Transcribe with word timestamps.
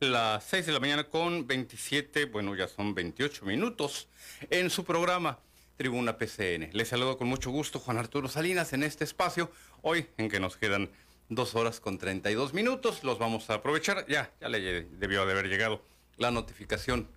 las 0.00 0.44
6 0.44 0.66
de 0.66 0.72
la 0.72 0.80
mañana 0.80 1.04
con 1.04 1.46
27, 1.46 2.26
bueno, 2.26 2.54
ya 2.54 2.68
son 2.68 2.94
28 2.94 3.46
minutos, 3.46 4.08
en 4.50 4.68
su 4.68 4.84
programa 4.84 5.38
Tribuna 5.76 6.18
PCN. 6.18 6.70
Les 6.72 6.88
saludo 6.88 7.16
con 7.16 7.28
mucho 7.28 7.50
gusto 7.50 7.78
Juan 7.78 7.96
Arturo 7.96 8.28
Salinas 8.28 8.74
en 8.74 8.82
este 8.82 9.04
espacio, 9.04 9.50
hoy 9.80 10.06
en 10.18 10.28
que 10.28 10.38
nos 10.38 10.56
quedan 10.56 10.90
dos 11.30 11.54
horas 11.54 11.80
con 11.80 11.96
32 11.98 12.52
minutos, 12.52 13.04
los 13.04 13.18
vamos 13.18 13.48
a 13.48 13.54
aprovechar. 13.54 14.06
Ya, 14.06 14.30
ya 14.40 14.48
le 14.50 14.82
debió 14.84 15.24
de 15.24 15.32
haber 15.32 15.48
llegado 15.48 15.82
la 16.18 16.30
notificación 16.30 17.08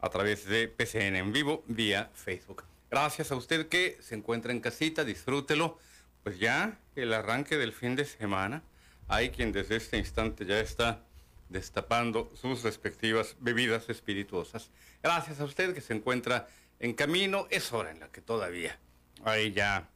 a 0.00 0.08
través 0.08 0.44
de 0.44 0.68
PCN 0.68 1.16
en 1.16 1.32
vivo 1.32 1.64
vía 1.66 2.10
Facebook. 2.14 2.62
Gracias 2.88 3.32
a 3.32 3.36
usted 3.36 3.68
que 3.68 3.98
se 4.00 4.14
encuentra 4.14 4.52
en 4.52 4.60
casita, 4.60 5.04
disfrútelo. 5.04 5.78
Pues 6.22 6.38
ya 6.38 6.78
el 6.94 7.12
arranque 7.12 7.56
del 7.56 7.72
fin 7.72 7.96
de 7.96 8.04
semana, 8.04 8.62
hay 9.08 9.30
quien 9.30 9.50
desde 9.50 9.76
este 9.76 9.98
instante 9.98 10.46
ya 10.46 10.60
está 10.60 11.04
destapando 11.48 12.30
sus 12.34 12.62
respectivas 12.62 13.36
bebidas 13.40 13.88
espirituosas. 13.88 14.70
Gracias 15.02 15.40
a 15.40 15.44
usted 15.44 15.74
que 15.74 15.80
se 15.80 15.94
encuentra 15.94 16.48
en 16.80 16.94
camino, 16.94 17.46
es 17.50 17.72
hora 17.72 17.90
en 17.90 18.00
la 18.00 18.08
que 18.08 18.20
todavía 18.20 18.78
hay 19.24 19.52
ya 19.52 19.88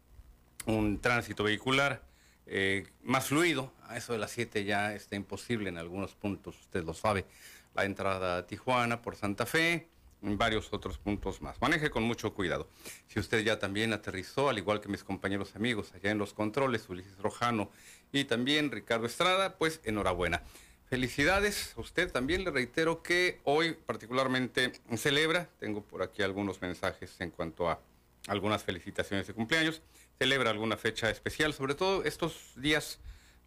un 0.66 1.01
tránsito 1.01 1.45
vehicular 1.45 2.02
eh, 2.46 2.87
más 3.02 3.27
fluido. 3.27 3.73
A 3.88 3.96
eso 3.96 4.12
de 4.12 4.19
las 4.19 4.30
7 4.33 4.65
ya 4.65 4.95
está 4.95 5.16
imposible 5.16 5.69
en 5.69 5.79
algunos 5.79 6.15
puntos, 6.15 6.59
usted 6.60 6.84
lo 6.84 6.95
sabe. 6.95 7.27
La 7.74 7.84
entrada 7.84 8.38
a 8.38 8.46
Tijuana 8.46 9.01
por 9.01 9.16
Santa 9.16 9.46
Fe, 9.46 9.88
en 10.23 10.38
varios 10.38 10.73
otros 10.73 10.98
puntos 10.98 11.43
más. 11.43 11.60
Maneje 11.60 11.91
con 11.91 12.02
mucho 12.05 12.32
cuidado. 12.32 12.69
Si 13.09 13.19
usted 13.19 13.45
ya 13.45 13.59
también 13.59 13.93
aterrizó, 13.93 14.48
al 14.48 14.59
igual 14.59 14.80
que 14.80 14.88
mis 14.88 15.05
compañeros 15.05 15.57
amigos 15.57 15.93
allá 15.95 16.10
en 16.10 16.19
los 16.19 16.32
controles, 16.32 16.88
Ulises 16.88 17.19
Rojano 17.19 17.71
y 18.12 18.24
también 18.24 18.71
Ricardo 18.71 19.07
Estrada, 19.07 19.59
pues 19.59 19.80
enhorabuena. 19.84 20.43
Felicidades 20.92 21.73
a 21.78 21.80
usted. 21.80 22.12
También 22.12 22.45
le 22.45 22.51
reitero 22.51 23.02
que 23.02 23.40
hoy 23.45 23.73
particularmente 23.73 24.73
celebra, 24.98 25.48
tengo 25.59 25.82
por 25.82 26.02
aquí 26.02 26.21
algunos 26.21 26.60
mensajes 26.60 27.18
en 27.23 27.30
cuanto 27.30 27.71
a 27.71 27.80
algunas 28.29 28.62
felicitaciones 28.62 29.26
de 29.26 29.32
cumpleaños, 29.32 29.80
celebra 30.18 30.51
alguna 30.51 30.76
fecha 30.76 31.09
especial, 31.09 31.54
sobre 31.54 31.74
todo 31.74 32.04
estos 32.04 32.52
días, 32.57 32.98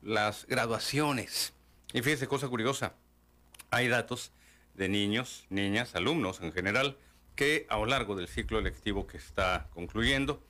las 0.02 0.48
graduaciones. 0.48 1.54
Y 1.94 2.02
fíjese, 2.02 2.26
cosa 2.26 2.48
curiosa, 2.48 2.96
hay 3.70 3.90
datos 3.90 4.32
de 4.74 4.90
niños, 4.90 5.46
niñas, 5.52 5.94
alumnos 5.94 6.42
en 6.42 6.52
general, 6.52 6.98
que 7.36 7.68
a 7.70 7.78
lo 7.78 7.86
largo 7.86 8.16
del 8.16 8.28
ciclo 8.28 8.60
lectivo 8.60 9.06
que 9.06 9.18
está 9.18 9.68
concluyendo, 9.76 10.42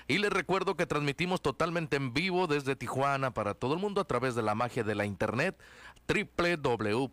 Y 0.08 0.18
les 0.18 0.32
recuerdo 0.32 0.76
que 0.76 0.86
transmitimos 0.86 1.42
totalmente 1.42 1.96
en 1.96 2.14
vivo 2.14 2.48
desde 2.48 2.76
Tijuana 2.76 3.34
para 3.34 3.54
todo 3.54 3.74
el 3.74 3.80
mundo 3.80 4.02
a 4.02 4.06
través 4.06 4.36
de 4.36 4.42
la 4.42 4.56
magia 4.56 4.84
de 4.84 4.96
la 4.96 5.06
internet 5.06 5.58
www.psn.si. 6.08 7.06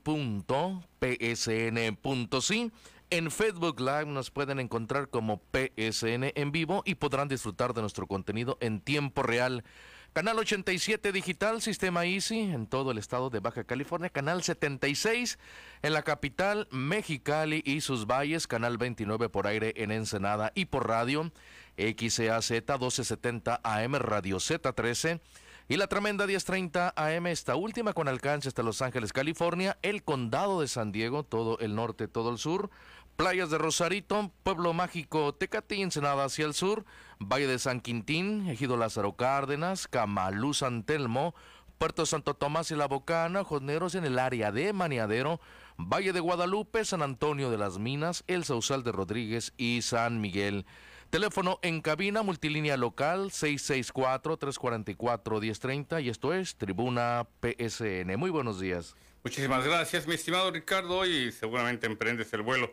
En 3.12 3.30
Facebook 3.30 3.80
Live 3.80 4.06
nos 4.06 4.30
pueden 4.30 4.60
encontrar 4.60 5.08
como 5.08 5.42
PSN 5.52 6.30
en 6.34 6.52
vivo 6.52 6.82
y 6.84 6.94
podrán 6.94 7.26
disfrutar 7.26 7.74
de 7.74 7.80
nuestro 7.80 8.06
contenido 8.06 8.56
en 8.60 8.80
tiempo 8.80 9.24
real. 9.24 9.64
Canal 10.12 10.40
87 10.40 11.12
Digital, 11.12 11.62
Sistema 11.62 12.04
Easy 12.04 12.40
en 12.40 12.66
todo 12.66 12.90
el 12.90 12.98
estado 12.98 13.30
de 13.30 13.38
Baja 13.38 13.62
California. 13.62 14.10
Canal 14.10 14.42
76 14.42 15.38
en 15.82 15.92
la 15.92 16.02
capital, 16.02 16.66
Mexicali 16.72 17.62
y 17.64 17.80
sus 17.80 18.06
valles. 18.06 18.48
Canal 18.48 18.76
29 18.76 19.28
por 19.28 19.46
aire 19.46 19.72
en 19.76 19.92
Ensenada 19.92 20.50
y 20.56 20.64
por 20.64 20.88
radio. 20.88 21.30
XAZ 21.76 22.50
1270 22.50 23.60
AM 23.62 23.94
Radio 23.94 24.38
Z13 24.38 25.20
y 25.68 25.76
la 25.76 25.86
tremenda 25.86 26.26
1030 26.26 26.92
AM, 26.96 27.28
esta 27.28 27.54
última 27.54 27.92
con 27.92 28.08
alcance 28.08 28.48
hasta 28.48 28.64
Los 28.64 28.82
Ángeles, 28.82 29.12
California, 29.12 29.78
el 29.82 30.02
condado 30.02 30.60
de 30.60 30.66
San 30.66 30.90
Diego, 30.90 31.22
todo 31.22 31.60
el 31.60 31.76
norte, 31.76 32.08
todo 32.08 32.32
el 32.32 32.38
sur, 32.38 32.70
playas 33.14 33.50
de 33.50 33.58
Rosarito, 33.58 34.32
Pueblo 34.42 34.72
Mágico, 34.72 35.32
Tecatí, 35.32 35.80
Ensenada 35.80 36.24
hacia 36.24 36.46
el 36.46 36.54
sur, 36.54 36.84
Valle 37.22 37.46
de 37.46 37.58
San 37.58 37.80
Quintín, 37.80 38.48
Ejido 38.48 38.78
Lázaro 38.78 39.14
Cárdenas, 39.14 39.86
Camalú, 39.86 40.54
San 40.54 40.84
Telmo, 40.84 41.34
Puerto 41.76 42.06
Santo 42.06 42.34
Tomás 42.34 42.70
y 42.70 42.76
La 42.76 42.88
Bocana, 42.88 43.44
Josneros 43.44 43.94
en 43.94 44.04
el 44.04 44.18
área 44.18 44.52
de 44.52 44.72
Maniadero, 44.72 45.40
Valle 45.76 46.12
de 46.12 46.20
Guadalupe, 46.20 46.84
San 46.84 47.02
Antonio 47.02 47.50
de 47.50 47.58
las 47.58 47.78
Minas, 47.78 48.24
El 48.26 48.44
Sausal 48.44 48.82
de 48.82 48.92
Rodríguez 48.92 49.52
y 49.58 49.82
San 49.82 50.20
Miguel. 50.20 50.66
Teléfono 51.10 51.58
en 51.62 51.82
cabina 51.82 52.22
multilínea 52.22 52.76
local 52.76 53.30
664-344-1030 53.30 56.02
y 56.02 56.08
esto 56.08 56.32
es 56.32 56.56
Tribuna 56.56 57.26
PSN. 57.40 58.16
Muy 58.16 58.30
buenos 58.30 58.60
días. 58.60 58.94
Muchísimas 59.24 59.64
gracias, 59.64 60.06
mi 60.06 60.14
estimado 60.14 60.50
Ricardo. 60.50 61.04
Y 61.04 61.32
seguramente 61.32 61.86
emprendes 61.86 62.32
el 62.32 62.40
vuelo 62.42 62.72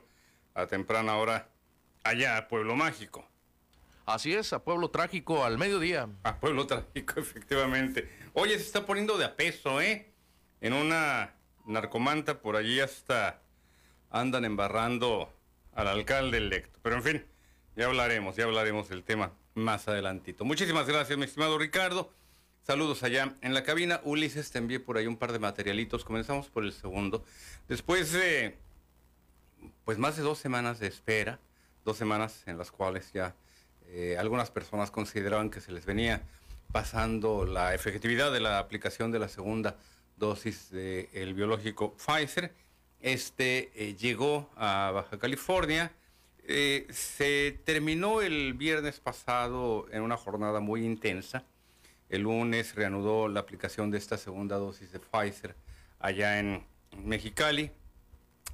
a 0.54 0.68
temprana 0.68 1.18
hora 1.18 1.50
allá 2.04 2.48
Pueblo 2.48 2.76
Mágico. 2.76 3.28
Así 4.08 4.34
es, 4.34 4.54
a 4.54 4.64
Pueblo 4.64 4.90
Trágico 4.90 5.44
al 5.44 5.58
mediodía. 5.58 6.08
A 6.24 6.40
Pueblo 6.40 6.66
Trágico, 6.66 7.16
efectivamente. 7.20 8.10
Oye, 8.32 8.58
se 8.58 8.64
está 8.64 8.86
poniendo 8.86 9.18
de 9.18 9.26
a 9.26 9.36
peso, 9.36 9.82
¿eh? 9.82 10.14
En 10.62 10.72
una 10.72 11.34
narcomanta 11.66 12.40
por 12.40 12.56
allí 12.56 12.80
hasta 12.80 13.42
andan 14.10 14.46
embarrando 14.46 15.30
al 15.76 15.90
alcalde 15.90 16.38
electo. 16.38 16.80
Pero 16.82 16.96
en 16.96 17.04
fin. 17.04 17.26
Ya 17.76 17.88
hablaremos, 17.88 18.38
ya 18.38 18.46
hablaremos 18.46 18.88
del 18.88 19.04
tema 19.04 19.34
más 19.56 19.90
adelantito. 19.90 20.46
Muchísimas 20.46 20.88
gracias, 20.88 21.18
mi 21.18 21.26
estimado 21.26 21.58
Ricardo. 21.58 22.10
Saludos 22.64 23.04
allá 23.04 23.36
en 23.42 23.54
la 23.54 23.64
cabina. 23.64 24.00
Ulises, 24.06 24.52
te 24.52 24.58
envié 24.58 24.80
por 24.80 24.98
ahí 24.98 25.06
un 25.06 25.18
par 25.18 25.34
de 25.34 25.40
materialitos. 25.40 26.06
Comenzamos 26.06 26.48
por 26.48 26.64
el 26.64 26.72
segundo. 26.72 27.26
Después 27.68 28.14
de, 28.14 28.58
pues 29.84 29.98
más 29.98 30.16
de 30.16 30.24
dos 30.24 30.40
semanas 30.40 30.80
de 30.80 30.88
espera, 30.88 31.40
dos 31.84 31.98
semanas 31.98 32.44
en 32.46 32.58
las 32.58 32.72
cuales 32.72 33.12
ya 33.12 33.36
eh, 33.90 34.18
algunas 34.18 34.52
personas 34.52 34.92
consideraban 34.92 35.50
que 35.50 35.62
se 35.62 35.72
les 35.72 35.86
venía 35.86 36.22
pasando 36.72 37.46
la 37.46 37.74
efectividad 37.74 38.32
de 38.32 38.40
la 38.40 38.60
aplicación 38.60 39.12
de 39.12 39.20
la 39.20 39.30
segunda 39.30 39.78
dosis 40.18 40.70
del 40.72 41.34
biológico 41.34 41.96
Pfizer. 41.96 42.54
Este 43.00 43.72
eh, 43.76 43.96
llegó 43.96 44.50
a 44.56 44.92
Baja 44.94 45.20
California 45.20 45.92
eh, 46.50 46.88
se 46.92 47.60
terminó 47.66 48.22
el 48.22 48.54
viernes 48.54 49.02
pasado 49.02 49.86
en 49.92 50.02
una 50.02 50.16
jornada 50.16 50.62
muy 50.62 50.86
intensa. 50.86 51.44
El 52.08 52.22
lunes 52.22 52.74
reanudó 52.74 53.28
la 53.28 53.42
aplicación 53.42 53.92
de 53.92 53.98
esta 53.98 54.18
segunda 54.18 54.56
dosis 54.56 54.94
de 54.94 55.00
Pfizer 55.00 55.56
allá 56.00 56.40
en 56.40 56.66
Mexicali. 57.04 57.72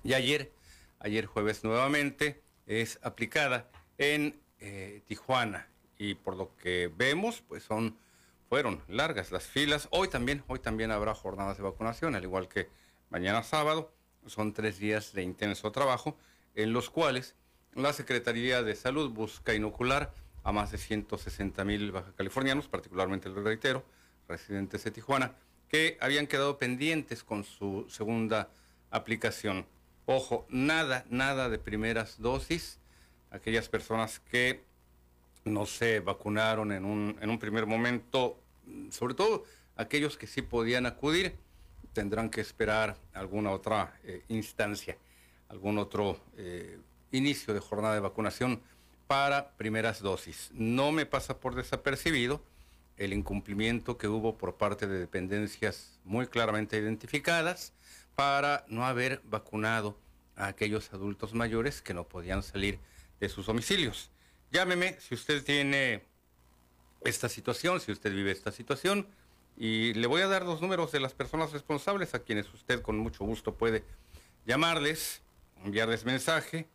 Y 0.03 0.15
ayer, 0.15 0.51
ayer 0.97 1.27
jueves 1.27 1.63
nuevamente, 1.63 2.41
es 2.65 2.97
aplicada 3.03 3.69
en 3.99 4.41
eh, 4.63 5.01
Tijuana. 5.05 5.67
Y 5.97 6.15
por 6.15 6.37
lo 6.37 6.55
que 6.55 6.89
vemos, 6.95 7.43
pues 7.47 7.63
son, 7.63 7.97
fueron 8.47 8.81
largas 8.87 9.31
las 9.31 9.43
filas. 9.43 9.89
Hoy 9.91 10.07
también, 10.07 10.43
hoy 10.47 10.59
también 10.59 10.89
habrá 10.91 11.13
jornadas 11.13 11.57
de 11.57 11.63
vacunación, 11.63 12.15
al 12.15 12.23
igual 12.23 12.47
que 12.47 12.69
mañana 13.09 13.43
sábado. 13.43 13.93
Son 14.25 14.53
tres 14.53 14.79
días 14.79 15.11
de 15.11 15.21
intenso 15.21 15.71
trabajo 15.73 16.17
en 16.55 16.71
los 16.71 16.89
cuales 16.89 17.35
la 17.75 17.91
Secretaría 17.91 18.63
de 18.63 18.75
Salud 18.75 19.11
busca 19.11 19.53
inocular 19.53 20.13
a 20.43 20.53
más 20.53 20.71
de 20.71 20.77
160 20.77 21.63
mil 21.65 21.91
baja 21.91 22.13
californianos, 22.15 22.69
particularmente, 22.69 23.27
el 23.27 23.43
reitero, 23.43 23.83
residentes 24.29 24.83
de 24.83 24.91
Tijuana, 24.91 25.35
que 25.67 25.97
habían 25.99 26.27
quedado 26.27 26.57
pendientes 26.57 27.23
con 27.23 27.43
su 27.43 27.85
segunda 27.89 28.49
aplicación. 28.91 29.65
Ojo, 30.05 30.45
nada, 30.49 31.05
nada 31.09 31.49
de 31.49 31.59
primeras 31.59 32.21
dosis. 32.21 32.79
Aquellas 33.33 33.67
personas 33.67 34.21
que 34.31 34.63
no 35.43 35.65
se 35.65 35.99
vacunaron 35.99 36.71
en 36.71 36.85
un, 36.85 37.17
en 37.19 37.29
un 37.29 37.39
primer 37.39 37.65
momento, 37.65 38.39
sobre 38.89 39.13
todo 39.13 39.43
aquellos 39.75 40.17
que 40.17 40.27
sí 40.27 40.41
podían 40.41 40.85
acudir, 40.85 41.35
tendrán 41.91 42.29
que 42.29 42.41
esperar 42.41 42.97
alguna 43.13 43.51
otra 43.51 43.99
eh, 44.03 44.23
instancia, 44.29 44.97
algún 45.49 45.77
otro 45.77 46.19
eh, 46.37 46.79
inicio 47.11 47.53
de 47.53 47.59
jornada 47.59 47.93
de 47.93 47.99
vacunación 47.99 48.61
para 49.07 49.51
primeras 49.57 49.99
dosis. 49.99 50.49
No 50.53 50.91
me 50.91 51.05
pasa 51.05 51.39
por 51.39 51.55
desapercibido 51.55 52.41
el 52.97 53.13
incumplimiento 53.13 53.97
que 53.97 54.07
hubo 54.07 54.37
por 54.37 54.55
parte 54.55 54.87
de 54.87 54.99
dependencias 54.99 55.99
muy 56.05 56.27
claramente 56.27 56.77
identificadas 56.77 57.73
para 58.15 58.65
no 58.67 58.85
haber 58.85 59.21
vacunado 59.25 59.97
a 60.35 60.47
aquellos 60.47 60.93
adultos 60.93 61.33
mayores 61.33 61.81
que 61.81 61.93
no 61.93 62.07
podían 62.07 62.43
salir 62.43 62.79
de 63.19 63.29
sus 63.29 63.45
domicilios. 63.45 64.11
Llámeme 64.51 64.99
si 64.99 65.15
usted 65.15 65.43
tiene 65.43 66.03
esta 67.01 67.29
situación, 67.29 67.79
si 67.81 67.91
usted 67.91 68.11
vive 68.13 68.31
esta 68.31 68.51
situación, 68.51 69.07
y 69.57 69.93
le 69.93 70.07
voy 70.07 70.21
a 70.21 70.27
dar 70.27 70.45
los 70.45 70.61
números 70.61 70.91
de 70.91 70.99
las 70.99 71.13
personas 71.13 71.51
responsables 71.51 72.13
a 72.13 72.19
quienes 72.19 72.51
usted 72.53 72.81
con 72.81 72.97
mucho 72.97 73.23
gusto 73.23 73.55
puede 73.55 73.83
llamarles, 74.45 75.21
enviarles 75.63 76.05
mensaje 76.05 76.67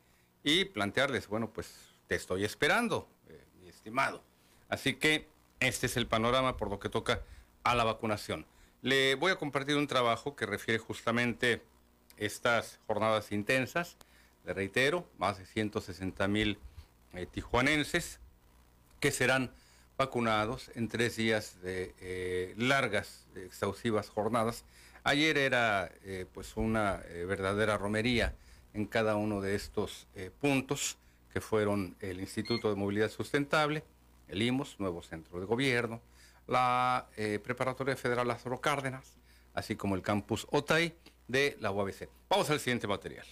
y 0.42 0.64
plantearles, 0.66 1.28
bueno, 1.28 1.50
pues 1.52 1.74
te 2.06 2.14
estoy 2.14 2.44
esperando, 2.44 3.08
eh, 3.28 3.44
mi 3.60 3.68
estimado. 3.68 4.22
Así 4.68 4.94
que 4.94 5.28
este 5.60 5.86
es 5.86 5.96
el 5.96 6.06
panorama 6.06 6.56
por 6.56 6.70
lo 6.70 6.78
que 6.78 6.88
toca 6.88 7.22
a 7.64 7.74
la 7.74 7.84
vacunación. 7.84 8.46
Le 8.80 9.16
voy 9.16 9.32
a 9.32 9.36
compartir 9.36 9.76
un 9.76 9.88
trabajo 9.88 10.36
que 10.36 10.46
refiere 10.46 10.78
justamente 10.78 11.62
estas 12.16 12.78
jornadas 12.86 13.32
intensas. 13.32 13.96
Le 14.44 14.54
reitero, 14.54 15.06
más 15.18 15.38
de 15.38 15.46
160 15.46 16.26
mil 16.28 16.58
eh, 17.12 17.26
tijuanenses 17.26 18.20
que 19.00 19.10
serán 19.10 19.52
vacunados 19.96 20.70
en 20.74 20.88
tres 20.88 21.16
días 21.16 21.60
de 21.62 21.94
eh, 22.00 22.54
largas, 22.56 23.26
exhaustivas 23.34 24.08
jornadas. 24.08 24.64
Ayer 25.04 25.38
era 25.38 25.90
eh, 26.04 26.26
pues 26.32 26.56
una 26.56 27.02
verdadera 27.26 27.78
romería 27.78 28.34
en 28.74 28.86
cada 28.86 29.16
uno 29.16 29.40
de 29.40 29.54
estos 29.54 30.06
puntos 30.40 30.98
que 31.32 31.40
fueron 31.40 31.96
el 32.00 32.20
Instituto 32.20 32.68
de 32.68 32.76
Movilidad 32.76 33.10
Sustentable, 33.10 33.82
el 34.28 34.42
IMOS, 34.42 34.78
nuevo 34.78 35.02
centro 35.02 35.40
de 35.40 35.46
gobierno, 35.46 36.02
la 36.46 37.08
Preparatoria 37.42 37.96
Federal 37.96 38.28
Lázaro 38.28 38.60
Cárdenas, 38.60 39.16
así 39.54 39.74
como 39.74 39.94
el 39.94 40.02
campus 40.02 40.46
OTAI 40.50 40.94
de 41.26 41.56
la 41.60 41.70
UABC. 41.70 42.08
Vamos 42.28 42.50
al 42.50 42.60
siguiente 42.60 42.86
material. 42.86 43.26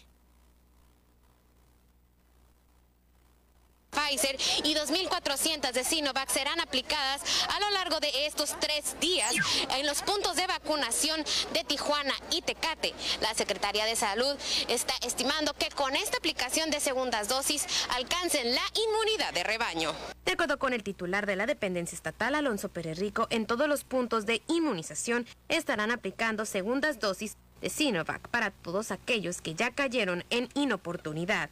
Pfizer 3.97 4.37
y 4.65 4.75
2.400 4.75 5.73
de 5.73 5.83
Sinovac 5.83 6.29
serán 6.29 6.61
aplicadas 6.61 7.23
a 7.49 7.61
lo 7.61 7.71
largo 7.71 7.99
de 8.01 8.27
estos 8.27 8.55
tres 8.61 8.95
días 9.01 9.35
en 9.77 9.87
los 9.87 10.03
puntos 10.03 10.37
de 10.37 10.47
vacunación 10.47 11.25
de 11.53 11.65
Tijuana 11.65 12.15
y 12.31 12.43
Tecate. 12.43 12.95
La 13.23 13.33
Secretaría 13.35 13.87
de 13.87 13.97
Salud 13.97 14.37
está 14.69 14.95
estimando 15.07 15.55
que 15.55 15.71
con 15.71 15.97
esta 15.97 16.19
aplicación 16.19 16.71
de 16.71 16.81
segundas 16.81 17.29
dosis 17.29 17.67
alcancen 17.91 18.55
la 18.55 18.63
inmunidad 18.75 19.33
de 19.33 19.45
rebaño. 19.45 19.95
De 20.25 20.33
acuerdo 20.33 20.59
con 20.59 20.73
el 20.73 20.83
titular 20.83 21.25
de 21.25 21.37
la 21.37 21.47
dependencia 21.47 21.97
estatal, 21.97 22.35
Alonso 22.35 22.69
Pérez 22.69 22.99
en 23.31 23.47
todos 23.47 23.69
los 23.69 23.85
puntos 23.85 24.27
de 24.27 24.43
inmunización 24.49 25.27
estarán 25.49 25.91
aplicando 25.91 26.45
segundas 26.45 27.01
dosis 27.01 27.37
de 27.61 27.71
Sinovac 27.71 28.29
para 28.29 28.51
todos 28.51 28.91
aquellos 28.91 29.41
que 29.41 29.55
ya 29.55 29.71
cayeron 29.71 30.25
en 30.31 30.49
inoportunidad. 30.55 31.51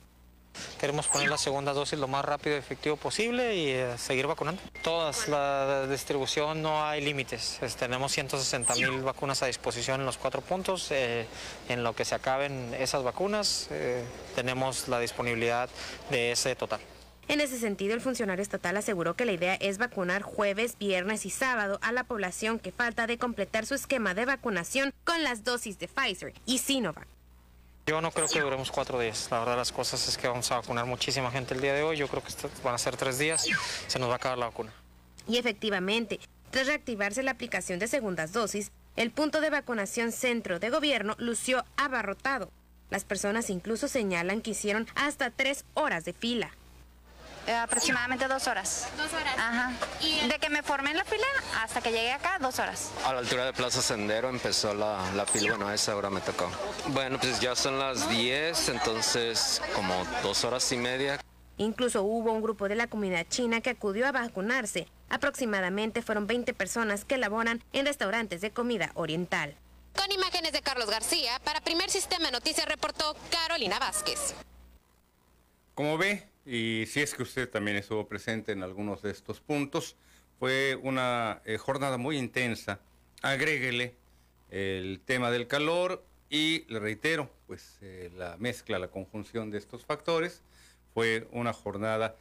Queremos 0.79 1.07
poner 1.07 1.29
la 1.29 1.39
segunda 1.39 1.73
dosis 1.73 1.99
lo 1.99 2.09
más 2.09 2.25
rápido 2.25 2.57
y 2.57 2.59
efectivo 2.59 2.97
posible 2.97 3.57
y 3.57 3.69
eh, 3.71 3.97
seguir 3.99 4.27
vacunando. 4.27 4.61
Todas, 4.83 5.29
la 5.29 5.87
distribución 5.87 6.63
no 6.63 6.85
hay 6.85 7.01
límites. 7.01 7.61
tenemos 7.79 8.13
160 8.13 8.75
mil 8.75 9.03
vacunas 9.03 9.43
a 9.43 9.47
disposición 9.47 10.01
en 10.01 10.07
los 10.07 10.19
cuatro 10.19 10.41
puntos. 10.41 10.91
Eh, 10.91 11.27
en 11.69 11.83
lo 11.83 11.95
que 11.95 12.05
se 12.05 12.15
acaben 12.15 12.75
esas 12.79 13.03
vacunas, 13.03 13.69
eh, 13.71 14.05
tenemos 14.35 14.89
la 14.89 15.01
disponibilidad 15.01 15.69
de 16.11 16.33
ese 16.33 16.55
total. 16.57 16.81
En 17.27 17.41
ese 17.41 17.59
sentido, 17.59 17.95
el 17.95 18.03
funcionario 18.03 18.43
estatal 18.43 18.77
aseguró 18.77 19.15
que 19.15 19.25
la 19.25 19.33
idea 19.33 19.55
es 19.55 19.79
vacunar 19.79 20.23
jueves, 20.23 20.77
viernes 20.79 21.25
y 21.25 21.31
sábado 21.31 21.79
a 21.81 21.91
la 21.93 22.05
población 22.05 22.59
que 22.59 22.71
falta 22.71 23.07
de 23.07 23.17
completar 23.17 23.65
su 23.65 23.75
esquema 23.75 24.13
de 24.13 24.27
vacunación 24.27 24.93
con 25.05 25.23
las 25.23 25.43
dosis 25.43 25.79
de 25.79 25.89
Pfizer 25.89 26.35
y 26.45 26.59
Sinovac. 26.59 27.14
Yo 27.87 28.01
no 28.01 28.11
creo 28.13 28.29
que 28.29 28.41
duremos 28.41 28.71
cuatro 28.71 28.99
días. 28.99 29.29
La 29.31 29.41
verdad 29.41 29.57
las 29.57 29.71
cosas 29.71 30.09
es 30.09 30.17
que 30.17 30.27
vamos 30.27 30.51
a 30.51 30.57
vacunar 30.57 30.87
muchísima 30.87 31.31
gente 31.31 31.53
el 31.53 31.61
día 31.61 31.75
de 31.75 31.83
hoy. 31.83 31.99
Yo 31.99 32.09
creo 32.09 32.23
que 32.23 32.33
van 32.63 32.75
a 32.75 32.79
ser 32.79 32.97
tres 32.97 33.19
días. 33.19 33.47
Se 33.89 33.99
nos 33.99 34.09
va 34.09 34.15
a 34.15 34.17
acabar 34.17 34.39
la 34.39 34.47
vacuna. 34.47 34.73
Y 35.29 35.37
efectivamente, 35.37 36.19
tras 36.51 36.67
reactivarse 36.67 37.23
la 37.23 37.33
aplicación 37.33 37.79
de 37.79 37.89
segundas 37.89 38.33
dosis, 38.33 38.73
el 38.97 39.11
punto 39.11 39.43
de 39.43 39.51
vacunación 39.51 40.13
centro 40.13 40.59
de 40.59 40.71
gobierno 40.71 41.15
lució 41.19 41.65
abarrotado. 41.77 42.51
Las 42.89 43.05
personas 43.05 43.51
incluso 43.51 43.87
señalan 43.89 44.41
que 44.41 44.53
hicieron 44.53 44.87
hasta 44.95 45.31
tres 45.31 45.65
horas 45.75 46.05
de 46.07 46.15
fila. 46.15 46.53
Eh, 47.47 47.55
aproximadamente 47.55 48.27
dos 48.27 48.47
horas. 48.47 48.89
Dos 48.97 49.13
horas. 49.13 49.35
Ajá. 49.37 49.73
¿Y 50.01 50.27
de 50.29 50.39
que 50.39 50.49
me 50.49 50.63
formé 50.63 50.93
en 50.93 50.97
la 50.97 51.05
fila 51.05 51.27
hasta 51.63 51.81
que 51.81 51.91
llegué 51.91 52.13
acá, 52.13 52.39
dos 52.41 52.59
horas. 52.59 52.91
A 53.05 53.13
la 53.13 53.19
altura 53.19 53.45
de 53.45 53.53
Plaza 53.53 53.83
Sendero 53.83 54.29
empezó 54.29 54.75
la, 54.75 54.99
la 55.15 55.27
fila, 55.27 55.51
bueno, 55.51 55.69
a 55.69 55.75
esa 55.75 55.95
hora 55.95 56.11
me 56.11 56.21
tocó. 56.21 56.51
Bueno, 56.89 57.19
pues 57.19 57.41
ya 57.41 57.55
son 57.55 57.79
las 57.79 58.09
10, 58.09 58.71
entonces 58.71 59.61
como 59.75 60.05
dos 60.23 60.45
horas 60.45 60.71
y 60.73 60.77
media. 60.77 61.21
Incluso 61.57 62.03
hubo 62.03 62.33
un 62.33 62.43
grupo 62.43 62.69
de 62.69 62.75
la 62.75 62.89
comunidad 62.89 63.27
china 63.29 63.61
que 63.61 63.71
acudió 63.71 64.07
a 64.07 64.13
vacunarse. 64.13 64.89
Aproximadamente 65.09 66.03
fueron 66.03 66.27
20 66.27 66.53
personas 66.55 67.05
que 67.05 67.19
laboran 67.19 67.63
en 67.73 67.87
restaurantes 67.87 68.41
de 68.41 68.51
comida 68.51 68.91
oriental. 68.95 69.57
Con 69.95 70.11
imágenes 70.11 70.53
de 70.53 70.63
Carlos 70.63 70.91
García, 70.91 71.39
para 71.45 71.61
Primer 71.61 71.91
Sistema 71.91 72.31
Noticias 72.31 72.67
reportó 72.67 73.15
Carolina 73.31 73.79
Vázquez. 73.79 74.35
Como 75.75 75.97
ve, 75.99 76.27
y 76.47 76.85
si 76.87 77.01
es 77.01 77.15
que 77.15 77.23
usted 77.23 77.49
también 77.49 77.77
estuvo 77.77 78.07
presente 78.07 78.53
en 78.53 78.63
algunos 78.63 79.03
de 79.03 79.11
estos 79.11 79.41
puntos, 79.41 79.97
fue 80.39 80.79
una 80.83 81.41
eh, 81.45 81.59
jornada 81.59 81.97
muy 81.97 82.19
intensa. 82.19 82.81
Agréguele 83.23 83.95
el 84.51 85.01
tema 85.05 85.31
del 85.31 85.47
calor 85.47 86.05
y 86.29 86.65
le 86.69 86.81
reitero, 86.81 87.31
pues 87.47 87.79
eh, 87.81 88.11
la 88.17 88.37
mezcla, 88.39 88.79
la 88.79 88.89
conjunción 88.89 89.51
de 89.51 89.59
estos 89.59 89.85
factores 89.85 90.43
fue 90.93 91.27
una 91.33 91.53
jornada, 91.53 92.17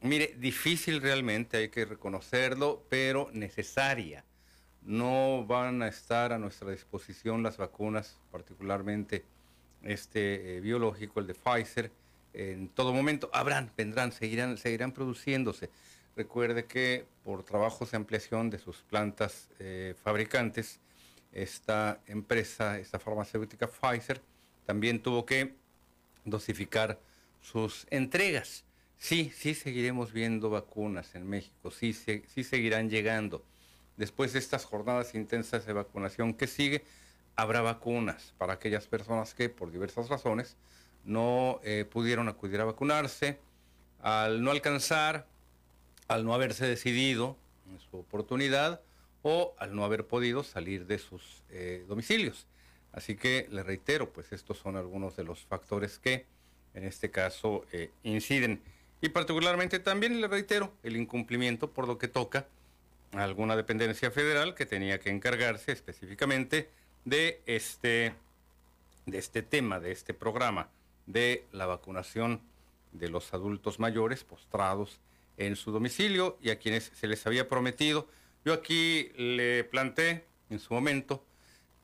mire, 0.00 0.34
difícil 0.38 1.00
realmente, 1.00 1.56
hay 1.56 1.68
que 1.68 1.84
reconocerlo, 1.84 2.84
pero 2.88 3.30
necesaria. 3.32 4.24
No 4.82 5.46
van 5.46 5.82
a 5.82 5.88
estar 5.88 6.32
a 6.32 6.38
nuestra 6.38 6.70
disposición 6.70 7.42
las 7.42 7.56
vacunas, 7.56 8.18
particularmente 8.30 9.24
este 9.82 10.56
eh, 10.56 10.60
biológico, 10.60 11.20
el 11.20 11.26
de 11.26 11.34
Pfizer, 11.34 11.90
en 12.34 12.68
todo 12.68 12.92
momento. 12.92 13.30
Habrán, 13.32 13.70
vendrán, 13.76 14.12
seguirán, 14.12 14.56
seguirán 14.58 14.92
produciéndose. 14.92 15.70
Recuerde 16.16 16.66
que 16.66 17.06
por 17.24 17.42
trabajos 17.42 17.90
de 17.90 17.96
ampliación 17.96 18.50
de 18.50 18.58
sus 18.58 18.82
plantas 18.82 19.48
eh, 19.58 19.94
fabricantes, 20.02 20.80
esta 21.32 22.00
empresa, 22.06 22.78
esta 22.78 22.98
farmacéutica 22.98 23.66
Pfizer, 23.66 24.20
también 24.66 25.02
tuvo 25.02 25.24
que 25.24 25.54
dosificar 26.24 27.00
sus 27.40 27.86
entregas. 27.90 28.64
Sí, 28.98 29.32
sí 29.34 29.54
seguiremos 29.54 30.12
viendo 30.12 30.50
vacunas 30.50 31.14
en 31.14 31.26
México, 31.26 31.70
sí, 31.70 31.92
sí 31.92 32.44
seguirán 32.44 32.90
llegando. 32.90 33.44
Después 33.96 34.32
de 34.32 34.38
estas 34.38 34.64
jornadas 34.64 35.14
intensas 35.14 35.66
de 35.66 35.72
vacunación 35.72 36.34
que 36.34 36.46
sigue, 36.46 36.84
habrá 37.36 37.62
vacunas 37.62 38.34
para 38.38 38.54
aquellas 38.54 38.86
personas 38.86 39.34
que 39.34 39.48
por 39.48 39.72
diversas 39.72 40.08
razones 40.08 40.56
no 41.04 41.60
eh, 41.64 41.84
pudieron 41.90 42.28
acudir 42.28 42.60
a 42.60 42.64
vacunarse, 42.64 43.38
al 44.00 44.42
no 44.42 44.50
alcanzar, 44.50 45.26
al 46.08 46.24
no 46.24 46.34
haberse 46.34 46.66
decidido 46.66 47.36
en 47.70 47.78
su 47.80 47.98
oportunidad 47.98 48.80
o 49.22 49.54
al 49.58 49.74
no 49.74 49.84
haber 49.84 50.06
podido 50.06 50.42
salir 50.42 50.86
de 50.86 50.98
sus 50.98 51.42
eh, 51.50 51.84
domicilios. 51.88 52.46
Así 52.92 53.16
que 53.16 53.48
le 53.50 53.62
reitero, 53.62 54.12
pues 54.12 54.32
estos 54.32 54.58
son 54.58 54.76
algunos 54.76 55.16
de 55.16 55.24
los 55.24 55.40
factores 55.44 55.98
que 55.98 56.26
en 56.74 56.84
este 56.84 57.10
caso 57.10 57.64
eh, 57.72 57.90
inciden. 58.02 58.60
Y 59.00 59.08
particularmente 59.08 59.78
también 59.78 60.20
le 60.20 60.28
reitero 60.28 60.72
el 60.82 60.96
incumplimiento 60.96 61.70
por 61.70 61.86
lo 61.86 61.98
que 61.98 62.08
toca 62.08 62.46
a 63.12 63.24
alguna 63.24 63.56
dependencia 63.56 64.10
federal 64.10 64.54
que 64.54 64.66
tenía 64.66 64.98
que 64.98 65.10
encargarse 65.10 65.72
específicamente 65.72 66.70
de 67.04 67.42
este, 67.46 68.14
de 69.06 69.18
este 69.18 69.42
tema, 69.42 69.80
de 69.80 69.92
este 69.92 70.14
programa 70.14 70.68
de 71.06 71.46
la 71.52 71.66
vacunación 71.66 72.40
de 72.92 73.08
los 73.08 73.32
adultos 73.34 73.78
mayores 73.78 74.24
postrados 74.24 75.00
en 75.36 75.56
su 75.56 75.72
domicilio 75.72 76.38
y 76.42 76.50
a 76.50 76.58
quienes 76.58 76.92
se 76.94 77.06
les 77.06 77.26
había 77.26 77.48
prometido. 77.48 78.08
Yo 78.44 78.52
aquí 78.52 79.10
le 79.16 79.64
planteé 79.64 80.24
en 80.50 80.58
su 80.58 80.74
momento 80.74 81.24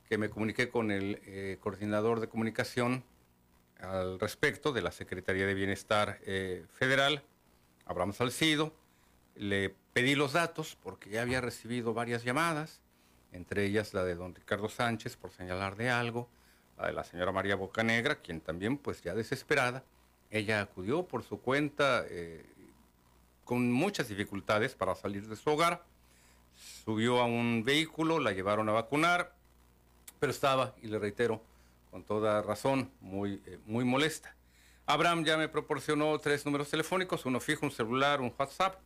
que 0.09 0.19
me 0.19 0.31
comuniqué 0.31 0.69
con 0.69 0.91
el 0.91 1.21
eh, 1.25 1.59
coordinador 1.61 2.21
de 2.21 2.29
comunicación 2.29 3.05
al 3.81 4.19
respecto 4.19 4.73
de 4.73 4.83
la 4.83 4.91
Secretaría 4.91 5.47
de 5.47 5.55
Bienestar 5.55 6.19
eh, 6.25 6.65
Federal, 6.73 7.23
Abraham 7.85 8.13
Salcido. 8.13 8.75
Le 9.35 9.75
pedí 9.93 10.15
los 10.15 10.33
datos 10.33 10.77
porque 10.83 11.11
ya 11.11 11.23
había 11.23 11.41
recibido 11.41 11.95
varias 11.95 12.25
llamadas, 12.25 12.81
entre 13.33 13.65
ellas 13.67 13.95
la 13.95 14.05
de 14.05 14.15
don 14.15 14.35
Ricardo 14.35 14.69
Sánchez 14.69 15.17
por 15.17 15.31
señalar 15.31 15.77
de 15.77 15.91
algo, 15.91 16.29
la 16.79 16.87
de 16.87 16.93
la 16.93 17.05
señora 17.05 17.33
María 17.33 17.57
Bocanegra, 17.57 18.17
quien 18.17 18.41
también, 18.41 18.79
pues 18.79 19.03
ya 19.03 19.15
desesperada, 19.15 19.85
ella 20.31 20.61
acudió 20.61 21.07
por 21.07 21.25
su 21.25 21.41
cuenta 21.41 22.05
eh, 22.09 22.45
con 23.45 23.71
muchas 23.73 24.09
dificultades 24.09 24.75
para 24.75 24.95
salir 24.95 25.27
de 25.27 25.37
su 25.37 25.51
hogar, 25.51 25.83
subió 26.85 27.21
a 27.21 27.25
un 27.25 27.65
vehículo, 27.65 28.19
la 28.21 28.33
llevaron 28.33 28.69
a 28.69 28.73
vacunar, 28.73 29.33
pero 30.19 30.31
estaba, 30.31 30.75
y 30.83 30.89
le 30.89 30.99
reitero, 30.99 31.43
con 31.91 32.05
toda 32.05 32.43
razón, 32.43 32.91
muy, 33.01 33.43
eh, 33.47 33.59
muy 33.67 33.85
molesta. 33.85 34.35
Abraham 34.87 35.25
ya 35.25 35.37
me 35.37 35.49
proporcionó 35.49 36.19
tres 36.19 36.45
números 36.47 36.71
telefónicos, 36.71 37.27
uno 37.27 37.41
fijo, 37.41 37.67
un 37.67 37.73
celular, 37.73 38.21
un 38.21 38.35
WhatsApp, 38.39 38.81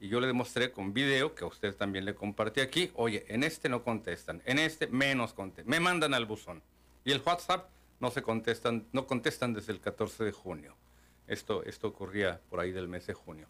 y 0.00 0.08
yo 0.08 0.20
le 0.20 0.26
demostré 0.26 0.72
con 0.72 0.94
video, 0.94 1.34
que 1.34 1.44
a 1.44 1.46
usted 1.46 1.74
también 1.76 2.04
le 2.04 2.14
compartí 2.14 2.60
aquí, 2.60 2.90
oye, 2.94 3.24
en 3.28 3.44
este 3.44 3.68
no 3.68 3.82
contestan, 3.84 4.42
en 4.46 4.58
este 4.58 4.86
menos 4.86 5.34
contestan, 5.34 5.70
me 5.70 5.78
mandan 5.78 6.14
al 6.14 6.24
buzón. 6.24 6.62
Y 7.04 7.12
el 7.12 7.22
WhatsApp 7.24 7.68
no 7.98 8.10
se 8.10 8.22
contestan, 8.22 8.86
no 8.92 9.06
contestan 9.06 9.52
desde 9.54 9.72
el 9.72 9.80
14 9.80 10.24
de 10.24 10.32
junio. 10.32 10.76
Esto, 11.26 11.62
esto 11.64 11.88
ocurría 11.88 12.40
por 12.48 12.60
ahí 12.60 12.72
del 12.72 12.88
mes 12.88 13.06
de 13.06 13.14
junio. 13.14 13.48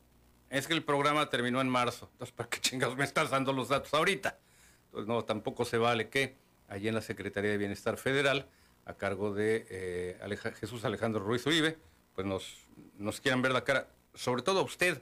Es 0.50 0.66
que 0.66 0.74
el 0.74 0.82
programa 0.82 1.30
terminó 1.30 1.60
en 1.60 1.68
marzo, 1.68 2.08
entonces 2.12 2.34
¿para 2.34 2.48
qué 2.48 2.60
chingados 2.60 2.96
me 2.96 3.04
estás 3.04 3.30
dando 3.30 3.52
los 3.52 3.68
datos 3.68 3.94
ahorita? 3.94 4.38
Entonces 4.86 5.06
no, 5.06 5.24
tampoco 5.24 5.64
se 5.64 5.78
vale 5.78 6.08
que 6.08 6.36
allí 6.68 6.88
en 6.88 6.94
la 6.94 7.02
Secretaría 7.02 7.52
de 7.52 7.58
Bienestar 7.58 7.96
Federal, 7.96 8.48
a 8.84 8.94
cargo 8.94 9.32
de 9.32 9.66
eh, 9.70 10.36
Jesús 10.58 10.84
Alejandro 10.84 11.22
Ruiz 11.22 11.46
Uribe, 11.46 11.78
pues 12.14 12.26
nos, 12.26 12.66
nos 12.98 13.20
quieran 13.20 13.42
ver 13.42 13.52
la 13.52 13.62
cara, 13.62 13.88
sobre 14.14 14.42
todo 14.42 14.60
a 14.60 14.62
usted, 14.62 15.00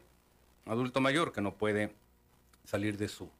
adulto 0.66 1.00
mayor, 1.00 1.32
que 1.32 1.40
no 1.40 1.54
puede 1.54 1.94
salir 2.64 2.98
de 2.98 3.08
su, 3.08 3.30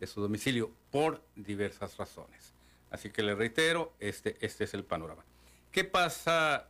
de 0.00 0.06
su 0.08 0.20
domicilio 0.20 0.72
por 0.90 1.22
diversas 1.36 1.96
razones. 1.96 2.52
Así 2.92 3.08
que 3.10 3.22
le 3.22 3.34
reitero, 3.34 3.94
este, 3.98 4.36
este 4.40 4.64
es 4.64 4.74
el 4.74 4.84
panorama. 4.84 5.24
¿Qué 5.72 5.84
pasa 5.84 6.68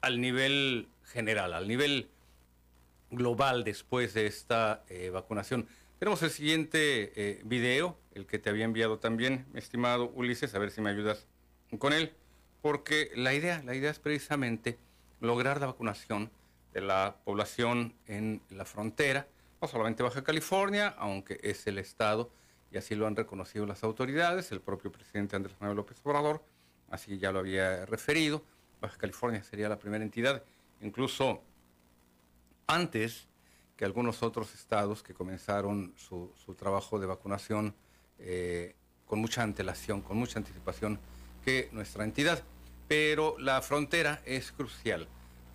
al 0.00 0.20
nivel 0.20 0.88
general, 1.04 1.54
al 1.54 1.68
nivel 1.68 2.10
global 3.10 3.62
después 3.62 4.14
de 4.14 4.26
esta 4.26 4.84
eh, 4.88 5.10
vacunación? 5.10 5.68
Tenemos 6.00 6.22
el 6.24 6.30
siguiente 6.30 7.12
eh, 7.14 7.40
video, 7.44 7.96
el 8.14 8.26
que 8.26 8.40
te 8.40 8.50
había 8.50 8.64
enviado 8.64 8.98
también, 8.98 9.46
mi 9.52 9.60
estimado 9.60 10.10
Ulises, 10.10 10.52
a 10.56 10.58
ver 10.58 10.72
si 10.72 10.80
me 10.80 10.90
ayudas 10.90 11.28
con 11.78 11.92
él, 11.92 12.12
porque 12.60 13.12
la 13.14 13.32
idea, 13.32 13.62
la 13.64 13.76
idea 13.76 13.92
es 13.92 14.00
precisamente 14.00 14.76
lograr 15.20 15.60
la 15.60 15.66
vacunación 15.66 16.32
de 16.74 16.80
la 16.80 17.16
población 17.24 17.94
en 18.08 18.42
la 18.50 18.64
frontera, 18.64 19.28
no 19.62 19.68
solamente 19.68 20.02
Baja 20.02 20.24
California, 20.24 20.88
aunque 20.98 21.38
es 21.44 21.66
el 21.68 21.78
estado, 21.78 22.30
y 22.76 22.78
así 22.78 22.94
lo 22.94 23.06
han 23.06 23.16
reconocido 23.16 23.64
las 23.64 23.82
autoridades, 23.84 24.52
el 24.52 24.60
propio 24.60 24.92
presidente 24.92 25.34
Andrés 25.34 25.56
Manuel 25.60 25.78
López 25.78 25.96
Obrador, 26.04 26.44
así 26.90 27.16
ya 27.16 27.32
lo 27.32 27.38
había 27.38 27.86
referido, 27.86 28.42
Baja 28.82 28.98
California 28.98 29.42
sería 29.42 29.70
la 29.70 29.78
primera 29.78 30.04
entidad, 30.04 30.42
incluso 30.82 31.42
antes 32.66 33.28
que 33.78 33.86
algunos 33.86 34.22
otros 34.22 34.52
estados 34.54 35.02
que 35.02 35.14
comenzaron 35.14 35.94
su, 35.96 36.30
trabajo 36.54 36.98
de 36.98 37.06
vacunación 37.06 37.74
eh, 38.18 38.74
con 39.06 39.20
mucha 39.20 39.42
antelación, 39.42 40.02
con 40.02 40.18
mucha 40.18 40.38
anticipación 40.38 41.00
que 41.46 41.70
nuestra 41.72 42.04
entidad. 42.04 42.44
Pero 42.88 43.38
la 43.38 43.62
frontera 43.62 44.20
es 44.26 44.52
crucial 44.52 45.08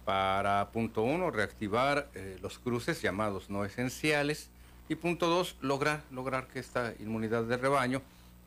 para, 0.06 0.72
punto 0.72 1.04
uno, 1.04 1.30
reactivar 1.30 2.10
eh, 2.16 2.40
los 2.42 2.58
cruces 2.58 3.00
llamados 3.00 3.51
no 3.51 3.63
esenciales 3.63 4.50
y 4.91 4.95
punto 4.95 5.27
dos, 5.27 5.55
lograr, 5.62 6.03
lograr 6.12 6.48
que 6.48 6.60
esta 6.60 6.93
inmunidad 7.00 7.45
de 7.45 7.55
rebaño 7.55 8.01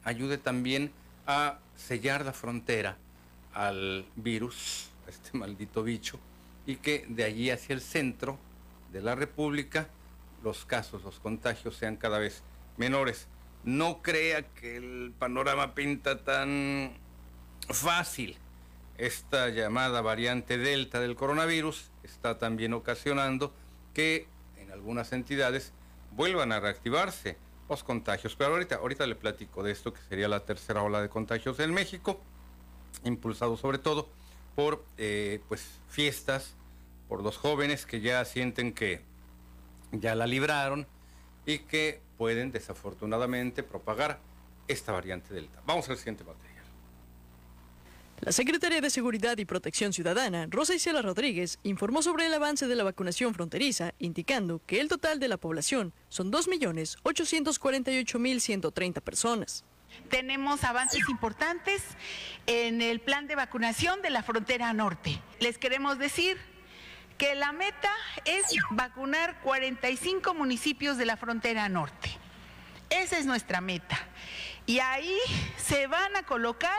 ayude 0.04 0.36
también 0.36 0.92
a 1.26 1.58
sellar 1.74 2.22
la 2.22 2.34
frontera 2.34 2.98
al 3.54 4.04
virus, 4.14 4.90
a 5.06 5.10
este 5.10 5.38
maldito 5.38 5.82
bicho, 5.82 6.20
y 6.66 6.76
que 6.76 7.06
de 7.08 7.24
allí 7.24 7.48
hacia 7.48 7.72
el 7.72 7.80
centro 7.80 8.38
de 8.92 9.00
la 9.00 9.14
República 9.14 9.88
los 10.42 10.66
casos, 10.66 11.02
los 11.02 11.18
contagios 11.18 11.76
sean 11.76 11.96
cada 11.96 12.18
vez 12.18 12.42
menores. 12.76 13.26
No 13.64 14.02
crea 14.02 14.42
que 14.42 14.76
el 14.76 15.14
panorama 15.18 15.74
pinta 15.74 16.24
tan 16.24 16.92
fácil. 17.70 18.36
Esta 18.98 19.48
llamada 19.48 20.02
variante 20.02 20.58
Delta 20.58 21.00
del 21.00 21.16
coronavirus 21.16 21.90
está 22.02 22.38
también 22.38 22.74
ocasionando 22.74 23.50
que 23.94 24.26
en 24.58 24.70
algunas 24.72 25.14
entidades 25.14 25.72
vuelvan 26.14 26.52
a 26.52 26.60
reactivarse 26.60 27.36
los 27.68 27.84
contagios. 27.84 28.36
Pero 28.36 28.52
ahorita, 28.52 28.76
ahorita 28.76 29.06
le 29.06 29.14
platico 29.14 29.62
de 29.62 29.72
esto, 29.72 29.92
que 29.92 30.00
sería 30.08 30.28
la 30.28 30.40
tercera 30.40 30.82
ola 30.82 31.00
de 31.00 31.08
contagios 31.08 31.58
en 31.60 31.72
México, 31.72 32.20
impulsado 33.04 33.56
sobre 33.56 33.78
todo 33.78 34.08
por 34.54 34.84
eh, 34.98 35.40
pues, 35.48 35.80
fiestas, 35.88 36.54
por 37.08 37.22
los 37.22 37.36
jóvenes 37.36 37.86
que 37.86 38.00
ya 38.00 38.24
sienten 38.24 38.72
que 38.72 39.02
ya 39.92 40.14
la 40.14 40.26
libraron 40.26 40.86
y 41.46 41.60
que 41.60 42.00
pueden 42.16 42.52
desafortunadamente 42.52 43.62
propagar 43.62 44.20
esta 44.68 44.92
variante 44.92 45.34
Delta. 45.34 45.60
Vamos 45.66 45.88
al 45.88 45.96
siguiente 45.96 46.24
material. 46.24 46.53
La 48.20 48.32
Secretaría 48.32 48.80
de 48.80 48.90
Seguridad 48.90 49.38
y 49.38 49.44
Protección 49.44 49.92
Ciudadana, 49.92 50.46
Rosa 50.48 50.74
Isela 50.74 51.02
Rodríguez, 51.02 51.58
informó 51.62 52.00
sobre 52.00 52.26
el 52.26 52.34
avance 52.34 52.66
de 52.66 52.74
la 52.74 52.84
vacunación 52.84 53.34
fronteriza, 53.34 53.92
indicando 53.98 54.62
que 54.66 54.80
el 54.80 54.88
total 54.88 55.20
de 55.20 55.28
la 55.28 55.36
población 55.36 55.92
son 56.08 56.32
2.848.130 56.32 59.02
personas. 59.02 59.64
Tenemos 60.08 60.64
avances 60.64 61.08
importantes 61.08 61.82
en 62.46 62.82
el 62.82 63.00
plan 63.00 63.26
de 63.26 63.36
vacunación 63.36 64.00
de 64.00 64.10
la 64.10 64.22
frontera 64.22 64.72
norte. 64.72 65.20
Les 65.40 65.58
queremos 65.58 65.98
decir 65.98 66.38
que 67.18 67.34
la 67.34 67.52
meta 67.52 67.92
es 68.24 68.44
vacunar 68.70 69.40
45 69.42 70.34
municipios 70.34 70.96
de 70.96 71.06
la 71.06 71.16
frontera 71.16 71.68
norte. 71.68 72.10
Esa 72.90 73.18
es 73.18 73.26
nuestra 73.26 73.60
meta. 73.60 73.98
Y 74.66 74.78
ahí 74.78 75.16
se 75.56 75.86
van 75.86 76.16
a 76.16 76.24
colocar 76.24 76.78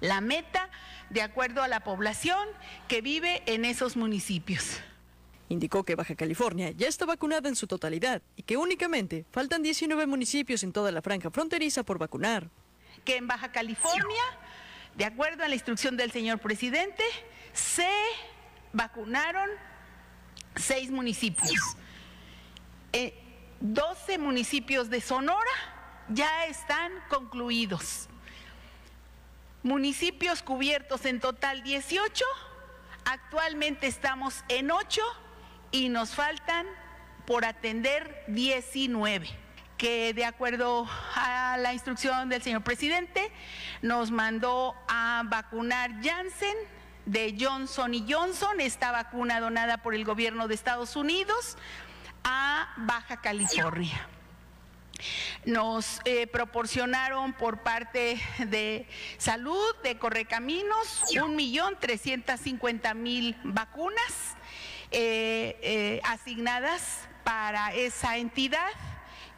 la 0.00 0.20
meta 0.20 0.70
de 1.10 1.22
acuerdo 1.22 1.62
a 1.62 1.68
la 1.68 1.80
población 1.80 2.46
que 2.86 3.00
vive 3.00 3.42
en 3.46 3.64
esos 3.64 3.96
municipios. 3.96 4.80
Indicó 5.50 5.82
que 5.84 5.94
Baja 5.94 6.14
California 6.14 6.72
ya 6.72 6.88
está 6.88 7.06
vacunada 7.06 7.48
en 7.48 7.56
su 7.56 7.66
totalidad 7.66 8.20
y 8.36 8.42
que 8.42 8.58
únicamente 8.58 9.24
faltan 9.30 9.62
19 9.62 10.06
municipios 10.06 10.62
en 10.62 10.72
toda 10.72 10.92
la 10.92 11.00
franja 11.00 11.30
fronteriza 11.30 11.84
por 11.84 11.98
vacunar. 11.98 12.50
Que 13.04 13.16
en 13.16 13.26
Baja 13.26 13.50
California, 13.50 14.22
de 14.96 15.06
acuerdo 15.06 15.44
a 15.44 15.48
la 15.48 15.54
instrucción 15.54 15.96
del 15.96 16.12
señor 16.12 16.40
presidente, 16.40 17.02
se 17.54 17.88
vacunaron 18.74 19.48
seis 20.54 20.90
municipios. 20.90 21.78
12 22.92 24.14
eh, 24.14 24.18
municipios 24.18 24.88
de 24.90 25.00
Sonora 25.00 25.50
ya 26.08 26.46
están 26.46 26.92
concluidos. 27.08 28.08
Municipios 29.62 30.42
cubiertos 30.42 31.04
en 31.04 31.20
total 31.20 31.62
18, 31.62 32.24
actualmente 33.04 33.86
estamos 33.86 34.44
en 34.48 34.70
8 34.70 35.02
y 35.72 35.88
nos 35.88 36.14
faltan 36.14 36.66
por 37.26 37.44
atender 37.44 38.24
19 38.28 39.28
que 39.76 40.12
de 40.12 40.24
acuerdo 40.24 40.88
a 41.14 41.56
la 41.58 41.72
instrucción 41.72 42.28
del 42.28 42.42
señor 42.42 42.62
presidente 42.62 43.30
nos 43.80 44.10
mandó 44.10 44.74
a 44.88 45.22
vacunar 45.26 46.02
Janssen 46.02 46.56
de 47.06 47.36
Johnson 47.38 47.94
y 47.94 48.04
Johnson, 48.12 48.60
esta 48.60 48.90
vacuna 48.90 49.40
donada 49.40 49.78
por 49.78 49.94
el 49.94 50.04
gobierno 50.04 50.48
de 50.48 50.54
Estados 50.54 50.96
Unidos 50.96 51.56
a 52.28 52.68
Baja 52.76 53.22
California. 53.22 54.06
Nos 55.46 56.00
eh, 56.04 56.26
proporcionaron 56.26 57.32
por 57.32 57.62
parte 57.62 58.20
de 58.38 58.86
salud, 59.16 59.74
de 59.82 59.96
Correcaminos, 59.96 61.04
un 61.22 61.36
millón 61.36 61.78
trescientos 61.80 62.40
cincuenta 62.40 62.92
mil 62.92 63.34
vacunas 63.44 64.36
eh, 64.90 65.58
eh, 65.62 66.02
asignadas 66.04 67.08
para 67.24 67.72
esa 67.72 68.18
entidad 68.18 68.68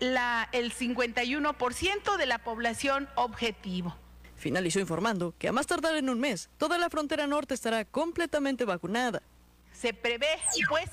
la, 0.00 0.48
el 0.52 0.72
51% 0.72 2.16
de 2.16 2.26
la 2.26 2.38
población 2.38 3.08
objetivo. 3.16 3.96
Finalizó 4.38 4.78
informando 4.78 5.34
que 5.36 5.48
a 5.48 5.52
más 5.52 5.66
tardar 5.66 5.96
en 5.96 6.08
un 6.08 6.20
mes, 6.20 6.48
toda 6.58 6.78
la 6.78 6.88
frontera 6.88 7.26
norte 7.26 7.54
estará 7.54 7.84
completamente 7.84 8.64
vacunada. 8.64 9.20
Se 9.72 9.92
prevé, 9.92 10.38
pues, 10.68 10.88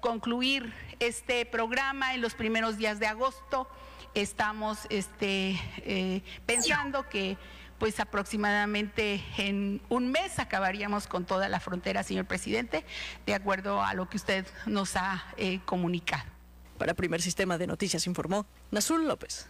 concluir 0.00 0.72
este 0.98 1.46
programa 1.46 2.14
en 2.14 2.20
los 2.20 2.34
primeros 2.34 2.76
días 2.78 2.98
de 2.98 3.06
agosto. 3.06 3.68
Estamos 4.14 4.80
este, 4.90 5.58
eh, 5.78 6.22
pensando 6.46 7.08
que 7.08 7.38
pues 7.78 7.98
aproximadamente 7.98 9.24
en 9.38 9.80
un 9.88 10.10
mes 10.10 10.38
acabaríamos 10.38 11.06
con 11.06 11.24
toda 11.24 11.48
la 11.48 11.60
frontera, 11.60 12.02
señor 12.02 12.26
presidente, 12.26 12.84
de 13.24 13.34
acuerdo 13.34 13.82
a 13.82 13.94
lo 13.94 14.08
que 14.10 14.18
usted 14.18 14.46
nos 14.66 14.96
ha 14.96 15.24
eh, 15.38 15.60
comunicado. 15.64 16.28
Para 16.76 16.92
Primer 16.92 17.22
Sistema 17.22 17.56
de 17.56 17.66
Noticias 17.66 18.06
informó 18.06 18.46
Nazul 18.70 19.08
López. 19.08 19.48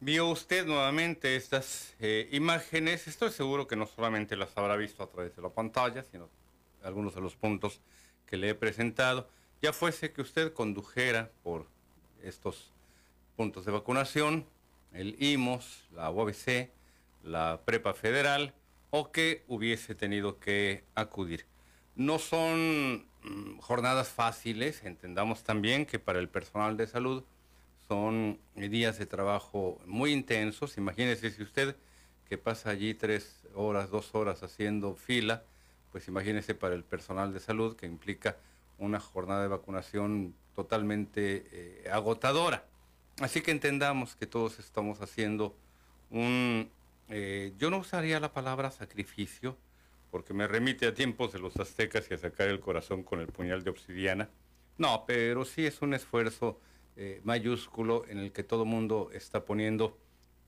Vio 0.00 0.28
usted 0.28 0.66
nuevamente 0.66 1.36
estas 1.36 1.94
eh, 2.00 2.28
imágenes. 2.30 3.08
Estoy 3.08 3.30
seguro 3.30 3.66
que 3.66 3.76
no 3.76 3.86
solamente 3.86 4.36
las 4.36 4.54
habrá 4.58 4.76
visto 4.76 5.02
a 5.02 5.08
través 5.08 5.34
de 5.34 5.40
la 5.40 5.48
pantalla, 5.48 6.02
sino 6.02 6.28
algunos 6.82 7.14
de 7.14 7.22
los 7.22 7.34
puntos 7.34 7.80
que 8.26 8.36
le 8.36 8.50
he 8.50 8.54
presentado. 8.54 9.26
Ya 9.62 9.72
fuese 9.72 10.12
que 10.12 10.20
usted 10.20 10.52
condujera 10.52 11.30
por 11.42 11.66
estos 12.22 12.74
puntos 13.36 13.64
de 13.64 13.72
vacunación, 13.72 14.44
el 14.92 15.16
IMOS, 15.18 15.88
la 15.94 16.10
UABC, 16.10 16.70
la 17.22 17.62
Prepa 17.64 17.94
Federal, 17.94 18.52
o 18.90 19.10
que 19.10 19.44
hubiese 19.48 19.94
tenido 19.94 20.38
que 20.38 20.84
acudir. 20.94 21.46
No 21.94 22.18
son 22.18 23.06
mm, 23.22 23.60
jornadas 23.60 24.10
fáciles, 24.10 24.84
entendamos 24.84 25.42
también 25.42 25.86
que 25.86 25.98
para 25.98 26.18
el 26.18 26.28
personal 26.28 26.76
de 26.76 26.86
salud 26.86 27.24
son 27.88 28.38
días 28.54 28.98
de 28.98 29.06
trabajo 29.06 29.80
muy 29.86 30.12
intensos. 30.12 30.76
Imagínese 30.76 31.30
si 31.30 31.42
usted 31.42 31.76
que 32.28 32.38
pasa 32.38 32.70
allí 32.70 32.94
tres 32.94 33.46
horas, 33.54 33.90
dos 33.90 34.14
horas 34.14 34.42
haciendo 34.42 34.94
fila, 34.94 35.44
pues 35.92 36.08
imagínese 36.08 36.54
para 36.54 36.74
el 36.74 36.84
personal 36.84 37.32
de 37.32 37.40
salud 37.40 37.76
que 37.76 37.86
implica 37.86 38.36
una 38.78 39.00
jornada 39.00 39.42
de 39.42 39.48
vacunación 39.48 40.34
totalmente 40.54 41.46
eh, 41.52 41.90
agotadora. 41.92 42.64
Así 43.20 43.40
que 43.40 43.50
entendamos 43.50 44.16
que 44.16 44.26
todos 44.26 44.58
estamos 44.58 45.00
haciendo 45.00 45.56
un, 46.10 46.68
eh, 47.08 47.52
yo 47.58 47.70
no 47.70 47.78
usaría 47.78 48.20
la 48.20 48.32
palabra 48.32 48.70
sacrificio, 48.70 49.56
porque 50.10 50.34
me 50.34 50.46
remite 50.46 50.86
a 50.86 50.94
tiempos 50.94 51.32
de 51.32 51.38
los 51.38 51.56
aztecas 51.56 52.10
y 52.10 52.14
a 52.14 52.18
sacar 52.18 52.48
el 52.48 52.60
corazón 52.60 53.02
con 53.02 53.20
el 53.20 53.28
puñal 53.28 53.64
de 53.64 53.70
obsidiana. 53.70 54.28
No, 54.78 55.04
pero 55.06 55.44
sí 55.44 55.64
es 55.66 55.80
un 55.82 55.94
esfuerzo 55.94 56.60
eh, 56.96 57.20
mayúsculo 57.24 58.04
en 58.08 58.18
el 58.18 58.32
que 58.32 58.42
todo 58.42 58.64
mundo 58.64 59.10
está 59.12 59.44
poniendo, 59.44 59.98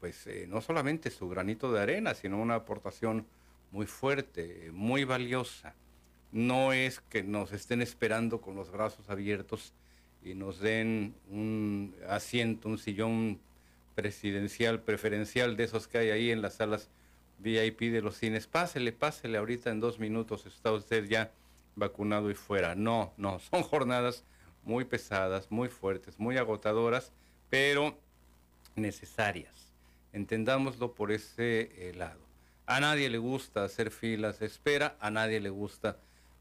pues 0.00 0.26
eh, 0.26 0.46
no 0.48 0.60
solamente 0.60 1.10
su 1.10 1.28
granito 1.28 1.70
de 1.72 1.80
arena, 1.80 2.14
sino 2.14 2.40
una 2.40 2.54
aportación 2.54 3.26
muy 3.70 3.86
fuerte, 3.86 4.70
muy 4.72 5.04
valiosa. 5.04 5.74
No 6.32 6.72
es 6.72 7.00
que 7.00 7.22
nos 7.22 7.52
estén 7.52 7.82
esperando 7.82 8.40
con 8.40 8.54
los 8.54 8.70
brazos 8.70 9.10
abiertos 9.10 9.74
y 10.22 10.34
nos 10.34 10.58
den 10.60 11.14
un 11.30 11.94
asiento, 12.08 12.68
un 12.68 12.78
sillón 12.78 13.40
presidencial, 13.94 14.80
preferencial 14.82 15.56
de 15.56 15.64
esos 15.64 15.88
que 15.88 15.98
hay 15.98 16.10
ahí 16.10 16.30
en 16.30 16.40
las 16.40 16.54
salas 16.54 16.88
VIP 17.38 17.80
de 17.92 18.00
los 18.00 18.16
cines. 18.16 18.46
Pásele, 18.46 18.92
pásele, 18.92 19.38
ahorita 19.38 19.70
en 19.70 19.80
dos 19.80 19.98
minutos 19.98 20.46
está 20.46 20.72
usted 20.72 21.04
ya 21.08 21.30
vacunado 21.76 22.30
y 22.30 22.34
fuera. 22.34 22.74
No, 22.74 23.12
no, 23.16 23.38
son 23.38 23.62
jornadas 23.62 24.24
muy 24.68 24.84
pesadas, 24.84 25.50
muy 25.50 25.68
fuertes, 25.70 26.18
muy 26.18 26.36
agotadoras, 26.36 27.10
pero 27.48 27.98
necesarias. 28.76 29.72
Entendámoslo 30.12 30.94
por 30.94 31.10
ese 31.10 31.70
eh, 31.88 31.94
lado. 31.94 32.20
A 32.66 32.78
nadie 32.78 33.08
le 33.08 33.16
gusta 33.16 33.64
hacer 33.64 33.90
filas 33.90 34.38
de 34.38 34.46
espera, 34.46 34.94
a 35.00 35.10
nadie 35.10 35.40
le 35.40 35.48
gusta 35.48 35.96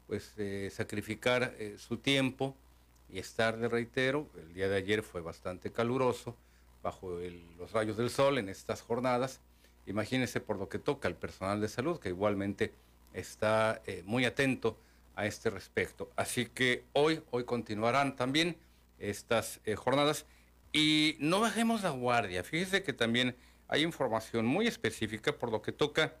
pues 0.06 0.34
eh, 0.36 0.70
sacrificar 0.70 1.54
eh, 1.58 1.76
su 1.78 1.96
tiempo, 1.96 2.54
y 3.10 3.18
estar, 3.18 3.56
de 3.56 3.68
reitero, 3.68 4.28
el 4.36 4.52
día 4.52 4.68
de 4.68 4.76
ayer 4.76 5.02
fue 5.02 5.22
bastante 5.22 5.72
caluroso, 5.72 6.36
bajo 6.82 7.18
los 7.56 7.72
rayos 7.72 7.96
del 7.96 8.10
sol 8.10 8.36
en 8.36 8.50
estas 8.50 8.82
jornadas. 8.82 9.40
Imagínense 9.86 10.40
por 10.40 10.58
lo 10.58 10.68
que 10.68 10.78
toca 10.78 11.08
al 11.08 11.14
personal 11.14 11.62
de 11.62 11.68
salud, 11.68 11.98
que 11.98 12.10
igualmente 12.10 12.74
está 13.14 13.80
muy 14.04 14.26
atento 14.26 14.78
a 15.18 15.26
este 15.26 15.50
respecto. 15.50 16.10
Así 16.14 16.46
que 16.46 16.84
hoy, 16.92 17.20
hoy 17.32 17.42
continuarán 17.42 18.14
también 18.14 18.56
estas 19.00 19.60
eh, 19.64 19.74
jornadas 19.74 20.26
y 20.72 21.16
no 21.18 21.40
bajemos 21.40 21.82
la 21.82 21.90
guardia. 21.90 22.44
Fíjese 22.44 22.84
que 22.84 22.92
también 22.92 23.36
hay 23.66 23.82
información 23.82 24.46
muy 24.46 24.68
específica 24.68 25.36
por 25.36 25.50
lo 25.50 25.60
que 25.60 25.72
toca 25.72 26.14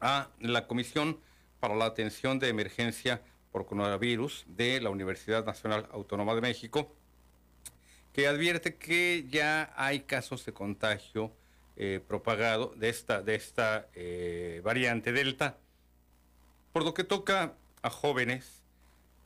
a 0.00 0.30
la 0.40 0.66
Comisión 0.66 1.20
para 1.60 1.76
la 1.76 1.84
Atención 1.84 2.38
de 2.38 2.48
Emergencia 2.48 3.20
por 3.52 3.66
coronavirus 3.66 4.46
de 4.48 4.80
la 4.80 4.88
Universidad 4.88 5.44
Nacional 5.44 5.86
Autónoma 5.92 6.34
de 6.34 6.40
México, 6.40 6.90
que 8.14 8.26
advierte 8.26 8.76
que 8.76 9.26
ya 9.28 9.74
hay 9.76 10.00
casos 10.00 10.46
de 10.46 10.54
contagio 10.54 11.32
eh, 11.76 12.00
propagado 12.08 12.72
de 12.76 12.88
esta, 12.88 13.20
de 13.20 13.34
esta 13.34 13.88
eh, 13.94 14.62
variante 14.64 15.12
Delta, 15.12 15.58
por 16.72 16.82
lo 16.82 16.94
que 16.94 17.04
toca 17.04 17.54
a 17.86 17.90
jóvenes, 17.90 18.64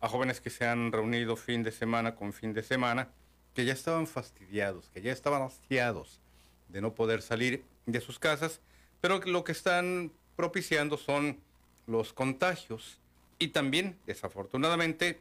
a 0.03 0.09
jóvenes 0.09 0.42
que 0.42 0.51
se 0.51 0.66
han 0.66 0.92
reunido 0.92 1.35
fin 1.37 1.62
de 1.62 1.73
semana 1.73 2.14
con 2.14 2.35
fin 2.35 2.53
de 2.53 2.62
semana, 2.62 3.09
que 3.55 3.64
ya 3.64 3.73
estaban 3.73 4.07
fastidiados, 4.07 4.90
que 4.92 5.01
ya 5.01 5.12
estaban 5.12 5.40
hastiados 5.40 6.20
de 6.68 6.83
no 6.83 6.94
poder 6.94 7.23
salir 7.23 7.64
de 7.87 8.01
sus 8.03 8.18
casas, 8.18 8.61
pero 9.01 9.18
lo 9.20 9.44
que 9.44 9.53
están 9.53 10.12
propiciando 10.37 10.99
son 10.99 11.40
los 11.87 12.12
contagios 12.12 12.99
y 13.38 13.49
también, 13.49 13.99
desafortunadamente, 14.07 15.20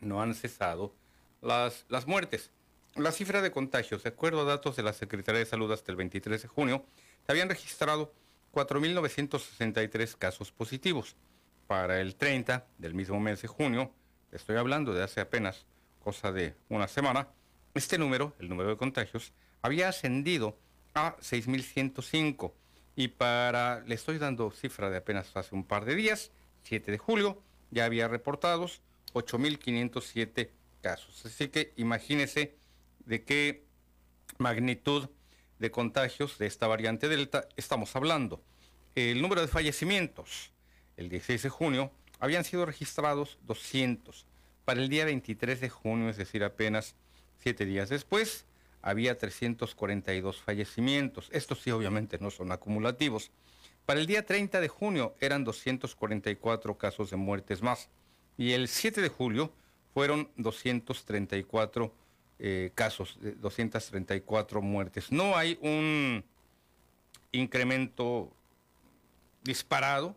no 0.00 0.20
han 0.20 0.34
cesado 0.34 0.92
las, 1.40 1.86
las 1.88 2.06
muertes. 2.06 2.50
La 2.94 3.10
cifra 3.10 3.40
de 3.40 3.52
contagios, 3.52 4.02
de 4.02 4.10
acuerdo 4.10 4.42
a 4.42 4.44
datos 4.44 4.76
de 4.76 4.82
la 4.82 4.92
Secretaría 4.92 5.38
de 5.38 5.46
Salud 5.46 5.72
hasta 5.72 5.92
el 5.92 5.96
23 5.96 6.42
de 6.42 6.48
junio, 6.48 6.84
se 7.24 7.32
habían 7.32 7.48
registrado 7.48 8.12
4.963 8.52 10.14
casos 10.18 10.52
positivos. 10.52 11.16
Para 11.70 12.00
el 12.00 12.16
30 12.16 12.66
del 12.78 12.94
mismo 12.94 13.20
mes 13.20 13.42
de 13.42 13.46
junio, 13.46 13.94
estoy 14.32 14.56
hablando 14.56 14.92
de 14.92 15.04
hace 15.04 15.20
apenas 15.20 15.66
cosa 16.00 16.32
de 16.32 16.56
una 16.68 16.88
semana, 16.88 17.28
este 17.74 17.96
número, 17.96 18.34
el 18.40 18.48
número 18.48 18.70
de 18.70 18.76
contagios, 18.76 19.32
había 19.62 19.88
ascendido 19.88 20.58
a 20.94 21.16
6.105 21.18 22.52
y 22.96 23.06
para, 23.06 23.84
le 23.86 23.94
estoy 23.94 24.18
dando 24.18 24.50
cifra 24.50 24.90
de 24.90 24.96
apenas 24.96 25.30
hace 25.36 25.54
un 25.54 25.62
par 25.62 25.84
de 25.84 25.94
días, 25.94 26.32
7 26.64 26.90
de 26.90 26.98
julio, 26.98 27.40
ya 27.70 27.84
había 27.84 28.08
reportados 28.08 28.82
8.507 29.12 30.50
casos. 30.82 31.24
Así 31.24 31.50
que 31.50 31.72
imagínese 31.76 32.56
de 33.06 33.22
qué 33.22 33.64
magnitud 34.38 35.08
de 35.60 35.70
contagios 35.70 36.36
de 36.36 36.48
esta 36.48 36.66
variante 36.66 37.06
Delta 37.06 37.46
estamos 37.56 37.94
hablando. 37.94 38.42
El 38.96 39.22
número 39.22 39.40
de 39.40 39.46
fallecimientos, 39.46 40.52
el 41.00 41.08
16 41.08 41.42
de 41.42 41.48
junio, 41.48 41.90
habían 42.18 42.44
sido 42.44 42.66
registrados 42.66 43.38
200. 43.46 44.26
Para 44.64 44.80
el 44.80 44.88
día 44.88 45.06
23 45.06 45.60
de 45.60 45.70
junio, 45.70 46.10
es 46.10 46.18
decir, 46.18 46.44
apenas 46.44 46.94
siete 47.38 47.64
días 47.64 47.88
después, 47.88 48.44
había 48.82 49.18
342 49.18 50.40
fallecimientos. 50.42 51.28
Estos 51.32 51.60
sí 51.62 51.70
obviamente 51.70 52.18
no 52.20 52.30
son 52.30 52.52
acumulativos. 52.52 53.30
Para 53.86 54.00
el 54.00 54.06
día 54.06 54.24
30 54.24 54.60
de 54.60 54.68
junio 54.68 55.14
eran 55.20 55.42
244 55.42 56.78
casos 56.78 57.10
de 57.10 57.16
muertes 57.16 57.62
más 57.62 57.88
y 58.36 58.52
el 58.52 58.68
7 58.68 59.00
de 59.00 59.08
julio 59.08 59.52
fueron 59.92 60.30
234 60.36 61.92
eh, 62.38 62.70
casos, 62.74 63.18
234 63.20 64.62
muertes. 64.62 65.10
No 65.10 65.36
hay 65.36 65.58
un 65.62 66.24
incremento 67.32 68.32
disparado 69.42 70.14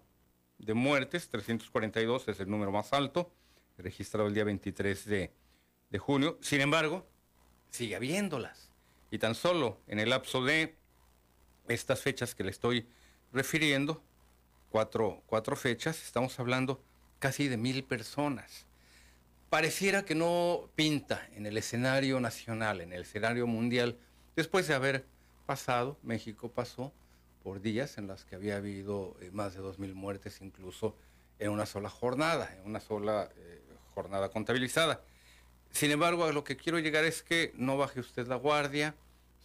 de 0.65 0.73
muertes, 0.73 1.29
342 1.29 2.27
es 2.27 2.39
el 2.39 2.49
número 2.49 2.71
más 2.71 2.93
alto, 2.93 3.31
registrado 3.77 4.27
el 4.27 4.33
día 4.33 4.43
23 4.43 5.05
de, 5.05 5.31
de 5.89 5.99
junio. 5.99 6.37
Sin 6.41 6.61
embargo, 6.61 7.07
sigue 7.69 7.95
habiéndolas. 7.95 8.69
Y 9.11 9.19
tan 9.19 9.35
solo 9.35 9.79
en 9.87 9.99
el 9.99 10.09
lapso 10.09 10.43
de 10.43 10.75
estas 11.67 12.01
fechas 12.01 12.35
que 12.35 12.43
le 12.43 12.51
estoy 12.51 12.87
refiriendo, 13.31 14.03
cuatro, 14.69 15.23
cuatro 15.25 15.55
fechas, 15.55 16.01
estamos 16.03 16.39
hablando 16.39 16.83
casi 17.19 17.47
de 17.47 17.57
mil 17.57 17.83
personas. 17.83 18.65
Pareciera 19.49 20.03
que 20.03 20.15
no 20.15 20.69
pinta 20.75 21.27
en 21.33 21.45
el 21.45 21.57
escenario 21.57 22.19
nacional, 22.19 22.81
en 22.81 22.91
el 22.91 23.03
escenario 23.03 23.45
mundial, 23.45 23.97
después 24.35 24.67
de 24.67 24.73
haber 24.73 25.05
pasado, 25.45 25.99
México 26.01 26.51
pasó 26.51 26.91
por 27.43 27.61
días 27.61 27.97
en 27.97 28.07
las 28.07 28.25
que 28.25 28.35
había 28.35 28.55
habido 28.57 29.15
eh, 29.21 29.29
más 29.31 29.53
de 29.53 29.59
dos 29.59 29.77
mil 29.77 29.93
muertes 29.93 30.41
incluso 30.41 30.95
en 31.39 31.51
una 31.51 31.65
sola 31.65 31.89
jornada, 31.89 32.55
en 32.55 32.65
una 32.65 32.79
sola 32.79 33.29
eh, 33.35 33.61
jornada 33.93 34.29
contabilizada. 34.29 35.01
Sin 35.71 35.91
embargo, 35.91 36.23
a 36.25 36.31
lo 36.31 36.43
que 36.43 36.55
quiero 36.55 36.79
llegar 36.79 37.03
es 37.03 37.21
que 37.23 37.51
no 37.55 37.77
baje 37.77 37.99
usted 37.99 38.27
la 38.27 38.35
guardia, 38.35 38.95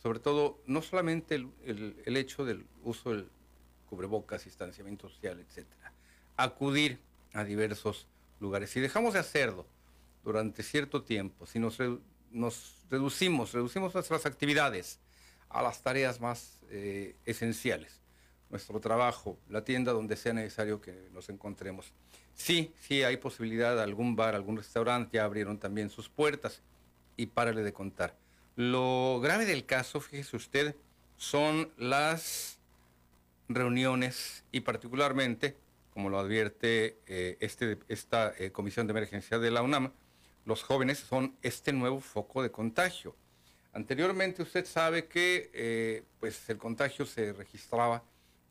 sobre 0.03 0.21
todo, 0.21 0.63
no 0.67 0.81
solamente 0.83 1.35
el, 1.35 1.97
el 2.05 2.17
hecho 2.17 2.45
del 2.45 2.65
uso 2.85 3.11
del 3.11 3.29
cubrebocas, 3.89 4.45
distanciamiento 4.45 5.09
social, 5.09 5.41
etcétera, 5.41 5.93
acudir 6.37 7.01
a 7.33 7.43
diversos 7.45 8.07
lugares. 8.39 8.71
Si 8.71 8.81
dejamos 8.81 9.15
de 9.15 9.21
hacerlo 9.21 9.67
durante 10.23 10.63
cierto 10.63 11.03
tiempo, 11.03 11.47
si 11.47 11.59
nos, 11.59 11.79
nos 12.31 12.85
reducimos, 12.91 13.53
reducimos 13.53 13.95
nuestras 13.95 14.27
actividades 14.27 15.01
a 15.51 15.63
las 15.63 15.83
tareas 15.83 16.21
más 16.21 16.61
eh, 16.71 17.17
esenciales, 17.25 18.01
nuestro 18.51 18.81
trabajo, 18.81 19.39
la 19.49 19.65
tienda 19.65 19.93
donde 19.93 20.17
sea 20.17 20.33
necesario 20.33 20.81
que 20.81 21.09
nos 21.13 21.29
encontremos. 21.29 21.93
Sí, 22.35 22.73
sí 22.81 23.03
hay 23.03 23.17
posibilidad, 23.17 23.81
algún 23.81 24.17
bar, 24.17 24.35
algún 24.35 24.57
restaurante 24.57 25.17
ya 25.17 25.25
abrieron 25.25 25.59
también 25.59 25.91
sus 25.91 26.09
puertas 26.09 26.63
y 27.17 27.27
párale 27.27 27.63
de 27.63 27.73
contar. 27.73 28.17
Lo 28.57 29.21
grave 29.21 29.45
del 29.45 29.67
caso, 29.67 30.01
fíjese 30.01 30.37
usted, 30.37 30.77
son 31.17 31.73
las 31.77 32.59
reuniones 33.49 34.45
y 34.53 34.61
particularmente, 34.61 35.57
como 35.93 36.11
lo 36.11 36.19
advierte 36.19 36.99
eh, 37.07 37.37
este, 37.41 37.79
esta 37.89 38.33
eh, 38.39 38.53
Comisión 38.53 38.87
de 38.87 38.93
Emergencia 38.93 39.39
de 39.39 39.51
la 39.51 39.63
UNAM, 39.63 39.93
los 40.45 40.63
jóvenes 40.63 40.99
son 40.99 41.37
este 41.43 41.73
nuevo 41.73 42.01
foco 42.01 42.43
de 42.43 42.51
contagio. 42.51 43.15
Anteriormente 43.79 44.43
usted 44.43 44.67
sabe 44.67 45.07
que 45.07 45.53
eh, 45.55 46.03
pues 46.19 46.51
el 46.51 46.59
contagio 46.59 47.07
se 47.07 47.33
registraba 47.33 48.03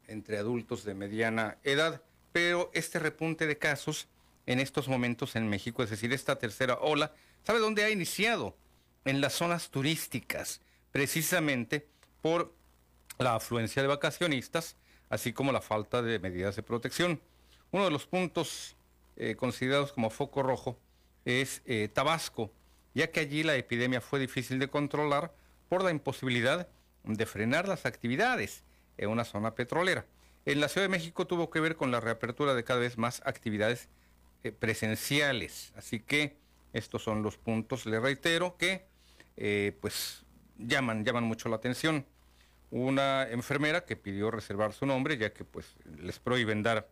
entre 0.07 0.37
adultos 0.37 0.85
de 0.85 0.93
mediana 0.93 1.57
edad, 1.65 2.01
pero 2.31 2.71
este 2.73 2.97
repunte 2.97 3.45
de 3.45 3.57
casos 3.57 4.07
en 4.45 4.61
estos 4.61 4.87
momentos 4.87 5.35
en 5.35 5.49
México, 5.49 5.83
es 5.83 5.89
decir, 5.89 6.13
esta 6.13 6.39
tercera 6.39 6.75
ola, 6.75 7.13
¿sabe 7.43 7.59
dónde 7.59 7.83
ha 7.83 7.89
iniciado? 7.89 8.55
En 9.03 9.19
las 9.19 9.33
zonas 9.33 9.69
turísticas, 9.69 10.61
precisamente 10.93 11.85
por 12.21 12.53
la 13.19 13.35
afluencia 13.35 13.81
de 13.81 13.89
vacacionistas 13.89 14.77
así 15.09 15.33
como 15.33 15.51
la 15.51 15.59
falta 15.59 16.01
de 16.01 16.19
medidas 16.19 16.55
de 16.55 16.63
protección. 16.63 17.19
Uno 17.71 17.83
de 17.83 17.91
los 17.91 18.05
puntos 18.05 18.77
eh, 19.17 19.35
considerados 19.35 19.91
como 19.91 20.09
foco 20.09 20.41
rojo 20.41 20.79
es 21.25 21.61
eh, 21.65 21.89
Tabasco, 21.93 22.49
ya 22.97 23.11
que 23.11 23.19
allí 23.19 23.43
la 23.43 23.55
epidemia 23.55 24.01
fue 24.01 24.19
difícil 24.19 24.59
de 24.59 24.67
controlar 24.69 25.33
por 25.69 25.83
la 25.83 25.91
imposibilidad 25.91 26.67
de 27.03 27.25
frenar 27.25 27.67
las 27.67 27.85
actividades 27.85 28.63
en 28.97 29.09
una 29.09 29.23
zona 29.23 29.55
petrolera. 29.55 30.05
En 30.45 30.59
la 30.61 30.69
Ciudad 30.69 30.85
de 30.85 30.91
México 30.91 31.27
tuvo 31.27 31.49
que 31.49 31.59
ver 31.59 31.75
con 31.75 31.91
la 31.91 31.99
reapertura 31.99 32.53
de 32.53 32.63
cada 32.63 32.79
vez 32.79 32.97
más 32.97 33.21
actividades 33.25 33.89
eh, 34.43 34.51
presenciales. 34.51 35.73
Así 35.75 35.99
que 35.99 36.35
estos 36.73 37.03
son 37.03 37.23
los 37.23 37.37
puntos, 37.37 37.85
le 37.85 37.99
reitero, 37.99 38.57
que 38.57 38.85
pues 39.79 40.25
llaman, 40.57 41.05
llaman 41.05 41.23
mucho 41.23 41.47
la 41.47 41.57
atención 41.57 42.05
una 42.69 43.29
enfermera 43.29 43.85
que 43.85 43.95
pidió 43.95 44.31
reservar 44.31 44.73
su 44.73 44.85
nombre, 44.85 45.17
ya 45.17 45.33
que 45.33 45.45
pues 45.45 45.75
les 46.01 46.19
prohíben 46.19 46.63
dar 46.63 46.89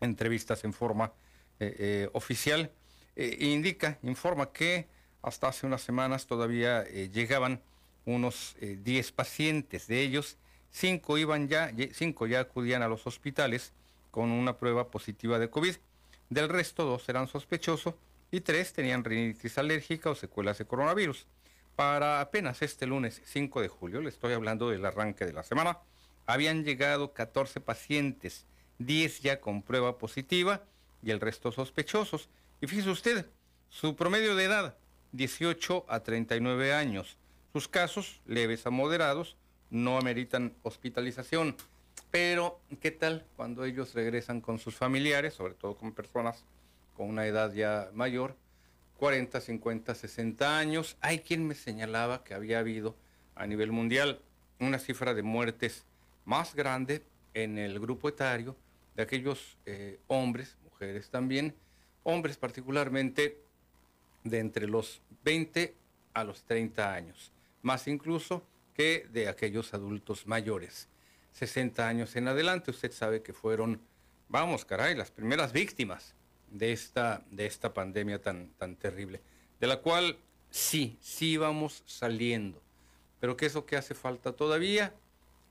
entrevistas 0.00 0.64
en 0.64 0.72
forma 0.72 1.12
eh, 1.60 1.74
eh, 1.78 2.08
oficial, 2.12 2.72
eh, 3.16 3.36
indica, 3.40 3.98
informa 4.02 4.52
que 4.52 4.88
hasta 5.22 5.48
hace 5.48 5.66
unas 5.66 5.82
semanas 5.82 6.26
todavía 6.26 6.84
llegaban 6.84 7.60
unos 8.04 8.56
10 8.60 9.12
pacientes, 9.12 9.86
de 9.86 10.02
ellos 10.02 10.36
cinco 10.72 11.18
iban 11.18 11.48
ya, 11.48 11.70
cinco 11.92 12.26
ya 12.26 12.40
acudían 12.40 12.82
a 12.82 12.88
los 12.88 13.06
hospitales 13.06 13.72
con 14.10 14.30
una 14.30 14.56
prueba 14.56 14.90
positiva 14.90 15.38
de 15.38 15.50
COVID. 15.50 15.76
Del 16.30 16.48
resto, 16.48 16.84
dos 16.84 17.08
eran 17.08 17.28
sospechosos 17.28 17.94
y 18.30 18.40
tres 18.40 18.72
tenían 18.72 19.04
rinitis 19.04 19.58
alérgica 19.58 20.10
o 20.10 20.14
secuelas 20.14 20.58
de 20.58 20.64
coronavirus. 20.64 21.26
Para 21.76 22.20
apenas 22.20 22.62
este 22.62 22.86
lunes 22.86 23.20
5 23.24 23.60
de 23.60 23.68
julio, 23.68 24.00
le 24.00 24.08
estoy 24.08 24.32
hablando 24.32 24.70
del 24.70 24.84
arranque 24.84 25.24
de 25.24 25.32
la 25.32 25.42
semana, 25.42 25.78
habían 26.26 26.64
llegado 26.64 27.12
14 27.12 27.60
pacientes, 27.60 28.46
10 28.78 29.20
ya 29.20 29.40
con 29.40 29.62
prueba 29.62 29.98
positiva 29.98 30.62
y 31.02 31.10
el 31.10 31.20
resto 31.20 31.52
sospechosos. 31.52 32.28
Y 32.60 32.66
fíjese 32.66 32.90
usted, 32.90 33.26
su 33.68 33.96
promedio 33.96 34.34
de 34.36 34.44
edad, 34.44 34.76
18 35.12 35.84
a 35.88 36.00
39 36.00 36.72
años. 36.72 37.16
Sus 37.52 37.68
casos, 37.68 38.20
leves 38.26 38.66
a 38.66 38.70
moderados, 38.70 39.36
no 39.70 39.98
ameritan 39.98 40.54
hospitalización. 40.62 41.56
Pero, 42.10 42.60
¿qué 42.80 42.90
tal 42.90 43.24
cuando 43.36 43.64
ellos 43.64 43.94
regresan 43.94 44.40
con 44.40 44.58
sus 44.58 44.74
familiares, 44.74 45.34
sobre 45.34 45.54
todo 45.54 45.76
con 45.76 45.92
personas 45.92 46.44
con 46.96 47.08
una 47.08 47.26
edad 47.26 47.52
ya 47.52 47.90
mayor? 47.94 48.36
40, 48.98 49.40
50, 49.40 49.94
60 49.94 50.58
años. 50.58 50.96
Hay 51.00 51.20
quien 51.20 51.46
me 51.46 51.54
señalaba 51.54 52.22
que 52.24 52.34
había 52.34 52.58
habido 52.58 52.94
a 53.34 53.46
nivel 53.46 53.72
mundial 53.72 54.20
una 54.60 54.78
cifra 54.78 55.14
de 55.14 55.22
muertes 55.22 55.84
más 56.24 56.54
grande 56.54 57.02
en 57.34 57.58
el 57.58 57.80
grupo 57.80 58.08
etario 58.08 58.56
de 58.94 59.02
aquellos 59.02 59.56
eh, 59.66 59.98
hombres, 60.06 60.56
mujeres 60.64 61.10
también, 61.10 61.54
hombres 62.04 62.36
particularmente 62.36 63.41
de 64.24 64.38
entre 64.38 64.66
los 64.66 65.00
20 65.24 65.74
a 66.14 66.24
los 66.24 66.42
30 66.44 66.92
años, 66.92 67.32
más 67.62 67.88
incluso 67.88 68.42
que 68.74 69.06
de 69.12 69.28
aquellos 69.28 69.74
adultos 69.74 70.26
mayores. 70.26 70.88
60 71.32 71.86
años 71.86 72.14
en 72.16 72.28
adelante, 72.28 72.70
usted 72.70 72.92
sabe 72.92 73.22
que 73.22 73.32
fueron, 73.32 73.80
vamos, 74.28 74.64
caray, 74.64 74.94
las 74.94 75.10
primeras 75.10 75.52
víctimas 75.52 76.14
de 76.50 76.72
esta, 76.72 77.24
de 77.30 77.46
esta 77.46 77.72
pandemia 77.72 78.20
tan, 78.20 78.48
tan 78.58 78.76
terrible, 78.76 79.20
de 79.60 79.66
la 79.66 79.78
cual 79.78 80.18
sí, 80.50 80.98
sí 81.00 81.36
vamos 81.36 81.82
saliendo. 81.86 82.60
Pero 83.20 83.36
¿qué 83.36 83.46
es 83.46 83.54
lo 83.54 83.64
que 83.64 83.76
hace 83.76 83.94
falta 83.94 84.32
todavía? 84.32 84.94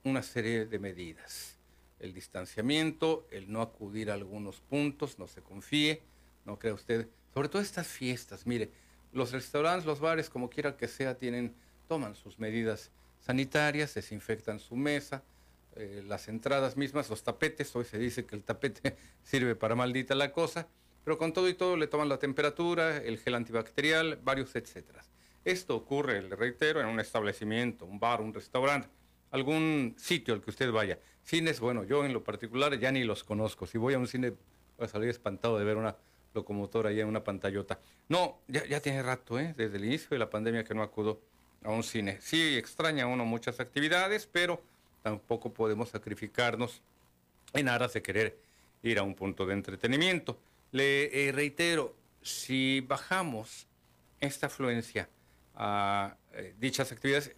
Una 0.03 0.23
serie 0.23 0.65
de 0.65 0.79
medidas. 0.79 1.57
El 1.99 2.13
distanciamiento, 2.13 3.27
el 3.31 3.51
no 3.51 3.61
acudir 3.61 4.11
a 4.11 4.15
algunos 4.15 4.59
puntos, 4.61 5.19
no 5.19 5.27
se 5.27 5.41
confíe, 5.41 6.01
no 6.45 6.57
crea 6.59 6.73
usted. 6.73 7.07
Sobre 7.33 7.49
todo 7.49 7.61
estas 7.61 7.87
fiestas, 7.87 8.45
mire, 8.45 8.69
los 9.13 9.31
restaurantes, 9.31 9.85
los 9.85 9.99
bares, 9.99 10.29
como 10.29 10.49
quiera 10.49 10.77
que 10.77 10.87
sea, 10.87 11.17
tienen, 11.17 11.53
toman 11.87 12.15
sus 12.15 12.39
medidas 12.39 12.91
sanitarias, 13.19 13.93
desinfectan 13.93 14.59
su 14.59 14.75
mesa, 14.75 15.23
eh, 15.75 16.03
las 16.05 16.27
entradas 16.27 16.75
mismas, 16.75 17.09
los 17.09 17.23
tapetes, 17.23 17.73
hoy 17.75 17.85
se 17.85 17.97
dice 17.97 18.25
que 18.25 18.35
el 18.35 18.43
tapete 18.43 18.97
sirve 19.23 19.55
para 19.55 19.75
maldita 19.75 20.15
la 20.15 20.31
cosa, 20.31 20.67
pero 21.03 21.17
con 21.17 21.33
todo 21.33 21.47
y 21.47 21.53
todo 21.53 21.77
le 21.77 21.87
toman 21.87 22.09
la 22.09 22.19
temperatura, 22.19 22.97
el 22.97 23.17
gel 23.17 23.35
antibacterial, 23.35 24.19
varios 24.23 24.55
etcétera. 24.55 25.03
Esto 25.43 25.75
ocurre, 25.75 26.21
le 26.21 26.35
reitero, 26.35 26.81
en 26.81 26.87
un 26.87 26.99
establecimiento, 26.99 27.85
un 27.85 27.99
bar, 27.99 28.21
un 28.21 28.33
restaurante, 28.33 28.89
algún 29.31 29.95
sitio 29.97 30.33
al 30.33 30.41
que 30.41 30.51
usted 30.51 30.71
vaya. 30.71 30.99
Cines, 31.23 31.59
bueno, 31.59 31.83
yo 31.83 32.05
en 32.05 32.13
lo 32.13 32.23
particular 32.23 32.77
ya 32.77 32.91
ni 32.91 33.03
los 33.03 33.23
conozco. 33.23 33.65
Si 33.65 33.77
voy 33.77 33.95
a 33.95 33.99
un 33.99 34.07
cine 34.07 34.31
voy 34.77 34.85
a 34.85 34.87
salir 34.87 35.09
espantado 35.09 35.57
de 35.57 35.65
ver 35.65 35.77
una 35.77 35.95
locomotora 36.33 36.89
ahí 36.89 36.99
en 36.99 37.07
una 37.07 37.23
pantallota. 37.23 37.79
No, 38.09 38.39
ya, 38.47 38.65
ya 38.65 38.79
tiene 38.79 39.03
rato, 39.03 39.39
¿eh? 39.39 39.53
desde 39.57 39.77
el 39.77 39.85
inicio 39.85 40.09
de 40.11 40.19
la 40.19 40.29
pandemia 40.29 40.63
que 40.63 40.73
no 40.73 40.83
acudo 40.83 41.19
a 41.63 41.71
un 41.71 41.83
cine. 41.83 42.17
Sí, 42.21 42.57
extraña 42.57 43.07
uno 43.07 43.25
muchas 43.25 43.59
actividades, 43.59 44.27
pero 44.31 44.61
tampoco 45.01 45.53
podemos 45.53 45.89
sacrificarnos 45.89 46.81
en 47.53 47.69
aras 47.69 47.93
de 47.93 48.01
querer 48.01 48.37
ir 48.83 48.99
a 48.99 49.03
un 49.03 49.15
punto 49.15 49.45
de 49.45 49.53
entretenimiento. 49.53 50.37
Le 50.71 51.27
eh, 51.27 51.31
reitero, 51.31 51.95
si 52.21 52.81
bajamos 52.81 53.67
esta 54.19 54.47
afluencia 54.47 55.09
a 55.55 56.15
eh, 56.33 56.55
dichas 56.59 56.91
actividades, 56.91 57.35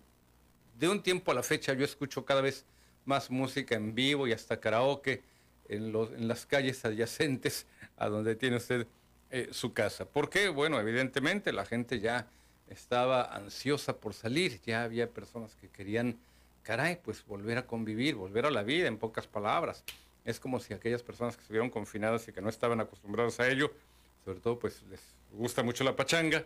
de 0.78 0.90
un 0.90 1.02
tiempo 1.02 1.32
a 1.32 1.36
la 1.36 1.44
fecha 1.44 1.74
yo 1.74 1.86
escucho 1.86 2.26
cada 2.26 2.42
vez 2.42 2.66
más 3.06 3.30
música 3.30 3.76
en 3.76 3.94
vivo 3.96 4.28
y 4.28 4.34
hasta 4.34 4.60
karaoke 4.60 5.24
en, 5.68 5.92
los, 5.92 6.12
en 6.12 6.28
las 6.28 6.46
calles 6.46 6.84
adyacentes 6.86 7.66
a 7.98 8.10
donde 8.10 8.36
tiene 8.36 8.58
usted 8.58 8.88
eh, 9.30 9.50
su 9.52 9.74
casa. 9.74 10.06
¿Por 10.06 10.30
qué? 10.30 10.50
Bueno, 10.50 10.80
evidentemente 10.80 11.52
la 11.54 11.66
gente 11.66 12.00
ya 12.00 12.28
estaba 12.68 13.24
ansiosa 13.24 13.98
por 13.98 14.14
salir, 14.14 14.62
ya 14.62 14.84
había 14.84 15.10
personas 15.10 15.56
que 15.56 15.70
querían, 15.70 16.18
caray, 16.64 17.00
pues 17.04 17.26
volver 17.26 17.58
a 17.58 17.68
convivir, 17.68 18.16
volver 18.16 18.46
a 18.46 18.52
la 18.52 18.64
vida, 18.64 18.88
en 18.88 18.98
pocas 18.98 19.28
palabras 19.28 19.84
es 20.26 20.40
como 20.40 20.60
si 20.60 20.74
aquellas 20.74 21.04
personas 21.04 21.36
que 21.36 21.42
estuvieron 21.42 21.70
confinadas 21.70 22.28
y 22.28 22.32
que 22.32 22.42
no 22.42 22.50
estaban 22.50 22.80
acostumbradas 22.80 23.40
a 23.40 23.48
ello, 23.50 23.74
sobre 24.24 24.40
todo 24.40 24.60
pues 24.60 24.82
les 24.90 25.02
gusta 25.32 25.64
mucho 25.64 25.84
la 25.84 25.96
pachanga, 25.96 26.46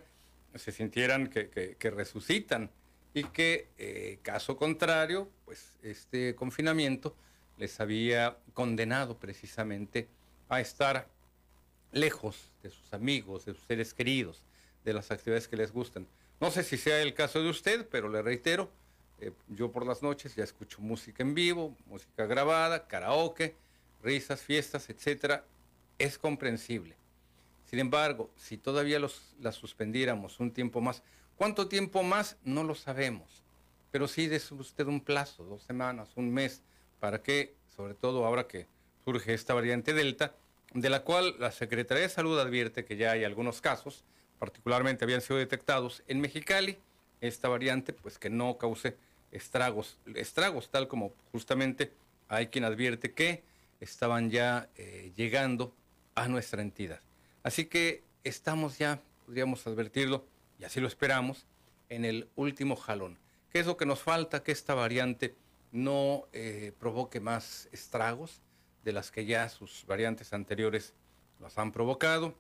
se 0.55 0.71
sintieran 0.71 1.27
que, 1.27 1.77
resucitan 1.91 2.71
y 3.13 3.23
que 3.25 3.69
eh, 3.77 4.19
caso 4.23 4.57
contrario, 4.57 5.29
pues 5.45 5.77
este 5.83 6.35
confinamiento 6.35 7.15
les 7.57 7.79
había 7.79 8.37
condenado 8.53 9.17
precisamente 9.17 10.07
a 10.49 10.59
estar 10.59 11.07
lejos 11.91 12.51
de 12.63 12.69
sus 12.69 12.93
amigos, 12.93 13.45
de 13.45 13.53
sus 13.53 13.63
seres 13.63 13.93
queridos, 13.93 14.43
de 14.83 14.93
las 14.93 15.11
actividades 15.11 15.47
que 15.47 15.57
les 15.57 15.71
gustan. 15.71 16.07
No 16.39 16.51
sé 16.51 16.63
si 16.63 16.77
sea 16.77 17.01
el 17.01 17.13
caso 17.13 17.41
de 17.41 17.49
usted, 17.49 17.87
pero 17.89 18.09
le 18.09 18.21
reitero, 18.21 18.69
eh, 19.19 19.31
yo 19.47 19.71
por 19.71 19.85
las 19.85 20.03
noches 20.03 20.35
ya 20.35 20.43
escucho 20.43 20.81
música 20.81 21.23
en 21.23 21.33
vivo, 21.33 21.75
música 21.87 22.25
grabada, 22.25 22.87
karaoke, 22.87 23.55
risas, 24.03 24.41
fiestas, 24.41 24.89
etcétera, 24.89 25.43
es 25.97 26.17
comprensible. 26.17 26.95
Sin 27.65 27.79
embargo, 27.79 28.29
si 28.35 28.57
todavía 28.57 28.99
los, 28.99 29.35
las 29.39 29.55
suspendiéramos 29.55 30.39
un 30.39 30.51
tiempo 30.51 30.79
más, 30.79 31.01
¿cuánto 31.35 31.67
tiempo 31.67 32.03
más? 32.03 32.37
No 32.43 32.63
lo 32.63 32.75
sabemos. 32.75 33.43
pero 33.91 34.07
sí 34.07 34.27
des 34.27 34.51
usted 34.51 34.85
un 34.85 35.01
plazo, 35.01 35.43
dos 35.43 35.63
semanas, 35.63 36.09
un 36.15 36.31
mes, 36.31 36.61
para 36.99 37.23
que, 37.23 37.55
sobre 37.75 37.93
todo 37.93 38.25
ahora 38.25 38.47
que 38.47 38.67
surge 39.03 39.33
esta 39.33 39.53
variante 39.53 39.93
Delta, 39.93 40.35
de 40.73 40.89
la 40.89 41.03
cual 41.03 41.35
la 41.39 41.51
Secretaría 41.51 42.03
de 42.03 42.09
Salud 42.09 42.39
advierte 42.39 42.85
que 42.85 42.97
ya 42.97 43.11
hay 43.11 43.23
algunos 43.23 43.61
casos, 43.61 44.03
particularmente 44.39 45.05
habían 45.05 45.21
sido 45.21 45.37
detectados 45.37 46.03
en 46.07 46.21
Mexicali, 46.21 46.77
esta 47.21 47.49
variante, 47.49 47.93
pues 47.93 48.19
que 48.19 48.29
no 48.29 48.57
cause 48.57 48.95
estragos, 49.31 49.97
estragos 50.15 50.69
tal 50.69 50.87
como 50.87 51.13
justamente 51.31 51.91
hay 52.27 52.47
quien 52.47 52.63
advierte 52.63 53.13
que 53.13 53.43
estaban 53.79 54.29
ya 54.29 54.69
eh, 54.75 55.11
llegando 55.15 55.73
a 56.15 56.27
nuestra 56.27 56.61
entidad. 56.61 56.99
Así 57.43 57.65
que 57.65 58.03
estamos 58.23 58.77
ya, 58.77 59.01
podríamos 59.25 59.65
advertirlo, 59.65 60.25
y 60.59 60.65
así 60.65 60.79
lo 60.79 60.87
esperamos, 60.87 61.45
en 61.89 62.05
el 62.05 62.27
último 62.35 62.75
jalón. 62.75 63.17
¿Qué 63.51 63.59
es 63.59 63.65
lo 63.65 63.77
que 63.77 63.85
nos 63.85 64.01
falta? 64.01 64.43
Que 64.43 64.51
esta 64.51 64.73
variante 64.73 65.35
no 65.71 66.27
eh, 66.33 66.73
provoque 66.79 67.19
más 67.19 67.69
estragos 67.71 68.41
de 68.87 68.93
las 68.93 69.11
que 69.11 69.25
ya 69.25 69.49
sus 69.49 69.85
variantes 69.85 70.31
anteriores 70.31 70.93
las 71.41 71.57
han 71.57 71.73
provocado. 71.73 72.33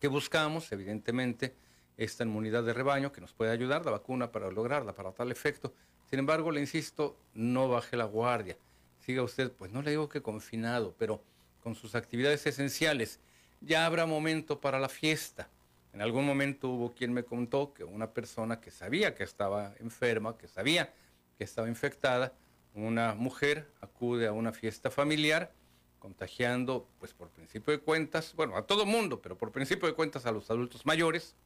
¿Qué 0.00 0.08
buscamos? 0.08 0.72
Evidentemente, 0.72 1.54
esta 1.96 2.24
inmunidad 2.24 2.64
de 2.64 2.74
rebaño 2.74 3.12
que 3.12 3.20
nos 3.20 3.32
puede 3.32 3.52
ayudar, 3.52 3.84
la 3.84 3.92
vacuna 3.92 4.32
para 4.32 4.50
lograrla, 4.50 4.96
para 4.96 5.12
tal 5.12 5.30
efecto. 5.30 5.72
Sin 6.08 6.18
embargo, 6.18 6.50
le 6.50 6.58
insisto, 6.58 7.16
no 7.34 7.68
baje 7.68 7.96
la 7.96 8.04
guardia. 8.06 8.56
Siga 8.98 9.22
usted, 9.22 9.52
pues 9.52 9.70
no 9.70 9.80
le 9.80 9.92
digo 9.92 10.08
que 10.08 10.20
confinado, 10.20 10.92
pero 10.98 11.22
con 11.62 11.76
sus 11.76 11.94
actividades 11.94 12.44
esenciales. 12.48 13.20
Ya 13.60 13.86
habrá 13.86 14.06
momento 14.06 14.60
para 14.60 14.80
la 14.80 14.88
fiesta. 14.88 15.48
En 15.92 16.02
algún 16.02 16.26
momento 16.26 16.68
hubo 16.68 16.92
quien 16.96 17.12
me 17.12 17.22
contó 17.22 17.72
que 17.72 17.84
una 17.84 18.10
persona 18.10 18.60
que 18.60 18.72
sabía 18.72 19.14
que 19.14 19.22
estaba 19.22 19.72
enferma, 19.78 20.36
que 20.36 20.48
sabía 20.48 20.92
que 21.38 21.44
estaba 21.44 21.68
infectada, 21.68 22.32
una 22.74 23.14
mujer 23.14 23.68
acude 23.80 24.26
a 24.26 24.32
una 24.32 24.52
fiesta 24.52 24.90
familiar 24.90 25.52
contagiando, 26.00 26.88
pues 26.98 27.12
por 27.12 27.28
principio 27.28 27.72
de 27.72 27.78
cuentas, 27.78 28.34
bueno, 28.34 28.56
a 28.56 28.66
todo 28.66 28.84
mundo, 28.84 29.20
pero 29.22 29.38
por 29.38 29.52
principio 29.52 29.86
de 29.86 29.94
cuentas 29.94 30.26
a 30.26 30.32
los 30.32 30.50
adultos 30.50 30.84
mayores, 30.86 31.36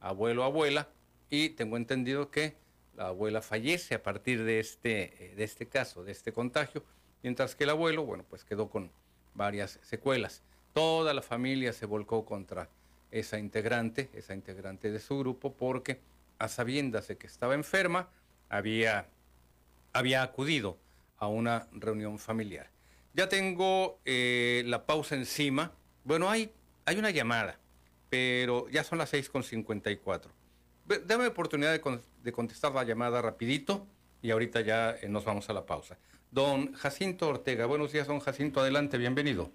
abuelo, 0.00 0.44
abuela, 0.44 0.88
y 1.30 1.48
tengo 1.50 1.76
entendido 1.76 2.30
que 2.30 2.54
la 2.96 3.08
abuela 3.08 3.42
fallece 3.42 3.94
a 3.94 4.02
partir 4.02 4.44
de 4.44 4.60
este, 4.60 5.32
eh, 5.32 5.34
de 5.34 5.44
este 5.44 5.66
caso, 5.66 6.04
de 6.04 6.12
este 6.12 6.32
contagio, 6.32 6.84
mientras 7.22 7.54
que 7.54 7.64
el 7.64 7.70
abuelo, 7.70 8.04
bueno, 8.04 8.24
pues 8.28 8.44
quedó 8.44 8.68
con 8.68 8.90
varias 9.34 9.80
secuelas. 9.82 10.42
Toda 10.74 11.14
la 11.14 11.22
familia 11.22 11.72
se 11.72 11.86
volcó 11.86 12.24
contra 12.24 12.68
esa 13.10 13.38
integrante, 13.38 14.10
esa 14.14 14.34
integrante 14.34 14.90
de 14.90 15.00
su 15.00 15.18
grupo, 15.18 15.54
porque 15.54 16.00
a 16.38 16.48
sabiendas 16.48 17.08
de 17.08 17.16
que 17.16 17.26
estaba 17.26 17.54
enferma, 17.54 18.08
había, 18.48 19.06
había 19.92 20.22
acudido 20.22 20.76
a 21.18 21.28
una 21.28 21.68
reunión 21.72 22.18
familiar. 22.18 22.71
Ya 23.14 23.28
tengo 23.28 24.00
eh, 24.04 24.62
la 24.66 24.86
pausa 24.86 25.14
encima. 25.14 25.72
Bueno, 26.04 26.30
hay, 26.30 26.50
hay 26.86 26.98
una 26.98 27.10
llamada, 27.10 27.58
pero 28.08 28.68
ya 28.70 28.84
son 28.84 28.98
las 28.98 29.12
6.54. 29.12 30.30
Dame 31.04 31.26
oportunidad 31.26 31.72
de, 31.72 32.00
de, 32.22 32.32
contestar 32.32 32.72
la 32.72 32.84
llamada 32.84 33.22
rapidito 33.22 33.86
y 34.20 34.30
ahorita 34.30 34.62
ya 34.62 34.96
eh, 35.00 35.08
nos 35.08 35.24
vamos 35.24 35.48
a 35.50 35.52
la 35.52 35.66
pausa. 35.66 35.98
Don 36.30 36.72
Jacinto 36.72 37.28
Ortega, 37.28 37.66
buenos 37.66 37.92
días, 37.92 38.06
don 38.06 38.20
Jacinto, 38.20 38.60
adelante, 38.60 38.96
bienvenido. 38.96 39.50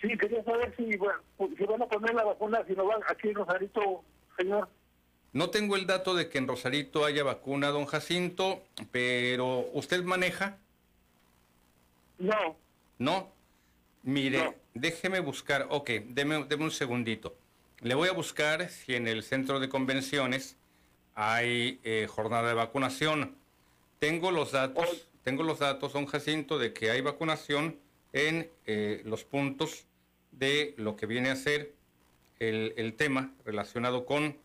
Sí, 0.00 0.08
quería 0.18 0.42
saber 0.44 0.74
si, 0.76 0.90
si 0.90 1.64
van 1.64 1.82
a 1.82 1.86
poner 1.86 2.14
la 2.14 2.24
vacuna, 2.24 2.64
si 2.66 2.74
no 2.74 2.86
van 2.86 3.00
aquí 3.08 3.28
en 3.28 3.34
Rosarito, 3.36 4.04
señor. 4.36 4.68
No 5.32 5.50
tengo 5.50 5.76
el 5.76 5.86
dato 5.86 6.14
de 6.14 6.28
que 6.28 6.38
en 6.38 6.48
Rosarito 6.48 7.04
haya 7.04 7.22
vacuna, 7.22 7.68
don 7.68 7.86
Jacinto, 7.86 8.62
pero 8.90 9.66
¿usted 9.72 10.02
maneja? 10.02 10.58
No. 12.18 12.56
¿No? 12.98 13.32
Mire, 14.02 14.56
déjeme 14.74 15.20
buscar, 15.20 15.66
ok, 15.70 15.90
deme, 16.08 16.44
deme, 16.44 16.64
un 16.64 16.70
segundito. 16.70 17.36
Le 17.80 17.94
voy 17.94 18.08
a 18.08 18.12
buscar 18.12 18.68
si 18.70 18.94
en 18.94 19.08
el 19.08 19.22
centro 19.22 19.60
de 19.60 19.68
convenciones 19.68 20.56
hay 21.14 21.80
eh, 21.82 22.06
jornada 22.08 22.48
de 22.48 22.54
vacunación. 22.54 23.36
Tengo 23.98 24.30
los 24.30 24.52
datos, 24.52 25.08
tengo 25.24 25.42
los 25.42 25.58
datos, 25.58 25.92
don 25.92 26.06
Jacinto, 26.06 26.58
de 26.58 26.72
que 26.72 26.90
hay 26.90 27.00
vacunación 27.00 27.78
en 28.12 28.50
eh, 28.66 29.02
los 29.04 29.24
puntos 29.24 29.86
de 30.30 30.74
lo 30.76 30.96
que 30.96 31.06
viene 31.06 31.30
a 31.30 31.36
ser 31.36 31.74
el, 32.38 32.74
el 32.76 32.94
tema 32.94 33.34
relacionado 33.44 34.06
con 34.06 34.36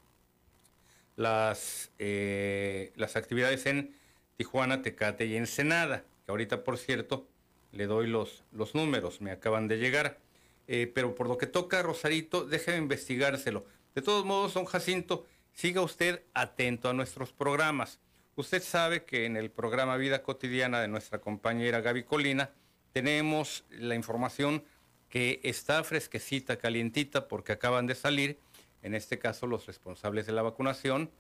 las, 1.16 1.92
eh, 2.00 2.92
las 2.96 3.16
actividades 3.16 3.66
en 3.66 3.96
Tijuana, 4.38 4.82
Tecate 4.82 5.26
y 5.26 5.36
Ensenada, 5.36 6.04
que 6.26 6.32
ahorita, 6.32 6.64
por 6.64 6.78
cierto, 6.78 7.28
le 7.72 7.88
doy 7.88 8.08
los, 8.08 8.44
los 8.52 8.76
números, 8.76 9.22
me 9.22 9.32
acaban 9.32 9.68
de 9.68 9.78
llegar. 9.78 10.20
Eh, 10.68 10.92
pero 10.94 11.16
por 11.16 11.28
lo 11.28 11.38
que 11.38 11.48
toca 11.48 11.82
Rosarito, 11.82 12.46
déjeme 12.46 12.78
investigárselo. 12.78 13.66
De 13.96 14.02
todos 14.02 14.26
modos, 14.26 14.54
don 14.54 14.66
Jacinto, 14.66 15.26
siga 15.54 15.82
usted 15.82 16.24
atento 16.34 16.90
a 16.90 16.94
nuestros 16.94 17.34
programas. 17.34 18.00
Usted 18.36 18.64
sabe 18.64 19.04
que 19.04 19.26
en 19.26 19.36
el 19.36 19.52
programa 19.52 19.98
Vida 19.98 20.24
Cotidiana 20.24 20.80
de 20.82 20.88
nuestra 20.88 21.20
compañera 21.20 21.82
Gaby 21.82 22.04
Colina 22.04 22.52
tenemos 22.94 23.66
la 23.70 23.96
información 23.96 24.64
que 25.10 25.42
está 25.44 25.84
fresquecita, 25.84 26.58
calientita, 26.58 27.28
porque 27.28 27.52
acaban 27.52 27.86
de 27.86 27.96
salir, 27.96 28.40
en 28.82 28.96
este 28.96 29.20
caso 29.20 29.48
los 29.48 29.68
responsables 29.68 30.26
de 30.26 30.32
la 30.32 30.42
vacunación. 30.42 31.12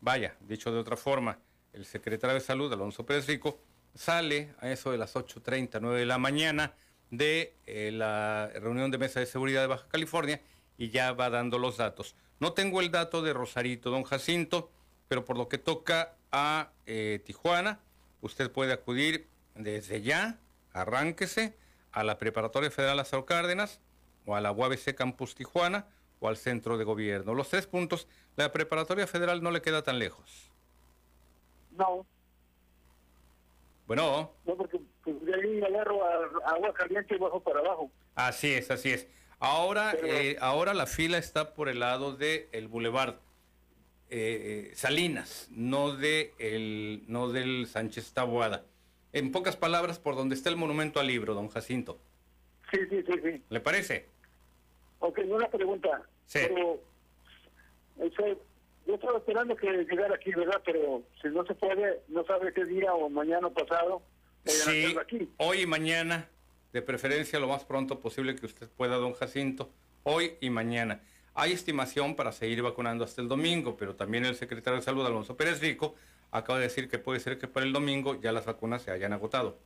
Vaya, 0.00 0.36
dicho 0.40 0.72
de 0.72 0.78
otra 0.78 0.96
forma, 0.96 1.40
el 1.72 1.84
secretario 1.84 2.34
de 2.34 2.40
Salud, 2.40 2.72
Alonso 2.72 3.04
Pérez 3.04 3.26
Rico, 3.26 3.60
sale 3.94 4.54
a 4.60 4.70
eso 4.70 4.90
de 4.90 4.98
las 4.98 5.14
8.30, 5.14 5.78
9 5.80 6.00
de 6.00 6.06
la 6.06 6.18
mañana 6.18 6.74
de 7.10 7.54
eh, 7.66 7.90
la 7.92 8.50
reunión 8.54 8.90
de 8.90 8.98
mesa 8.98 9.20
de 9.20 9.26
seguridad 9.26 9.62
de 9.62 9.66
Baja 9.66 9.88
California 9.88 10.40
y 10.78 10.90
ya 10.90 11.12
va 11.12 11.30
dando 11.30 11.58
los 11.58 11.76
datos. 11.76 12.14
No 12.38 12.52
tengo 12.52 12.80
el 12.80 12.90
dato 12.90 13.22
de 13.22 13.32
Rosarito, 13.32 13.90
don 13.90 14.04
Jacinto, 14.04 14.70
pero 15.08 15.24
por 15.24 15.36
lo 15.36 15.48
que 15.48 15.58
toca 15.58 16.14
a 16.32 16.70
eh, 16.86 17.20
Tijuana, 17.24 17.80
usted 18.20 18.50
puede 18.50 18.72
acudir 18.72 19.28
desde 19.54 20.02
ya, 20.02 20.38
arránquese 20.72 21.56
a 21.92 22.04
la 22.04 22.18
Preparatoria 22.18 22.70
Federal 22.70 22.96
Lázaro 22.96 23.26
Cárdenas 23.26 23.80
o 24.24 24.36
a 24.36 24.40
la 24.40 24.52
UABC 24.52 24.94
Campus 24.94 25.34
Tijuana 25.34 25.86
o 26.20 26.28
al 26.28 26.36
centro 26.36 26.78
de 26.78 26.84
gobierno. 26.84 27.34
Los 27.34 27.48
tres 27.48 27.66
puntos, 27.66 28.06
la 28.36 28.52
Preparatoria 28.52 29.06
Federal 29.06 29.42
no 29.42 29.50
le 29.50 29.62
queda 29.62 29.82
tan 29.82 29.98
lejos. 29.98 30.50
No, 31.72 32.06
bueno. 33.90 34.30
No, 34.46 34.56
porque 34.56 34.78
pues, 35.02 35.20
de 35.24 35.34
ahí 35.34 35.60
agarro 35.64 36.04
a, 36.04 36.52
agua 36.54 36.72
caliente 36.74 37.16
y 37.16 37.18
bajo 37.18 37.40
para 37.40 37.58
abajo. 37.58 37.90
Así 38.14 38.52
es, 38.52 38.70
así 38.70 38.92
es. 38.92 39.08
Ahora, 39.40 39.96
eh, 40.04 40.36
ahora 40.40 40.74
la 40.74 40.86
fila 40.86 41.18
está 41.18 41.54
por 41.54 41.68
el 41.68 41.80
lado 41.80 42.14
del 42.14 42.46
el 42.52 42.68
Boulevard 42.68 43.16
eh, 44.08 44.68
eh, 44.70 44.76
Salinas, 44.76 45.48
no 45.50 45.96
de 45.96 46.34
el, 46.38 47.02
no 47.08 47.30
del 47.30 47.66
Sánchez 47.66 48.12
Taboada. 48.12 48.64
En 49.12 49.32
pocas 49.32 49.56
palabras, 49.56 49.98
por 49.98 50.14
donde 50.14 50.36
está 50.36 50.50
el 50.50 50.56
monumento 50.56 51.00
al 51.00 51.08
libro, 51.08 51.34
don 51.34 51.48
Jacinto. 51.48 51.98
Sí, 52.70 52.78
sí, 52.88 53.02
sí, 53.04 53.12
sí. 53.24 53.42
¿Le 53.48 53.58
parece? 53.58 54.06
Ok, 55.00 55.18
una 55.26 55.48
pregunta. 55.48 56.02
Sí. 56.26 56.38
Pero, 56.46 56.80
yo 58.86 58.94
estaba 58.94 59.18
esperando 59.18 59.56
que 59.56 59.66
llegara 59.70 60.14
aquí, 60.14 60.32
¿verdad? 60.32 60.60
Pero 60.64 61.02
si 61.20 61.28
no 61.28 61.44
se 61.44 61.54
puede, 61.54 62.02
no 62.08 62.24
sabe 62.24 62.52
qué 62.52 62.64
día 62.64 62.92
o 62.94 63.08
mañana 63.08 63.48
pasado. 63.50 64.02
Sí, 64.44 64.96
aquí. 65.00 65.28
hoy 65.36 65.62
y 65.62 65.66
mañana, 65.66 66.28
de 66.72 66.82
preferencia 66.82 67.38
lo 67.38 67.48
más 67.48 67.64
pronto 67.64 68.00
posible 68.00 68.34
que 68.34 68.46
usted 68.46 68.68
pueda, 68.68 68.96
don 68.96 69.12
Jacinto, 69.12 69.70
hoy 70.02 70.32
y 70.40 70.50
mañana. 70.50 71.02
Hay 71.34 71.52
estimación 71.52 72.16
para 72.16 72.32
seguir 72.32 72.62
vacunando 72.62 73.04
hasta 73.04 73.20
el 73.22 73.28
domingo, 73.28 73.76
pero 73.76 73.94
también 73.94 74.24
el 74.24 74.34
secretario 74.34 74.78
de 74.78 74.84
Salud, 74.84 75.06
Alonso 75.06 75.36
Pérez 75.36 75.60
Rico, 75.60 75.94
acaba 76.30 76.58
de 76.58 76.64
decir 76.64 76.88
que 76.88 76.98
puede 76.98 77.20
ser 77.20 77.38
que 77.38 77.48
para 77.48 77.66
el 77.66 77.72
domingo 77.72 78.20
ya 78.20 78.32
las 78.32 78.46
vacunas 78.46 78.82
se 78.82 78.90
hayan 78.90 79.12
agotado. 79.12 79.58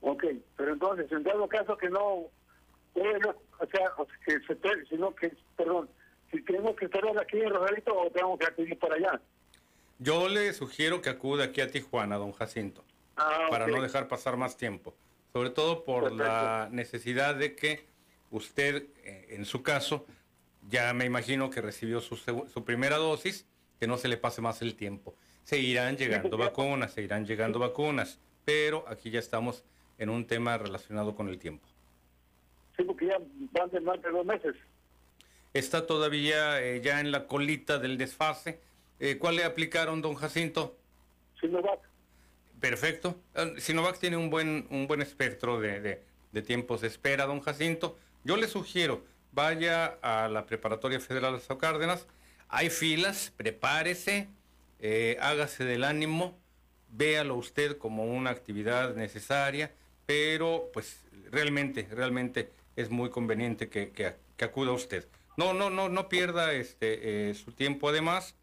Ok, 0.00 0.24
pero 0.56 0.72
entonces, 0.72 1.10
en 1.10 1.24
todo 1.24 1.48
caso 1.48 1.76
que 1.76 1.88
no, 1.88 2.04
o 2.04 3.66
sea, 3.70 3.90
que 4.24 4.32
se, 4.40 4.86
sino 4.88 5.14
que, 5.14 5.32
perdón, 5.56 5.88
si 6.30 6.42
tenemos 6.42 6.76
que 6.76 6.86
estar 6.86 7.02
aquí 7.18 7.40
en 7.40 7.50
Rosarito 7.50 7.96
o 7.96 8.10
tenemos 8.10 8.38
que 8.38 8.46
acudir 8.46 8.78
para 8.78 8.94
allá. 8.94 9.20
Yo 9.98 10.28
le 10.28 10.52
sugiero 10.52 11.02
que 11.02 11.10
acude 11.10 11.44
aquí 11.44 11.60
a 11.60 11.70
Tijuana, 11.70 12.16
don 12.16 12.32
Jacinto, 12.32 12.84
ah, 13.16 13.48
para 13.50 13.66
no 13.66 13.82
dejar 13.82 14.08
pasar 14.08 14.36
más 14.36 14.56
tiempo. 14.56 14.94
Sobre 15.32 15.50
todo 15.50 15.84
por 15.84 16.12
la 16.12 16.68
necesidad 16.72 17.34
de 17.34 17.54
que 17.54 17.84
usted, 18.30 18.86
eh, 19.04 19.26
en 19.30 19.44
su 19.44 19.62
caso, 19.62 20.06
ya 20.68 20.92
me 20.94 21.04
imagino 21.04 21.50
que 21.50 21.60
recibió 21.60 22.00
su, 22.00 22.16
su 22.16 22.64
primera 22.64 22.96
dosis, 22.96 23.46
que 23.78 23.86
no 23.86 23.96
se 23.96 24.08
le 24.08 24.16
pase 24.16 24.40
más 24.40 24.62
el 24.62 24.74
tiempo. 24.74 25.14
Seguirán 25.44 25.96
llegando 25.96 26.36
vacunas, 26.36 26.92
seguirán 26.92 27.26
llegando 27.26 27.58
vacunas, 27.58 28.18
pero 28.44 28.84
aquí 28.88 29.10
ya 29.10 29.18
estamos 29.18 29.64
en 29.98 30.10
un 30.10 30.26
tema 30.26 30.56
relacionado 30.58 31.14
con 31.14 31.28
el 31.28 31.38
tiempo. 31.38 31.66
Sí, 32.76 32.84
porque 32.84 33.06
ya 33.06 33.18
van 33.52 33.70
de 33.70 33.80
más 33.80 34.00
de 34.00 34.10
dos 34.10 34.24
meses 34.24 34.56
está 35.54 35.86
todavía 35.86 36.60
eh, 36.62 36.80
ya 36.80 37.00
en 37.00 37.10
la 37.12 37.26
colita 37.26 37.78
del 37.78 37.98
desfase. 37.98 38.60
Eh, 38.98 39.16
¿Cuál 39.18 39.36
le 39.36 39.44
aplicaron, 39.44 40.02
don 40.02 40.14
Jacinto? 40.14 40.76
Sinovac. 41.40 41.80
Perfecto. 42.60 43.18
Eh, 43.34 43.54
Sinovac 43.58 43.98
tiene 43.98 44.16
un 44.16 44.30
buen, 44.30 44.66
un 44.70 44.86
buen 44.86 45.00
espectro 45.02 45.60
de, 45.60 45.80
de- 45.80 46.02
de 46.32 46.42
tiempos 46.42 46.80
de 46.82 46.86
espera, 46.88 47.26
don 47.26 47.40
Jacinto. 47.40 47.98
Yo 48.22 48.36
le 48.36 48.46
sugiero, 48.46 49.02
vaya 49.32 49.98
a 50.02 50.28
la 50.28 50.46
Preparatoria 50.46 51.00
Federal 51.00 51.34
de 51.34 51.40
Sao 51.40 51.58
Cárdenas. 51.58 52.06
Hay 52.48 52.70
filas, 52.70 53.32
prepárese, 53.36 54.28
eh, 54.78 55.16
hágase 55.20 55.64
del 55.64 55.82
ánimo, 55.82 56.38
véalo 56.90 57.34
usted 57.36 57.78
como 57.78 58.04
una 58.04 58.30
actividad 58.30 58.94
necesaria, 58.94 59.72
pero 60.06 60.70
pues 60.72 61.04
realmente, 61.32 61.88
realmente 61.90 62.50
es 62.76 62.90
muy 62.90 63.10
conveniente 63.10 63.68
que, 63.68 63.90
que- 63.90 64.14
que 64.36 64.44
acuda 64.44 64.72
usted. 64.72 65.06
No, 65.40 65.54
no, 65.54 65.70
no, 65.70 65.88
no 65.88 66.10
pierda 66.10 66.52
este 66.52 67.30
eh, 67.30 67.34
su 67.34 67.52
tiempo 67.52 67.88
además, 67.88 68.34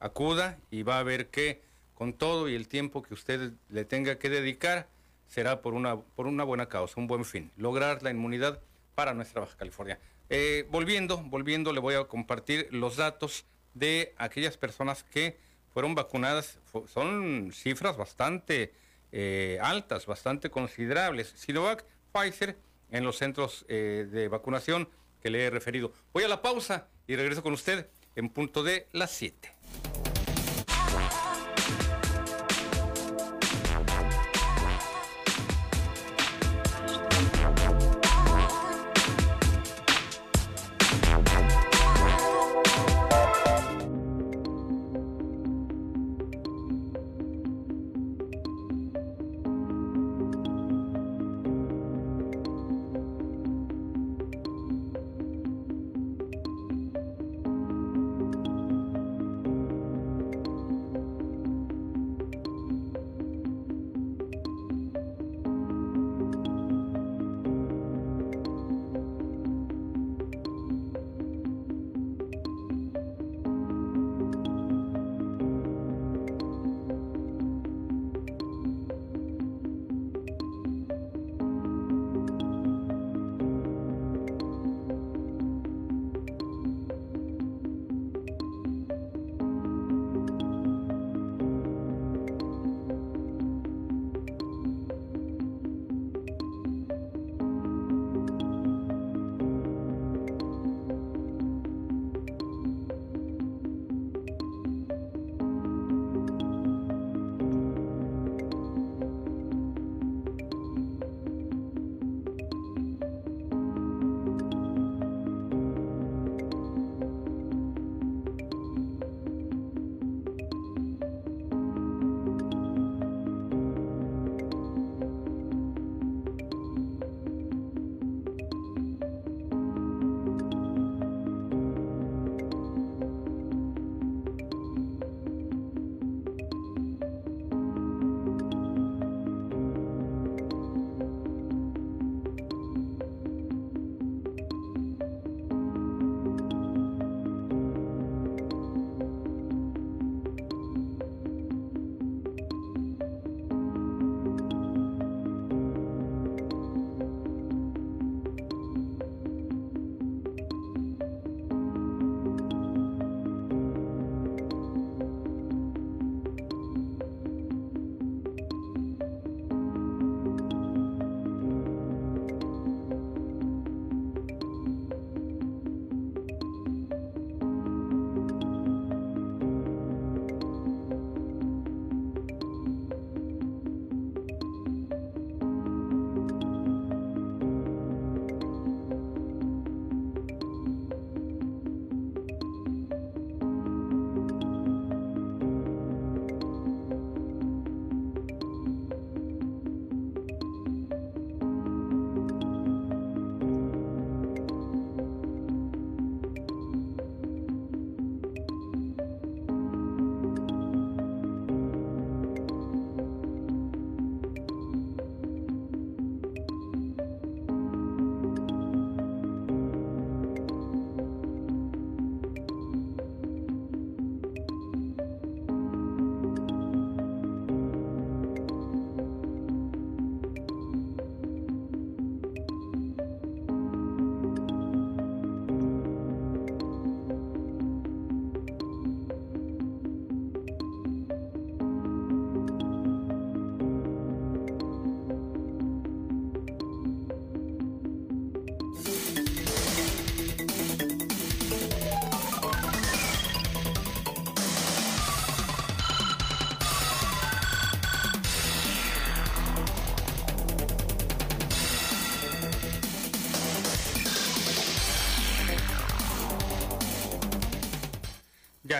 acuda 0.00 0.58
y 0.70 0.84
va 0.84 0.98
a 0.98 1.02
ver 1.02 1.28
que 1.28 1.60
con 1.92 2.14
todo 2.14 2.48
y 2.48 2.54
el 2.54 2.66
tiempo 2.66 3.02
que 3.02 3.12
usted 3.12 3.52
le 3.68 3.84
tenga 3.84 4.18
que 4.18 4.30
dedicar 4.30 4.88
será 5.28 5.60
por 5.60 5.74
una, 5.74 6.00
por 6.00 6.26
una 6.26 6.44
buena 6.44 6.66
causa, 6.66 6.98
un 6.98 7.08
buen 7.08 7.26
fin, 7.26 7.50
lograr 7.58 8.02
la 8.02 8.10
inmunidad 8.10 8.58
para 8.94 9.12
nuestra 9.12 9.42
Baja 9.42 9.54
California. 9.58 9.98
Eh, 10.30 10.66
volviendo, 10.70 11.18
volviendo, 11.18 11.74
le 11.74 11.80
voy 11.80 11.94
a 11.94 12.04
compartir 12.04 12.68
los 12.70 12.96
datos 12.96 13.44
de 13.74 14.14
aquellas 14.16 14.56
personas 14.56 15.04
que 15.04 15.36
fueron 15.74 15.94
vacunadas. 15.94 16.58
Son 16.86 17.50
cifras 17.52 17.98
bastante 17.98 18.72
eh, 19.12 19.58
altas, 19.60 20.06
bastante 20.06 20.48
considerables. 20.48 21.34
Sinovac, 21.36 21.84
Pfizer, 22.14 22.56
en 22.90 23.04
los 23.04 23.18
centros 23.18 23.66
de 23.68 24.28
vacunación 24.28 24.88
le 25.30 25.44
he 25.44 25.50
referido. 25.50 25.92
Voy 26.12 26.24
a 26.24 26.28
la 26.28 26.42
pausa 26.42 26.88
y 27.06 27.16
regreso 27.16 27.42
con 27.42 27.52
usted 27.52 27.88
en 28.14 28.30
punto 28.30 28.62
de 28.62 28.88
las 28.92 29.10
7. 29.12 29.52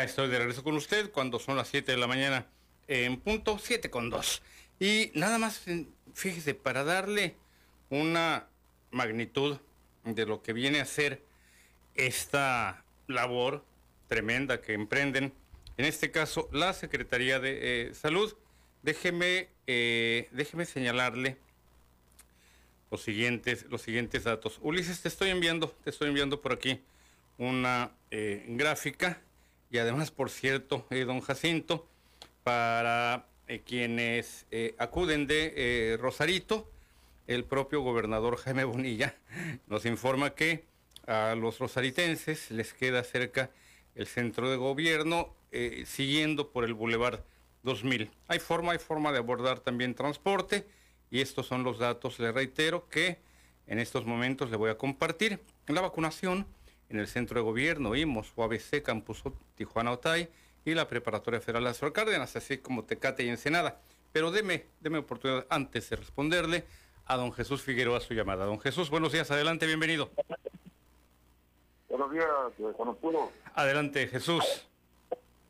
Estoy 0.06 0.28
de 0.28 0.38
regreso 0.38 0.64
con 0.64 0.74
usted 0.76 1.10
cuando 1.10 1.38
son 1.38 1.56
las 1.56 1.68
7 1.68 1.92
de 1.92 1.98
la 1.98 2.06
mañana 2.06 2.46
en 2.88 3.18
punto 3.20 3.58
7 3.58 3.90
con 3.90 4.10
2. 4.10 4.42
Y 4.78 5.10
nada 5.14 5.38
más, 5.38 5.62
fíjese, 6.14 6.54
para 6.54 6.84
darle 6.84 7.36
una 7.90 8.46
magnitud 8.90 9.58
de 10.04 10.26
lo 10.26 10.42
que 10.42 10.52
viene 10.52 10.80
a 10.80 10.84
ser 10.84 11.22
esta 11.94 12.84
labor 13.06 13.64
tremenda 14.08 14.60
que 14.60 14.74
emprenden, 14.74 15.32
en 15.76 15.84
este 15.84 16.10
caso 16.10 16.48
la 16.52 16.72
Secretaría 16.72 17.40
de 17.40 17.88
eh, 17.88 17.94
Salud, 17.94 18.34
déjeme, 18.82 19.48
eh, 19.66 20.28
déjeme 20.30 20.64
señalarle 20.64 21.36
los 22.90 23.02
siguientes, 23.02 23.66
los 23.68 23.82
siguientes 23.82 24.24
datos. 24.24 24.58
Ulises, 24.62 25.02
te 25.02 25.08
estoy 25.08 25.30
enviando, 25.30 25.70
te 25.82 25.90
estoy 25.90 26.08
enviando 26.08 26.40
por 26.40 26.52
aquí 26.52 26.80
una 27.38 27.90
eh, 28.10 28.44
gráfica 28.48 29.20
y 29.70 29.78
además, 29.78 30.10
por 30.10 30.30
cierto, 30.30 30.86
don 30.90 31.20
Jacinto, 31.20 31.86
para 32.44 33.26
quienes 33.64 34.46
acuden 34.78 35.26
de 35.26 35.98
Rosarito, 36.00 36.70
el 37.26 37.44
propio 37.44 37.80
gobernador 37.80 38.36
Jaime 38.36 38.64
Bonilla 38.64 39.16
nos 39.66 39.84
informa 39.84 40.34
que 40.34 40.64
a 41.06 41.34
los 41.36 41.58
rosaritenses 41.58 42.50
les 42.50 42.72
queda 42.74 43.02
cerca 43.04 43.50
el 43.94 44.06
centro 44.06 44.50
de 44.50 44.56
gobierno, 44.56 45.34
eh, 45.52 45.84
siguiendo 45.86 46.50
por 46.50 46.64
el 46.64 46.74
Boulevard 46.74 47.20
2000. 47.62 48.10
Hay 48.28 48.38
forma, 48.38 48.72
hay 48.72 48.78
forma 48.78 49.12
de 49.12 49.18
abordar 49.18 49.60
también 49.60 49.94
transporte 49.94 50.66
y 51.10 51.20
estos 51.20 51.46
son 51.46 51.62
los 51.62 51.78
datos, 51.78 52.18
le 52.18 52.32
reitero, 52.32 52.88
que 52.88 53.18
en 53.66 53.78
estos 53.78 54.04
momentos 54.04 54.50
le 54.50 54.56
voy 54.56 54.70
a 54.70 54.78
compartir. 54.78 55.40
La 55.66 55.80
vacunación 55.80 56.46
en 56.88 56.98
el 56.98 57.06
centro 57.06 57.40
de 57.40 57.44
gobierno, 57.44 57.94
IMOS, 57.94 58.32
UABC, 58.36 58.82
Campus 58.82 59.22
Tijuana 59.54 59.92
Otay 59.92 60.28
y 60.64 60.74
la 60.74 60.88
Preparatoria 60.88 61.40
Federal 61.40 61.64
Lázaro 61.64 61.92
Cárdenas, 61.92 62.36
así 62.36 62.58
como 62.58 62.84
Tecate 62.84 63.24
y 63.24 63.28
Ensenada. 63.28 63.80
Pero 64.12 64.30
deme, 64.30 64.66
deme 64.80 64.98
oportunidad 64.98 65.46
antes 65.50 65.90
de 65.90 65.96
responderle 65.96 66.64
a 67.06 67.16
don 67.16 67.32
Jesús 67.32 67.62
Figueroa 67.62 68.00
su 68.00 68.14
llamada. 68.14 68.44
Don 68.44 68.60
Jesús, 68.60 68.90
buenos 68.90 69.12
días, 69.12 69.30
adelante, 69.30 69.66
bienvenido. 69.66 70.10
Buenos 71.88 72.10
días, 72.12 72.26
eh, 72.58 72.72
Juan 72.76 72.88
Arturo. 72.90 73.30
Adelante, 73.54 74.06
Jesús. 74.08 74.66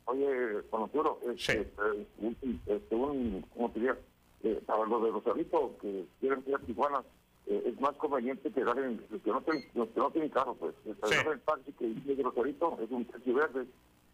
Oye, 0.05 0.61
Juan 0.69 0.83
Arturo, 0.83 1.19
este, 1.35 1.61
este, 1.61 1.81
un, 2.19 2.61
este, 2.65 2.95
un, 2.95 3.45
¿cómo 3.53 3.71
te 3.71 3.79
diría? 3.79 3.97
Eh, 4.43 4.61
para 4.65 4.85
los 4.85 5.03
de 5.03 5.09
Rosarito 5.09 5.75
que 5.81 6.05
quieren 6.19 6.43
ir 6.45 6.55
a 6.55 6.59
Tijuana, 6.59 7.03
eh, 7.49 7.63
es 7.65 7.79
más 7.79 7.95
conveniente 7.95 8.51
que 8.51 8.59
en, 8.59 8.97
que 9.23 9.31
no 9.31 9.41
tienen, 9.41 9.63
que 9.73 9.99
no 9.99 10.11
tienen 10.11 10.29
carro, 10.29 10.55
pues. 10.55 10.75
Sí. 10.83 11.15
El 11.31 11.39
taxi 11.41 11.71
que 11.73 11.85
viene 11.85 12.15
de 12.15 12.23
Rosarito 12.23 12.77
es 12.81 12.91
un 12.91 13.05
taxi 13.05 13.31
verde, 13.31 13.65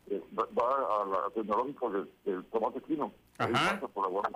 eh, 0.07 0.21
va, 0.37 1.01
a 1.01 1.05
la 1.05 1.29
tecnológico 1.33 1.89
del, 1.89 2.09
del 2.25 2.45
tomate 2.45 2.81
chino. 2.87 3.11
Por 3.93 4.11
la 4.11 4.29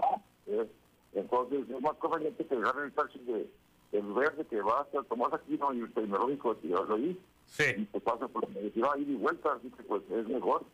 eh, 0.48 0.68
entonces 1.14 1.70
es 1.70 1.82
más 1.82 1.96
conveniente 1.98 2.44
que 2.44 2.56
dejar 2.56 2.76
el 2.84 2.92
taxi 2.94 3.20
de, 3.20 3.48
del 3.92 4.14
verde 4.14 4.46
que 4.50 4.62
va 4.62 4.82
hasta 4.82 5.00
el 5.00 5.06
tomate 5.06 5.36
Aquino 5.36 5.74
y 5.76 5.82
el 5.82 5.94
tecnológico 5.94 6.56
de 6.56 6.94
ahí. 6.96 7.20
Sí. 7.46 7.64
Y 7.78 7.86
pues 7.86 8.04
pasa 8.04 8.28
por 8.28 8.48
la 8.48 8.50
medicina 8.50 8.90
ahí 8.96 9.06
y 9.08 9.16
vuelta, 9.16 9.54
así 9.54 9.70
que 9.70 9.84
pues 9.84 10.02
es 10.10 10.28
mejor. 10.28 10.66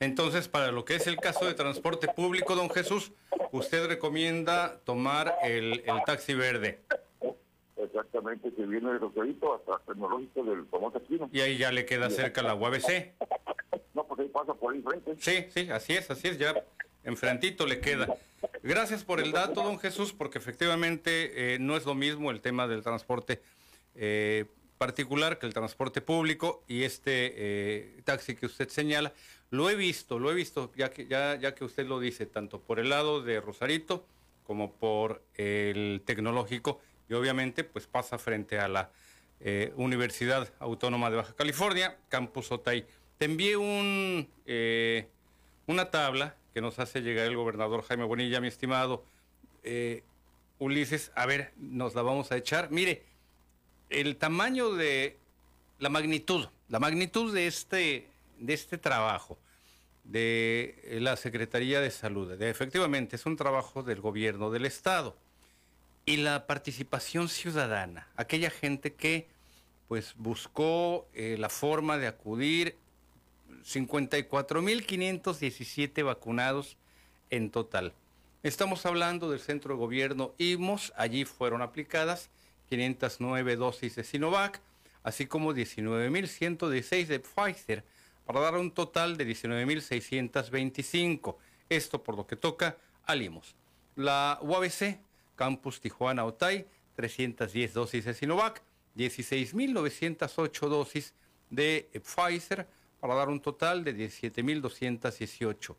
Entonces, 0.00 0.48
para 0.48 0.72
lo 0.72 0.84
que 0.84 0.96
es 0.96 1.06
el 1.06 1.16
caso 1.16 1.44
de 1.44 1.54
transporte 1.54 2.08
público, 2.08 2.56
don 2.56 2.70
Jesús, 2.70 3.12
usted 3.52 3.86
recomienda 3.86 4.80
tomar 4.84 5.36
el, 5.42 5.82
el 5.86 6.02
taxi 6.06 6.34
verde. 6.34 6.80
Exactamente, 7.94 8.52
que 8.52 8.66
viene 8.66 8.92
de 8.92 8.98
Rosarito 8.98 9.54
hasta 9.54 9.74
el 9.74 9.86
tecnológico 9.86 10.42
del 10.42 10.66
Tomate 10.66 10.98
Aquino. 10.98 11.30
Y 11.32 11.40
ahí 11.40 11.56
ya 11.56 11.70
le 11.70 11.86
queda 11.86 12.10
cerca 12.10 12.42
la 12.42 12.54
UABC. 12.54 13.14
No, 13.94 14.04
pues 14.08 14.18
ahí 14.18 14.28
pasa 14.28 14.52
por 14.54 14.74
ahí 14.74 14.82
frente. 14.82 15.14
Sí, 15.20 15.46
sí, 15.50 15.70
así 15.70 15.92
es, 15.92 16.10
así 16.10 16.26
es, 16.26 16.36
ya 16.36 16.52
enfrentito 17.04 17.64
le 17.64 17.78
queda. 17.78 18.08
Gracias 18.64 19.04
por 19.04 19.20
el 19.20 19.30
dato, 19.30 19.62
don 19.62 19.78
Jesús, 19.78 20.12
porque 20.12 20.38
efectivamente 20.38 21.54
eh, 21.54 21.58
no 21.60 21.76
es 21.76 21.86
lo 21.86 21.94
mismo 21.94 22.32
el 22.32 22.40
tema 22.40 22.66
del 22.66 22.82
transporte 22.82 23.40
eh, 23.94 24.46
particular 24.78 25.38
que 25.38 25.46
el 25.46 25.54
transporte 25.54 26.00
público 26.00 26.64
y 26.66 26.82
este 26.82 27.34
eh, 27.36 28.02
taxi 28.02 28.34
que 28.34 28.46
usted 28.46 28.68
señala. 28.68 29.12
Lo 29.50 29.70
he 29.70 29.76
visto, 29.76 30.18
lo 30.18 30.32
he 30.32 30.34
visto, 30.34 30.72
ya 30.74 30.90
que, 30.90 31.06
ya, 31.06 31.36
ya 31.36 31.54
que 31.54 31.64
usted 31.64 31.86
lo 31.86 32.00
dice, 32.00 32.26
tanto 32.26 32.60
por 32.60 32.80
el 32.80 32.88
lado 32.88 33.22
de 33.22 33.40
Rosarito 33.40 34.04
como 34.42 34.72
por 34.72 35.22
el 35.36 36.02
tecnológico 36.04 36.80
y 37.08 37.14
obviamente 37.14 37.64
pues 37.64 37.86
pasa 37.86 38.18
frente 38.18 38.58
a 38.58 38.68
la 38.68 38.90
Universidad 39.76 40.48
Autónoma 40.58 41.10
de 41.10 41.16
Baja 41.16 41.34
California, 41.34 41.98
Campus 42.08 42.50
Otay. 42.50 42.86
Te 43.18 43.26
envié 43.26 43.58
un, 43.58 44.26
una 45.66 45.90
tabla 45.90 46.34
que 46.54 46.60
nos 46.60 46.78
hace 46.78 47.02
llegar 47.02 47.26
el 47.26 47.36
gobernador 47.36 47.82
Jaime 47.82 48.04
Bonilla, 48.04 48.40
mi 48.40 48.46
estimado 48.46 49.04
eh, 49.64 50.04
Ulises. 50.60 51.10
A 51.16 51.26
ver, 51.26 51.52
nos 51.56 51.96
la 51.96 52.02
vamos 52.02 52.30
a 52.30 52.36
echar. 52.36 52.70
Mire, 52.70 53.02
el 53.90 54.16
tamaño 54.16 54.72
de 54.72 55.18
la 55.80 55.88
magnitud, 55.88 56.46
la 56.68 56.78
magnitud 56.78 57.34
de 57.34 57.48
este, 57.48 58.08
de 58.38 58.54
este 58.54 58.78
trabajo 58.78 59.36
de 60.04 60.98
la 61.00 61.16
Secretaría 61.16 61.80
de 61.80 61.90
Salud, 61.90 62.36
de, 62.36 62.50
efectivamente 62.50 63.16
es 63.16 63.26
un 63.26 63.36
trabajo 63.36 63.82
del 63.82 64.00
gobierno 64.00 64.50
del 64.50 64.64
Estado. 64.64 65.16
Y 66.06 66.18
la 66.18 66.46
participación 66.46 67.28
ciudadana, 67.28 68.08
aquella 68.16 68.50
gente 68.50 68.94
que 68.94 69.26
pues 69.88 70.14
buscó 70.16 71.08
eh, 71.14 71.34
la 71.38 71.48
forma 71.48 71.98
de 71.98 72.06
acudir 72.06 72.76
54.517 73.64 76.04
vacunados 76.04 76.76
en 77.30 77.50
total. 77.50 77.94
Estamos 78.42 78.84
hablando 78.84 79.30
del 79.30 79.40
centro 79.40 79.72
de 79.74 79.80
gobierno 79.80 80.34
IMOS, 80.36 80.92
allí 80.96 81.24
fueron 81.24 81.62
aplicadas 81.62 82.28
509 82.68 83.56
dosis 83.56 83.96
de 83.96 84.04
Sinovac, 84.04 84.60
así 85.02 85.24
como 85.26 85.54
19.116 85.54 87.06
de 87.06 87.20
Pfizer, 87.20 87.82
para 88.26 88.40
dar 88.40 88.56
un 88.56 88.70
total 88.70 89.16
de 89.16 89.26
19.625. 89.26 91.36
Esto 91.70 92.02
por 92.02 92.16
lo 92.16 92.26
que 92.26 92.36
toca 92.36 92.76
al 93.06 93.22
IMOS. 93.22 93.54
La 93.96 94.38
UABC, 94.42 94.98
Campus 95.36 95.80
Tijuana 95.80 96.24
Otay, 96.24 96.66
310 96.96 97.74
dosis 97.74 98.04
de 98.04 98.14
Sinovac, 98.14 98.62
16.908 98.96 100.68
dosis 100.68 101.14
de 101.50 101.90
Pfizer, 101.92 102.66
para 103.00 103.14
dar 103.14 103.28
un 103.28 103.40
total 103.40 103.84
de 103.84 103.94
17.218. 103.94 105.76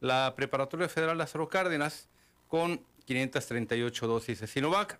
La 0.00 0.34
Preparatoria 0.36 0.88
Federal 0.88 1.18
Lázaro 1.18 1.48
Cárdenas 1.48 2.08
con 2.48 2.84
538 3.04 4.06
dosis 4.06 4.40
de 4.40 4.46
Sinovac, 4.46 4.98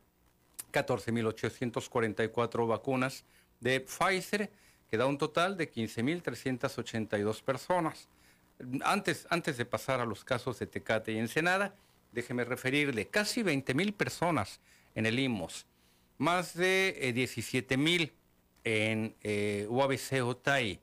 14.844 0.72 2.66
vacunas 2.66 3.24
de 3.60 3.80
Pfizer, 3.80 4.50
que 4.88 4.96
da 4.96 5.06
un 5.06 5.18
total 5.18 5.56
de 5.56 5.70
15.382 5.70 7.42
personas. 7.42 8.08
Antes, 8.84 9.26
antes 9.30 9.56
de 9.56 9.64
pasar 9.66 10.00
a 10.00 10.06
los 10.06 10.24
casos 10.24 10.58
de 10.58 10.66
Tecate 10.66 11.12
y 11.12 11.18
Ensenada, 11.18 11.74
déjeme 12.12 12.44
referirle, 12.44 13.08
casi 13.08 13.42
20.000 13.42 13.92
personas 13.92 14.60
en 14.94 15.06
el 15.06 15.18
IMOS, 15.18 15.66
más 16.18 16.54
de 16.54 17.12
17.000 17.14 18.02
eh, 18.02 18.12
en 18.66 19.14
eh, 19.22 19.66
UABC 19.70 20.24
Otay, 20.24 20.80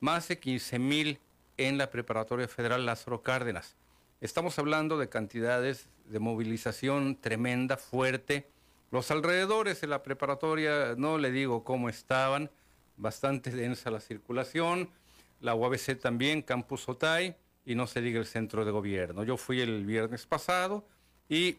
más 0.00 0.28
de 0.28 0.38
15 0.38 0.78
mil 0.78 1.18
en 1.58 1.76
la 1.76 1.90
Preparatoria 1.90 2.48
Federal 2.48 2.86
Lázaro 2.86 3.22
Cárdenas. 3.22 3.76
Estamos 4.22 4.58
hablando 4.58 4.96
de 4.96 5.10
cantidades 5.10 5.90
de 6.06 6.18
movilización 6.18 7.16
tremenda, 7.20 7.76
fuerte. 7.76 8.48
Los 8.90 9.10
alrededores 9.10 9.82
de 9.82 9.86
la 9.86 10.02
preparatoria, 10.02 10.94
no 10.96 11.18
le 11.18 11.30
digo 11.30 11.62
cómo 11.62 11.90
estaban, 11.90 12.50
bastante 12.96 13.50
densa 13.50 13.90
la 13.90 14.00
circulación. 14.00 14.88
La 15.42 15.54
UABC 15.54 16.00
también, 16.00 16.40
Campus 16.40 16.88
Otay, 16.88 17.36
y 17.70 17.76
no 17.76 17.86
se 17.86 18.00
diga 18.00 18.18
el 18.18 18.26
centro 18.26 18.64
de 18.64 18.72
gobierno. 18.72 19.22
Yo 19.22 19.36
fui 19.36 19.60
el 19.60 19.86
viernes 19.86 20.26
pasado 20.26 20.84
y 21.28 21.58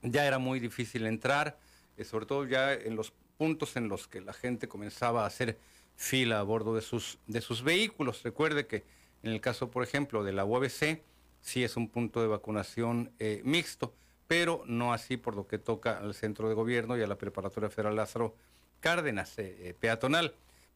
ya 0.00 0.26
era 0.26 0.38
muy 0.38 0.58
difícil 0.58 1.06
entrar, 1.06 1.58
eh, 1.98 2.04
sobre 2.04 2.24
todo 2.24 2.46
ya 2.46 2.72
en 2.72 2.96
los 2.96 3.12
puntos 3.36 3.76
en 3.76 3.88
los 3.90 4.08
que 4.08 4.22
la 4.22 4.32
gente 4.32 4.68
comenzaba 4.68 5.24
a 5.24 5.26
hacer 5.26 5.58
fila 5.96 6.40
a 6.40 6.42
bordo 6.44 6.74
de 6.74 6.80
sus, 6.80 7.18
de 7.26 7.42
sus 7.42 7.62
vehículos. 7.62 8.22
Recuerde 8.22 8.66
que 8.66 8.84
en 9.22 9.32
el 9.32 9.42
caso, 9.42 9.70
por 9.70 9.82
ejemplo, 9.82 10.24
de 10.24 10.32
la 10.32 10.46
UABC, 10.46 11.02
sí 11.42 11.62
es 11.62 11.76
un 11.76 11.90
punto 11.90 12.22
de 12.22 12.28
vacunación 12.28 13.12
eh, 13.18 13.42
mixto, 13.44 13.92
pero 14.26 14.62
no 14.66 14.94
así 14.94 15.18
por 15.18 15.36
lo 15.36 15.46
que 15.46 15.58
toca 15.58 15.98
al 15.98 16.14
centro 16.14 16.48
de 16.48 16.54
gobierno 16.54 16.96
y 16.96 17.02
a 17.02 17.06
la 17.06 17.18
Preparatoria 17.18 17.68
Federal 17.68 17.96
Lázaro 17.96 18.34
Cárdenas, 18.80 19.38
eh, 19.38 19.56
eh, 19.58 19.74
peatonal. 19.78 20.34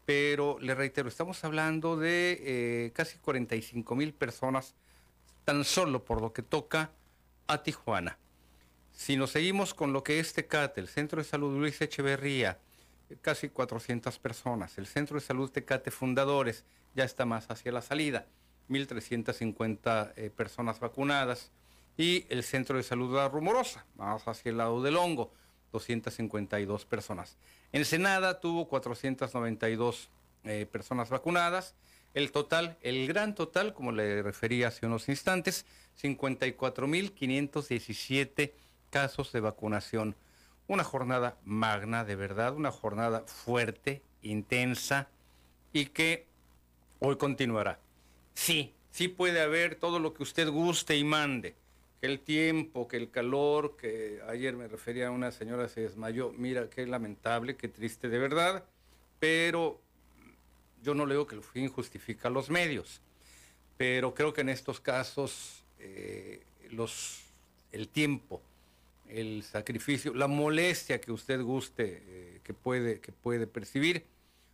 Pero 0.08 0.58
le 0.58 0.74
reitero, 0.74 1.06
estamos 1.06 1.44
hablando 1.44 1.98
de 1.98 2.90
casi 2.94 3.18
45 3.18 3.94
mil 3.94 4.14
personas 4.14 4.74
tan 5.44 5.64
solo 5.64 6.02
por 6.02 6.22
lo 6.22 6.32
que 6.32 6.40
toca 6.40 6.92
a 7.46 7.62
Tijuana. 7.62 8.16
Si 8.90 9.18
nos 9.18 9.32
seguimos 9.32 9.74
con 9.74 9.92
lo 9.92 10.02
que 10.02 10.18
es 10.18 10.32
Tecate, 10.32 10.80
el 10.80 10.88
Centro 10.88 11.18
de 11.18 11.28
Salud 11.28 11.58
Luis 11.58 11.78
Echeverría, 11.82 12.56
casi 13.20 13.50
400 13.50 14.18
personas. 14.18 14.78
El 14.78 14.86
Centro 14.86 15.20
de 15.20 15.26
Salud 15.26 15.50
Tecate 15.50 15.90
Fundadores 15.90 16.64
ya 16.94 17.04
está 17.04 17.26
más 17.26 17.50
hacia 17.50 17.70
la 17.70 17.82
salida. 17.82 18.24
1.350 18.70 20.14
eh, 20.16 20.30
personas 20.30 20.80
vacunadas. 20.80 21.52
Y 21.98 22.24
el 22.30 22.44
Centro 22.44 22.78
de 22.78 22.82
Salud 22.82 23.14
la 23.14 23.28
Rumorosa, 23.28 23.84
más 23.98 24.26
hacia 24.26 24.48
el 24.48 24.56
lado 24.56 24.82
del 24.82 24.96
hongo, 24.96 25.34
252 25.72 26.84
personas. 26.84 27.38
Ensenada 27.72 28.38
tuvo 28.40 28.68
492 28.68 30.10
eh, 30.44 30.66
personas 30.70 31.10
vacunadas. 31.10 31.74
El 32.14 32.30
total, 32.32 32.78
el 32.80 33.06
gran 33.06 33.34
total, 33.34 33.74
como 33.74 33.92
le 33.92 34.22
refería 34.22 34.68
hace 34.68 34.86
unos 34.86 35.06
instantes, 35.08 35.66
54.517 36.00 38.52
casos 38.90 39.32
de 39.32 39.40
vacunación. 39.40 40.16
Una 40.66 40.84
jornada 40.84 41.36
magna, 41.44 42.04
de 42.04 42.16
verdad, 42.16 42.54
una 42.54 42.70
jornada 42.70 43.24
fuerte, 43.26 44.02
intensa 44.22 45.08
y 45.72 45.86
que 45.86 46.26
hoy 47.00 47.16
continuará. 47.16 47.80
Sí, 48.34 48.74
sí 48.90 49.08
puede 49.08 49.40
haber 49.40 49.74
todo 49.74 49.98
lo 49.98 50.14
que 50.14 50.22
usted 50.22 50.48
guste 50.48 50.96
y 50.96 51.04
mande. 51.04 51.56
Que 52.00 52.06
el 52.06 52.20
tiempo, 52.20 52.86
que 52.86 52.96
el 52.96 53.10
calor, 53.10 53.76
que 53.76 54.20
ayer 54.28 54.56
me 54.56 54.68
refería 54.68 55.08
a 55.08 55.10
una 55.10 55.32
señora 55.32 55.68
se 55.68 55.82
desmayó. 55.82 56.32
Mira, 56.32 56.70
qué 56.70 56.86
lamentable, 56.86 57.56
qué 57.56 57.68
triste 57.68 58.08
de 58.08 58.18
verdad, 58.18 58.64
pero 59.18 59.80
yo 60.82 60.94
no 60.94 61.06
leo 61.06 61.26
que 61.26 61.34
el 61.34 61.42
fin 61.42 61.68
justifica 61.68 62.30
los 62.30 62.50
medios. 62.50 63.00
Pero 63.76 64.14
creo 64.14 64.32
que 64.32 64.42
en 64.42 64.48
estos 64.48 64.80
casos 64.80 65.64
eh, 65.78 66.42
los, 66.70 67.22
el 67.72 67.88
tiempo, 67.88 68.42
el 69.08 69.42
sacrificio, 69.42 70.14
la 70.14 70.26
molestia 70.26 71.00
que 71.00 71.12
usted 71.12 71.40
guste, 71.42 72.02
eh, 72.06 72.40
que, 72.44 72.54
puede, 72.54 73.00
que 73.00 73.12
puede 73.12 73.46
percibir, 73.46 74.04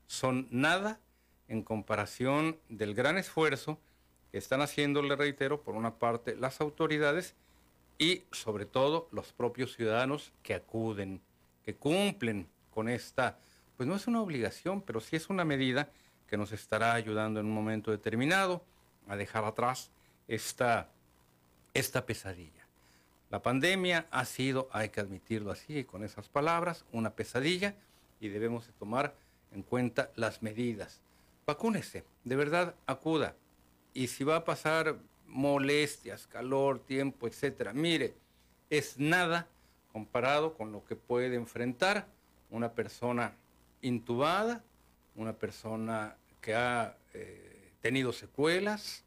son 0.06 0.46
nada 0.50 1.00
en 1.48 1.62
comparación 1.62 2.58
del 2.68 2.94
gran 2.94 3.18
esfuerzo 3.18 3.78
están 4.38 4.60
haciendo, 4.60 5.02
le 5.02 5.16
reitero, 5.16 5.62
por 5.62 5.74
una 5.74 5.94
parte 5.94 6.36
las 6.36 6.60
autoridades 6.60 7.34
y 7.98 8.24
sobre 8.32 8.66
todo 8.66 9.08
los 9.12 9.32
propios 9.32 9.74
ciudadanos 9.74 10.32
que 10.42 10.54
acuden, 10.54 11.20
que 11.64 11.74
cumplen 11.74 12.48
con 12.72 12.88
esta, 12.88 13.38
pues 13.76 13.88
no 13.88 13.94
es 13.94 14.06
una 14.06 14.20
obligación, 14.20 14.82
pero 14.82 15.00
sí 15.00 15.16
es 15.16 15.30
una 15.30 15.44
medida 15.44 15.90
que 16.26 16.36
nos 16.36 16.52
estará 16.52 16.94
ayudando 16.94 17.40
en 17.40 17.46
un 17.46 17.52
momento 17.52 17.90
determinado 17.90 18.64
a 19.08 19.16
dejar 19.16 19.44
atrás 19.44 19.90
esta, 20.26 20.90
esta 21.72 22.06
pesadilla. 22.06 22.66
La 23.30 23.42
pandemia 23.42 24.06
ha 24.10 24.24
sido, 24.24 24.68
hay 24.72 24.90
que 24.90 25.00
admitirlo 25.00 25.50
así, 25.50 25.84
con 25.84 26.04
esas 26.04 26.28
palabras, 26.28 26.84
una 26.92 27.14
pesadilla 27.14 27.74
y 28.20 28.28
debemos 28.28 28.68
tomar 28.78 29.14
en 29.52 29.62
cuenta 29.62 30.10
las 30.16 30.42
medidas. 30.42 31.00
Vacúnese, 31.46 32.04
de 32.24 32.36
verdad 32.36 32.74
acuda. 32.86 33.36
Y 33.94 34.08
si 34.08 34.24
va 34.24 34.36
a 34.36 34.44
pasar 34.44 34.98
molestias, 35.26 36.26
calor, 36.26 36.80
tiempo, 36.80 37.26
etcétera, 37.26 37.72
mire, 37.72 38.14
es 38.68 38.98
nada 38.98 39.48
comparado 39.92 40.54
con 40.54 40.72
lo 40.72 40.84
que 40.84 40.96
puede 40.96 41.36
enfrentar 41.36 42.06
una 42.50 42.72
persona 42.72 43.34
intubada, 43.80 44.64
una 45.14 45.32
persona 45.32 46.16
que 46.40 46.54
ha 46.54 46.96
eh, 47.14 47.70
tenido 47.80 48.12
secuelas 48.12 49.04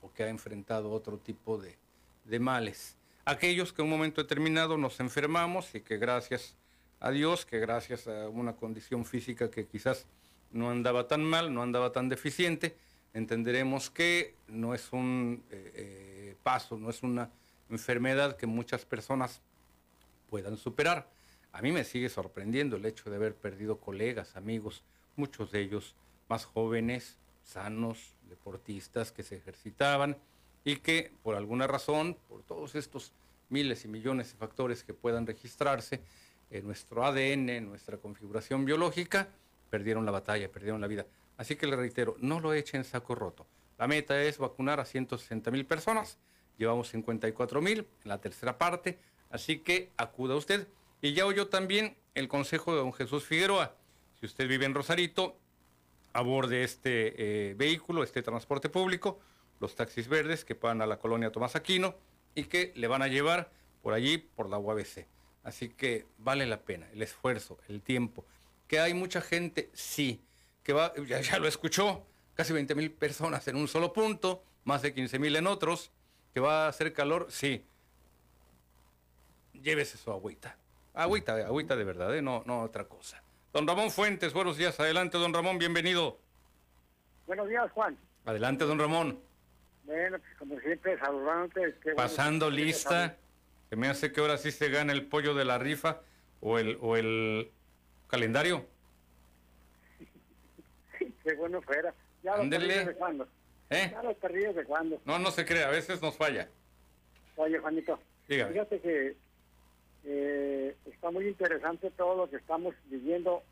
o 0.00 0.12
que 0.12 0.22
ha 0.22 0.28
enfrentado 0.28 0.92
otro 0.92 1.18
tipo 1.18 1.58
de, 1.58 1.76
de 2.24 2.38
males. 2.38 2.96
Aquellos 3.24 3.72
que 3.72 3.82
en 3.82 3.86
un 3.86 3.92
momento 3.92 4.22
determinado 4.22 4.78
nos 4.78 5.00
enfermamos 5.00 5.74
y 5.74 5.80
que 5.80 5.98
gracias 5.98 6.56
a 7.00 7.10
Dios, 7.10 7.44
que 7.44 7.58
gracias 7.58 8.06
a 8.06 8.28
una 8.28 8.54
condición 8.54 9.04
física 9.04 9.50
que 9.50 9.66
quizás 9.66 10.06
no 10.50 10.70
andaba 10.70 11.08
tan 11.08 11.24
mal, 11.24 11.52
no 11.52 11.62
andaba 11.62 11.92
tan 11.92 12.08
deficiente, 12.08 12.76
entenderemos 13.14 13.90
que 13.90 14.34
no 14.48 14.74
es 14.74 14.92
un 14.92 15.42
eh, 15.50 15.72
eh, 15.74 16.36
paso, 16.42 16.76
no 16.76 16.90
es 16.90 17.02
una 17.02 17.30
enfermedad 17.70 18.36
que 18.36 18.46
muchas 18.46 18.84
personas 18.84 19.40
puedan 20.30 20.56
superar. 20.56 21.08
A 21.52 21.62
mí 21.62 21.72
me 21.72 21.84
sigue 21.84 22.08
sorprendiendo 22.08 22.76
el 22.76 22.86
hecho 22.86 23.10
de 23.10 23.16
haber 23.16 23.34
perdido 23.34 23.78
colegas, 23.78 24.36
amigos, 24.36 24.82
muchos 25.16 25.50
de 25.50 25.60
ellos 25.60 25.94
más 26.28 26.44
jóvenes, 26.44 27.16
sanos, 27.42 28.14
deportistas 28.28 29.12
que 29.12 29.22
se 29.22 29.36
ejercitaban 29.36 30.16
y 30.64 30.76
que 30.76 31.12
por 31.22 31.34
alguna 31.34 31.66
razón, 31.66 32.16
por 32.28 32.42
todos 32.42 32.74
estos 32.74 33.12
miles 33.48 33.84
y 33.84 33.88
millones 33.88 34.32
de 34.32 34.38
factores 34.38 34.84
que 34.84 34.92
puedan 34.92 35.26
registrarse, 35.26 36.00
en 36.50 36.66
nuestro 36.66 37.04
ADN, 37.04 37.50
en 37.50 37.68
nuestra 37.68 37.98
configuración 37.98 38.64
biológica, 38.64 39.28
perdieron 39.70 40.04
la 40.06 40.12
batalla, 40.12 40.50
perdieron 40.50 40.80
la 40.80 40.86
vida. 40.86 41.06
Así 41.38 41.56
que 41.56 41.66
le 41.66 41.76
reitero, 41.76 42.16
no 42.18 42.40
lo 42.40 42.52
echen 42.52 42.84
saco 42.84 43.14
roto. 43.14 43.46
La 43.78 43.86
meta 43.86 44.20
es 44.20 44.38
vacunar 44.38 44.80
a 44.80 44.84
160 44.84 45.50
mil 45.52 45.64
personas, 45.64 46.18
llevamos 46.58 46.88
54 46.88 47.62
mil 47.62 47.86
en 48.02 48.08
la 48.08 48.20
tercera 48.20 48.58
parte, 48.58 48.98
así 49.30 49.60
que 49.60 49.90
acuda 49.96 50.34
usted. 50.34 50.68
Y 51.00 51.14
ya 51.14 51.26
oyó 51.26 51.46
también 51.46 51.96
el 52.14 52.26
consejo 52.26 52.72
de 52.72 52.78
don 52.80 52.92
Jesús 52.92 53.24
Figueroa. 53.24 53.76
Si 54.18 54.26
usted 54.26 54.48
vive 54.48 54.66
en 54.66 54.74
Rosarito, 54.74 55.38
aborde 56.12 56.64
este 56.64 57.50
eh, 57.50 57.54
vehículo, 57.54 58.02
este 58.02 58.20
transporte 58.22 58.68
público, 58.68 59.20
los 59.60 59.76
taxis 59.76 60.08
verdes 60.08 60.44
que 60.44 60.54
van 60.54 60.82
a 60.82 60.86
la 60.86 60.98
colonia 60.98 61.30
Tomás 61.30 61.54
Aquino 61.54 61.94
y 62.34 62.44
que 62.44 62.72
le 62.74 62.88
van 62.88 63.02
a 63.02 63.06
llevar 63.06 63.52
por 63.80 63.94
allí, 63.94 64.18
por 64.18 64.50
la 64.50 64.58
UABC. 64.58 65.06
Así 65.44 65.68
que 65.68 66.04
vale 66.18 66.46
la 66.46 66.62
pena 66.62 66.88
el 66.92 67.02
esfuerzo, 67.02 67.58
el 67.68 67.80
tiempo. 67.80 68.26
Que 68.66 68.80
hay 68.80 68.92
mucha 68.92 69.20
gente, 69.20 69.70
sí, 69.72 70.20
que 70.68 70.74
va, 70.74 70.92
ya, 71.06 71.38
lo 71.38 71.48
escuchó, 71.48 72.04
casi 72.34 72.52
20 72.52 72.74
mil 72.74 72.92
personas 72.92 73.48
en 73.48 73.56
un 73.56 73.68
solo 73.68 73.90
punto, 73.94 74.44
más 74.64 74.82
de 74.82 74.92
15 74.92 75.18
mil 75.18 75.34
en 75.34 75.46
otros, 75.46 75.90
que 76.34 76.40
va 76.40 76.66
a 76.66 76.68
hacer 76.68 76.92
calor, 76.92 77.28
sí. 77.30 77.64
Llévese 79.54 79.96
su 79.96 80.10
agüita. 80.10 80.58
Agüita, 80.92 81.36
agüita 81.36 81.74
de 81.74 81.84
verdad, 81.84 82.14
¿eh? 82.14 82.20
no, 82.20 82.42
no 82.44 82.60
otra 82.60 82.84
cosa. 82.84 83.22
Don 83.50 83.66
Ramón 83.66 83.90
Fuentes, 83.90 84.34
buenos 84.34 84.58
días. 84.58 84.78
Adelante, 84.78 85.16
don 85.16 85.32
Ramón, 85.32 85.56
bienvenido. 85.56 86.18
Buenos 87.26 87.48
días, 87.48 87.72
Juan. 87.72 87.96
Adelante, 88.26 88.66
don 88.66 88.78
Ramón. 88.78 89.18
Bueno, 89.84 90.18
pues 90.18 90.36
como 90.38 90.60
siempre, 90.60 90.98
saludándote. 90.98 91.94
Pasando 91.96 92.50
lista, 92.50 93.16
que 93.70 93.76
me 93.76 93.88
hace 93.88 94.12
que 94.12 94.20
ahora 94.20 94.36
sí 94.36 94.52
se 94.52 94.68
gana 94.68 94.92
el 94.92 95.06
pollo 95.06 95.32
de 95.32 95.46
la 95.46 95.56
rifa 95.56 96.02
o 96.42 96.58
el, 96.58 96.76
o 96.82 96.98
el 96.98 97.50
calendario. 98.08 98.66
Qué 101.28 101.34
bueno 101.34 101.60
fuera. 101.60 101.92
Ya 102.22 102.36
los 102.38 102.48
de 102.48 102.94
cuándo. 102.96 103.28
¿Eh? 103.68 103.90
Ya 103.92 104.02
los 104.02 104.16
de 104.20 104.64
cuándo. 104.64 104.98
No, 105.04 105.18
no 105.18 105.30
se 105.30 105.44
cree, 105.44 105.62
a 105.62 105.68
veces 105.68 106.00
nos 106.00 106.16
falla. 106.16 106.48
Oye, 107.36 107.58
Juanito. 107.58 107.98
Dígame. 108.26 108.52
Fíjate 108.52 108.80
que 108.80 109.16
eh, 110.04 110.74
está 110.86 111.10
muy 111.10 111.28
interesante 111.28 111.90
todo 111.90 112.16
lo 112.16 112.30
que 112.30 112.36
estamos 112.36 112.74
viviendo 112.86 113.42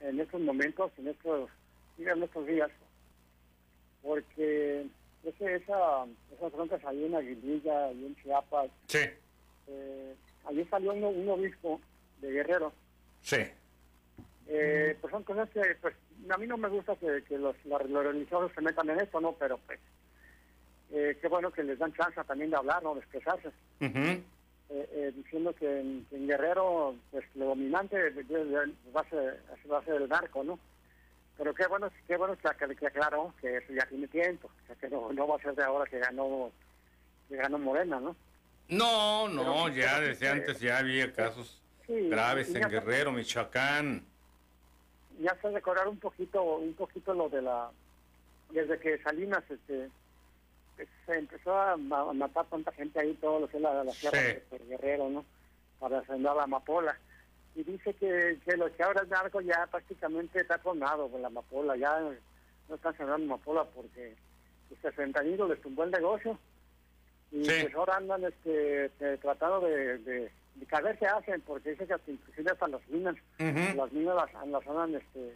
en 0.00 0.18
estos 0.20 0.40
momentos, 0.40 0.90
en 0.98 1.08
estos, 1.08 1.48
en 1.96 2.22
estos 2.22 2.46
días, 2.46 2.70
porque 4.02 4.86
ese, 5.22 5.54
esa, 5.54 6.06
esas 6.36 6.52
broncas 6.52 6.84
ahí 6.84 7.04
en 7.04 7.14
Aguililla, 7.14 7.92
y 7.92 8.06
en 8.06 8.16
Chiapas, 8.16 8.70
sí. 8.88 8.98
eh, 9.68 10.14
allí 10.46 10.64
salió 10.64 10.92
un, 10.92 11.28
obispo 11.28 11.80
de 12.20 12.32
Guerrero. 12.32 12.72
Sí. 13.22 13.38
Eh, 14.48 14.96
pues 15.00 15.10
son 15.10 15.22
cosas 15.22 15.48
que, 15.50 15.62
pues, 15.80 15.94
a 16.28 16.36
mí 16.36 16.46
no 16.46 16.56
me 16.56 16.68
gusta 16.68 16.94
que, 16.96 17.38
los, 17.38 17.56
religiosos 17.64 18.52
se 18.54 18.60
metan 18.60 18.90
en 18.90 19.00
esto, 19.00 19.20
¿no? 19.20 19.32
Pero, 19.32 19.58
pues, 19.66 19.80
eh, 20.92 21.18
qué 21.20 21.28
bueno 21.28 21.50
que 21.50 21.64
les 21.64 21.78
dan 21.78 21.92
chance 21.94 22.22
también 22.24 22.50
de 22.50 22.56
hablar, 22.56 22.82
¿no? 22.82 22.94
De 22.94 23.00
expresarse. 23.00 23.50
Eh, 24.70 24.88
eh, 24.92 25.12
diciendo 25.14 25.54
que 25.54 25.80
en, 25.80 26.26
Guerrero 26.26 26.96
pues 27.10 27.24
lo 27.34 27.46
dominante 27.46 27.96
va 28.96 29.00
a, 29.00 29.10
ser, 29.10 29.42
va 29.70 29.78
a 29.78 29.84
ser 29.84 30.00
el 30.00 30.08
narco, 30.08 30.42
¿no? 30.42 30.58
Pero 31.36 31.54
qué 31.54 31.66
bueno, 31.66 31.90
qué 32.06 32.16
bueno 32.16 32.36
que, 32.36 32.76
que 32.76 32.86
aclaró 32.86 33.34
que 33.40 33.58
eso 33.58 33.72
ya 33.74 33.86
tiene 33.86 34.08
tiempo, 34.08 34.50
que 34.80 34.88
no, 34.88 35.12
no 35.12 35.28
va 35.28 35.36
a 35.36 35.42
ser 35.42 35.54
de 35.54 35.64
ahora 35.64 35.88
que 35.88 35.98
ganó 35.98 36.50
que 37.28 37.36
ganó 37.36 37.58
Morena, 37.58 38.00
¿no? 38.00 38.16
No, 38.68 39.28
no, 39.28 39.68
ya 39.68 40.00
desde 40.00 40.28
antes 40.28 40.60
ya 40.60 40.78
había 40.78 41.12
casos 41.12 41.60
graves 41.86 42.54
en 42.54 42.68
Guerrero, 42.68 43.12
Michoacán. 43.12 44.04
Ya 45.20 45.36
se 45.40 45.50
recordar 45.50 45.88
un 45.88 45.98
poquito, 45.98 46.42
un 46.42 46.74
poquito 46.74 47.14
lo 47.14 47.28
de 47.28 47.42
la, 47.42 47.70
desde 48.50 48.78
que 48.78 48.98
Salinas, 48.98 49.44
este, 49.48 49.88
se 51.06 51.18
empezó 51.18 51.56
a, 51.56 51.76
matar 51.76 52.46
tanta 52.46 52.72
gente 52.72 53.00
ahí, 53.00 53.14
todo 53.14 53.40
lo 53.40 53.48
que 53.48 53.56
es 53.56 53.62
la, 53.62 53.84
la 53.84 53.92
sierra 53.92 54.18
de 54.18 54.42
Guerrero, 54.68 55.08
¿no? 55.08 55.24
Para 55.78 55.98
a 55.98 56.16
la 56.16 56.42
amapola. 56.42 56.98
Y 57.54 57.62
dice 57.62 57.94
que, 57.94 58.38
que 58.44 58.56
lo 58.56 58.74
que 58.74 58.82
ahora 58.82 59.02
es 59.02 59.08
narco 59.08 59.40
ya 59.40 59.66
prácticamente 59.70 60.40
está 60.40 60.58
formado 60.58 61.08
con 61.08 61.22
la 61.22 61.28
amapola, 61.28 61.76
ya 61.76 62.00
no 62.68 62.74
están 62.74 62.96
sembrando 62.96 63.26
amapola 63.26 63.64
porque 63.64 64.14
pues, 64.68 64.94
fentanilo 64.94 65.46
les 65.48 65.60
tumbó 65.60 65.84
el 65.84 65.90
negocio. 65.90 66.38
Y 67.30 67.44
pues 67.44 67.74
ahora 67.74 67.96
andan 67.96 68.24
este, 68.24 68.86
este 68.86 69.18
tratando 69.18 69.60
de, 69.60 69.98
de, 69.98 70.30
de 70.54 70.82
ver 70.82 70.98
qué 70.98 71.06
hacen, 71.06 71.40
porque 71.42 71.70
dice 71.70 71.86
que 71.86 72.12
inclusive 72.12 72.50
hasta 72.50 72.68
las 72.68 72.88
minas, 72.88 73.16
las 73.38 73.92
minas 73.92 74.14
las, 74.14 74.46
las 74.48 74.66
andan 74.66 74.94
este, 74.94 75.34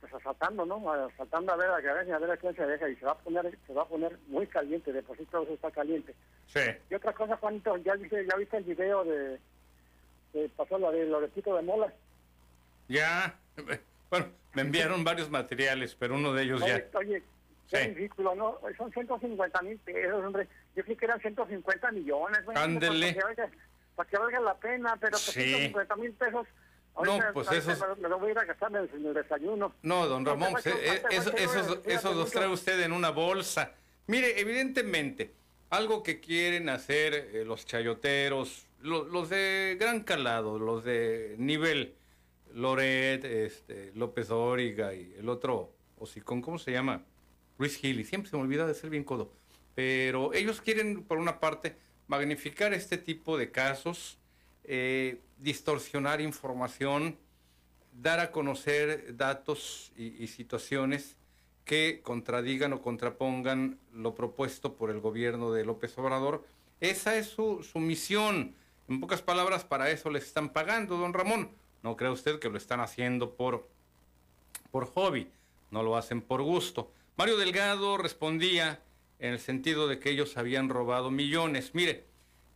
pues 0.00 0.14
asaltando, 0.14 0.64
¿no? 0.64 0.92
Asaltando 0.92 1.52
a 1.52 1.56
ver 1.56 1.68
a, 1.70 1.76
a 1.76 2.18
ver 2.18 2.30
a 2.30 2.36
quién 2.36 2.54
se 2.54 2.66
deja 2.66 2.88
y 2.88 2.96
se 2.96 3.04
va 3.04 3.12
a 3.12 3.18
poner 3.18 3.58
se 3.66 3.72
va 3.74 3.82
a 3.82 3.88
poner 3.88 4.16
muy 4.28 4.46
caliente, 4.46 4.92
de 4.92 5.02
por 5.02 5.16
sí 5.16 5.26
todo 5.30 5.46
está 5.52 5.70
caliente. 5.70 6.14
Sí. 6.46 6.60
Y 6.90 6.94
otra 6.94 7.12
cosa, 7.12 7.36
Juanito, 7.36 7.76
ya 7.78 7.94
viste, 7.94 8.26
ya 8.26 8.36
viste 8.36 8.56
el 8.56 8.64
video 8.64 9.04
de, 9.04 9.38
de 10.32 10.48
pasó 10.56 10.78
lo 10.78 10.90
de 10.90 11.06
lo 11.06 11.20
de 11.20 11.62
Mola. 11.62 11.92
Ya, 12.88 13.38
bueno, 14.10 14.26
me 14.54 14.62
enviaron 14.62 15.04
varios 15.04 15.30
materiales, 15.30 15.94
pero 15.94 16.14
uno 16.14 16.32
de 16.32 16.42
ellos 16.42 16.62
oye, 16.62 16.88
ya. 16.92 16.98
Oye, 16.98 17.22
qué 17.68 17.94
ridículo, 17.94 18.34
¿no? 18.34 18.58
Son 18.76 18.90
150 18.90 19.62
mil 19.62 19.78
pesos, 19.78 20.24
hombre. 20.24 20.48
Yo 20.74 20.84
creí 20.84 20.96
que 20.96 21.04
eran 21.04 21.20
150 21.20 21.92
millones. 21.92 22.44
güey. 22.44 22.56
Ándele. 22.56 23.16
Para 23.94 24.08
que 24.08 24.18
valga 24.18 24.40
la 24.40 24.54
pena, 24.56 24.96
pero 25.00 25.12
pues 25.12 25.22
Sí. 25.22 25.42
150 25.42 25.96
mil 25.96 26.12
pesos. 26.12 26.46
No, 27.02 27.12
ahorita- 27.12 27.32
pues 27.32 27.48
ahorita 27.48 27.72
esos- 27.72 27.98
Me, 27.98 28.08
lo 28.08 28.18
voy 28.18 28.28
a 28.28 28.32
ir 28.32 28.38
a 28.38 28.44
gastar 28.44 28.70
en, 28.76 29.06
el 29.06 29.14
desayuno. 29.14 29.74
No, 29.82 30.06
don 30.06 30.24
Ramón, 30.26 30.52
pues, 30.52 30.66
eh, 30.66 31.02
eso- 31.10 31.32
esos, 31.36 31.78
esos 31.86 32.16
los 32.16 32.30
trae 32.30 32.48
usted 32.48 32.80
en 32.80 32.92
una 32.92 33.10
bolsa. 33.10 33.72
Mire, 34.06 34.40
evidentemente, 34.40 35.30
algo 35.70 36.02
que 36.02 36.20
quieren 36.20 36.68
hacer 36.68 37.14
eh, 37.14 37.44
los 37.44 37.64
chayoteros, 37.64 38.66
lo- 38.82 39.04
los 39.04 39.28
de 39.30 39.76
gran 39.78 40.00
calado, 40.02 40.58
los 40.58 40.84
de 40.84 41.36
nivel, 41.38 41.94
Loret, 42.54 43.24
este, 43.24 43.92
López 43.94 44.28
Dóriga 44.28 44.92
y 44.94 45.14
el 45.18 45.28
otro 45.28 45.70
hocicón, 45.98 46.42
¿cómo 46.42 46.58
se 46.58 46.72
llama? 46.72 47.02
Luis 47.58 47.76
Gil, 47.76 48.00
y 48.00 48.04
siempre 48.04 48.28
se 48.30 48.36
me 48.36 48.42
olvida 48.42 48.66
de 48.66 48.74
ser 48.74 48.90
bien 48.90 49.04
codo. 49.04 49.30
Pero 49.76 50.32
ellos 50.34 50.60
quieren, 50.60 51.04
por 51.04 51.18
una 51.18 51.38
parte, 51.38 51.76
magnificar 52.10 52.74
este 52.74 52.98
tipo 52.98 53.38
de 53.38 53.52
casos, 53.52 54.18
eh, 54.64 55.20
distorsionar 55.38 56.20
información, 56.20 57.16
dar 57.92 58.18
a 58.18 58.32
conocer 58.32 59.16
datos 59.16 59.92
y, 59.96 60.26
situaciones 60.26 61.16
que 61.64 62.00
contradigan 62.02 62.72
o 62.72 62.82
contrapongan 62.82 63.78
lo 63.94 64.16
propuesto 64.16 64.74
por 64.74 64.90
el 64.90 64.98
gobierno 64.98 65.52
de 65.52 65.64
López 65.64 65.96
Obrador. 65.98 66.44
Esa 66.80 67.16
es 67.16 67.28
su, 67.28 67.62
su 67.62 67.78
misión. 67.78 68.56
En 68.88 68.98
pocas 68.98 69.22
palabras, 69.22 69.62
para 69.64 69.88
eso 69.90 70.10
les 70.10 70.24
están 70.24 70.48
pagando, 70.48 70.96
don 70.96 71.12
Ramón. 71.12 71.52
No 71.84 71.96
crea 71.96 72.10
usted 72.10 72.40
que 72.40 72.48
lo 72.48 72.58
están 72.58 72.80
haciendo 72.80 73.36
por, 73.36 73.68
por 74.72 74.86
hobby, 74.86 75.30
no 75.70 75.84
lo 75.84 75.96
hacen 75.96 76.22
por 76.22 76.42
gusto. 76.42 76.90
Mario 77.16 77.36
Delgado 77.36 77.98
respondía 77.98 78.80
en 79.20 79.32
el 79.34 79.38
sentido 79.38 79.86
de 79.86 79.98
que 79.98 80.10
ellos 80.10 80.36
habían 80.36 80.68
robado 80.68 81.10
millones. 81.10 81.74
Mire, 81.74 82.04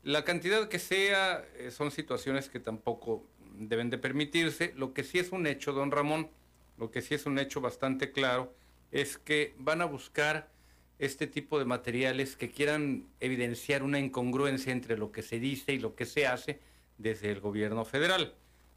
la 0.02 0.24
cantidad 0.24 0.68
que 0.68 0.78
sea 0.78 1.44
eh, 1.56 1.70
son 1.70 1.90
situaciones 1.90 2.48
que 2.48 2.60
tampoco 2.60 3.26
deben 3.56 3.90
de 3.90 3.98
permitirse. 3.98 4.72
Lo 4.76 4.92
que 4.92 5.04
sí 5.04 5.18
es 5.18 5.30
un 5.32 5.46
hecho, 5.46 5.72
don 5.72 5.90
Ramón, 5.90 6.30
lo 6.78 6.90
que 6.90 7.02
sí 7.02 7.14
es 7.14 7.26
un 7.26 7.38
hecho 7.38 7.60
bastante 7.60 8.10
claro, 8.10 8.54
es 8.90 9.18
que 9.18 9.54
van 9.58 9.80
a 9.80 9.84
buscar 9.84 10.50
este 10.98 11.26
tipo 11.26 11.58
de 11.58 11.64
materiales 11.64 12.36
que 12.36 12.50
quieran 12.50 13.06
evidenciar 13.20 13.82
una 13.82 13.98
incongruencia 13.98 14.72
entre 14.72 14.96
lo 14.96 15.12
que 15.12 15.22
se 15.22 15.38
dice 15.38 15.72
y 15.72 15.78
lo 15.78 15.94
que 15.94 16.06
se 16.06 16.26
hace 16.26 16.60
desde 16.98 17.30
el 17.30 17.40
gobierno 17.40 17.84
federal. 17.84 18.34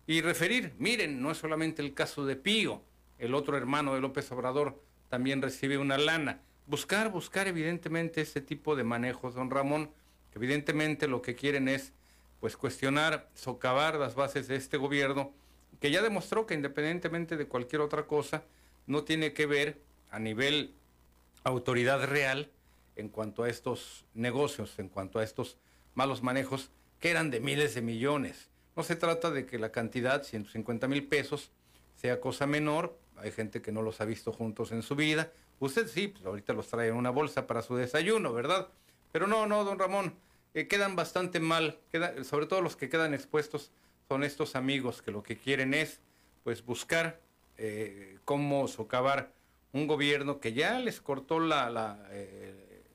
Y 0.08 0.22
referir, 0.22 0.74
miren, 0.78 1.22
no 1.22 1.32
es 1.32 1.38
solamente 1.38 1.82
el 1.82 1.94
caso 1.94 2.26
de 2.26 2.36
Pío, 2.36 2.82
el 3.20 3.34
otro 3.36 3.58
hermano 3.58 3.94
de 3.94 4.02
López 4.02 4.32
Obrador 4.32 4.82
también 5.10 5.42
recibe 5.42 5.78
una 5.78 5.98
lana. 5.98 6.42
Buscar, 6.68 7.12
buscar 7.12 7.48
evidentemente 7.48 8.22
este 8.22 8.42
tipo 8.42 8.76
de 8.76 8.84
manejos, 8.84 9.36
don 9.36 9.50
Ramón, 9.50 9.90
evidentemente 10.36 11.08
lo 11.08 11.22
que 11.22 11.34
quieren 11.34 11.68
es 11.68 11.94
pues 12.40 12.58
cuestionar, 12.58 13.30
socavar 13.34 13.96
las 13.96 14.16
bases 14.16 14.48
de 14.48 14.58
este 14.58 14.78
gobierno, 14.78 15.32
que 15.80 15.92
ya 15.92 16.02
demostró 16.02 16.46
que 16.46 16.54
independientemente 16.54 17.38
de 17.38 17.48
cualquier 17.48 17.82
otra 17.82 18.06
cosa, 18.06 18.44
no 18.86 19.04
tiene 19.04 19.34
que 19.34 19.46
ver 19.46 19.82
a 20.12 20.20
nivel 20.20 20.74
autoridad 21.44 22.06
real 22.06 22.52
en 22.96 23.10
cuanto 23.10 23.44
a 23.44 23.50
estos 23.50 24.06
negocios, 24.14 24.78
en 24.80 24.90
cuanto 24.90 25.20
a 25.20 25.24
estos 25.24 25.58
malos 25.94 26.22
manejos 26.22 26.70
que 27.00 27.10
eran 27.10 27.32
de 27.32 27.40
miles 27.40 27.76
de 27.76 27.82
millones. 27.82 28.50
No 28.76 28.84
se 28.84 28.96
trata 28.96 29.32
de 29.32 29.46
que 29.46 29.58
la 29.58 29.72
cantidad, 29.72 30.24
150 30.24 30.88
mil 30.88 31.08
pesos, 31.08 31.52
sea 31.96 32.20
cosa 32.20 32.46
menor. 32.46 32.98
Hay 33.16 33.32
gente 33.32 33.62
que 33.62 33.72
no 33.72 33.82
los 33.82 34.02
ha 34.02 34.06
visto 34.06 34.32
juntos 34.32 34.72
en 34.72 34.84
su 34.84 34.96
vida. 34.96 35.32
Usted 35.60 35.88
sí, 35.88 36.10
pues 36.10 36.26
ahorita 36.26 36.54
los 36.54 36.68
trae 36.68 36.90
en 36.90 36.96
una 36.96 37.10
bolsa 37.10 37.48
para 37.48 37.62
su 37.62 37.76
desayuno, 37.76 38.34
¿verdad? 38.34 38.68
Pero 39.12 39.28
no, 39.28 39.48
no, 39.48 39.64
don 39.64 39.80
Ramón, 39.80 40.14
eh, 40.54 40.68
quedan 40.68 40.96
bastante 40.96 41.40
mal. 41.40 41.80
Sobre 42.24 42.46
todo 42.46 42.62
los 42.62 42.76
que 42.76 42.90
quedan 42.90 43.14
expuestos 43.14 43.72
son 44.08 44.24
estos 44.24 44.56
amigos 44.56 45.02
que 45.02 45.12
lo 45.12 45.24
que 45.24 45.38
quieren 45.38 45.74
es 45.74 46.00
pues 46.44 46.64
buscar 46.64 47.20
eh, 47.58 48.20
cómo 48.24 48.68
socavar 48.68 49.34
un 49.74 49.88
gobierno 49.88 50.40
que 50.40 50.54
ya 50.54 50.80
les 50.80 51.02
cortó 51.02 51.40
la, 51.40 51.70
la, 51.70 52.08
eh, 52.12 52.94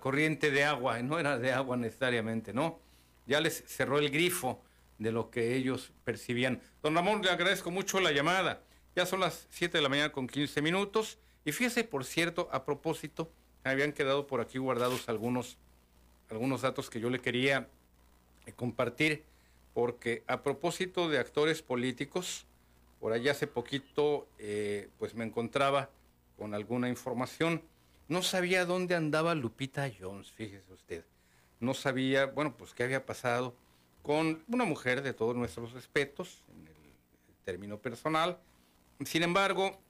corriente 0.00 0.50
de 0.50 0.64
agua, 0.64 0.98
no 1.02 1.18
era 1.18 1.38
de 1.38 1.52
agua 1.52 1.76
necesariamente, 1.76 2.52
¿no? 2.52 2.78
Ya 3.26 3.40
les 3.40 3.64
cerró 3.66 3.98
el 3.98 4.10
grifo 4.10 4.62
de 4.98 5.12
lo 5.12 5.30
que 5.30 5.56
ellos 5.56 5.92
percibían. 6.04 6.60
Don 6.82 6.94
Ramón, 6.94 7.22
le 7.22 7.30
agradezco 7.30 7.70
mucho 7.70 8.00
la 8.00 8.12
llamada. 8.12 8.62
Ya 8.94 9.06
son 9.06 9.20
las 9.20 9.46
7 9.50 9.78
de 9.78 9.82
la 9.82 9.88
mañana 9.88 10.12
con 10.12 10.26
15 10.26 10.60
minutos. 10.60 11.18
Y 11.44 11.52
fíjese, 11.52 11.84
por 11.84 12.04
cierto, 12.04 12.48
a 12.52 12.64
propósito, 12.64 13.30
habían 13.64 13.92
quedado 13.92 14.26
por 14.26 14.40
aquí 14.40 14.58
guardados 14.58 15.08
algunos, 15.08 15.56
algunos 16.30 16.62
datos 16.62 16.90
que 16.90 17.00
yo 17.00 17.10
le 17.10 17.20
quería 17.20 17.68
eh, 18.46 18.52
compartir, 18.52 19.24
porque 19.74 20.22
a 20.26 20.42
propósito 20.42 21.08
de 21.08 21.18
actores 21.18 21.62
políticos, 21.62 22.46
por 23.00 23.12
allá 23.12 23.32
hace 23.32 23.46
poquito, 23.46 24.28
eh, 24.38 24.88
pues 24.98 25.14
me 25.14 25.24
encontraba 25.24 25.90
con 26.36 26.54
alguna 26.54 26.88
información. 26.88 27.62
No 28.08 28.22
sabía 28.22 28.64
dónde 28.64 28.94
andaba 28.94 29.34
Lupita 29.34 29.90
Jones, 29.98 30.30
fíjese 30.30 30.72
usted. 30.72 31.04
No 31.60 31.74
sabía, 31.74 32.26
bueno, 32.26 32.56
pues 32.56 32.74
qué 32.74 32.82
había 32.82 33.06
pasado 33.06 33.54
con 34.02 34.44
una 34.48 34.64
mujer 34.64 35.02
de 35.02 35.14
todos 35.14 35.36
nuestros 35.36 35.72
respetos, 35.72 36.42
en 36.52 36.66
el 36.66 36.74
término 37.44 37.78
personal. 37.78 38.38
Sin 39.04 39.22
embargo, 39.22 39.80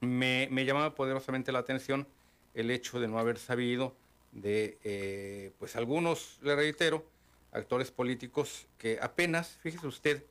me, 0.00 0.48
llamaba 0.64 0.94
poderosamente 0.94 1.52
la 1.52 1.60
atención 1.60 2.06
el 2.54 2.70
hecho 2.70 3.00
de 3.00 3.08
no 3.08 3.18
haber 3.18 3.38
sabido 3.38 3.94
de, 4.32 4.78
eh, 4.84 5.52
pues 5.58 5.76
algunos, 5.76 6.38
le 6.42 6.56
reitero, 6.56 7.04
actores 7.52 7.90
políticos 7.90 8.66
que 8.78 8.98
apenas, 9.00 9.58
fíjese 9.62 9.86
usted, 9.86 10.24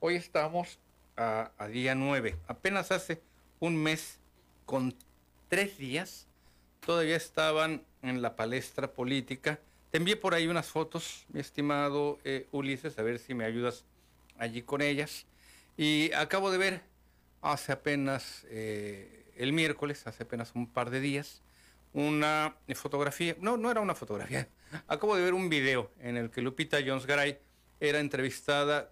hoy 0.00 0.14
estamos 0.14 0.78
a, 1.16 1.50
a 1.58 1.68
día 1.68 1.94
9, 1.94 2.36
apenas 2.46 2.92
hace 2.92 3.20
un 3.60 3.76
mes 3.76 4.18
con 4.64 4.94
tres 5.48 5.78
días, 5.78 6.26
todavía 6.84 7.16
estaban 7.16 7.84
en 8.02 8.22
la 8.22 8.36
palestra 8.36 8.92
política. 8.92 9.58
Te 9.90 9.98
envié 9.98 10.16
por 10.16 10.34
ahí 10.34 10.46
unas 10.46 10.66
fotos, 10.66 11.24
mi 11.28 11.40
estimado 11.40 12.18
eh, 12.24 12.46
Ulises, 12.52 12.98
a 12.98 13.02
ver 13.02 13.18
si 13.18 13.34
me 13.34 13.44
ayudas 13.44 13.84
allí 14.38 14.62
con 14.62 14.82
ellas. 14.82 15.26
Y 15.76 16.12
acabo 16.12 16.50
de 16.50 16.58
ver 16.58 16.82
hace 17.42 17.72
apenas 17.72 18.46
eh, 18.48 19.15
el 19.36 19.52
miércoles, 19.52 20.06
hace 20.06 20.24
apenas 20.24 20.52
un 20.54 20.66
par 20.66 20.90
de 20.90 21.00
días, 21.00 21.42
una 21.92 22.56
fotografía, 22.74 23.36
no, 23.40 23.56
no 23.56 23.70
era 23.70 23.80
una 23.80 23.94
fotografía, 23.94 24.48
acabo 24.88 25.16
de 25.16 25.22
ver 25.22 25.34
un 25.34 25.48
video 25.48 25.90
en 26.00 26.16
el 26.16 26.30
que 26.30 26.42
Lupita 26.42 26.78
Jones 26.84 27.06
Garay 27.06 27.38
era 27.80 28.00
entrevistada, 28.00 28.90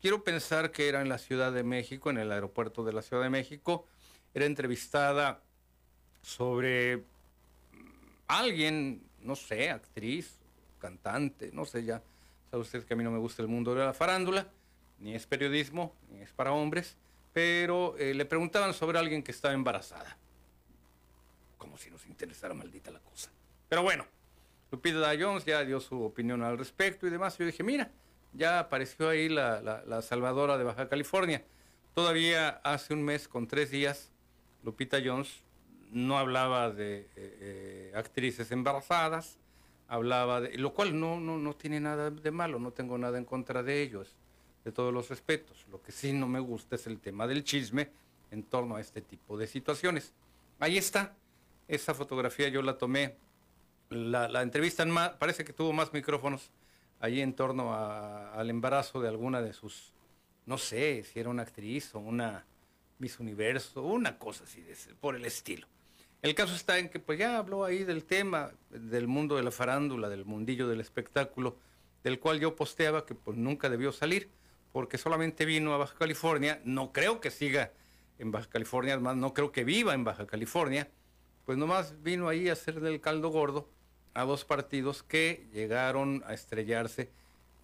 quiero 0.00 0.22
pensar 0.22 0.70
que 0.70 0.88
era 0.88 1.00
en 1.00 1.08
la 1.08 1.18
Ciudad 1.18 1.52
de 1.52 1.64
México, 1.64 2.10
en 2.10 2.18
el 2.18 2.30
aeropuerto 2.30 2.84
de 2.84 2.92
la 2.92 3.02
Ciudad 3.02 3.22
de 3.22 3.30
México, 3.30 3.86
era 4.34 4.46
entrevistada 4.46 5.42
sobre 6.22 7.04
alguien, 8.26 9.02
no 9.20 9.36
sé, 9.36 9.70
actriz, 9.70 10.38
cantante, 10.78 11.50
no 11.52 11.64
sé 11.64 11.84
ya, 11.84 12.02
sabe 12.50 12.62
usted 12.62 12.84
que 12.84 12.94
a 12.94 12.96
mí 12.96 13.04
no 13.04 13.10
me 13.10 13.18
gusta 13.18 13.42
el 13.42 13.48
mundo 13.48 13.74
de 13.74 13.84
la 13.84 13.94
farándula, 13.94 14.48
ni 14.98 15.14
es 15.14 15.26
periodismo, 15.26 15.94
ni 16.10 16.20
es 16.20 16.32
para 16.32 16.52
hombres, 16.52 16.96
pero 17.34 17.98
eh, 17.98 18.14
le 18.14 18.24
preguntaban 18.24 18.72
sobre 18.72 18.98
alguien 18.98 19.22
que 19.22 19.32
estaba 19.32 19.52
embarazada. 19.52 20.16
Como 21.58 21.76
si 21.76 21.90
nos 21.90 22.06
interesara 22.06 22.54
maldita 22.54 22.92
la 22.92 23.00
cosa. 23.00 23.30
Pero 23.68 23.82
bueno, 23.82 24.06
Lupita 24.70 25.12
Jones 25.18 25.44
ya 25.44 25.64
dio 25.64 25.80
su 25.80 26.00
opinión 26.00 26.42
al 26.42 26.56
respecto 26.56 27.08
y 27.08 27.10
demás. 27.10 27.36
Yo 27.36 27.44
dije, 27.44 27.64
mira, 27.64 27.90
ya 28.32 28.60
apareció 28.60 29.08
ahí 29.08 29.28
la, 29.28 30.00
salvadora 30.00 30.56
de 30.56 30.64
Baja 30.64 30.88
California. 30.88 31.44
Todavía 31.92 32.60
hace 32.62 32.94
un 32.94 33.02
mes 33.02 33.26
con 33.26 33.48
tres 33.48 33.70
días, 33.70 34.12
Lupita 34.62 34.98
Jones 35.04 35.42
no 35.90 36.18
hablaba 36.18 36.70
de 36.70 37.00
eh, 37.00 37.08
eh, 37.16 37.92
actrices 37.94 38.50
embarazadas, 38.52 39.38
hablaba 39.88 40.40
de, 40.40 40.56
lo 40.58 40.72
cual 40.72 40.98
no, 40.98 41.20
no, 41.20 41.38
no 41.38 41.54
tiene 41.54 41.78
nada 41.80 42.10
de 42.10 42.30
malo, 42.30 42.58
no 42.58 42.72
tengo 42.72 42.96
nada 42.98 43.18
en 43.18 43.24
contra 43.24 43.62
de 43.62 43.82
ellos, 43.82 44.16
de 44.64 44.72
todos 44.72 44.92
los 44.92 45.08
respetos. 45.08 45.66
Lo 45.70 45.80
que 45.82 45.92
sí 45.92 46.12
no 46.12 46.26
me 46.26 46.40
gusta 46.40 46.76
es 46.76 46.86
el 46.86 46.98
tema 46.98 47.26
del 47.26 47.44
chisme 47.44 47.90
en 48.30 48.42
torno 48.42 48.76
a 48.76 48.80
este 48.80 49.00
tipo 49.00 49.36
de 49.36 49.46
situaciones. 49.46 50.12
Ahí 50.58 50.78
está, 50.78 51.14
esa 51.68 51.94
fotografía 51.94 52.48
yo 52.48 52.62
la 52.62 52.78
tomé, 52.78 53.16
la, 53.90 54.42
entrevista 54.42 54.84
más, 54.86 55.10
parece 55.10 55.44
que 55.44 55.52
tuvo 55.52 55.72
más 55.72 55.92
micrófonos 55.92 56.50
allí 57.00 57.20
en 57.20 57.34
torno 57.34 57.74
a, 57.74 58.32
al 58.32 58.50
embarazo 58.50 59.00
de 59.00 59.08
alguna 59.08 59.42
de 59.42 59.52
sus, 59.52 59.92
no 60.46 60.58
sé 60.58 61.04
si 61.04 61.20
era 61.20 61.28
una 61.28 61.42
actriz 61.42 61.94
o 61.94 61.98
una, 61.98 62.44
Miss 62.98 63.18
Universo, 63.20 63.82
una 63.82 64.18
cosa 64.18 64.44
así, 64.44 64.64
por 65.00 65.16
el 65.16 65.24
estilo. 65.24 65.66
El 66.22 66.34
caso 66.34 66.54
está 66.54 66.78
en 66.78 66.88
que 66.88 67.00
pues 67.00 67.18
ya 67.18 67.36
habló 67.36 67.64
ahí 67.64 67.84
del 67.84 68.04
tema, 68.04 68.52
del 68.70 69.06
mundo 69.06 69.36
de 69.36 69.42
la 69.42 69.50
farándula, 69.50 70.08
del 70.08 70.24
mundillo 70.24 70.68
del 70.68 70.80
espectáculo, 70.80 71.56
del 72.02 72.18
cual 72.18 72.40
yo 72.40 72.56
posteaba 72.56 73.04
que 73.04 73.14
pues 73.14 73.36
nunca 73.36 73.68
debió 73.68 73.92
salir, 73.92 74.30
porque 74.74 74.98
solamente 74.98 75.44
vino 75.44 75.72
a 75.72 75.76
Baja 75.76 75.94
California, 75.96 76.60
no 76.64 76.92
creo 76.92 77.20
que 77.20 77.30
siga 77.30 77.70
en 78.18 78.32
Baja 78.32 78.50
California, 78.50 78.94
además 78.94 79.14
no 79.14 79.32
creo 79.32 79.52
que 79.52 79.62
viva 79.62 79.94
en 79.94 80.02
Baja 80.02 80.26
California, 80.26 80.90
pues 81.44 81.56
nomás 81.56 82.02
vino 82.02 82.28
ahí 82.28 82.48
a 82.48 82.54
hacer 82.54 82.80
del 82.80 83.00
caldo 83.00 83.28
gordo 83.28 83.68
a 84.14 84.24
dos 84.24 84.44
partidos 84.44 85.04
que 85.04 85.46
llegaron 85.52 86.24
a 86.26 86.34
estrellarse 86.34 87.08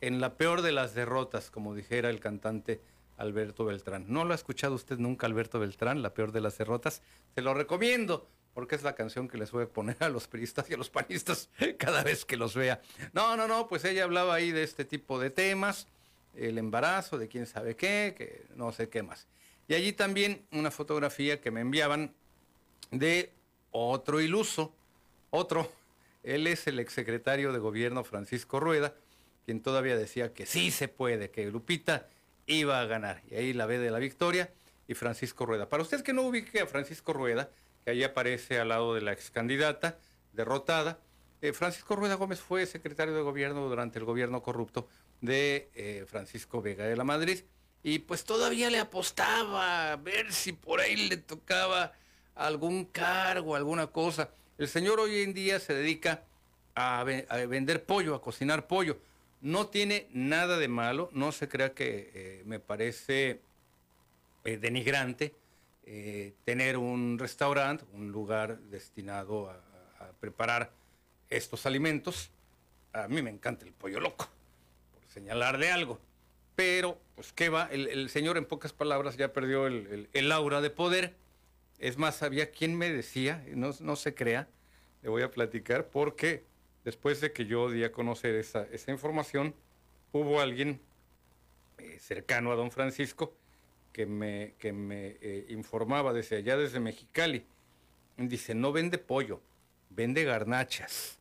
en 0.01 0.21
la 0.21 0.37
peor 0.37 0.63
de 0.63 0.71
las 0.71 0.95
derrotas, 0.95 1.51
como 1.51 1.75
dijera 1.75 2.11
el 2.11 2.21
cantante 2.21 2.81
Alberto 3.17 3.65
Beltrán. 3.65 4.05
¿No 4.07 4.25
lo 4.25 4.31
ha 4.31 4.37
escuchado 4.37 4.77
usted 4.77 4.99
nunca, 4.99 5.27
Alberto 5.27 5.59
Beltrán, 5.59 6.03
la 6.03 6.15
peor 6.15 6.31
de 6.31 6.43
las 6.43 6.59
derrotas? 6.59 7.03
Se 7.35 7.43
lo 7.43 7.55
recomiendo, 7.55 8.29
porque 8.55 8.77
es 8.77 8.85
la 8.85 8.95
canción 8.95 9.27
que 9.27 9.37
les 9.37 9.51
voy 9.51 9.65
a 9.65 9.69
poner 9.69 9.97
a 9.99 10.11
los 10.11 10.29
periodistas 10.29 10.71
y 10.71 10.75
a 10.75 10.77
los 10.77 10.91
panistas 10.91 11.51
cada 11.77 12.05
vez 12.05 12.25
que 12.25 12.37
los 12.37 12.55
vea. 12.55 12.81
No, 13.13 13.37
no, 13.37 13.49
no, 13.49 13.67
pues 13.67 13.85
ella 13.85 14.05
hablaba 14.05 14.33
ahí 14.33 14.53
de 14.53 14.63
este 14.63 14.85
tipo 14.85 15.19
de 15.19 15.31
temas, 15.31 15.89
el 16.35 16.59
embarazo, 16.59 17.19
de 17.19 17.29
quién 17.29 17.47
sabe 17.47 17.77
qué, 17.77 18.15
que 18.17 18.45
no 18.57 18.73
sé 18.73 18.89
qué 18.89 19.03
más. 19.03 19.27
Y 19.69 19.75
allí 19.75 19.93
también 19.93 20.45
una 20.53 20.71
fotografía 20.71 21.41
que 21.41 21.51
me 21.51 21.61
enviaban 21.61 22.13
de 22.91 23.31
otro 23.71 24.21
iluso, 24.21 24.75
otro. 25.31 25.71
Él 26.23 26.47
es 26.47 26.67
el 26.67 26.79
exsecretario 26.79 27.53
de 27.53 27.59
gobierno 27.59 28.05
Francisco 28.05 28.61
Rueda, 28.61 28.95
quien 29.47 29.61
todavía 29.61 29.97
decía 29.97 30.35
que 30.35 30.45
sí 30.45 30.71
se 30.71 30.89
puede, 30.89 31.31
que 31.31 31.51
Lupita 31.51 32.09
iba 32.47 32.81
a 32.81 32.85
ganar. 32.87 33.23
Y 33.31 33.37
ahí 33.37 33.53
la 33.53 33.67
ve 33.67 33.79
de 33.79 33.91
la 33.91 33.99
victoria 33.99 34.51
y 34.87 34.95
Francisco 34.95 35.47
Rueda. 35.47 35.69
Para 35.69 35.83
usted 35.83 36.03
que 36.03 36.13
no 36.13 36.23
ubique 36.23 36.61
a 36.61 36.67
Francisco 36.67 37.13
Rueda, 37.13 37.49
que 37.85 37.93
ahí 37.93 38.03
aparece 38.03 38.59
al 38.59 38.69
lado 38.69 38.95
de 38.95 39.01
la 39.01 39.13
ex 39.13 39.31
candidata 39.31 39.99
derrotada, 40.33 40.99
eh, 41.43 41.53
Francisco 41.53 41.97
Rueda 41.97 42.17
Gómez 42.17 42.41
fue 42.41 42.67
secretario 42.67 43.15
de 43.15 43.23
gobierno 43.23 43.67
durante 43.69 43.99
el 43.99 44.05
gobierno 44.05 44.43
corrupto 44.43 44.89
de 45.21 45.71
eh, 45.75 46.05
Francisco 46.09 46.63
Vega 46.63 46.85
de 46.85 46.97
la 46.97 47.05
Madrid 47.05 47.41
y 47.83 48.01
pues 48.01 48.25
todavía 48.25 48.71
le 48.71 48.79
apostaba 48.79 49.93
a 49.93 49.97
ver 49.97 50.33
si 50.33 50.53
por 50.53 50.81
ahí 50.81 51.09
le 51.09 51.17
tocaba 51.17 51.93
algún 52.35 52.85
cargo, 52.85 53.57
alguna 53.57 53.87
cosa. 53.87 54.31
El 54.59 54.69
señor 54.69 55.01
hoy 55.01 55.23
en 55.23 55.33
día 55.33 55.59
se 55.61 55.75
dedica 55.75 56.25
a, 56.75 57.05
vender 57.05 57.85
pollo, 57.85 58.15
a 58.15 58.23
cocinar 58.23 58.67
pollo. 58.67 58.99
No 59.41 59.69
tiene 59.69 60.09
nada 60.13 60.59
de 60.59 60.69
malo, 60.69 61.09
no 61.13 61.33
se 61.33 61.49
crea 61.49 61.73
que 61.73 62.11
eh, 62.15 62.43
me 62.45 62.61
parece 62.61 63.41
eh, 64.45 64.57
denigrante 64.59 65.35
tener 66.45 66.77
un 66.77 67.19
restaurante, 67.19 67.85
un 67.95 68.13
lugar 68.13 68.61
destinado 68.61 69.51
a, 69.51 69.61
preparar 70.21 70.71
estos 71.31 71.67
alimentos. 71.67 72.31
A 72.93 73.09
mí 73.09 73.23
me 73.23 73.31
encanta 73.31 73.65
el 73.65 73.73
pollo 73.73 73.99
loco, 73.99 74.29
por 75.11 75.15
señalarle 75.15 75.71
algo 75.71 76.01
pero 76.61 77.01
pues 77.15 77.33
qué 77.33 77.49
va, 77.49 77.71
el, 77.73 78.11
señor 78.11 78.37
en 78.37 78.45
pocas 78.45 78.75
palabras 78.75 79.17
ya 79.17 79.33
perdió 79.33 79.67
el, 79.67 80.33
aura 80.33 80.61
de 80.61 80.69
poder. 80.69 81.15
Es 81.79 81.97
más, 81.97 82.23
había 82.23 82.51
quien 82.51 82.77
me 82.77 82.93
decía, 82.93 83.43
no, 83.55 83.71
no 83.81 83.97
se 83.97 84.15
crea, 84.15 84.47
le 85.03 85.09
voy 85.09 85.23
a 85.23 85.31
platicar, 85.31 85.87
porque 85.87 86.45
después 86.85 87.23
de 87.23 87.33
que 87.33 87.47
yo 87.47 87.71
di 87.71 87.83
a 87.83 87.93
conocer 87.93 88.35
esa, 88.35 88.65
esa 88.73 88.91
información, 88.91 89.55
hubo 90.13 90.43
alguien 90.43 90.83
eh, 91.79 91.97
cercano 91.99 92.53
a 92.53 92.57
don 92.57 92.71
Francisco 92.71 93.33
que 93.95 94.05
me, 94.05 94.53
que 94.59 94.75
me 94.75 95.17
eh, 95.23 95.47
informaba 95.49 96.13
desde 96.13 96.37
allá, 96.37 96.59
desde 96.59 96.79
Mexicali. 96.79 97.47
Dice, 98.19 98.55
no 98.55 98.71
vende 98.71 98.99
pollo, 98.99 99.41
vende 99.89 100.25
garnachas, 100.25 101.19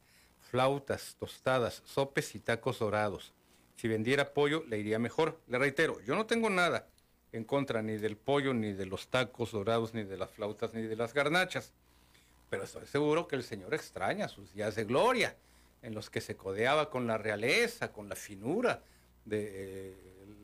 flautas, 0.52 1.16
tostadas, 1.18 1.82
sopes 1.86 2.36
y 2.36 2.40
tacos 2.40 2.80
dorados. 2.80 3.34
Si 3.80 3.88
vendiera 3.88 4.34
pollo, 4.34 4.66
le 4.68 4.78
iría 4.78 5.00
mejor. 5.00 5.40
Le 5.48 5.58
reitero, 5.58 6.02
yo 6.02 6.14
no 6.14 6.26
tengo 6.26 6.50
nada 6.50 6.86
en 7.32 7.46
contra 7.46 7.82
ni 7.82 7.96
del 7.96 8.18
pollo, 8.18 8.54
ni 8.54 8.74
de 8.74 8.86
los 8.86 9.08
tacos 9.08 9.54
dorados, 9.54 9.94
ni 9.94 10.04
de 10.04 10.18
las 10.18 10.32
flautas, 10.32 10.74
ni 10.74 10.82
de 10.82 10.98
las 10.98 11.14
garnachas. 11.14 11.72
Pero 12.50 12.66
estoy 12.66 12.86
seguro 12.88 13.30
que 13.30 13.38
el 13.38 13.44
Señor 13.44 13.74
extraña 13.74 14.28
sus 14.28 14.52
días 14.54 14.76
de 14.76 14.84
gloria, 14.84 15.34
en 15.82 15.96
los 15.96 16.10
que 16.10 16.20
se 16.20 16.36
codeaba 16.36 16.90
con 16.90 17.08
la 17.08 17.18
realeza, 17.18 17.94
con 17.94 18.10
la 18.10 18.18
finura 18.18 18.84
de 19.24 19.50
eh, 19.54 19.96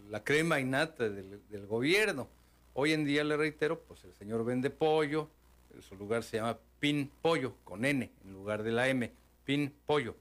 la 0.09 0.23
crema 0.23 0.61
innata 0.61 1.09
del, 1.09 1.41
del, 1.49 1.67
gobierno. 1.67 2.29
Hoy 2.73 2.93
en 2.93 3.03
día, 3.03 3.25
le 3.25 3.35
reitero, 3.35 3.81
pues 3.81 4.05
el 4.05 4.13
Señor 4.13 4.45
vende 4.45 4.69
pollo, 4.69 5.29
en 5.75 5.81
su 5.81 5.97
lugar 5.97 6.23
se 6.23 6.37
llama 6.37 6.57
Pin 6.79 7.11
Pollo, 7.21 7.55
con 7.65 7.83
N 7.83 8.09
en 8.23 8.31
lugar 8.31 8.63
de 8.63 8.71
la 8.71 8.87
M, 8.87 9.11
Pin 9.43 9.73
Pollo. 9.85 10.15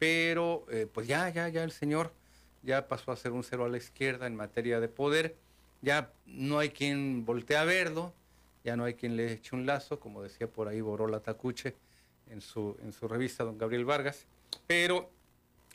Pero, 0.00 0.66
eh, 0.68 0.88
pues 0.92 1.06
ya, 1.06 1.28
ya, 1.28 1.48
ya 1.48 1.62
el 1.62 1.70
Señor 1.70 2.10
ya 2.66 2.88
pasó 2.88 3.12
a 3.12 3.16
ser 3.16 3.30
un 3.32 3.44
cero 3.44 3.64
a 3.64 3.68
la 3.68 3.78
izquierda 3.78 4.26
en 4.26 4.34
materia 4.34 4.80
de 4.80 4.88
poder, 4.88 5.36
ya 5.82 6.10
no 6.26 6.58
hay 6.58 6.70
quien 6.70 7.24
voltee 7.24 7.56
a 7.56 7.64
verlo, 7.64 8.12
ya 8.64 8.76
no 8.76 8.84
hay 8.84 8.94
quien 8.94 9.16
le 9.16 9.32
eche 9.32 9.54
un 9.54 9.66
lazo, 9.66 10.00
como 10.00 10.22
decía 10.22 10.48
por 10.48 10.66
ahí 10.66 10.80
Borola 10.80 11.20
Tacuche 11.20 11.76
en 12.28 12.40
su, 12.40 12.76
en 12.82 12.92
su 12.92 13.06
revista, 13.06 13.44
don 13.44 13.56
Gabriel 13.56 13.84
Vargas, 13.84 14.26
pero 14.66 15.08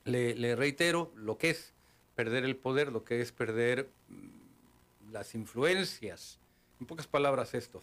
le, 0.03 0.55
reitero 0.57 1.13
lo 1.15 1.37
que 1.37 1.51
es 1.51 1.73
perder 2.15 2.43
el 2.43 2.57
poder, 2.57 2.91
lo 2.91 3.05
que 3.05 3.21
es 3.21 3.31
perder 3.31 3.87
mm, 4.09 5.13
las 5.13 5.33
influencias, 5.33 6.39
en 6.81 6.87
pocas 6.87 7.07
palabras 7.07 7.53
esto, 7.53 7.81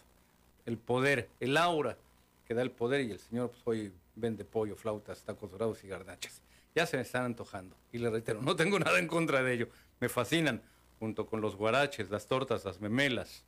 el 0.67 0.77
poder, 0.77 1.29
el 1.39 1.57
aura 1.57 1.97
que 2.47 2.53
da 2.53 2.61
el 2.61 2.71
poder 2.71 3.01
y 3.01 3.11
el 3.11 3.19
señor 3.19 3.49
pues, 3.49 3.61
hoy 3.65 3.91
vende 4.15 4.45
pollo, 4.45 4.75
flautas, 4.75 5.23
tacos 5.23 5.49
dorados 5.49 5.83
y 5.83 5.87
garnachas 5.87 6.43
ya 6.75 6.85
se 6.85 6.97
me 6.97 7.03
están 7.03 7.23
antojando. 7.23 7.75
Y 7.91 7.97
le 7.97 8.09
reitero, 8.09 8.41
no 8.41 8.55
tengo 8.55 8.79
nada 8.79 8.99
en 8.99 9.07
contra 9.07 9.43
de 9.43 9.53
ello. 9.53 9.69
Me 9.99 10.09
fascinan, 10.09 10.61
junto 10.99 11.25
con 11.25 11.41
los 11.41 11.55
guaraches, 11.55 12.09
las 12.09 12.27
tortas, 12.27 12.65
las 12.65 12.79
memelas, 12.79 13.43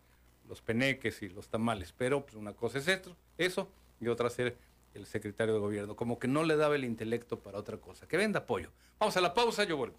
los 0.48 0.62
peneques 0.62 1.22
y 1.22 1.30
los 1.30 1.50
tamales. 1.50 1.94
Pero 1.98 2.26
pues, 2.26 2.36
una 2.36 2.54
cosa 2.54 2.80
es 2.80 2.88
esto, 2.88 3.16
eso 3.38 3.70
y 4.00 4.08
otra 4.08 4.30
ser 4.30 4.58
el 4.94 5.06
secretario 5.06 5.54
de 5.54 5.60
gobierno. 5.60 5.96
Como 5.96 6.20
que 6.20 6.28
no 6.28 6.44
le 6.44 6.56
daba 6.56 6.76
el 6.76 6.84
intelecto 6.84 7.40
para 7.40 7.58
otra 7.58 7.78
cosa. 7.78 8.08
Que 8.08 8.18
venda 8.18 8.40
apoyo. 8.40 8.72
Vamos 9.00 9.16
a 9.18 9.22
la 9.22 9.34
pausa, 9.34 9.64
yo 9.64 9.78
vuelvo. 9.78 9.98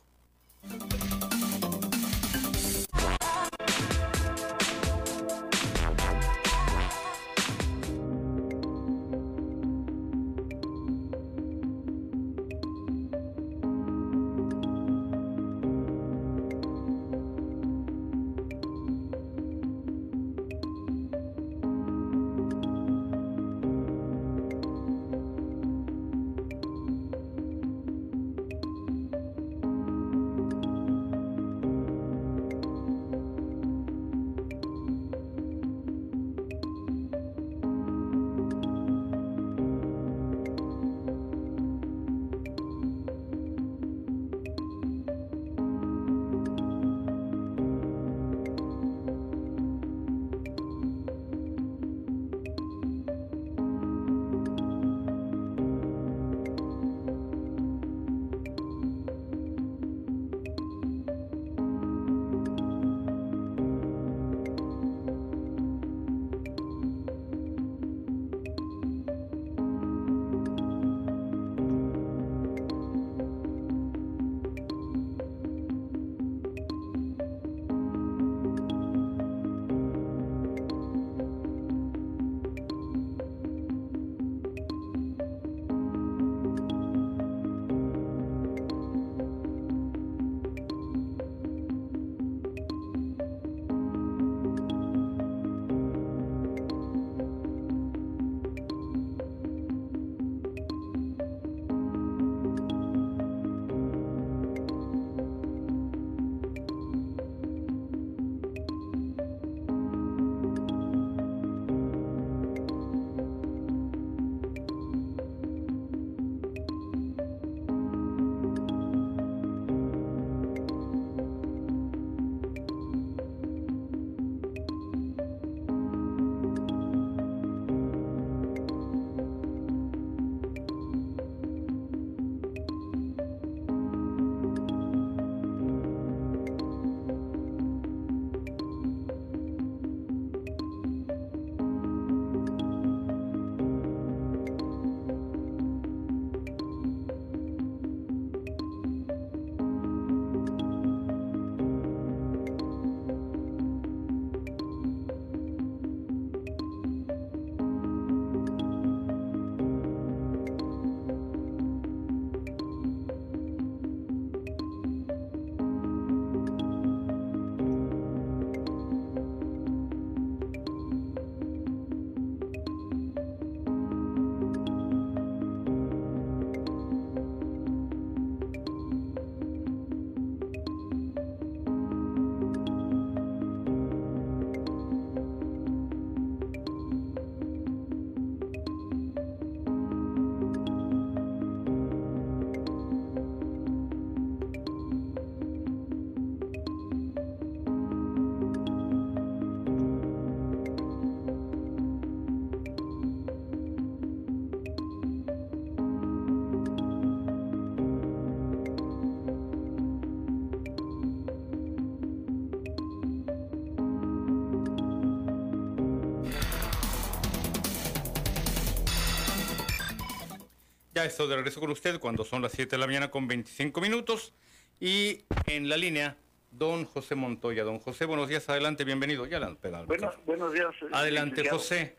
Ya 221.03 221.09
estoy 221.09 221.29
de 221.29 221.35
regreso 221.35 221.59
con 221.59 221.69
usted 221.73 221.99
cuando 221.99 222.23
son 222.23 222.43
las 222.43 222.53
7 222.53 222.71
de 222.71 222.79
la 222.79 222.87
mañana 222.87 223.11
con 223.11 223.27
25 223.27 223.81
minutos. 223.81 224.33
Y 224.79 225.25
en 225.49 225.69
la 225.69 225.77
línea, 225.77 226.17
don 226.53 226.85
José 226.85 227.17
Montoya. 227.17 227.65
Don 227.65 227.81
José, 227.81 228.05
buenos 228.05 228.29
días, 228.29 228.49
adelante, 228.49 228.85
bienvenido. 228.85 229.27
Ya 229.27 229.41
la 229.41 229.53
pedal. 229.57 229.87
Bueno, 229.87 230.13
buenos 230.27 230.53
días. 230.53 230.73
Adelante, 230.93 231.43
licenciado. 231.43 231.59
José. 231.59 231.97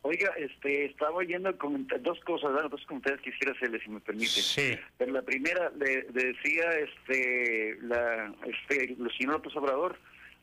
Oiga, 0.00 0.32
este, 0.38 0.86
estaba 0.86 1.16
oyendo 1.16 1.52
dos 2.00 2.20
cosas, 2.20 2.52
dos 2.70 2.80
comentarios 2.86 3.20
quisiera 3.20 3.52
hacerle, 3.52 3.78
si 3.82 3.90
me 3.90 4.00
permite. 4.00 4.40
Sí. 4.40 4.78
Pero 4.96 5.12
la 5.12 5.20
primera, 5.20 5.70
le, 5.76 6.06
le 6.10 6.32
decía, 6.32 6.70
este, 6.78 7.76
la, 7.82 8.34
este, 8.46 8.94
el 8.94 9.12
señor 9.18 9.34
López 9.34 9.54
Obrador, 9.56 9.98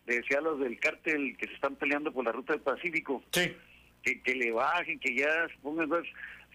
le 0.05 0.17
decía 0.17 0.37
a 0.37 0.41
los 0.41 0.59
del 0.59 0.79
cártel 0.79 1.35
que 1.37 1.47
se 1.47 1.53
están 1.53 1.75
peleando 1.75 2.11
por 2.11 2.23
la 2.23 2.33
ruta 2.33 2.53
del 2.53 2.61
Pacífico, 2.61 3.23
sí. 3.31 3.51
que, 4.03 4.21
que 4.21 4.35
le 4.35 4.51
bajen, 4.51 4.99
que 4.99 5.15
ya 5.15 5.47
pongan, 5.63 5.89
pues, 5.89 6.05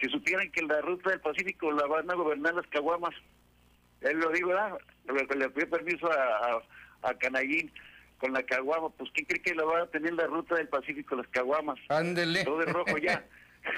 si 0.05 0.11
supieran 0.11 0.50
que 0.50 0.62
la 0.62 0.80
ruta 0.80 1.11
del 1.11 1.20
Pacífico 1.20 1.72
la 1.72 1.86
van 1.86 2.11
a 2.11 2.14
gobernar 2.14 2.55
las 2.55 2.66
caguamas, 2.68 3.14
él 4.02 4.18
lo 4.18 4.30
digo, 4.30 4.48
¿verdad? 4.48 4.78
Le, 5.07 5.36
le 5.36 5.48
pidió 5.50 5.70
permiso 5.70 6.11
a, 6.11 6.14
a, 7.02 7.11
a 7.11 7.14
Canallín 7.18 7.72
con 8.18 8.32
la 8.32 8.42
caguama, 8.42 8.90
pues 8.90 9.11
¿quién 9.12 9.26
cree 9.26 9.42
que 9.42 9.55
la 9.55 9.64
va 9.64 9.82
a 9.82 9.86
tener 9.86 10.12
la 10.14 10.26
ruta 10.26 10.55
del 10.57 10.68
Pacífico, 10.68 11.16
las 11.16 11.26
caguamas? 11.28 11.78
Ándele. 11.88 12.44
Todo 12.44 12.59
de 12.59 12.66
rojo 12.66 12.98
ya. 12.98 13.24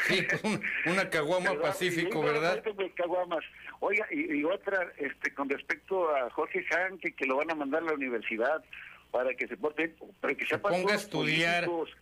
Sí, 0.08 0.26
un- 0.42 0.60
una 0.90 1.08
caguama 1.08 1.50
¿Verdad? 1.50 1.62
Pacífico, 1.68 2.20
Sí, 2.20 2.26
¿verdad? 2.26 2.60
caguamas. 2.96 3.44
Oiga, 3.78 4.04
y, 4.10 4.38
y 4.40 4.42
otra, 4.44 4.92
este, 4.96 5.32
con 5.32 5.48
respecto 5.48 6.12
a 6.12 6.28
Jorge 6.30 6.64
Han, 6.76 6.98
que, 6.98 7.14
lo 7.24 7.36
van 7.36 7.52
a 7.52 7.54
mandar 7.54 7.82
a 7.84 7.86
la 7.86 7.92
universidad 7.92 8.64
para 9.12 9.32
que 9.34 9.46
se 9.46 9.56
porte, 9.56 9.94
para 10.20 10.34
que 10.34 10.44
sepa 10.44 10.70
ponga 10.70 10.92
a 10.94 10.96
estudiar. 10.96 11.66
políticos, 11.66 11.96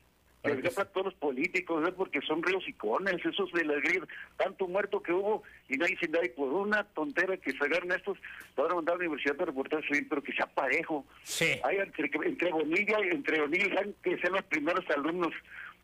Para 0.45 0.57
que 0.57 0.62
que 0.62 0.70
sepa 0.70 0.84
todos 0.84 1.07
los 1.07 1.14
políticos, 1.14 1.80
¿verdad? 1.82 1.97
porque 1.97 2.20
son 2.20 2.42
ríos 2.42 2.62
icones, 2.68 3.16
esos 3.24 3.51
de 3.53 3.64
la 3.64 3.74
griega, 3.76 4.07
tanto 4.36 4.68
muerto 4.68 5.03
que 5.03 5.11
hubo, 5.12 5.42
y 5.70 5.76
nadie 5.78 5.97
se 5.99 6.07
da, 6.07 6.22
y 6.24 6.28
por 6.28 6.53
una 6.53 6.84
tontera 6.84 7.36
que 7.38 7.51
se 7.53 7.64
agarran 7.64 7.92
estos, 7.92 8.18
van 8.55 8.70
a 8.70 8.74
mandar 8.74 8.95
a 8.95 8.99
la 8.99 9.05
universidad 9.05 9.36
para 9.36 9.47
reportarse 9.47 9.88
bien, 9.90 10.07
pero 10.09 10.22
que 10.22 10.32
sea 10.34 10.47
parejo. 10.47 11.07
Sí. 11.22 11.59
Hay 11.64 11.78
entre, 11.78 12.11
entre 12.26 12.51
Bonilla 12.53 12.99
y 13.05 13.09
entre 13.14 13.40
Han, 13.40 13.95
que 14.03 14.18
sean 14.18 14.34
los 14.34 14.42
primeros 14.45 14.84
alumnos, 14.90 15.32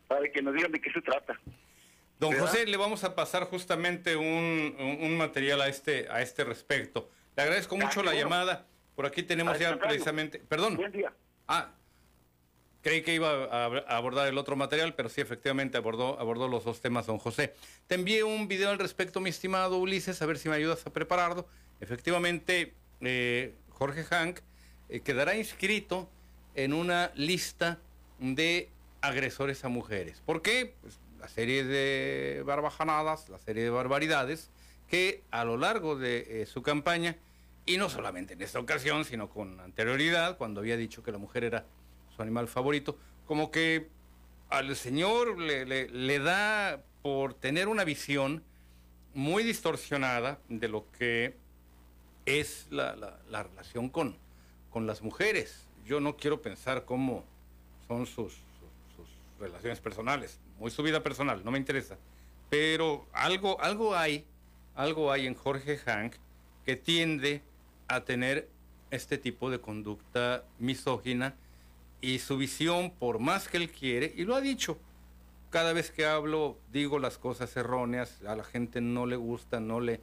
para 0.07 0.29
que 0.31 0.41
nos 0.43 0.53
digan 0.53 0.71
de 0.71 0.79
qué 0.79 0.91
se 0.91 1.01
trata. 1.01 1.39
Don 2.19 2.29
¿Verdad? 2.29 2.45
José, 2.45 2.65
le 2.67 2.77
vamos 2.77 3.03
a 3.03 3.15
pasar 3.15 3.45
justamente 3.45 4.15
un, 4.15 4.75
un- 4.77 4.97
un 5.01 5.17
material 5.17 5.59
a 5.61 5.67
este, 5.69 6.07
a 6.07 6.21
este 6.21 6.43
respecto. 6.43 7.09
Le 7.35 7.41
agradezco 7.41 7.75
mucho 7.77 8.01
Ah, 8.01 8.03
la 8.03 8.11
bueno. 8.11 8.19
llamada. 8.29 8.67
Por 8.95 9.07
aquí 9.07 9.23
tenemos 9.23 9.57
ya 9.57 9.79
precisamente. 9.79 10.37
Perdón. 10.37 10.75
Buen 10.75 10.91
día. 10.91 11.11
Ah, 11.47 11.71
creí 12.81 13.01
que 13.01 13.13
iba 13.13 13.45
a, 13.45 13.65
abordar 13.95 14.27
el 14.27 14.37
otro 14.37 14.55
material, 14.55 14.93
pero 14.95 15.09
sí, 15.09 15.21
efectivamente 15.21 15.77
abordó, 15.77 16.19
abordó 16.19 16.47
los 16.47 16.63
dos 16.63 16.81
temas, 16.81 17.05
don 17.05 17.17
José. 17.17 17.53
Te 17.87 17.95
envié 17.95 18.23
un 18.23 18.47
video 18.47 18.69
al 18.69 18.79
respecto, 18.79 19.19
mi 19.19 19.29
estimado 19.29 19.77
Ulises, 19.77 20.21
a 20.21 20.25
ver 20.25 20.37
si 20.37 20.49
me 20.49 20.55
ayudas 20.55 20.85
a 20.85 20.89
prepararlo. 20.91 21.47
Efectivamente, 21.79 22.73
eh, 23.01 23.55
Jorge 23.69 24.03
Hank 24.03 24.39
eh, 24.89 25.01
quedará 25.01 25.35
inscrito 25.35 26.09
en 26.55 26.73
una 26.73 27.11
lista 27.15 27.79
de 28.19 28.69
agresores 29.01 29.63
a 29.65 29.69
mujeres. 29.69 30.21
¿Por 30.25 30.41
qué? 30.41 30.75
Pues 30.81 30.99
la 31.19 31.27
serie 31.27 31.63
de 31.63 32.43
barbajanadas, 32.45 33.29
la 33.29 33.37
serie 33.37 33.63
de 33.63 33.69
barbaridades 33.69 34.49
que 34.89 35.23
a 35.31 35.45
lo 35.45 35.57
largo 35.57 35.95
de 35.95 36.41
eh, 36.41 36.45
su 36.45 36.61
campaña, 36.61 37.15
y 37.65 37.77
no 37.77 37.89
solamente 37.89 38.33
en 38.33 38.41
esta 38.41 38.59
ocasión, 38.59 39.05
sino 39.05 39.29
con 39.29 39.59
anterioridad, 39.59 40.37
cuando 40.37 40.59
había 40.59 40.75
dicho 40.75 41.03
que 41.03 41.11
la 41.11 41.17
mujer 41.17 41.43
era 41.43 41.65
animal 42.21 42.47
favorito, 42.47 42.97
como 43.27 43.51
que 43.51 43.87
al 44.49 44.75
señor 44.75 45.37
le, 45.39 46.19
da 46.19 46.83
por 47.01 47.33
tener 47.33 47.67
una 47.67 47.83
visión 47.83 48.43
muy 49.13 49.43
distorsionada 49.43 50.39
de 50.49 50.67
lo 50.67 50.85
que 50.97 51.35
es 52.25 52.67
la, 52.69 52.95
la- 52.95 53.19
la 53.29 53.43
relación 53.43 53.89
con, 53.89 54.17
con 54.69 54.85
las 54.87 55.01
mujeres. 55.01 55.67
Yo 55.85 55.99
no 55.99 56.15
quiero 56.17 56.41
pensar 56.41 56.85
cómo 56.85 57.23
son 57.87 58.05
sus 58.05 58.37
relaciones 59.39 59.79
personales, 59.79 60.39
muy 60.59 60.69
su 60.69 60.83
vida 60.83 61.01
personal, 61.01 61.43
no 61.43 61.51
me 61.51 61.57
interesa. 61.57 61.97
Pero 62.49 63.07
algo, 63.13 63.59
algo 63.61 63.95
hay, 63.95 64.25
algo 64.75 65.11
hay 65.11 65.25
en 65.25 65.33
Jorge 65.35 65.77
Hank 65.77 66.15
que 66.65 66.75
tiende 66.75 67.41
a 67.87 68.01
tener 68.01 68.47
este 68.91 69.17
tipo 69.17 69.49
de 69.49 69.59
conducta 69.59 70.43
misógina 70.59 71.35
y 72.01 72.19
su 72.19 72.37
visión, 72.37 72.91
por 72.91 73.19
más 73.19 73.47
que 73.47 73.57
él 73.57 73.71
quiere, 73.71 74.11
y 74.15 74.25
lo 74.25 74.35
ha 74.35 74.41
dicho, 74.41 74.77
cada 75.51 75.73
vez 75.73 75.91
que 75.91 76.05
hablo 76.05 76.57
digo 76.71 76.97
las 76.97 77.17
cosas 77.17 77.55
erróneas, 77.55 78.21
a 78.23 78.35
la 78.35 78.43
gente 78.43 78.81
no 78.81 79.05
le 79.05 79.17
gusta, 79.17 79.59
no 79.59 79.79
le, 79.79 80.01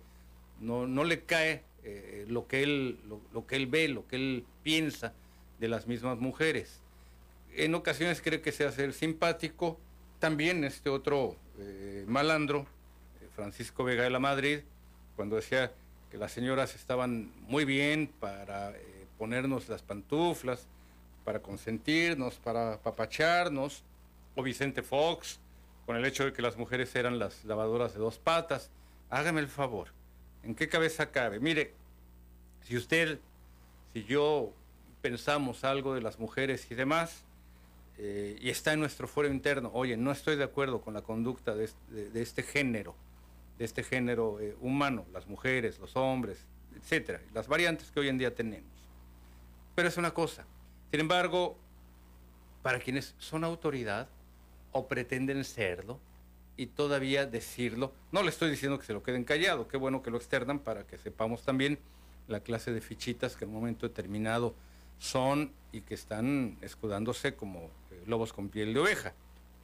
no, 0.61 0.87
no 0.87 1.05
le 1.05 1.25
cae 1.25 1.65
eh, 1.85 2.27
lo, 2.29 2.47
que 2.47 2.63
él, 2.63 2.99
lo, 3.33 3.47
que 3.47 3.57
él 3.57 3.67
ve, 3.67 3.89
lo 3.89 4.07
que 4.07 4.17
él 4.17 4.45
piensa 4.63 5.15
de 5.59 5.69
las 5.69 5.87
mismas 5.87 6.19
mujeres. 6.19 6.81
En 7.55 7.75
ocasiones 7.75 8.21
cree 8.21 8.41
que 8.41 8.53
sea 8.53 8.71
ser 8.71 8.93
simpático. 8.93 9.79
También 10.19 10.65
este 10.65 10.91
otro 10.91 11.37
eh, 11.59 12.05
malandro, 12.07 12.67
eh, 13.21 13.29
Francisco 13.35 13.85
Vega 13.85 14.03
de 14.03 14.11
la 14.11 14.19
Madrid, 14.19 14.61
cuando 15.17 15.37
decía 15.37 15.73
que 16.11 16.19
las 16.19 16.33
señoras 16.33 16.75
estaban 16.75 17.33
muy 17.49 17.65
bien 17.65 18.11
para 18.21 18.75
ponernos 19.17 19.69
las 19.69 19.83
pantuflas, 19.83 20.67
para 21.29 21.43
consentirnos, 21.43 22.37
para 22.37 22.73
apapacharnos, 22.73 23.85
o 24.35 24.43
Vicente 24.43 24.83
Fox, 24.83 25.39
con 25.85 25.95
el 25.95 26.07
hecho 26.07 26.25
de 26.25 26.33
que 26.33 26.41
las 26.41 26.57
mujeres 26.57 26.97
eran 26.97 27.19
las 27.19 27.45
lavadoras 27.45 27.93
de 27.93 27.99
dos 28.01 28.19
patas. 28.19 28.71
Hágame 29.11 29.41
el 29.43 29.49
favor, 29.49 29.89
¿en 30.43 30.55
qué 30.55 30.71
cabeza 30.71 31.11
cabe? 31.11 31.39
Mire, 31.39 31.75
si 32.63 32.79
usted, 32.79 33.19
si 33.93 34.05
yo 34.05 34.55
pensamos 35.03 35.65
algo 35.65 35.95
de 35.95 36.01
las 36.01 36.19
mujeres 36.19 36.67
y 36.71 36.75
demás, 36.75 37.25
eh, 37.99 38.39
y 38.41 38.49
está 38.49 38.73
en 38.73 38.81
nuestro 38.81 39.07
fuero 39.07 39.29
interno, 39.31 39.71
oye, 39.75 39.99
no 39.99 40.11
estoy 40.13 40.37
de 40.37 40.45
acuerdo 40.45 40.81
con 40.81 40.95
la 40.95 41.03
conducta 41.03 41.55
de, 41.55 41.65
este- 41.65 41.93
de- 41.93 42.09
de 42.11 42.23
este 42.23 42.43
género, 42.43 42.95
de 43.59 43.67
este 43.67 43.83
género 43.83 44.41
eh, 44.41 44.57
humano, 44.63 45.05
las 45.13 45.27
mujeres, 45.27 45.79
los 45.79 45.95
hombres, 45.95 46.47
etcétera, 46.75 47.21
las 47.35 47.49
variantes 47.49 47.91
que 47.91 48.01
hoy 48.01 48.09
en 48.09 48.17
día 48.17 48.35
tenemos. 48.35 48.71
Pero 49.75 49.89
es 49.89 49.99
una 49.99 50.13
cosa. 50.15 50.47
Sin 50.91 51.01
embargo, 51.01 51.57
para 52.63 52.79
quienes 52.79 53.15
son 53.19 53.45
autoridad 53.45 54.09
o 54.73 54.89
pretenden 54.89 55.45
serlo 55.45 55.99
y 56.57 56.67
todavía 56.67 57.27
decirlo, 57.27 57.93
no 58.11 58.23
le 58.23 58.31
estoy 58.31 58.51
diciendo 58.51 58.79
que 58.79 58.87
se 58.87 58.95
lo 58.95 59.03
queden 59.03 59.25
callado, 59.25 59.69
qué 59.69 59.77
bueno 59.77 60.03
que 60.03 60.11
lo 60.11 60.17
externan 60.17 60.59
para 60.59 60.87
que 60.87 60.99
sepamos 60.99 61.43
también 61.43 61.79
la 62.27 62.41
clase 62.41 62.73
de 62.73 62.81
fichitas 62.81 63.37
que 63.37 63.45
en 63.45 63.51
un 63.51 63.57
momento 63.57 63.87
determinado 63.87 64.55
son 64.99 65.53
y 65.73 65.83
que 65.83 65.95
están 65.95 66.57
escudándose 66.63 67.35
como 67.35 67.71
eh, 67.91 68.03
lobos 68.07 68.33
con 68.33 68.49
piel 68.49 68.75
de 68.75 68.81
oveja, 68.81 69.13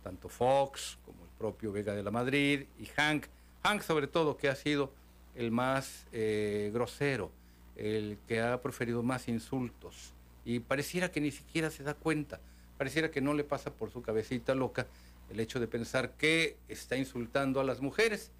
tanto 0.03 0.29
Fox 0.29 0.99
como 1.05 1.25
el 1.25 1.31
propio 1.39 1.73
Vega 1.73 1.95
de 1.95 2.03
la 2.03 2.11
Madrid 2.11 2.67
y 2.79 2.87
Hank, 2.87 3.27
Hank 3.63 3.83
sobre 3.83 4.07
todo 4.07 4.37
que 4.37 4.49
ha 4.49 4.55
sido 4.55 4.93
el 5.35 5.51
más 5.51 6.07
eh, 6.13 6.71
grosero, 6.73 7.33
el 7.77 8.19
que 8.29 8.41
ha 8.41 8.61
proferido 8.63 9.03
más 9.03 9.27
insultos 9.27 10.14
y 10.45 10.61
pareciera 10.61 11.11
que 11.11 11.21
ni 11.21 11.31
siquiera 11.31 11.71
se 11.71 11.83
da 11.83 11.95
cuenta, 11.95 12.41
pareciera 12.77 13.11
que 13.11 13.21
no 13.21 13.35
le 13.35 13.45
pasa 13.45 13.73
por 13.73 13.91
su 13.91 14.03
cabecita 14.03 14.55
loca 14.55 14.87
el 15.31 15.41
hecho 15.41 15.59
de 15.61 15.67
pensar 15.67 16.13
que 16.13 16.59
está 16.69 16.97
insultando 16.97 17.61
a 17.61 17.65
las 17.65 17.81
mujeres 17.81 18.31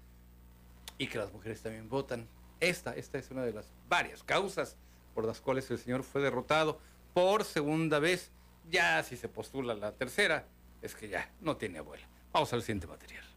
y 0.97 1.07
que 1.07 1.17
las 1.17 1.31
mujeres 1.33 1.61
también 1.61 1.89
votan. 1.89 2.27
Esta, 2.59 2.95
esta 2.95 3.17
es 3.17 3.31
una 3.31 3.43
de 3.43 3.53
las 3.53 3.71
varias 3.89 4.23
causas 4.23 4.77
por 5.13 5.25
las 5.25 5.41
cuales 5.41 5.69
el 5.71 5.77
señor 5.77 6.03
fue 6.03 6.21
derrotado 6.21 6.79
por 7.13 7.43
segunda 7.43 7.99
vez. 7.99 8.31
Ya 8.69 9.01
si 9.03 9.17
se 9.17 9.29
postula 9.29 9.73
la 9.73 9.93
tercera, 9.93 10.47
es 10.81 10.95
que 10.95 11.09
ya 11.09 11.31
no 11.41 11.57
tiene 11.57 11.79
abuela. 11.79 12.07
Vamos 12.31 12.51
al 12.53 12.61
siguiente 12.61 12.87
material. 12.87 13.34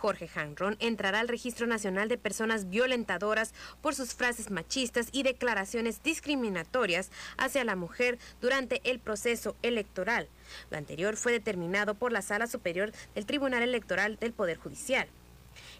Jorge 0.00 0.30
Hanron 0.34 0.78
entrará 0.80 1.20
al 1.20 1.28
Registro 1.28 1.66
Nacional 1.66 2.08
de 2.08 2.16
Personas 2.16 2.70
Violentadoras 2.70 3.52
por 3.82 3.94
sus 3.94 4.14
frases 4.14 4.50
machistas 4.50 5.10
y 5.12 5.24
declaraciones 5.24 6.02
discriminatorias 6.02 7.10
hacia 7.36 7.64
la 7.64 7.76
mujer 7.76 8.18
durante 8.40 8.80
el 8.90 8.98
proceso 8.98 9.56
electoral. 9.60 10.30
Lo 10.70 10.78
anterior 10.78 11.16
fue 11.16 11.32
determinado 11.32 11.96
por 11.96 12.12
la 12.12 12.22
Sala 12.22 12.46
Superior 12.46 12.92
del 13.14 13.26
Tribunal 13.26 13.62
Electoral 13.62 14.16
del 14.18 14.32
Poder 14.32 14.56
Judicial. 14.56 15.06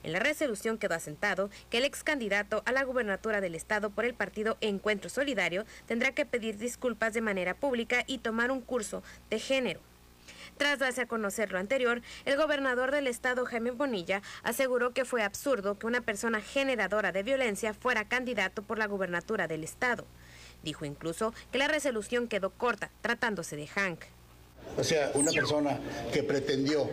En 0.03 0.13
la 0.13 0.19
resolución 0.19 0.77
quedó 0.77 0.97
asentado 0.97 1.49
que 1.71 1.79
el 1.79 1.85
ex 1.85 2.05
candidato 2.05 2.63
a 2.67 2.73
la 2.73 2.85
gubernatura 2.85 3.41
del 3.41 3.55
estado 3.55 3.89
por 3.89 4.05
el 4.05 4.13
partido 4.13 4.59
Encuentro 4.61 5.09
Solidario 5.09 5.65
tendrá 5.87 6.13
que 6.13 6.27
pedir 6.27 6.59
disculpas 6.59 7.15
de 7.15 7.23
manera 7.23 7.55
pública 7.55 8.05
y 8.07 8.19
tomar 8.19 8.51
un 8.51 8.61
curso 8.61 9.03
de 9.31 9.39
género. 9.39 9.81
Tras 10.57 10.79
darse 10.79 11.03
a 11.03 11.07
conocer 11.07 11.53
lo 11.53 11.59
anterior, 11.59 12.03
el 12.25 12.37
gobernador 12.37 12.91
del 12.91 13.07
estado, 13.07 13.45
Jaime 13.45 13.71
Bonilla, 13.71 14.23
aseguró 14.43 14.93
que 14.93 15.05
fue 15.05 15.23
absurdo 15.23 15.79
que 15.79 15.87
una 15.87 16.01
persona 16.01 16.41
generadora 16.41 17.13
de 17.13 17.23
violencia 17.23 17.75
fuera 17.75 18.09
candidato 18.09 18.63
por 18.63 18.79
la 18.79 18.87
gubernatura 18.87 19.49
del 19.49 19.65
estado. 19.65 20.07
Dijo 20.63 20.85
incluso 20.85 21.33
que 21.51 21.59
la 21.59 21.69
resolución 21.69 22.29
quedó 22.29 22.51
corta, 22.51 22.91
tratándose 23.01 23.57
de 23.57 23.67
Hank. 23.67 24.05
O 24.77 24.85
sea, 24.85 25.11
una 25.15 25.33
persona 25.33 25.79
que 26.13 26.23
pretendió 26.23 26.89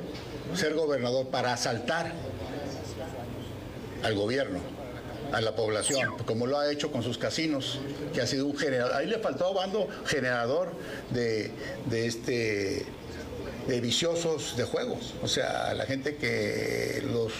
ser 0.55 0.73
gobernador 0.73 1.27
para 1.27 1.53
asaltar 1.53 2.11
al 4.03 4.15
gobierno, 4.15 4.59
a 5.31 5.41
la 5.41 5.55
población, 5.55 6.17
como 6.25 6.47
lo 6.47 6.57
ha 6.57 6.71
hecho 6.71 6.91
con 6.91 7.03
sus 7.03 7.17
casinos, 7.17 7.79
que 8.13 8.21
ha 8.21 8.27
sido 8.27 8.45
un 8.45 8.57
generador. 8.57 8.95
Ahí 8.95 9.07
le 9.07 9.19
faltó 9.19 9.53
Bando 9.53 9.87
generador 10.05 10.73
de, 11.11 11.51
este 11.91 12.85
de 13.67 13.81
viciosos 13.81 14.55
de 14.55 14.63
juegos, 14.63 15.13
o 15.21 15.27
sea, 15.27 15.73
la 15.73 15.85
gente 15.85 16.15
que 16.15 17.03
los 17.11 17.33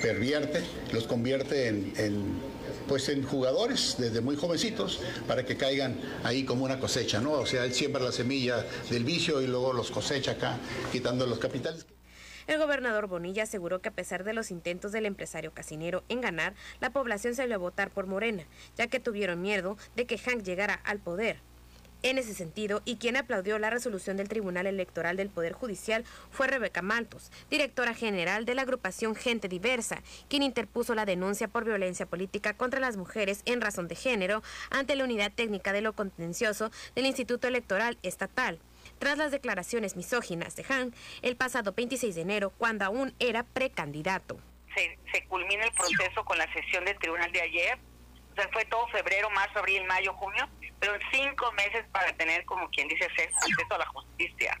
pervierte, 0.00 0.62
los 0.92 1.06
convierte 1.06 1.68
en, 1.68 2.40
pues 2.88 3.08
en 3.08 3.22
jugadores 3.22 3.96
desde 3.98 4.20
muy 4.20 4.36
jovencitos 4.36 5.00
para 5.28 5.44
que 5.44 5.56
caigan 5.56 6.00
ahí 6.24 6.44
como 6.44 6.64
una 6.64 6.80
cosecha, 6.80 7.20
¿no? 7.20 7.32
O 7.32 7.46
sea, 7.46 7.64
él 7.64 7.74
siembra 7.74 8.02
la 8.02 8.12
semilla 8.12 8.64
del 8.90 9.04
vicio 9.04 9.42
y 9.42 9.46
luego 9.46 9.72
los 9.72 9.90
cosecha 9.90 10.32
acá, 10.32 10.58
quitando 10.90 11.26
los 11.26 11.38
capitales. 11.38 11.86
El 12.46 12.58
gobernador 12.58 13.06
Bonilla 13.06 13.44
aseguró 13.44 13.80
que 13.80 13.90
a 13.90 13.94
pesar 13.94 14.24
de 14.24 14.32
los 14.32 14.50
intentos 14.50 14.90
del 14.90 15.06
empresario 15.06 15.52
casinero 15.52 16.02
en 16.08 16.20
ganar, 16.20 16.54
la 16.80 16.90
población 16.90 17.34
salió 17.34 17.54
a 17.54 17.58
votar 17.58 17.90
por 17.90 18.06
Morena, 18.06 18.44
ya 18.76 18.88
que 18.88 18.98
tuvieron 18.98 19.40
miedo 19.40 19.76
de 19.94 20.06
que 20.06 20.18
Hank 20.18 20.42
llegara 20.42 20.74
al 20.74 20.98
poder. 20.98 21.40
En 22.02 22.16
ese 22.16 22.32
sentido, 22.32 22.80
y 22.86 22.96
quien 22.96 23.16
aplaudió 23.16 23.58
la 23.58 23.68
resolución 23.68 24.16
del 24.16 24.28
Tribunal 24.28 24.66
Electoral 24.66 25.18
del 25.18 25.28
Poder 25.28 25.52
Judicial 25.52 26.04
fue 26.30 26.46
Rebeca 26.46 26.80
Maltos, 26.80 27.30
directora 27.50 27.92
general 27.92 28.46
de 28.46 28.54
la 28.54 28.62
agrupación 28.62 29.14
Gente 29.14 29.48
Diversa, 29.48 30.02
quien 30.28 30.42
interpuso 30.42 30.94
la 30.94 31.04
denuncia 31.04 31.48
por 31.48 31.64
violencia 31.64 32.06
política 32.06 32.54
contra 32.54 32.80
las 32.80 32.96
mujeres 32.96 33.42
en 33.44 33.60
razón 33.60 33.86
de 33.86 33.96
género 33.96 34.42
ante 34.70 34.96
la 34.96 35.04
Unidad 35.04 35.30
Técnica 35.30 35.74
de 35.74 35.82
lo 35.82 35.92
Contencioso 35.92 36.70
del 36.94 37.04
Instituto 37.04 37.48
Electoral 37.48 37.98
Estatal 38.02 38.60
tras 38.98 39.18
las 39.18 39.30
declaraciones 39.30 39.96
misóginas 39.96 40.56
de 40.56 40.64
Han 40.68 40.94
el 41.22 41.36
pasado 41.36 41.72
26 41.72 42.14
de 42.14 42.20
enero, 42.22 42.50
cuando 42.56 42.84
aún 42.84 43.14
era 43.18 43.42
precandidato. 43.42 44.38
Se, 44.74 44.98
se 45.12 45.24
culmina 45.24 45.64
el 45.64 45.72
proceso 45.72 46.24
con 46.24 46.38
la 46.38 46.50
sesión 46.52 46.84
del 46.84 46.98
tribunal 46.98 47.30
de 47.32 47.40
ayer, 47.40 47.78
o 48.30 48.34
sea, 48.34 48.48
fue 48.52 48.64
todo 48.66 48.86
febrero, 48.88 49.30
marzo, 49.30 49.58
abril, 49.58 49.84
mayo, 49.84 50.12
junio, 50.14 50.48
pero 50.78 50.94
cinco 51.12 51.50
meses 51.52 51.84
para 51.92 52.12
tener, 52.14 52.44
como 52.44 52.68
quien 52.70 52.88
dice, 52.88 53.04
acceso 53.04 53.74
a 53.74 53.78
la 53.78 53.86
justicia. 53.86 54.60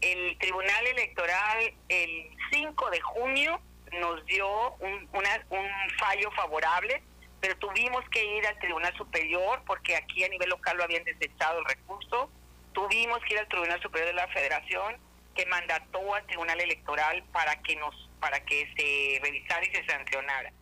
El 0.00 0.36
Tribunal 0.38 0.86
Electoral 0.86 1.74
el 1.88 2.30
5 2.50 2.90
de 2.90 3.00
junio 3.00 3.60
nos 3.92 4.24
dio 4.26 4.74
un, 4.76 5.08
un 5.12 5.68
fallo 5.98 6.30
favorable, 6.32 7.02
pero 7.40 7.56
tuvimos 7.58 8.04
que 8.10 8.24
ir 8.24 8.46
al 8.46 8.58
Tribunal 8.58 8.94
Superior 8.96 9.62
porque 9.66 9.96
aquí 9.96 10.24
a 10.24 10.28
nivel 10.28 10.50
local 10.50 10.76
lo 10.76 10.84
habían 10.84 11.04
desechado 11.04 11.58
el 11.58 11.64
recurso 11.64 12.30
tuvimos 12.76 13.18
que 13.20 13.32
ir 13.32 13.40
al 13.40 13.48
Tribunal 13.48 13.80
Superior 13.80 14.08
de 14.08 14.14
la 14.14 14.28
Federación 14.28 14.96
que 15.34 15.46
mandató 15.46 16.14
al 16.14 16.26
Tribunal 16.26 16.60
Electoral 16.60 17.24
para 17.32 17.56
que 17.62 17.74
nos 17.76 18.10
para 18.20 18.38
que 18.44 18.70
se 18.76 19.18
revisara 19.22 19.64
y 19.64 19.70
se 19.70 19.84
sancionara. 19.86 20.52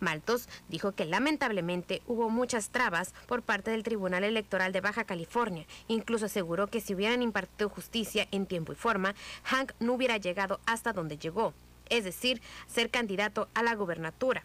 Maltos 0.00 0.48
dijo 0.68 0.92
que 0.92 1.04
lamentablemente 1.04 2.02
hubo 2.06 2.30
muchas 2.30 2.70
trabas 2.70 3.14
por 3.26 3.42
parte 3.42 3.70
del 3.70 3.82
Tribunal 3.82 4.24
Electoral 4.24 4.72
de 4.72 4.80
Baja 4.80 5.04
California. 5.04 5.66
Incluso 5.88 6.26
aseguró 6.26 6.68
que 6.68 6.80
si 6.80 6.94
hubieran 6.94 7.22
impartido 7.22 7.68
justicia 7.68 8.28
en 8.30 8.46
tiempo 8.46 8.72
y 8.72 8.76
forma, 8.76 9.14
Hank 9.44 9.72
no 9.80 9.94
hubiera 9.94 10.16
llegado 10.16 10.60
hasta 10.66 10.92
donde 10.92 11.18
llegó, 11.18 11.54
es 11.88 12.04
decir, 12.04 12.40
ser 12.66 12.90
candidato 12.90 13.48
a 13.54 13.62
la 13.62 13.74
gubernatura. 13.74 14.44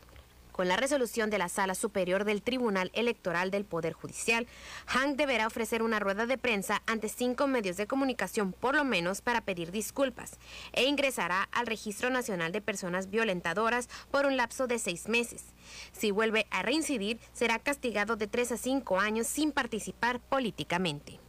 Con 0.54 0.68
la 0.68 0.78
resolución 0.78 1.32
de 1.32 1.40
la 1.40 1.50
Sala 1.50 1.74
Superior 1.74 2.26
del 2.26 2.44
Tribunal 2.44 2.92
Electoral 2.94 3.50
del 3.50 3.66
Poder 3.66 3.94
Judicial, 3.94 4.46
Hank 4.86 5.18
deberá 5.18 5.48
ofrecer 5.48 5.82
una 5.82 6.00
rueda 6.00 6.28
de 6.28 6.38
prensa 6.38 6.84
ante 6.86 7.10
cinco 7.10 7.48
medios 7.48 7.76
de 7.76 7.88
comunicación 7.88 8.54
por 8.54 8.76
lo 8.76 8.84
menos 8.84 9.22
para 9.22 9.42
pedir 9.42 9.72
disculpas 9.72 10.38
e 10.72 10.84
ingresará 10.84 11.50
al 11.52 11.66
Registro 11.66 12.12
Nacional 12.12 12.52
de 12.52 12.62
Personas 12.62 13.10
Violentadoras 13.10 13.90
por 14.12 14.28
un 14.28 14.38
lapso 14.38 14.68
de 14.68 14.78
seis 14.78 15.10
meses. 15.10 15.44
Si 15.92 16.12
vuelve 16.12 16.46
a 16.52 16.62
reincidir, 16.62 17.20
será 17.34 17.58
castigado 17.58 18.16
de 18.16 18.28
tres 18.28 18.52
a 18.52 18.58
cinco 18.58 19.00
años 19.00 19.26
sin 19.26 19.52
participar 19.54 20.20
políticamente. 20.20 21.20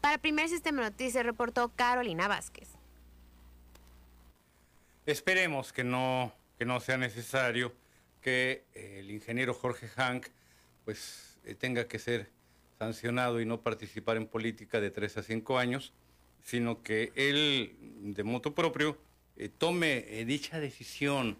Para 0.00 0.16
Primer 0.16 0.48
Sistema 0.48 0.80
Noticias 0.80 1.26
reportó 1.26 1.68
Carolina 1.68 2.28
Vázquez. 2.28 2.70
Esperemos 5.04 5.70
que 5.70 5.84
no, 5.84 6.32
que 6.58 6.64
no 6.64 6.80
sea 6.80 6.96
necesario 6.96 7.74
que 8.24 8.64
eh, 8.74 9.00
el 9.00 9.10
ingeniero 9.10 9.52
Jorge 9.52 9.86
Hank 9.86 10.28
pues 10.86 11.36
eh, 11.44 11.54
tenga 11.54 11.86
que 11.86 11.98
ser 11.98 12.30
sancionado 12.78 13.38
y 13.38 13.44
no 13.44 13.60
participar 13.60 14.16
en 14.16 14.26
política 14.26 14.80
de 14.80 14.90
tres 14.90 15.18
a 15.18 15.22
cinco 15.22 15.58
años, 15.58 15.92
sino 16.42 16.82
que 16.82 17.12
él 17.16 17.76
de 18.14 18.24
moto 18.24 18.54
propio 18.54 18.96
eh, 19.36 19.50
tome 19.50 20.24
dicha 20.24 20.58
decisión. 20.58 21.36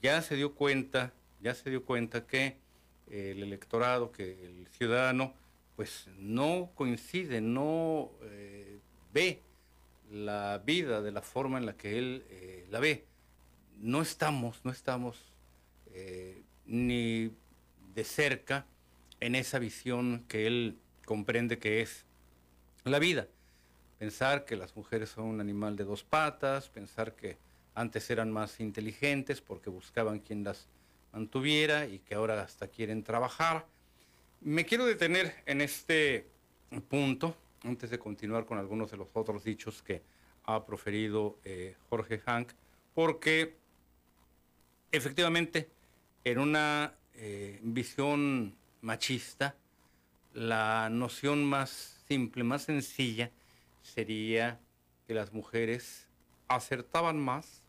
Ya 0.00 0.22
se 0.22 0.36
dio 0.36 0.54
cuenta, 0.54 1.12
ya 1.40 1.54
se 1.54 1.70
dio 1.70 1.84
cuenta 1.84 2.24
que 2.24 2.56
el 3.10 3.42
electorado, 3.42 4.12
que 4.12 4.46
el 4.46 4.68
ciudadano, 4.68 5.34
pues 5.74 6.08
no 6.18 6.70
coincide, 6.76 7.40
no 7.40 8.10
ve 9.12 9.40
la 10.10 10.62
vida 10.64 11.02
de 11.02 11.12
la 11.12 11.22
forma 11.22 11.58
en 11.58 11.66
la 11.66 11.76
que 11.76 11.98
él 11.98 12.66
la 12.70 12.80
ve. 12.80 13.04
No 13.80 14.02
estamos, 14.02 14.60
no 14.64 14.70
estamos 14.70 15.31
eh, 15.94 16.42
ni 16.66 17.30
de 17.94 18.04
cerca 18.04 18.66
en 19.20 19.34
esa 19.34 19.58
visión 19.58 20.24
que 20.28 20.46
él 20.46 20.78
comprende 21.04 21.58
que 21.58 21.80
es 21.80 22.04
la 22.84 22.98
vida. 22.98 23.28
Pensar 23.98 24.44
que 24.44 24.56
las 24.56 24.74
mujeres 24.76 25.10
son 25.10 25.24
un 25.24 25.40
animal 25.40 25.76
de 25.76 25.84
dos 25.84 26.02
patas, 26.02 26.68
pensar 26.68 27.14
que 27.14 27.36
antes 27.74 28.10
eran 28.10 28.32
más 28.32 28.60
inteligentes 28.60 29.40
porque 29.40 29.70
buscaban 29.70 30.18
quien 30.18 30.44
las 30.44 30.66
mantuviera 31.12 31.86
y 31.86 31.98
que 32.00 32.14
ahora 32.14 32.42
hasta 32.42 32.68
quieren 32.68 33.02
trabajar. 33.02 33.66
Me 34.40 34.64
quiero 34.64 34.86
detener 34.86 35.34
en 35.46 35.60
este 35.60 36.26
punto, 36.88 37.36
antes 37.62 37.90
de 37.90 37.98
continuar 37.98 38.44
con 38.44 38.58
algunos 38.58 38.90
de 38.90 38.96
los 38.96 39.08
otros 39.14 39.44
dichos 39.44 39.82
que 39.82 40.02
ha 40.44 40.66
proferido 40.66 41.38
eh, 41.44 41.76
Jorge 41.88 42.18
Hank, 42.18 42.52
porque 42.94 43.56
efectivamente 44.90 45.68
en 46.24 46.38
una 46.38 46.94
eh, 47.14 47.58
visión 47.62 48.54
machista, 48.80 49.56
la 50.34 50.88
noción 50.90 51.44
más 51.44 52.02
simple, 52.06 52.44
más 52.44 52.62
sencilla, 52.62 53.30
sería 53.82 54.60
que 55.06 55.14
las 55.14 55.32
mujeres 55.32 56.06
acertaban 56.48 57.18
más, 57.18 57.62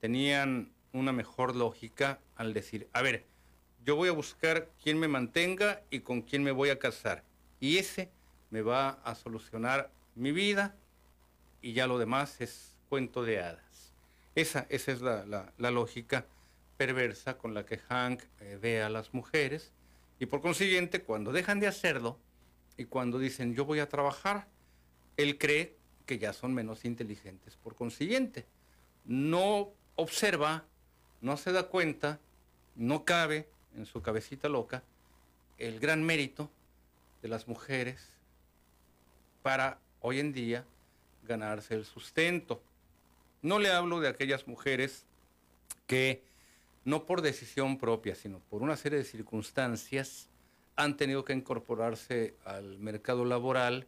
tenían 0.00 0.72
una 0.92 1.12
mejor 1.12 1.54
lógica 1.54 2.18
al 2.36 2.54
decir, 2.54 2.88
a 2.92 3.02
ver, 3.02 3.24
yo 3.84 3.96
voy 3.96 4.08
a 4.08 4.12
buscar 4.12 4.68
quién 4.82 4.98
me 4.98 5.08
mantenga 5.08 5.82
y 5.90 6.00
con 6.00 6.22
quién 6.22 6.42
me 6.42 6.52
voy 6.52 6.70
a 6.70 6.78
casar. 6.78 7.24
Y 7.60 7.78
ese 7.78 8.10
me 8.50 8.62
va 8.62 9.00
a 9.04 9.14
solucionar 9.14 9.90
mi 10.14 10.32
vida 10.32 10.76
y 11.60 11.72
ya 11.72 11.86
lo 11.86 11.98
demás 11.98 12.40
es 12.40 12.78
cuento 12.88 13.22
de 13.22 13.40
hadas. 13.40 13.92
Esa, 14.34 14.66
esa 14.70 14.92
es 14.92 15.00
la, 15.00 15.52
la 15.56 15.70
lógica 15.70 16.26
perversa 16.86 17.38
con 17.38 17.54
la 17.54 17.64
que 17.64 17.78
Hank 17.78 18.22
eh, 18.40 18.58
ve 18.60 18.82
a 18.82 18.90
las 18.90 19.14
mujeres 19.14 19.70
y 20.18 20.26
por 20.26 20.40
consiguiente 20.40 21.02
cuando 21.02 21.30
dejan 21.30 21.60
de 21.60 21.68
hacerlo 21.68 22.18
y 22.76 22.86
cuando 22.86 23.20
dicen 23.20 23.54
yo 23.54 23.64
voy 23.64 23.78
a 23.78 23.88
trabajar, 23.88 24.48
él 25.16 25.38
cree 25.38 25.76
que 26.06 26.18
ya 26.18 26.32
son 26.32 26.52
menos 26.52 26.84
inteligentes. 26.84 27.54
Por 27.54 27.76
consiguiente, 27.76 28.46
no 29.04 29.70
observa, 29.94 30.64
no 31.20 31.36
se 31.36 31.52
da 31.52 31.68
cuenta, 31.68 32.18
no 32.74 33.04
cabe 33.04 33.48
en 33.76 33.86
su 33.86 34.02
cabecita 34.02 34.48
loca 34.48 34.82
el 35.58 35.78
gran 35.78 36.02
mérito 36.02 36.50
de 37.22 37.28
las 37.28 37.46
mujeres 37.46 38.08
para 39.42 39.78
hoy 40.00 40.18
en 40.18 40.32
día 40.32 40.64
ganarse 41.22 41.76
el 41.76 41.84
sustento. 41.84 42.60
No 43.40 43.60
le 43.60 43.70
hablo 43.70 44.00
de 44.00 44.08
aquellas 44.08 44.48
mujeres 44.48 45.04
que 45.86 46.31
no 46.84 47.06
por 47.06 47.22
decisión 47.22 47.78
propia, 47.78 48.14
sino 48.14 48.40
por 48.40 48.62
una 48.62 48.76
serie 48.76 48.98
de 48.98 49.04
circunstancias, 49.04 50.28
han 50.76 50.96
tenido 50.96 51.24
que 51.24 51.32
incorporarse 51.32 52.34
al 52.44 52.78
mercado 52.78 53.24
laboral 53.24 53.86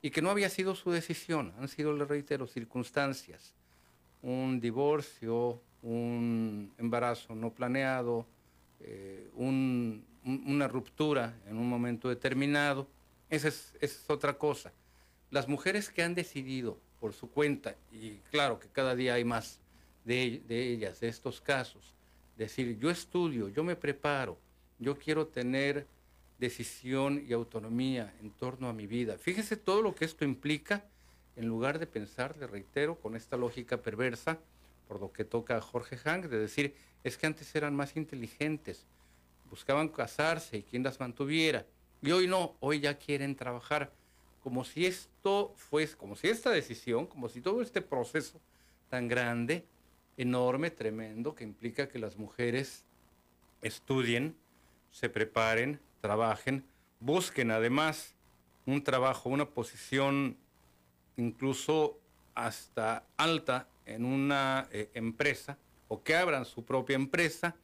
y 0.00 0.10
que 0.10 0.22
no 0.22 0.30
había 0.30 0.48
sido 0.48 0.74
su 0.74 0.90
decisión, 0.90 1.52
han 1.58 1.68
sido, 1.68 1.92
le 1.92 2.04
reitero, 2.04 2.46
circunstancias. 2.46 3.54
Un 4.22 4.60
divorcio, 4.60 5.60
un 5.82 6.72
embarazo 6.78 7.34
no 7.34 7.52
planeado, 7.52 8.26
eh, 8.80 9.30
una 9.34 10.68
ruptura 10.68 11.38
en 11.46 11.56
un 11.56 11.68
momento 11.68 12.08
determinado. 12.08 12.88
Esa 13.30 13.48
es, 13.48 14.04
otra 14.08 14.38
cosa. 14.38 14.72
Las 15.30 15.48
mujeres 15.48 15.90
que 15.90 16.02
han 16.02 16.14
decidido 16.14 16.78
por 17.00 17.12
su 17.12 17.30
cuenta, 17.30 17.76
y 17.90 18.16
claro 18.30 18.58
que 18.58 18.68
cada 18.68 18.94
día 18.94 19.14
hay 19.14 19.24
más 19.24 19.60
de 20.04 20.42
ellas, 20.48 21.00
de 21.00 21.08
estos 21.08 21.40
casos, 21.40 21.94
decir, 22.36 22.78
yo 22.78 22.90
estudio, 22.90 23.48
yo 23.48 23.64
me 23.64 23.76
preparo, 23.76 24.38
yo 24.78 24.98
quiero 24.98 25.26
tener 25.26 25.86
decisión 26.38 27.24
y 27.26 27.32
autonomía 27.32 28.12
en 28.20 28.30
torno 28.30 28.68
a 28.68 28.72
mi 28.72 28.86
vida. 28.86 29.16
Fíjese 29.18 29.56
todo 29.56 29.80
lo 29.82 29.94
que 29.94 30.04
esto 30.04 30.24
implica, 30.24 30.84
en 31.36 31.46
lugar 31.46 31.78
de 31.78 31.86
pensar, 31.86 32.36
le 32.36 32.46
reitero, 32.46 32.96
con 32.96 33.16
esta 33.16 33.36
lógica 33.36 33.80
perversa, 33.80 34.38
por 34.88 35.00
lo 35.00 35.12
que 35.12 35.24
toca 35.24 35.56
a 35.56 35.60
Jorge 35.60 35.96
Hank, 35.96 36.26
de 36.26 36.38
decir, 36.38 36.74
es 37.04 37.16
que 37.16 37.26
antes 37.26 37.54
eran 37.54 37.74
más 37.74 37.96
inteligentes, 37.96 38.84
buscaban 39.48 39.88
casarse 39.88 40.58
y 40.58 40.62
quien 40.62 40.82
las 40.82 41.00
mantuviera. 41.00 41.64
Y 42.02 42.10
hoy 42.10 42.26
no, 42.26 42.56
hoy 42.60 42.80
ya 42.80 42.98
quieren 42.98 43.36
trabajar. 43.36 43.92
Como 44.42 44.64
si 44.64 44.86
esto 44.86 45.54
fuese, 45.56 45.96
como 45.96 46.16
si 46.16 46.28
esta 46.28 46.50
decisión, 46.50 47.06
como 47.06 47.28
si 47.28 47.40
todo 47.40 47.62
este 47.62 47.80
proceso 47.80 48.40
tan 48.88 49.06
grande, 49.08 49.64
enorme, 50.16 50.70
tremendo, 50.70 51.34
que 51.34 51.44
implica 51.44 51.88
que 51.88 51.98
las 51.98 52.16
mujeres 52.16 52.84
estudien, 53.62 54.36
se 54.90 55.08
preparen, 55.08 55.80
trabajen, 56.00 56.64
busquen 57.00 57.50
además 57.50 58.14
un 58.66 58.82
trabajo, 58.84 59.28
una 59.28 59.46
posición 59.46 60.36
incluso 61.16 61.98
hasta 62.34 63.04
alta 63.16 63.68
en 63.86 64.04
una 64.04 64.68
eh, 64.70 64.90
empresa 64.94 65.58
o 65.88 66.02
que 66.02 66.16
abran 66.16 66.44
su 66.44 66.64
propia 66.64 66.96
empresa, 66.96 67.56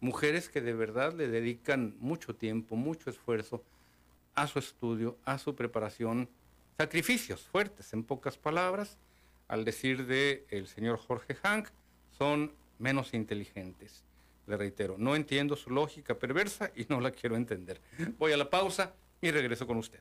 mujeres 0.00 0.48
que 0.48 0.60
de 0.60 0.72
verdad 0.72 1.12
le 1.12 1.28
dedican 1.28 1.96
mucho 2.00 2.34
tiempo, 2.34 2.76
mucho 2.76 3.10
esfuerzo 3.10 3.62
a 4.34 4.46
su 4.46 4.58
estudio, 4.58 5.16
a 5.24 5.38
su 5.38 5.54
preparación, 5.54 6.28
sacrificios 6.76 7.42
fuertes, 7.42 7.92
en 7.92 8.04
pocas 8.04 8.36
palabras, 8.36 8.98
al 9.48 9.64
decir 9.64 10.06
de 10.06 10.44
el 10.50 10.66
señor 10.66 10.98
Jorge 10.98 11.34
Hank, 11.34 11.68
son 12.18 12.52
menos 12.78 13.14
inteligentes. 13.14 14.04
Le 14.46 14.56
reitero, 14.56 14.96
no 14.98 15.16
entiendo 15.16 15.56
su 15.56 15.70
lógica 15.70 16.18
perversa 16.18 16.70
y 16.76 16.86
no 16.88 17.00
la 17.00 17.10
quiero 17.10 17.36
entender. 17.36 17.80
Voy 18.18 18.32
a 18.32 18.36
la 18.36 18.48
pausa 18.48 18.94
y 19.20 19.30
regreso 19.30 19.66
con 19.66 19.76
usted. 19.76 20.00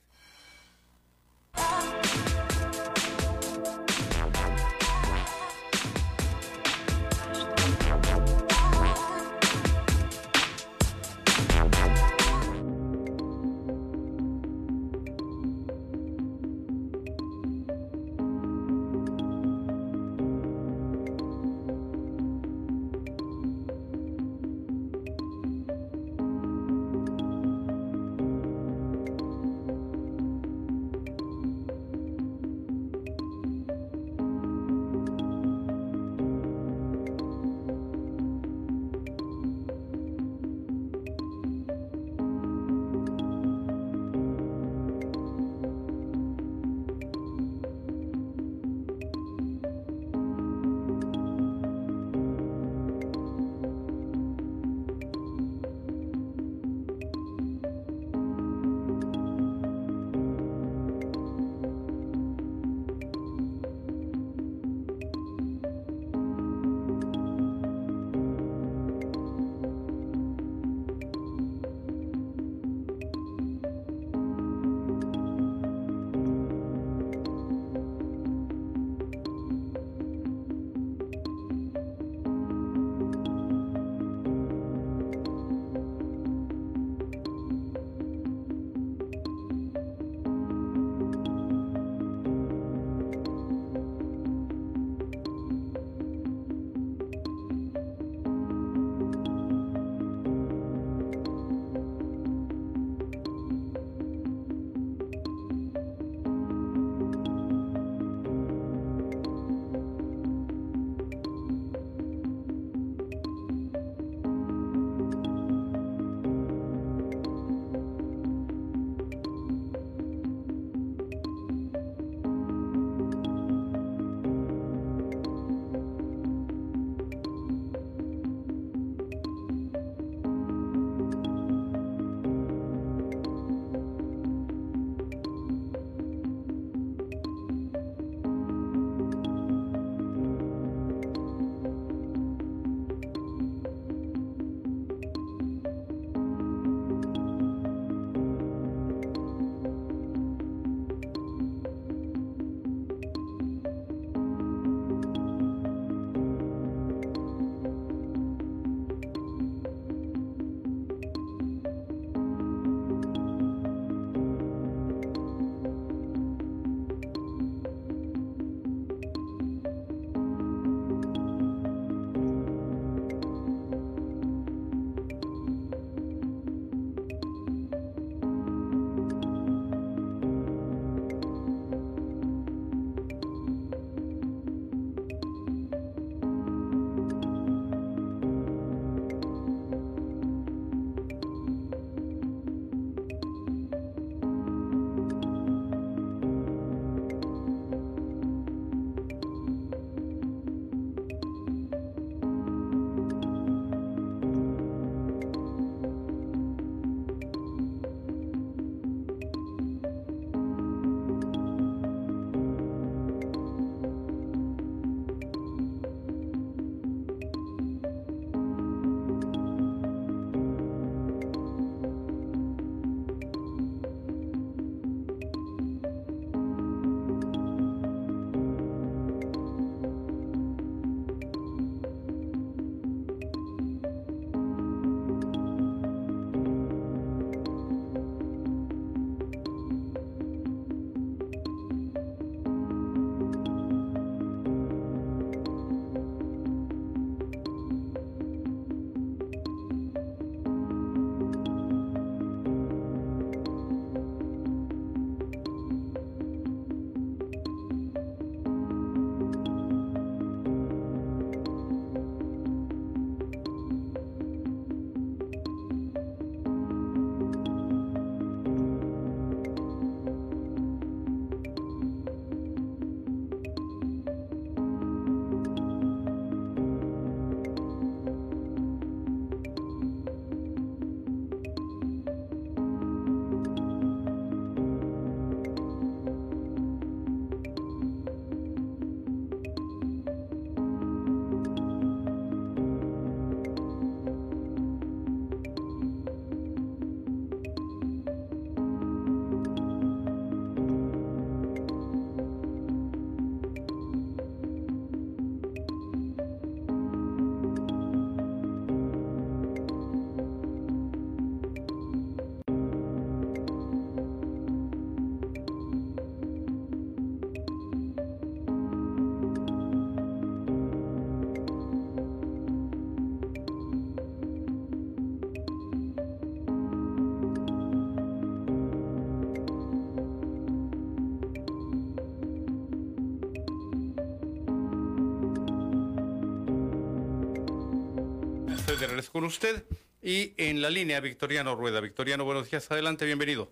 Con 339.16 339.24
usted. 339.24 339.64
Y 340.04 340.34
en 340.36 340.62
la 340.62 340.70
línea, 340.70 341.00
Victoriano 341.00 341.56
Rueda. 341.56 341.80
Victoriano, 341.80 342.26
buenos 342.26 342.52
días. 342.52 342.70
Adelante, 342.70 343.06
bienvenido. 343.06 343.48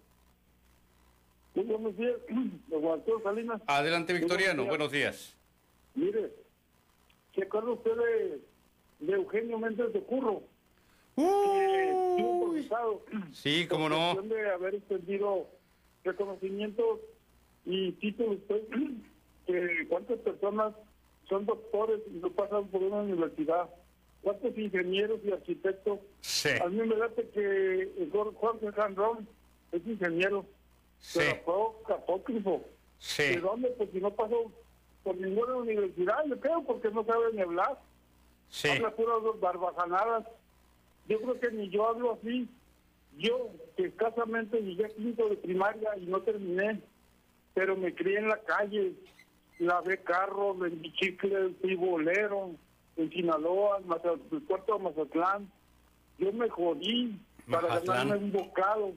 buenos 1.56 1.96
días, 1.96 2.18
Salinas. 3.24 3.62
Adelante, 3.68 4.12
Victoriano. 4.12 4.66
Buenos 4.66 4.92
días. 4.92 5.38
Mire, 5.96 6.34
¿se 7.34 7.44
acuerda 7.44 7.72
usted 7.72 7.92
de, 9.00 9.14
Eugenio 9.14 9.58
Méndez 9.58 9.94
de 9.94 10.02
Curro? 10.02 10.44
Uh, 11.16 12.58
sí, 13.32 13.66
cómo 13.70 13.88
no. 13.88 14.22
de 14.22 14.50
haber 14.50 14.76
extendido 14.76 15.48
reconocimientos 16.04 17.00
y 17.66 17.94
títulos, 17.94 18.40
pues, 18.50 18.64
que 19.48 19.88
cuántas 19.88 20.20
personas 20.20 20.74
son 21.30 21.46
doctores 21.46 22.02
y 22.14 22.18
no 22.18 22.32
pasan 22.32 22.68
por 22.68 22.84
una 22.84 22.98
universidad. 22.98 23.70
¿Cuántos 24.24 24.58
ingenieros 24.58 25.20
y 25.26 25.32
arquitectos? 25.32 26.00
Sí. 26.22 26.50
A 26.64 26.70
mí 26.70 26.78
me 26.78 26.96
parece 26.96 27.30
que 27.30 28.10
Jorge 28.40 28.72
Jandrón 28.72 29.28
es 29.74 29.86
ingeniero, 29.86 30.46
sí. 31.00 31.20
pero 31.20 31.76
fue 31.86 31.96
apócrifo. 31.96 32.64
Sí. 33.00 33.24
¿De 33.24 33.42
dónde? 33.42 33.70
Porque 33.78 34.00
no 34.00 34.12
pasó 34.12 34.50
por 35.04 35.18
ninguna 35.18 35.56
universidad, 35.56 36.24
yo 36.26 36.40
creo, 36.40 36.64
porque 36.64 36.90
no 36.90 37.04
sabe 37.04 37.34
ni 37.34 37.42
hablar. 37.42 37.78
Sí. 38.48 38.70
Habla 38.70 38.96
puras 38.96 39.40
barbajanadas. 39.42 40.26
Yo 41.10 41.20
creo 41.20 41.40
que 41.42 41.52
ni 41.52 41.70
yo 41.70 41.90
hablo 41.90 42.14
así. 42.14 42.48
Yo, 43.18 43.50
que 43.76 43.88
escasamente 43.88 44.62
llegué 44.62 44.86
a 44.86 44.90
quinto 44.90 45.28
de 45.28 45.36
primaria 45.36 45.98
y 45.98 46.06
no 46.06 46.22
terminé, 46.22 46.80
pero 47.54 47.76
me 47.76 47.94
crié 47.94 48.20
en 48.20 48.30
la 48.30 48.40
calle, 48.40 48.94
lavé 49.60 49.98
carros, 49.98 50.58
vendí 50.58 50.92
chicles, 50.94 51.52
fui 51.62 51.76
bolero, 51.76 52.52
en 52.98 53.10
Sinaloa, 53.12 53.80
en 53.80 53.92
el 54.32 54.42
puerto 54.44 54.78
de 54.78 54.84
Mazatlán. 54.84 55.52
Yo 56.18 56.32
me 56.32 56.50
jodí 56.50 57.20
para 57.50 57.80
ganarme 57.80 58.18
un 58.18 58.32
bocado, 58.32 58.94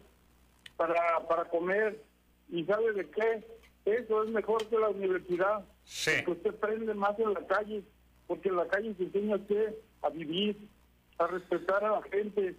para, 0.76 1.26
para 1.26 1.44
comer. 1.46 2.02
¿Y 2.50 2.64
sabe 2.64 2.92
de 2.92 3.08
qué? 3.10 3.44
Eso 3.84 4.24
es 4.24 4.30
mejor 4.30 4.66
que 4.66 4.78
la 4.78 4.90
universidad. 4.90 5.64
Sí. 5.84 6.10
Porque 6.24 6.48
usted 6.48 6.54
aprende 6.54 6.94
más 6.94 7.18
en 7.18 7.32
la 7.32 7.46
calle, 7.46 7.82
porque 8.26 8.48
en 8.48 8.56
la 8.56 8.66
calle 8.66 8.94
se 8.94 9.04
enseña 9.04 9.34
a 9.34 9.38
usted 9.38 9.74
a 10.02 10.10
vivir, 10.10 10.56
a 11.18 11.26
respetar 11.26 11.84
a 11.84 11.92
la 11.92 12.02
gente. 12.02 12.56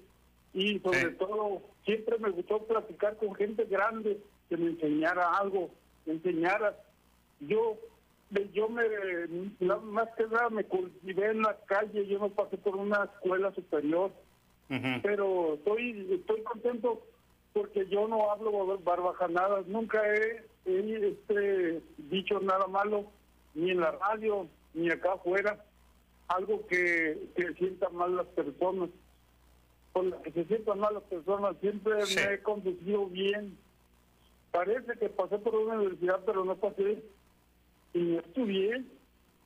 Y 0.54 0.80
sobre 0.80 1.12
todo, 1.12 1.62
siempre 1.86 2.18
me 2.18 2.32
gustó 2.32 2.64
platicar 2.64 3.18
con 3.18 3.36
gente 3.36 3.66
grande 3.66 4.20
que 4.50 4.58
me 4.58 4.72
enseñara 4.72 5.38
algo, 5.38 5.70
me 6.06 6.14
enseñara. 6.14 6.76
Yo 7.42 7.78
yo 8.54 8.70
me, 8.70 8.84
más 9.60 10.10
que 10.18 10.28
nada 10.28 10.50
me 10.50 10.66
cultivé 10.66 11.32
en 11.32 11.42
la 11.42 11.58
calle, 11.66 12.08
yo 12.08 12.20
no 12.20 12.30
pasé 12.30 12.58
por 12.58 12.76
una 12.76 13.06
escuela 13.06 13.54
superior, 13.54 14.12
pero 15.02 15.54
estoy, 15.54 16.08
estoy 16.12 16.42
contento 16.44 17.02
porque 17.54 17.88
yo 17.88 18.08
no 18.08 18.30
hablo 18.30 18.78
barbajanadas, 18.80 19.66
nunca 19.68 20.02
he, 20.06 20.44
este, 20.66 21.82
dicho 21.98 22.40
nada 22.42 22.68
malo, 22.68 23.06
ni 23.56 23.72
en 23.72 23.80
la 23.80 23.92
radio, 23.92 24.48
ni 24.74 24.92
acá 24.92 25.14
afuera, 25.14 25.64
algo 26.28 26.68
que, 26.68 27.30
que 27.36 27.54
sientan 27.54 27.96
mal 27.96 28.16
las 28.16 28.28
personas. 28.28 28.90
Con 29.94 30.12
la 30.12 30.22
que 30.22 30.32
se 30.32 30.46
sientan 30.46 30.80
mal 30.80 30.94
las 30.94 31.04
personas, 31.04 31.56
siempre 31.62 31.94
me 31.96 32.34
he 32.34 32.40
conducido 32.44 33.08
bien. 33.08 33.58
Parece 34.52 34.94
que 35.00 35.10
pasé 35.10 35.40
por 35.40 35.56
una 35.56 35.76
universidad, 35.76 36.20
pero 36.26 36.44
no 36.46 36.56
pasé 36.58 37.02
y 37.94 38.16
estudié 38.16 38.84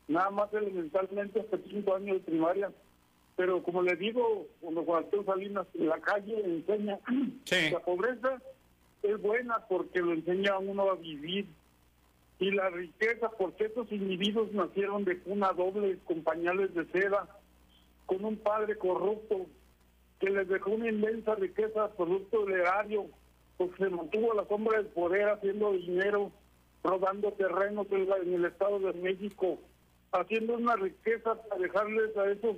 nada 0.08 0.30
más 0.30 0.54
elementalmente 0.54 1.40
hasta 1.40 1.58
cinco 1.70 1.96
años 1.96 2.18
de 2.18 2.32
primaria. 2.32 2.72
Pero 3.36 3.64
como 3.64 3.82
le 3.82 3.96
digo, 3.96 4.48
cuando 4.60 4.84
Juan 4.84 5.06
Salinas 5.26 5.68
en 5.74 5.88
la 5.88 6.00
calle 6.00 6.40
enseña 6.44 7.00
la 7.72 7.80
pobreza 7.80 8.42
es 9.04 9.22
buena 9.22 9.66
porque 9.68 10.00
lo 10.00 10.14
enseña 10.14 10.54
a 10.54 10.60
uno 10.60 10.90
a 10.90 10.96
vivir. 10.96 11.48
Y 12.40 12.50
la 12.52 12.70
riqueza, 12.70 13.30
porque 13.30 13.66
estos 13.66 13.92
individuos 13.92 14.52
nacieron 14.52 15.06
de 15.06 15.20
cuna 15.20 15.52
doble, 15.54 16.00
con 16.06 16.24
pañales 16.24 16.74
de 16.74 16.86
seda, 16.88 17.28
con 18.08 18.26
un 18.26 18.36
padre 18.38 18.78
corrupto 18.78 19.46
que 20.20 20.30
les 20.30 20.48
dejó 20.48 20.72
una 20.72 20.90
inmensa 20.90 21.36
riqueza 21.36 21.92
producto 21.96 22.46
del 22.46 22.62
erario, 22.62 23.06
porque 23.58 23.84
se 23.84 23.90
mantuvo 23.92 24.32
a 24.32 24.36
la 24.36 24.48
sombra 24.48 24.78
del 24.78 24.88
poder 24.88 25.30
haciendo 25.30 25.72
dinero 25.74 26.32
robando 26.84 27.32
terrenos 27.34 27.88
en 27.92 28.34
el 28.34 28.46
Estado 28.46 28.80
de 28.80 28.94
México, 28.94 29.60
haciendo 30.12 30.56
una 30.56 30.76
riqueza 30.76 31.36
para 31.36 31.62
dejarles 31.62 32.16
a 32.18 32.32
esos 32.32 32.58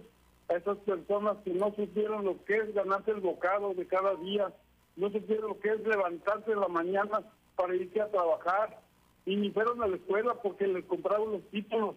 a 0.50 0.56
esas 0.56 0.78
personas 0.80 1.38
que 1.46 1.52
no 1.52 1.74
supieron 1.74 2.26
lo 2.26 2.44
que 2.44 2.58
es 2.58 2.74
ganarse 2.74 3.12
el 3.12 3.22
bocado 3.22 3.74
de 3.74 3.88
cada 3.88 4.16
día, 4.16 4.52
no 4.98 5.10
supieron 5.10 5.50
lo 5.50 5.60
que 5.60 5.70
es 5.70 5.80
levantarse 5.88 6.52
en 6.52 6.60
la 6.60 6.68
mañana 6.68 7.22
para 7.56 7.76
irse 7.76 8.02
a 8.02 8.12
trabajar, 8.12 8.78
y 9.26 9.36
ni 9.36 9.52
fueron 9.52 9.82
a 9.82 9.88
la 9.88 9.96
escuela 9.96 10.36
porque 10.42 10.68
les 10.68 10.84
compraron 10.86 11.32
los 11.32 11.44
títulos, 11.50 11.96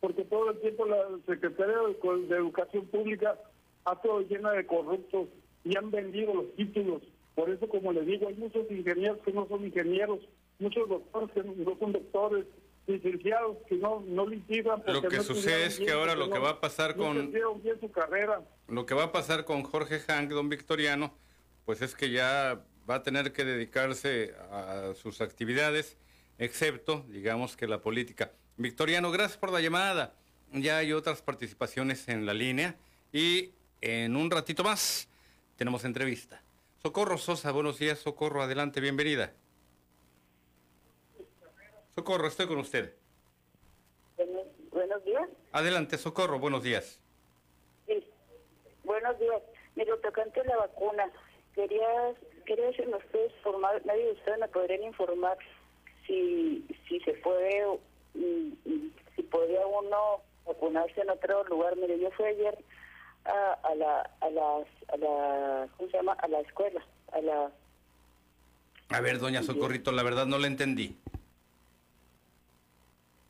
porque 0.00 0.24
todo 0.24 0.50
el 0.50 0.60
tiempo 0.60 0.86
la 0.86 1.06
Secretaría 1.26 1.76
de 1.78 2.36
Educación 2.36 2.86
Pública 2.86 3.38
ha 3.84 3.96
todo 3.96 4.20
llena 4.20 4.52
de 4.52 4.66
corruptos 4.66 5.28
y 5.64 5.76
han 5.76 5.90
vendido 5.90 6.34
los 6.34 6.54
títulos. 6.54 7.02
Por 7.34 7.48
eso, 7.48 7.68
como 7.68 7.92
les 7.92 8.06
digo, 8.06 8.28
hay 8.28 8.34
muchos 8.34 8.70
ingenieros 8.70 9.18
que 9.24 9.32
no 9.32 9.46
son 9.48 9.64
ingenieros, 9.64 10.20
muchos 10.60 10.88
doctores 10.88 11.30
que 11.32 11.42
no 11.42 11.76
son 11.78 11.92
doctores, 11.92 12.46
licenciados 12.86 13.56
que 13.68 13.76
no, 13.76 14.00
no 14.06 14.26
litigan. 14.26 14.82
Lo 14.86 15.02
que 15.02 15.20
sucede 15.20 15.66
es 15.66 15.78
que 15.78 15.90
ahora 15.92 16.14
lo 16.14 16.30
que 16.30 16.38
va 16.38 16.50
a 16.50 16.60
pasar 16.60 16.96
con... 16.96 17.32
bien 17.32 17.80
su 17.80 17.90
carrera. 17.90 18.42
Lo 18.68 18.86
que 18.86 18.94
va 18.94 19.04
a 19.04 19.12
pasar 19.12 19.44
con 19.44 19.62
Jorge 19.62 20.00
Hank, 20.00 20.30
don 20.30 20.48
Victoriano, 20.48 21.14
pues 21.64 21.82
es 21.82 21.94
que 21.94 22.10
ya 22.10 22.64
va 22.88 22.96
a 22.96 23.02
tener 23.02 23.32
que 23.32 23.44
dedicarse 23.44 24.34
a 24.50 24.92
sus 24.94 25.20
actividades, 25.20 25.96
excepto, 26.38 27.04
digamos, 27.08 27.56
que 27.56 27.66
la 27.66 27.80
política. 27.80 28.32
Victoriano, 28.56 29.10
gracias 29.10 29.38
por 29.38 29.52
la 29.52 29.60
llamada. 29.60 30.14
Ya 30.52 30.78
hay 30.78 30.92
otras 30.92 31.22
participaciones 31.22 32.08
en 32.08 32.26
la 32.26 32.34
línea 32.34 32.76
y 33.12 33.52
en 33.80 34.16
un 34.16 34.30
ratito 34.30 34.64
más 34.64 35.08
tenemos 35.56 35.84
entrevista. 35.84 36.42
Socorro 36.82 37.18
Sosa, 37.18 37.52
buenos 37.52 37.78
días, 37.78 37.98
Socorro, 37.98 38.42
adelante, 38.42 38.80
bienvenida. 38.80 39.32
Socorro, 41.94 42.28
estoy 42.28 42.46
con 42.46 42.58
usted. 42.58 42.94
Buenos, 44.70 45.04
días. 45.04 45.28
Adelante, 45.52 45.98
Socorro, 45.98 46.38
buenos 46.38 46.62
días. 46.62 47.00
Sí, 47.86 48.04
buenos 48.84 49.18
días. 49.18 49.42
Mire, 49.74 49.96
tocante 50.02 50.44
la 50.44 50.56
vacuna, 50.56 51.10
quería, 51.54 52.14
quería 52.46 52.66
decirme 52.66 52.96
ustedes, 52.96 53.32
formar, 53.42 53.84
nadie 53.84 54.04
de 54.06 54.12
ustedes 54.12 54.38
me 54.38 54.48
podrían 54.48 54.84
informar 54.84 55.36
si, 56.06 56.64
si 56.88 57.00
se 57.00 57.14
puede, 57.14 57.78
mm, 58.14 58.52
si 59.16 59.22
podría 59.24 59.66
uno 59.66 60.22
vacunarse 60.46 61.00
en 61.00 61.10
otro 61.10 61.44
lugar. 61.44 61.76
Mire, 61.76 61.98
yo 61.98 62.10
fui 62.12 62.26
ayer 62.26 62.58
a, 63.24 63.52
a 63.62 63.74
la, 63.74 64.10
a 64.20 64.30
la, 64.30 64.56
a 64.88 64.96
la, 64.96 65.68
¿cómo 65.76 65.90
se 65.90 65.96
llama? 65.96 66.12
A 66.12 66.28
la 66.28 66.40
escuela, 66.40 66.84
a 67.12 67.20
la... 67.20 67.50
A 68.90 69.00
ver, 69.00 69.18
doña 69.18 69.42
Socorrito, 69.42 69.92
la 69.92 70.02
verdad 70.02 70.26
no 70.26 70.38
le 70.38 70.48
entendí. 70.48 70.96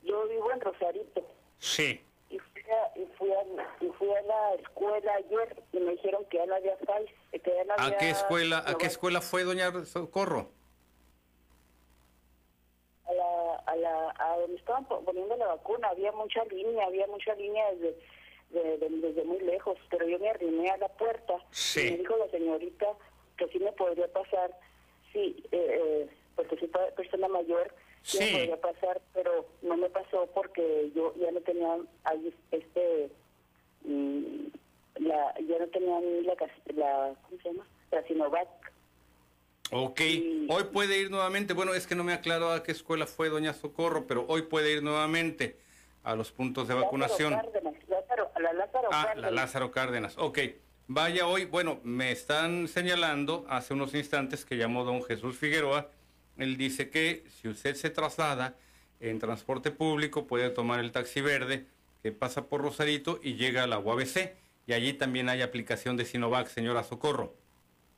Yo 0.02 0.26
vivo 0.28 0.50
en 0.52 0.60
Rosarito. 0.60 1.26
Sí. 1.58 2.00
Y 2.30 2.38
fui 2.38 2.62
a, 2.62 2.98
y 2.98 3.06
fui 3.18 3.30
a, 3.32 3.84
y 3.84 3.88
fui 3.98 4.08
a 4.10 4.22
la 4.22 4.54
escuela 4.54 5.14
ayer 5.14 5.62
y 5.72 5.80
me 5.80 5.92
dijeron 5.92 6.24
que 6.30 6.38
ya 6.38 6.46
no 6.46 6.54
había 6.54 6.76
que 6.76 7.54
ya 7.54 7.64
no 7.64 7.74
¿A 7.76 7.96
qué 7.96 8.10
escuela, 8.10 8.64
a 8.66 8.74
qué 8.76 8.86
escuela 8.86 9.20
fue, 9.20 9.44
doña 9.44 9.72
Socorro? 9.84 10.50
A 13.06 13.12
la, 13.12 13.56
a 13.66 13.76
la, 13.76 14.14
a 14.18 14.38
donde 14.38 14.56
estaban 14.56 14.84
poniendo 14.84 15.36
la 15.36 15.46
vacuna, 15.46 15.88
había 15.88 16.12
mucha 16.12 16.44
línea, 16.44 16.86
había 16.86 17.06
mucha 17.08 17.34
línea 17.34 17.64
desde, 17.72 18.88
desde 18.88 19.24
muy 19.24 19.40
lejos, 19.40 19.76
pero 19.90 20.06
yo 20.06 20.18
me 20.18 20.30
arrimé 20.30 20.70
a 20.70 20.76
la 20.76 20.88
puerta 20.88 21.34
sí. 21.50 21.88
y 21.88 21.90
me 21.92 21.98
dijo 21.98 22.16
la 22.16 22.28
señorita 22.30 22.86
que 23.36 23.48
sí 23.48 23.58
me 23.58 23.72
podría 23.72 24.06
pasar, 24.12 24.56
sí, 25.12 25.42
eh, 25.50 25.80
eh, 25.80 26.08
porque 26.36 26.56
soy 26.58 26.70
persona 26.94 27.26
mayor, 27.28 27.74
sí. 28.02 28.18
me 28.18 28.30
podría 28.30 28.60
pasar, 28.60 29.00
pero 29.12 29.46
no 29.62 29.76
me 29.76 29.88
pasó 29.90 30.28
porque 30.34 30.90
yo 30.94 31.14
ya 31.16 31.30
no 31.30 31.40
tenía 31.40 31.76
ahí 32.04 32.34
este 32.50 33.10
mm, 33.84 34.46
la 34.96 35.34
ya 35.40 35.58
no 35.58 35.66
tenía 35.68 36.00
ni 36.00 36.22
la, 36.22 36.34
la 36.74 37.14
¿cómo 37.22 37.42
se 37.42 37.50
llama? 37.50 37.66
La 37.90 38.02
Sinovac. 38.06 38.48
Ok, 39.72 40.00
hoy 40.48 40.64
puede 40.72 40.98
ir 40.98 41.12
nuevamente, 41.12 41.52
bueno, 41.52 41.74
es 41.74 41.86
que 41.86 41.94
no 41.94 42.02
me 42.02 42.12
aclaro 42.12 42.50
a 42.50 42.64
qué 42.64 42.72
escuela 42.72 43.06
fue 43.06 43.28
doña 43.28 43.54
Socorro, 43.54 44.04
pero 44.08 44.24
hoy 44.26 44.42
puede 44.42 44.72
ir 44.72 44.82
nuevamente 44.82 45.60
a 46.02 46.16
los 46.16 46.32
puntos 46.32 46.66
de 46.66 46.74
vacunación. 46.74 47.34
Cárdenas, 47.34 47.74
Lázaro, 47.88 48.30
la 48.40 48.52
Lázaro 48.52 48.88
ah, 48.90 49.04
Cárdenas. 49.06 49.30
la 49.30 49.30
Lázaro 49.30 49.70
Cárdenas, 49.70 50.18
ok. 50.18 50.38
Vaya 50.88 51.28
hoy, 51.28 51.44
bueno, 51.44 51.78
me 51.84 52.10
están 52.10 52.66
señalando 52.66 53.46
hace 53.48 53.74
unos 53.74 53.94
instantes 53.94 54.44
que 54.44 54.56
llamó 54.56 54.82
don 54.82 55.04
Jesús 55.04 55.38
Figueroa, 55.38 55.88
él 56.42 56.56
dice 56.56 56.90
que 56.90 57.24
si 57.28 57.48
usted 57.48 57.74
se 57.74 57.90
traslada 57.90 58.56
en 59.00 59.18
transporte 59.18 59.70
público 59.70 60.26
puede 60.26 60.50
tomar 60.50 60.80
el 60.80 60.92
taxi 60.92 61.20
verde 61.20 61.66
que 62.02 62.12
pasa 62.12 62.48
por 62.48 62.62
Rosarito 62.62 63.20
y 63.22 63.34
llega 63.34 63.64
a 63.64 63.66
la 63.66 63.78
UABC 63.78 64.34
y 64.66 64.72
allí 64.72 64.92
también 64.92 65.28
hay 65.28 65.42
aplicación 65.42 65.96
de 65.96 66.04
Sinovac, 66.04 66.46
señora 66.48 66.82
Socorro. 66.82 67.34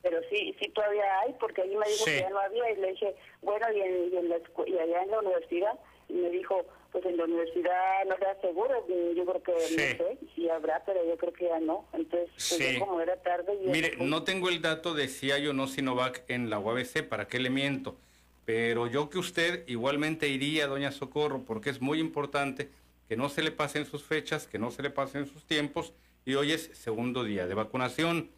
Pero 0.02 0.18
sí, 0.30 0.54
sí 0.60 0.68
todavía 0.70 1.20
hay, 1.20 1.34
porque 1.38 1.62
allí 1.62 1.76
me 1.76 1.86
dijo 1.86 2.04
que 2.04 2.20
ya 2.20 2.30
no 2.30 2.38
había 2.40 2.70
y 2.72 2.76
le 2.76 2.90
dije, 2.92 3.14
bueno, 3.40 3.66
y, 3.72 3.80
en, 3.80 4.28
la, 4.28 4.36
y 4.66 4.78
allá 4.78 5.02
en 5.02 5.10
la 5.10 5.20
universidad, 5.20 5.78
y 6.08 6.14
me 6.14 6.30
dijo, 6.30 6.66
pues 6.90 7.04
en 7.06 7.16
la 7.16 7.24
universidad 7.24 8.04
no 8.06 8.16
era 8.16 8.40
seguro, 8.40 8.86
yo 8.88 9.24
creo 9.24 9.42
que 9.42 9.52
no 9.52 9.58
sé 9.58 10.18
si 10.34 10.48
habrá, 10.48 10.82
pero 10.84 11.04
yo 11.06 11.16
creo 11.16 11.32
que 11.32 11.44
ya 11.44 11.60
no. 11.60 11.86
Entonces, 11.92 12.30
pues 12.34 12.78
como 12.78 13.00
era 13.00 13.16
tarde... 13.22 13.58
Mire, 13.62 13.96
no 13.98 14.24
tengo 14.24 14.48
el 14.48 14.60
dato 14.60 14.94
de 14.94 15.08
si 15.08 15.30
hay 15.30 15.46
o 15.46 15.52
no 15.52 15.68
Sinovac 15.68 16.24
en 16.28 16.50
la 16.50 16.58
UABC, 16.58 17.08
¿para 17.08 17.28
qué 17.28 17.38
le 17.38 17.50
miento? 17.50 17.96
Pero 18.44 18.86
yo 18.86 19.08
que 19.08 19.18
usted 19.18 19.64
igualmente 19.68 20.28
iría, 20.28 20.66
doña 20.66 20.90
Socorro, 20.92 21.44
porque 21.44 21.70
es 21.70 21.80
muy 21.80 22.00
importante 22.00 22.70
que 23.08 23.16
no 23.16 23.28
se 23.28 23.42
le 23.42 23.52
pasen 23.52 23.86
sus 23.86 24.02
fechas, 24.02 24.46
que 24.46 24.58
no 24.58 24.70
se 24.70 24.82
le 24.82 24.90
pasen 24.90 25.26
sus 25.26 25.44
tiempos, 25.44 25.92
y 26.24 26.34
hoy 26.34 26.52
es 26.52 26.70
segundo 26.72 27.24
día 27.24 27.46
de 27.46 27.54
vacunación. 27.54 28.30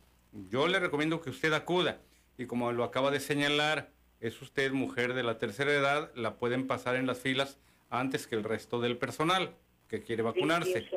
Yo 0.51 0.69
le 0.69 0.81
recomiendo 0.81 1.21
que 1.21 1.31
usted 1.31 1.53
acuda 1.53 2.01
y 2.37 2.47
como 2.47 2.73
lo 2.73 2.85
acaba 2.85 3.11
de 3.11 3.21
señalar, 3.21 3.91
es 4.21 4.41
usted 4.41 4.73
mujer 4.73 5.15
de 5.15 5.23
la 5.23 5.39
tercera 5.39 5.73
edad, 5.73 6.11
la 6.15 6.37
pueden 6.37 6.67
pasar 6.67 6.97
en 6.97 7.07
las 7.07 7.19
filas 7.19 7.59
antes 7.91 8.27
que 8.27 8.35
el 8.35 8.45
resto 8.45 8.81
del 8.81 8.97
personal 8.97 9.55
que 9.89 10.03
quiere 10.03 10.23
vacunarse. 10.23 10.89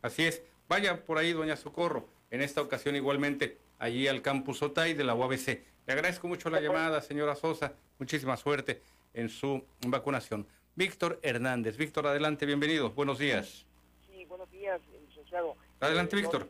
Así 0.00 0.24
es. 0.24 0.42
Vaya 0.68 1.04
por 1.04 1.18
ahí, 1.18 1.32
doña 1.32 1.56
Socorro. 1.56 2.08
En 2.30 2.40
esta 2.40 2.62
ocasión 2.62 2.94
igualmente 2.94 3.58
allí 3.78 4.06
al 4.06 4.22
campus 4.22 4.62
Otay 4.62 4.94
de 4.94 5.04
la 5.04 5.14
UABC. 5.14 5.60
Le 5.88 5.94
agradezco 5.94 6.28
mucho 6.28 6.50
la 6.50 6.60
llamada, 6.60 7.00
señora 7.00 7.34
Sosa. 7.34 7.72
Muchísima 7.98 8.36
suerte 8.36 8.82
en 9.14 9.30
su 9.30 9.64
vacunación. 9.86 10.46
Víctor 10.74 11.18
Hernández. 11.22 11.78
Víctor, 11.78 12.06
adelante, 12.06 12.44
bienvenido. 12.44 12.90
Buenos 12.90 13.18
días. 13.18 13.64
Sí, 14.06 14.22
buenos 14.26 14.50
días, 14.50 14.78
licenciado. 15.08 15.56
Adelante, 15.80 16.14
eh, 16.14 16.20
Víctor. 16.20 16.46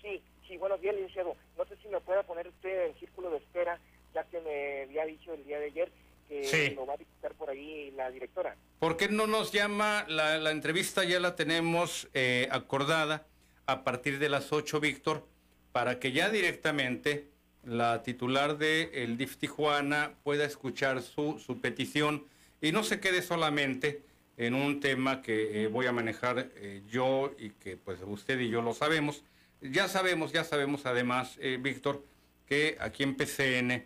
sí, 0.00 0.22
sí, 0.48 0.56
buenos 0.56 0.80
días, 0.80 0.94
licenciado. 0.94 1.36
No 1.58 1.66
sé 1.66 1.76
si 1.82 1.88
me 1.88 2.00
puede 2.00 2.24
poner 2.24 2.48
usted 2.48 2.86
en 2.86 2.98
círculo 2.98 3.28
de 3.28 3.36
espera, 3.36 3.78
ya 4.14 4.24
que 4.24 4.40
me 4.40 4.84
había 4.84 5.04
dicho 5.04 5.34
el 5.34 5.44
día 5.44 5.58
de 5.58 5.66
ayer 5.66 5.92
que 6.26 6.72
lo 6.74 6.86
va 6.86 6.94
a 6.94 6.96
visitar 6.96 7.34
por 7.34 7.50
ahí 7.50 7.90
la 7.90 8.10
directora. 8.10 8.56
¿Por 8.78 8.96
qué 8.96 9.10
no 9.10 9.26
nos 9.26 9.52
llama? 9.52 10.06
La, 10.08 10.38
la 10.38 10.52
entrevista 10.52 11.04
ya 11.04 11.20
la 11.20 11.36
tenemos 11.36 12.08
eh, 12.14 12.48
acordada 12.50 13.26
a 13.66 13.84
partir 13.84 14.18
de 14.18 14.30
las 14.30 14.54
8, 14.54 14.80
Víctor, 14.80 15.28
para 15.72 16.00
que 16.00 16.12
ya 16.12 16.30
directamente 16.30 17.33
la 17.66 18.02
titular 18.02 18.58
de 18.58 18.90
el 19.04 19.16
DIF 19.16 19.36
Tijuana 19.36 20.14
pueda 20.22 20.44
escuchar 20.44 21.02
su, 21.02 21.38
su 21.38 21.60
petición 21.60 22.24
y 22.60 22.72
no 22.72 22.82
se 22.82 23.00
quede 23.00 23.22
solamente 23.22 24.02
en 24.36 24.54
un 24.54 24.80
tema 24.80 25.22
que 25.22 25.62
eh, 25.62 25.66
voy 25.68 25.86
a 25.86 25.92
manejar 25.92 26.50
eh, 26.56 26.82
yo 26.90 27.32
y 27.38 27.50
que 27.50 27.76
pues 27.76 28.00
usted 28.04 28.40
y 28.40 28.48
yo 28.48 28.62
lo 28.62 28.74
sabemos. 28.74 29.22
Ya 29.60 29.88
sabemos, 29.88 30.32
ya 30.32 30.44
sabemos 30.44 30.86
además, 30.86 31.36
eh, 31.40 31.58
Víctor, 31.60 32.02
que 32.46 32.76
aquí 32.80 33.02
en 33.02 33.16
PCN 33.16 33.84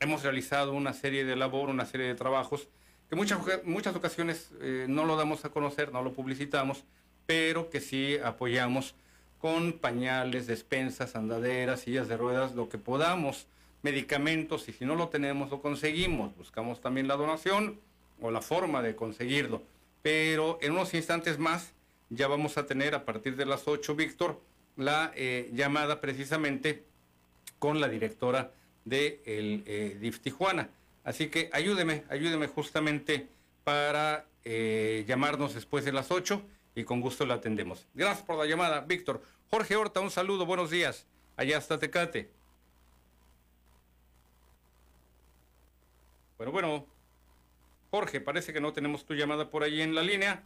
hemos 0.00 0.22
realizado 0.22 0.72
una 0.72 0.92
serie 0.92 1.24
de 1.24 1.36
labor, 1.36 1.70
una 1.70 1.86
serie 1.86 2.06
de 2.06 2.14
trabajos 2.14 2.68
que 3.08 3.16
muchas, 3.16 3.38
muchas 3.64 3.94
ocasiones 3.94 4.50
no 4.88 5.04
lo 5.04 5.16
damos 5.16 5.44
a 5.44 5.50
conocer, 5.50 5.92
no 5.92 6.02
lo 6.02 6.12
publicitamos, 6.12 6.82
pero 7.24 7.70
que 7.70 7.80
sí 7.80 8.18
apoyamos 8.22 8.96
con 9.38 9.74
pañales, 9.74 10.46
despensas, 10.46 11.16
andaderas, 11.16 11.80
sillas 11.80 12.08
de 12.08 12.16
ruedas, 12.16 12.54
lo 12.54 12.68
que 12.68 12.78
podamos, 12.78 13.46
medicamentos, 13.82 14.68
y 14.68 14.72
si 14.72 14.84
no 14.84 14.94
lo 14.94 15.08
tenemos, 15.08 15.50
lo 15.50 15.60
conseguimos. 15.62 16.36
Buscamos 16.36 16.80
también 16.80 17.08
la 17.08 17.16
donación 17.16 17.78
o 18.20 18.30
la 18.30 18.40
forma 18.40 18.82
de 18.82 18.96
conseguirlo 18.96 19.62
pero 20.06 20.56
en 20.62 20.70
unos 20.70 20.94
instantes 20.94 21.36
más 21.36 21.72
ya 22.10 22.28
vamos 22.28 22.58
a 22.58 22.64
tener 22.64 22.94
a 22.94 23.04
partir 23.04 23.34
de 23.34 23.44
las 23.44 23.66
8, 23.66 23.96
Víctor, 23.96 24.40
la 24.76 25.10
eh, 25.16 25.50
llamada 25.52 26.00
precisamente 26.00 26.84
con 27.58 27.80
la 27.80 27.88
directora 27.88 28.52
de 28.84 29.20
el 29.26 29.64
eh, 29.66 29.98
DIF 30.00 30.20
Tijuana. 30.20 30.70
Así 31.02 31.26
que 31.26 31.50
ayúdeme, 31.52 32.04
ayúdeme 32.08 32.46
justamente 32.46 33.26
para 33.64 34.26
eh, 34.44 35.04
llamarnos 35.08 35.54
después 35.54 35.84
de 35.84 35.90
las 35.90 36.12
8 36.12 36.40
y 36.76 36.84
con 36.84 37.00
gusto 37.00 37.26
la 37.26 37.34
atendemos. 37.34 37.88
Gracias 37.94 38.24
por 38.24 38.36
la 38.36 38.44
llamada, 38.44 38.80
Víctor. 38.82 39.22
Jorge 39.50 39.74
Horta, 39.74 40.00
un 40.00 40.10
saludo, 40.10 40.44
buenos 40.44 40.70
días. 40.70 41.06
Allá 41.34 41.56
hasta 41.56 41.78
Tecate. 41.78 42.30
Bueno, 46.36 46.52
bueno. 46.52 46.86
Jorge, 47.90 48.20
parece 48.20 48.52
que 48.52 48.60
no 48.60 48.74
tenemos 48.74 49.06
tu 49.06 49.14
llamada 49.14 49.48
por 49.48 49.62
ahí 49.62 49.80
en 49.80 49.94
la 49.94 50.02
línea. 50.02 50.44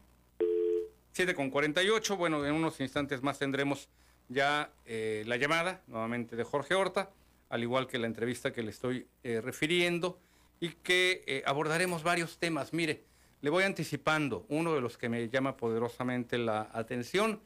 7 1.12 1.34
con 1.34 1.50
48. 1.50 2.16
Bueno, 2.16 2.46
en 2.46 2.54
unos 2.54 2.78
instantes 2.80 3.22
más 3.22 3.40
tendremos 3.40 3.88
ya 4.28 4.72
eh, 4.86 5.24
la 5.26 5.36
llamada 5.36 5.82
nuevamente 5.88 6.36
de 6.36 6.44
Jorge 6.44 6.74
Horta, 6.74 7.10
al 7.48 7.62
igual 7.62 7.88
que 7.88 7.98
la 7.98 8.06
entrevista 8.06 8.52
que 8.52 8.62
le 8.62 8.70
estoy 8.70 9.08
eh, 9.24 9.40
refiriendo 9.40 10.20
y 10.60 10.68
que 10.68 11.24
eh, 11.26 11.42
abordaremos 11.44 12.04
varios 12.04 12.38
temas. 12.38 12.72
Mire, 12.72 13.02
le 13.42 13.50
voy 13.50 13.64
anticipando, 13.64 14.44
uno 14.48 14.74
de 14.74 14.80
los 14.80 14.98
que 14.98 15.08
me 15.08 15.28
llama 15.28 15.56
poderosamente 15.56 16.38
la 16.38 16.68
atención 16.72 17.40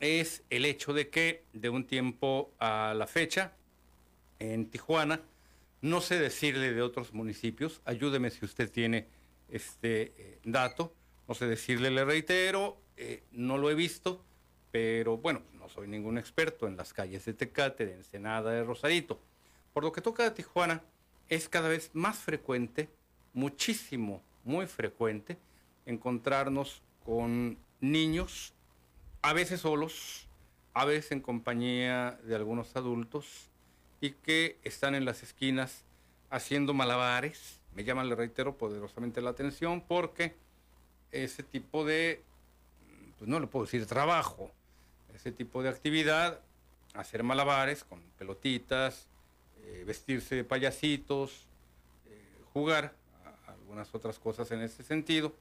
es 0.00 0.42
el 0.50 0.64
hecho 0.64 0.92
de 0.92 1.08
que 1.08 1.44
de 1.52 1.68
un 1.68 1.86
tiempo 1.86 2.50
a 2.58 2.94
la 2.96 3.06
fecha, 3.06 3.52
en 4.38 4.66
Tijuana, 4.66 5.20
no 5.80 6.00
sé 6.00 6.18
decirle 6.18 6.72
de 6.72 6.82
otros 6.82 7.12
municipios, 7.12 7.80
ayúdeme 7.84 8.30
si 8.30 8.44
usted 8.44 8.70
tiene 8.70 9.06
este 9.48 10.12
eh, 10.16 10.38
dato. 10.44 10.92
No 11.28 11.34
sé 11.34 11.46
decirle, 11.46 11.90
le 11.90 12.04
reitero, 12.04 12.76
eh, 12.96 13.22
no 13.30 13.58
lo 13.58 13.70
he 13.70 13.74
visto, 13.74 14.20
pero 14.72 15.16
bueno, 15.16 15.42
no 15.54 15.68
soy 15.68 15.86
ningún 15.86 16.18
experto 16.18 16.66
en 16.66 16.76
las 16.76 16.92
calles 16.92 17.24
de 17.24 17.34
Tecate, 17.34 17.86
de 17.86 17.94
Ensenada, 17.94 18.50
de 18.50 18.64
Rosarito. 18.64 19.20
Por 19.72 19.84
lo 19.84 19.92
que 19.92 20.00
toca 20.00 20.26
a 20.26 20.34
Tijuana, 20.34 20.82
es 21.28 21.48
cada 21.48 21.68
vez 21.68 21.90
más 21.94 22.18
frecuente, 22.18 22.88
muchísimo, 23.32 24.20
muy 24.44 24.66
frecuente, 24.66 25.38
encontrarnos 25.86 26.82
con 27.04 27.58
niños, 27.80 28.54
a 29.22 29.32
veces 29.32 29.60
solos, 29.60 30.28
a 30.74 30.84
veces 30.84 31.12
en 31.12 31.20
compañía 31.20 32.18
de 32.24 32.34
algunos 32.34 32.74
adultos, 32.76 33.50
y 34.00 34.10
que 34.10 34.58
están 34.64 34.94
en 34.94 35.04
las 35.04 35.22
esquinas 35.22 35.84
haciendo 36.30 36.74
malabares, 36.74 37.60
me 37.74 37.84
llama, 37.84 38.04
le 38.04 38.14
reitero, 38.14 38.56
poderosamente 38.56 39.20
la 39.20 39.30
atención 39.30 39.80
porque 39.80 40.34
ese 41.12 41.42
tipo 41.42 41.84
de, 41.84 42.22
pues 43.18 43.28
no 43.28 43.38
le 43.38 43.46
puedo 43.46 43.64
decir 43.64 43.86
trabajo, 43.86 44.50
ese 45.14 45.30
tipo 45.30 45.62
de 45.62 45.68
actividad, 45.68 46.40
hacer 46.94 47.22
malabares 47.22 47.84
con 47.84 48.00
pelotitas, 48.18 49.06
eh, 49.62 49.84
vestirse 49.86 50.34
de 50.34 50.44
payasitos, 50.44 51.46
eh, 52.06 52.40
jugar, 52.52 52.94
algunas 53.72 53.94
otras 53.94 54.18
cosas 54.18 54.50
en 54.50 54.60
ese 54.60 54.82
sentido, 54.82 55.32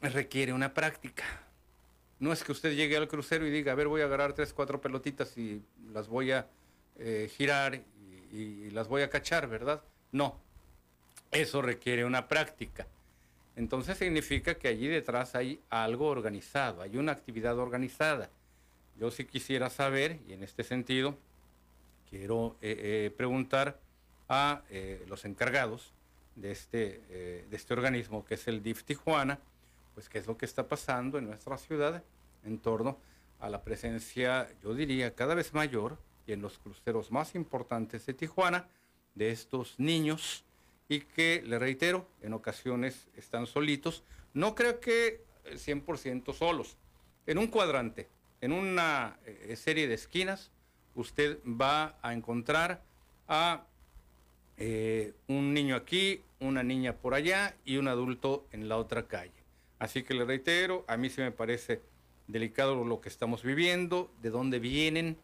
requiere 0.00 0.54
una 0.54 0.72
práctica. 0.72 1.24
No 2.18 2.32
es 2.32 2.42
que 2.42 2.52
usted 2.52 2.74
llegue 2.74 2.96
al 2.96 3.08
crucero 3.08 3.46
y 3.46 3.50
diga, 3.50 3.72
a 3.72 3.74
ver, 3.74 3.88
voy 3.88 4.00
a 4.00 4.06
agarrar 4.06 4.32
tres, 4.32 4.54
cuatro 4.54 4.80
pelotitas 4.80 5.36
y 5.36 5.62
las 5.92 6.08
voy 6.08 6.32
a 6.32 6.46
eh, 6.98 7.30
girar 7.36 7.82
y 8.32 8.70
las 8.70 8.88
voy 8.88 9.02
a 9.02 9.10
cachar, 9.10 9.48
¿verdad? 9.48 9.82
No, 10.12 10.38
eso 11.30 11.60
requiere 11.60 12.06
una 12.06 12.26
práctica. 12.26 12.86
Entonces 13.54 13.98
significa 13.98 14.54
que 14.54 14.68
allí 14.68 14.88
detrás 14.88 15.34
hay 15.34 15.60
algo 15.68 16.06
organizado, 16.06 16.80
hay 16.80 16.96
una 16.96 17.12
actividad 17.12 17.58
organizada. 17.58 18.30
Yo 18.98 19.10
sí 19.10 19.26
quisiera 19.26 19.68
saber, 19.68 20.20
y 20.26 20.32
en 20.32 20.42
este 20.42 20.64
sentido, 20.64 21.18
quiero 22.08 22.56
eh, 22.62 22.76
eh, 22.78 23.14
preguntar 23.14 23.78
a 24.26 24.62
los 25.08 25.26
encargados 25.26 25.92
de 26.40 26.52
este, 26.52 27.00
de 27.50 27.56
este 27.56 27.74
organismo, 27.74 28.24
que 28.24 28.34
es 28.34 28.48
el 28.48 28.62
DIF 28.62 28.84
Tijuana, 28.84 29.38
pues 29.94 30.08
qué 30.08 30.18
es 30.18 30.26
lo 30.26 30.36
que 30.36 30.46
está 30.46 30.66
pasando 30.66 31.18
en 31.18 31.26
nuestra 31.26 31.58
ciudad 31.58 32.02
en 32.44 32.58
torno 32.58 32.98
a 33.40 33.48
la 33.48 33.62
presencia, 33.62 34.48
yo 34.62 34.74
diría, 34.74 35.14
cada 35.14 35.34
vez 35.34 35.54
mayor 35.54 35.98
y 36.26 36.32
en 36.32 36.42
los 36.42 36.58
cruceros 36.58 37.10
más 37.10 37.34
importantes 37.34 38.06
de 38.06 38.14
Tijuana, 38.14 38.68
de 39.14 39.30
estos 39.30 39.78
niños 39.78 40.44
y 40.88 41.00
que, 41.00 41.42
le 41.46 41.58
reitero, 41.58 42.06
en 42.22 42.32
ocasiones 42.34 43.08
están 43.16 43.46
solitos. 43.46 44.02
No 44.34 44.54
creo 44.54 44.80
que 44.80 45.24
100% 45.44 46.34
solos. 46.34 46.76
En 47.26 47.38
un 47.38 47.46
cuadrante, 47.46 48.08
en 48.40 48.52
una 48.52 49.18
eh, 49.24 49.56
serie 49.56 49.88
de 49.88 49.94
esquinas, 49.94 50.50
usted 50.94 51.38
va 51.44 51.98
a 52.02 52.12
encontrar 52.12 52.82
a 53.28 53.64
eh, 54.56 55.14
un 55.28 55.54
niño 55.54 55.76
aquí, 55.76 56.22
una 56.40 56.62
niña 56.62 56.94
por 56.94 57.14
allá 57.14 57.54
y 57.64 57.76
un 57.76 57.88
adulto 57.88 58.46
en 58.52 58.68
la 58.68 58.76
otra 58.76 59.06
calle. 59.06 59.32
Así 59.78 60.02
que 60.02 60.14
le 60.14 60.24
reitero, 60.24 60.84
a 60.88 60.96
mí 60.96 61.10
se 61.10 61.22
me 61.22 61.32
parece 61.32 61.80
delicado 62.26 62.84
lo 62.84 63.00
que 63.00 63.08
estamos 63.08 63.42
viviendo, 63.42 64.10
de 64.22 64.30
dónde 64.30 64.58
vienen, 64.58 65.16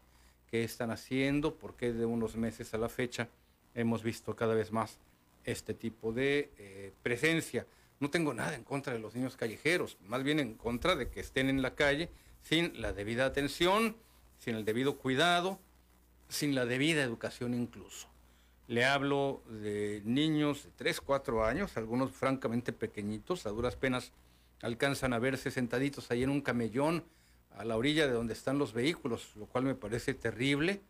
qué 0.49 0.63
están 0.63 0.91
haciendo, 0.91 1.55
porque 1.55 1.93
de 1.93 2.05
unos 2.05 2.35
meses 2.35 2.73
a 2.73 2.77
la 2.77 2.89
fecha 2.89 3.29
hemos 3.75 4.03
visto 4.03 4.35
cada 4.35 4.53
vez 4.53 4.71
más 4.71 4.99
este 5.43 5.73
tipo 5.73 6.13
de 6.13 6.51
eh, 6.57 6.93
presencia. 7.03 7.65
No 7.99 8.09
tengo 8.09 8.33
nada 8.33 8.55
en 8.55 8.63
contra 8.63 8.93
de 8.93 8.99
los 8.99 9.15
niños 9.15 9.35
callejeros, 9.35 9.97
más 10.07 10.23
bien 10.23 10.39
en 10.39 10.53
contra 10.53 10.95
de 10.95 11.09
que 11.09 11.19
estén 11.19 11.49
en 11.49 11.61
la 11.61 11.75
calle 11.75 12.09
sin 12.41 12.79
la 12.81 12.93
debida 12.93 13.25
atención 13.25 13.95
sin 14.39 14.55
el 14.55 14.65
debido 14.65 14.97
cuidado, 14.97 15.59
sin 16.29 16.55
la 16.55 16.65
debida 16.65 17.03
educación 17.03 17.53
incluso. 17.53 18.07
Le 18.67 18.83
hablo 18.83 19.41
de 19.47 20.01
niños 20.03 20.65
de 20.65 20.71
3, 20.75 20.99
4 20.99 21.45
años, 21.45 21.77
algunos 21.77 22.11
francamente 22.11 22.73
pequeñitos, 22.73 23.45
a 23.45 23.49
duras 23.49 23.77
penas 23.77 24.11
alcanzan 24.61 25.13
a 25.13 25.19
verse 25.19 25.51
sentaditos 25.51 26.11
ahí 26.11 26.23
en 26.23 26.29
un 26.29 26.41
camellón 26.41 27.05
a 27.55 27.63
la 27.63 27.77
orilla 27.77 28.07
de 28.07 28.13
donde 28.13 28.33
están 28.33 28.57
los 28.57 28.73
vehículos, 28.73 29.31
lo 29.35 29.45
cual 29.45 29.63
me 29.63 29.75
parece 29.75 30.13
terrible, 30.13 30.81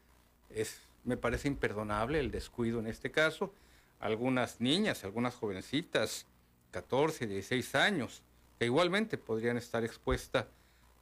es, 0.49 0.79
me 1.03 1.17
parece 1.17 1.47
imperdonable 1.47 2.19
el 2.19 2.31
descuido 2.31 2.79
en 2.79 2.87
este 2.87 3.11
caso. 3.11 3.53
Algunas 3.99 4.59
niñas, 4.59 5.03
algunas 5.03 5.35
jovencitas, 5.35 6.25
14, 6.71 7.27
16 7.27 7.75
años, 7.75 8.23
que 8.57 8.65
igualmente 8.65 9.17
podrían 9.17 9.55
estar 9.55 9.83
expuesta, 9.83 10.47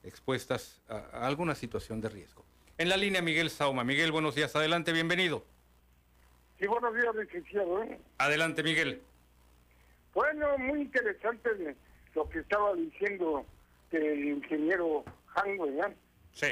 expuestas 0.04 0.82
a, 0.90 0.96
a 0.96 1.28
alguna 1.28 1.56
situación 1.56 2.02
de 2.02 2.10
riesgo. 2.10 2.44
En 2.78 2.90
la 2.90 2.98
línea 2.98 3.22
Miguel 3.22 3.50
Sauma. 3.50 3.84
Miguel, 3.84 4.12
buenos 4.12 4.36
días, 4.36 4.56
adelante, 4.56 4.92
bienvenido. 4.92 5.46
Sí, 6.60 6.68
buenos 6.68 6.94
días, 6.95 7.15
licenciado. 7.15 7.84
¿eh? 7.84 7.99
Adelante, 8.18 8.64
Miguel. 8.64 9.02
Bueno, 10.14 10.57
muy 10.57 10.82
interesante 10.82 11.76
lo 12.14 12.30
que 12.30 12.40
estaba 12.40 12.73
diciendo 12.73 13.45
el 13.91 14.26
ingeniero 14.26 15.03
Han, 15.36 15.57
¿verdad? 15.57 15.94
Sí. 16.32 16.48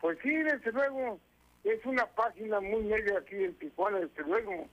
Pues 0.00 0.18
sí, 0.22 0.30
desde 0.30 0.72
luego, 0.72 1.18
es 1.64 1.84
una 1.84 2.06
página 2.06 2.60
muy 2.60 2.84
negra 2.84 3.18
aquí 3.18 3.36
en 3.36 3.54
Tijuana, 3.54 4.00
desde 4.00 4.22
luego. 4.22 4.68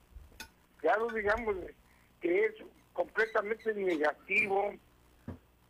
Claro, 0.77 1.07
digamos 1.07 1.55
que 2.21 2.45
es 2.45 2.53
completamente 2.93 3.73
negativo 3.73 4.73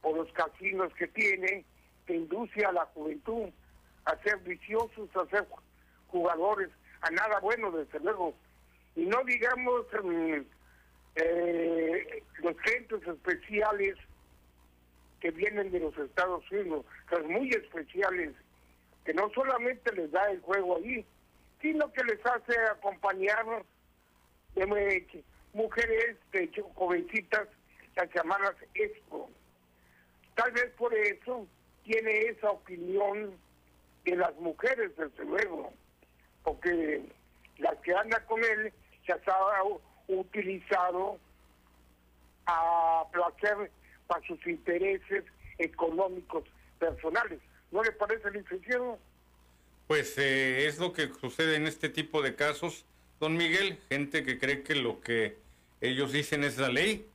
por 0.01 0.17
los 0.17 0.31
casinos 0.33 0.93
que 0.95 1.07
tiene, 1.07 1.63
que 2.05 2.15
induce 2.15 2.65
a 2.65 2.71
la 2.71 2.85
juventud 2.87 3.49
a 4.05 4.17
ser 4.23 4.37
viciosos, 4.39 5.09
a 5.15 5.25
ser 5.27 5.45
jugadores, 6.07 6.69
a 7.01 7.09
nada 7.11 7.39
bueno, 7.39 7.71
desde 7.71 7.99
luego. 7.99 8.33
Y 8.95 9.05
no 9.05 9.23
digamos 9.23 9.85
eh, 11.15 12.23
los 12.39 12.55
centros 12.65 13.01
especiales 13.07 13.95
que 15.19 15.31
vienen 15.31 15.71
de 15.71 15.79
los 15.79 15.97
Estados 15.97 16.49
Unidos, 16.51 16.85
los 17.09 17.25
muy 17.25 17.49
especiales, 17.49 18.33
que 19.05 19.13
no 19.13 19.29
solamente 19.33 19.93
les 19.93 20.11
da 20.11 20.29
el 20.31 20.41
juego 20.41 20.77
allí, 20.77 21.05
sino 21.61 21.91
que 21.93 22.03
les 22.03 22.25
hace 22.25 22.57
acompañar 22.71 23.45
de 24.55 25.23
mujeres, 25.53 26.17
de 26.31 26.49
jovencitas, 26.75 27.47
las 27.95 28.09
llamadas 28.13 28.55
expo. 28.73 29.29
Tal 30.35 30.51
vez 30.51 30.71
por 30.77 30.93
eso 30.93 31.47
tiene 31.83 32.19
esa 32.21 32.51
opinión 32.51 33.37
de 34.05 34.15
las 34.15 34.35
mujeres, 34.37 34.95
desde 34.97 35.25
luego, 35.25 35.73
porque 36.43 37.01
las 37.57 37.77
que 37.79 37.93
andan 37.93 38.23
con 38.25 38.43
él 38.43 38.73
se 39.05 39.13
ha 39.13 39.19
utilizado 40.07 41.19
a 42.45 43.05
placer 43.11 43.71
para 44.07 44.25
sus 44.25 44.45
intereses 44.47 45.23
económicos 45.57 46.43
personales. 46.79 47.39
¿No 47.71 47.83
le 47.83 47.91
parece, 47.91 48.31
licenciado? 48.31 48.99
Pues 49.87 50.17
eh, 50.17 50.67
es 50.67 50.79
lo 50.79 50.93
que 50.93 51.09
sucede 51.19 51.55
en 51.55 51.67
este 51.67 51.89
tipo 51.89 52.21
de 52.21 52.35
casos, 52.35 52.85
don 53.19 53.37
Miguel, 53.37 53.79
gente 53.89 54.23
que 54.23 54.37
cree 54.39 54.63
que 54.63 54.75
lo 54.75 55.01
que 55.01 55.37
ellos 55.79 56.11
dicen 56.11 56.43
es 56.43 56.57
la 56.57 56.69
ley, 56.69 57.05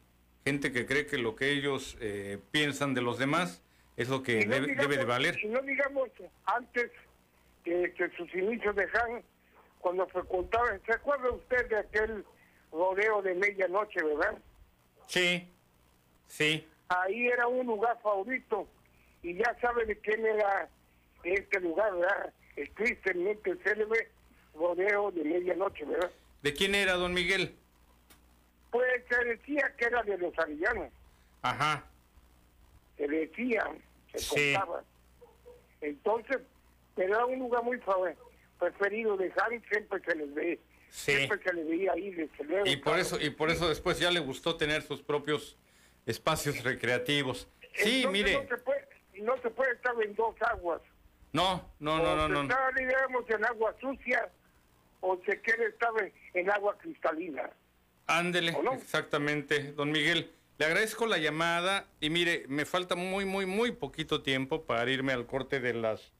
gente 0.45 0.73
que 0.73 0.87
cree 0.87 1.07
que 1.07 1.19
lo 1.19 1.37
que 1.37 1.51
ellos 1.51 1.97
eh, 2.01 2.39
piensan 2.51 2.95
de 2.95 3.03
los 3.03 3.19
demás 3.19 3.63
es 3.97 4.09
lo 4.09 4.23
que 4.23 4.45
debe, 4.45 4.97
de 4.97 5.05
valer. 5.05 5.35
Si 5.37 5.49
no 5.49 5.61
digamos 5.63 6.11
antes 6.45 6.91
que, 7.67 8.11
sus 8.17 8.33
inicios 8.35 8.75
de 8.77 8.85
Han, 8.85 9.23
cuando 9.81 10.07
frecuentaban, 10.09 10.81
¿se 10.85 10.93
acuerda 10.93 11.31
usted 11.31 11.69
de 11.69 11.79
aquel 11.79 12.25
rodeo 12.73 13.23
de 13.23 13.35
medianoche, 13.35 14.03
verdad? 14.03 14.39
Sí, 15.07 15.49
sí. 16.29 16.67
Ahí 16.89 17.27
era 17.27 17.49
un 17.49 17.67
lugar 17.67 17.99
favorito 18.03 18.69
y 19.23 19.35
ya 19.35 19.57
sabe 19.61 19.85
de 19.87 19.99
quién 19.99 20.25
era 20.25 20.69
este 21.25 21.61
lugar, 21.61 21.93
¿verdad? 21.95 22.33
El 22.55 22.71
tristemente 22.71 23.57
célebre 23.65 24.09
rodeo 24.55 25.11
de 25.11 25.25
medianoche, 25.25 25.85
¿verdad? 25.85 26.11
¿De 26.43 26.55
quién 26.55 26.75
era, 26.75 26.95
don 26.95 27.13
Miguel? 27.13 27.55
Pues 28.71 29.03
se 29.09 29.25
decía 29.25 29.75
que 29.77 29.87
era 29.87 30.03
de 30.03 30.19
los 30.19 30.39
arianos. 30.39 30.93
Ajá. 31.43 31.85
Se 32.97 33.09
decía, 33.09 33.69
se 34.15 34.53
contaba. 34.55 34.85
Entonces, 35.81 36.39
era 36.97 37.25
un 37.27 37.39
lugar 37.39 37.63
muy 37.63 37.79
preferido 38.59 39.17
de 39.17 39.33
Harry, 39.37 39.63
siempre 39.71 40.01
se 40.05 40.15
les 40.15 40.35
ve. 40.35 40.61
Siempre 40.89 41.39
se 41.43 41.53
les 41.53 41.69
veía 41.69 41.93
ahí, 41.93 42.11
desde 42.11 42.45
luego. 42.45 42.67
Y 42.67 42.77
por, 42.77 42.99
eso, 42.99 43.21
y 43.21 43.31
por 43.31 43.51
eso 43.51 43.69
después 43.69 43.99
ya 43.99 44.11
le 44.11 44.21
gustó 44.21 44.57
tener 44.57 44.83
sus 44.83 45.03
propios 45.03 45.59
espacios 46.07 46.63
recreativos. 46.63 47.49
Sí, 47.75 48.07
mire. 48.11 48.35
No 48.35 48.49
se, 48.49 48.57
puede, 48.59 48.89
no 49.21 49.37
se 49.43 49.51
puede 49.51 49.73
estar 49.73 49.95
en 50.03 50.15
dos 50.15 50.35
aguas. 50.41 50.81
No, 51.33 51.71
no, 51.81 51.99
no, 51.99 52.17
no. 52.17 52.29
no, 52.29 52.43
Está, 52.43 52.71
digamos, 52.77 53.29
en 53.29 53.45
agua 53.45 53.75
sucia 53.81 54.31
o 55.01 55.21
se 55.27 55.41
quiere 55.43 55.67
estar 55.67 55.91
en 56.33 56.51
agua 56.51 56.79
cristalina. 56.79 57.51
Ándele, 58.07 58.57
exactamente, 58.73 59.73
don 59.73 59.91
Miguel. 59.91 60.31
Le 60.59 60.65
agradezco 60.65 61.07
la 61.07 61.19
llamada 61.19 61.87
y 62.01 62.09
mire, 62.09 62.45
me 62.49 62.65
falta 62.65 62.95
muy, 62.95 63.27
muy, 63.27 63.45
muy 63.45 63.73
poquito 63.73 64.23
tiempo 64.23 64.65
para 64.65 64.91
irme 64.91 65.13
al 65.13 65.27
corte 65.27 65.61
de 65.61 65.75
las 65.75 66.13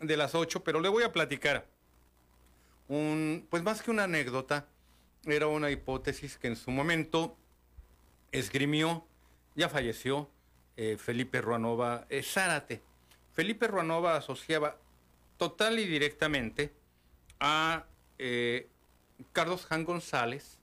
de 0.00 0.16
las 0.16 0.34
8, 0.34 0.64
pero 0.64 0.80
le 0.80 0.88
voy 0.88 1.02
a 1.04 1.12
platicar 1.12 1.66
un, 2.88 3.46
pues 3.50 3.62
más 3.62 3.82
que 3.82 3.90
una 3.90 4.04
anécdota, 4.04 4.66
era 5.24 5.46
una 5.46 5.70
hipótesis 5.70 6.36
que 6.36 6.48
en 6.48 6.56
su 6.56 6.70
momento 6.70 7.36
esgrimió, 8.32 9.06
ya 9.54 9.68
falleció, 9.68 10.28
eh, 10.76 10.96
Felipe 10.98 11.40
Ruanova 11.40 12.06
Zárate. 12.22 12.82
Felipe 13.32 13.66
Ruanova 13.66 14.16
asociaba 14.16 14.76
total 15.36 15.78
y 15.78 15.86
directamente 15.86 16.72
a 17.40 17.84
eh, 18.18 18.68
Carlos 19.32 19.66
Jan 19.66 19.84
González 19.84 20.58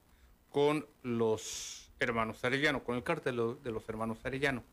con 0.49 0.85
los 1.03 1.91
hermanos 1.99 2.43
Arellano, 2.43 2.83
con 2.83 2.95
el 2.95 3.03
cártel 3.03 3.57
de 3.63 3.71
los 3.71 3.87
hermanos 3.87 4.19
Arellano. 4.23 4.63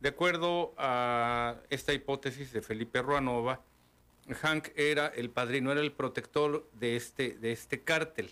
De 0.00 0.08
acuerdo 0.08 0.74
a 0.78 1.56
esta 1.68 1.92
hipótesis 1.92 2.52
de 2.52 2.62
Felipe 2.62 3.02
Ruanova, 3.02 3.60
Hank 4.34 4.68
era 4.76 5.08
el 5.08 5.30
padrino, 5.30 5.72
era 5.72 5.80
el 5.80 5.92
protector 5.92 6.68
de 6.72 6.96
este, 6.96 7.36
de 7.38 7.52
este 7.52 7.82
cártel. 7.82 8.30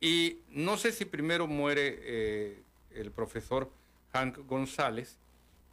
Y 0.00 0.38
no 0.48 0.76
sé 0.78 0.92
si 0.92 1.04
primero 1.04 1.46
muere 1.46 1.98
eh, 2.02 2.62
el 2.90 3.10
profesor 3.10 3.70
Hank 4.12 4.38
González 4.46 5.18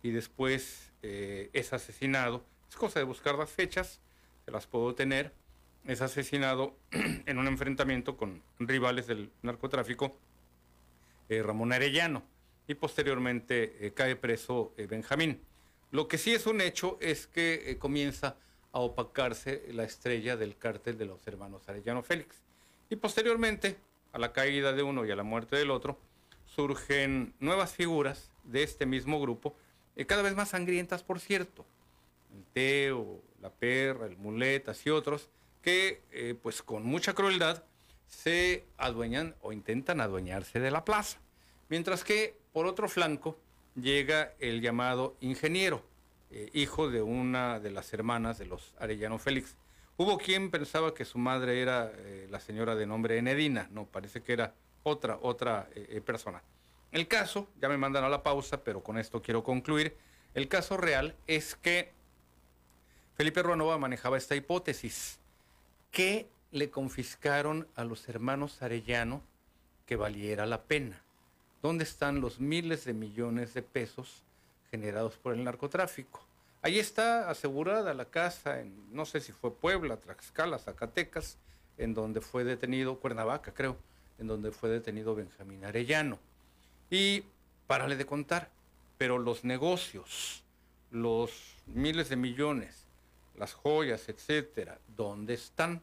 y 0.03 0.11
después 0.11 0.91
eh, 1.01 1.49
es 1.53 1.73
asesinado. 1.73 2.45
Es 2.69 2.75
cosa 2.75 2.99
de 2.99 3.05
buscar 3.05 3.35
las 3.35 3.49
fechas, 3.49 4.01
se 4.45 4.51
las 4.51 4.67
puedo 4.67 4.93
tener. 4.95 5.33
Es 5.85 6.01
asesinado 6.01 6.75
en 6.91 7.37
un 7.37 7.47
enfrentamiento 7.47 8.17
con 8.17 8.43
rivales 8.59 9.07
del 9.07 9.31
narcotráfico, 9.41 10.17
eh, 11.29 11.41
Ramón 11.41 11.71
Arellano, 11.71 12.23
y 12.67 12.75
posteriormente 12.75 13.93
cae 13.95 14.17
preso 14.17 14.73
Benjamín. 14.89 15.41
Lo 15.91 16.09
que 16.09 16.17
sí 16.17 16.33
es 16.33 16.45
un 16.45 16.59
hecho 16.59 16.97
es 16.99 17.27
que 17.27 17.77
comienza 17.79 18.35
a 18.77 18.81
opacarse 18.81 19.63
la 19.73 19.83
estrella 19.83 20.37
del 20.37 20.55
cártel 20.55 20.99
de 20.99 21.05
los 21.05 21.25
hermanos 21.25 21.67
Arellano 21.67 22.03
Félix. 22.03 22.43
Y 22.91 22.95
posteriormente, 22.95 23.75
a 24.13 24.19
la 24.19 24.33
caída 24.33 24.71
de 24.71 24.83
uno 24.83 25.03
y 25.03 25.09
a 25.09 25.15
la 25.15 25.23
muerte 25.23 25.55
del 25.55 25.71
otro, 25.71 25.97
surgen 26.45 27.33
nuevas 27.39 27.73
figuras 27.73 28.29
de 28.43 28.61
este 28.61 28.85
mismo 28.85 29.19
grupo, 29.19 29.55
y 29.95 30.05
cada 30.05 30.21
vez 30.21 30.35
más 30.35 30.49
sangrientas, 30.49 31.01
por 31.01 31.19
cierto. 31.19 31.65
El 32.35 32.43
Teo, 32.53 33.19
la 33.41 33.49
Perra, 33.49 34.05
el 34.05 34.15
Muletas 34.15 34.85
y 34.85 34.91
otros, 34.91 35.27
que 35.63 36.03
eh, 36.11 36.35
pues 36.39 36.61
con 36.61 36.85
mucha 36.85 37.15
crueldad 37.15 37.63
se 38.07 38.63
adueñan 38.77 39.33
o 39.41 39.53
intentan 39.53 40.01
adueñarse 40.01 40.59
de 40.59 40.69
la 40.69 40.85
plaza. 40.85 41.17
Mientras 41.67 42.03
que, 42.03 42.37
por 42.53 42.67
otro 42.67 42.87
flanco, 42.87 43.39
llega 43.73 44.35
el 44.37 44.61
llamado 44.61 45.17
ingeniero, 45.19 45.83
eh, 46.29 46.49
hijo 46.53 46.89
de 46.89 47.01
una 47.01 47.59
de 47.59 47.71
las 47.71 47.93
hermanas 47.93 48.37
de 48.37 48.45
los 48.45 48.75
Arellano 48.79 49.17
Félix. 49.17 49.55
Hubo 49.95 50.17
quien 50.17 50.51
pensaba 50.51 50.93
que 50.93 51.05
su 51.05 51.17
madre 51.17 51.61
era 51.61 51.91
eh, 51.95 52.27
la 52.29 52.39
señora 52.39 52.75
de 52.75 52.85
nombre 52.85 53.17
Enedina, 53.17 53.67
no, 53.71 53.85
parece 53.85 54.21
que 54.21 54.33
era 54.33 54.53
otra, 54.83 55.17
otra 55.21 55.69
eh, 55.73 56.01
persona. 56.01 56.43
El 56.91 57.07
caso, 57.07 57.47
ya 57.61 57.69
me 57.69 57.77
mandan 57.77 58.03
a 58.03 58.09
la 58.09 58.23
pausa, 58.23 58.63
pero 58.63 58.83
con 58.83 58.97
esto 58.97 59.21
quiero 59.21 59.43
concluir, 59.43 59.97
el 60.33 60.47
caso 60.47 60.77
real 60.77 61.15
es 61.27 61.55
que 61.55 61.91
Felipe 63.15 63.41
Ruanova 63.41 63.77
manejaba 63.77 64.17
esta 64.17 64.35
hipótesis, 64.35 65.19
que 65.91 66.29
le 66.51 66.69
confiscaron 66.69 67.67
a 67.75 67.83
los 67.83 68.07
hermanos 68.07 68.61
Arellano 68.61 69.23
que 69.85 69.95
valiera 69.95 70.45
la 70.45 70.63
pena. 70.63 71.01
¿Dónde 71.61 71.83
están 71.83 72.21
los 72.21 72.39
miles 72.39 72.85
de 72.85 72.93
millones 72.93 73.53
de 73.53 73.63
pesos 73.63 74.23
generados 74.71 75.15
por 75.17 75.33
el 75.33 75.43
narcotráfico. 75.43 76.25
Ahí 76.61 76.79
está 76.79 77.29
asegurada 77.29 77.93
la 77.93 78.05
casa, 78.05 78.59
en, 78.59 78.93
no 78.93 79.05
sé 79.05 79.21
si 79.21 79.31
fue 79.31 79.53
Puebla, 79.53 79.97
Tlaxcala, 79.97 80.57
Zacatecas, 80.59 81.37
en 81.77 81.93
donde 81.93 82.21
fue 82.21 82.43
detenido, 82.43 82.99
Cuernavaca 82.99 83.53
creo, 83.53 83.77
en 84.17 84.27
donde 84.27 84.51
fue 84.51 84.69
detenido 84.69 85.15
Benjamín 85.15 85.63
Arellano. 85.63 86.19
Y 86.89 87.23
párale 87.67 87.95
de 87.95 88.05
contar, 88.05 88.49
pero 88.97 89.19
los 89.19 89.43
negocios, 89.43 90.43
los 90.91 91.55
miles 91.67 92.09
de 92.09 92.15
millones, 92.15 92.85
las 93.37 93.53
joyas, 93.53 94.09
etcétera, 94.09 94.79
¿dónde 94.95 95.35
están? 95.35 95.81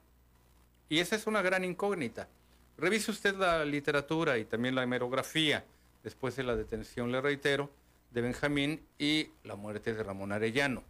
Y 0.89 0.99
esa 0.99 1.17
es 1.17 1.27
una 1.27 1.43
gran 1.43 1.65
incógnita. 1.65 2.29
Revise 2.77 3.13
usted 3.13 3.37
la 3.37 3.65
literatura 3.65 4.39
y 4.39 4.45
también 4.45 4.75
la 4.75 4.83
hemerografía 4.83 5.65
después 6.03 6.35
de 6.37 6.43
la 6.43 6.57
detención, 6.57 7.13
le 7.13 7.21
reitero, 7.21 7.71
de 8.15 8.21
Benjamín 8.21 8.81
y 8.97 9.29
la 9.43 9.57
muerte 9.57 9.93
de 9.93 10.03
Ramón 10.03 10.31
Arellano. 10.31 10.85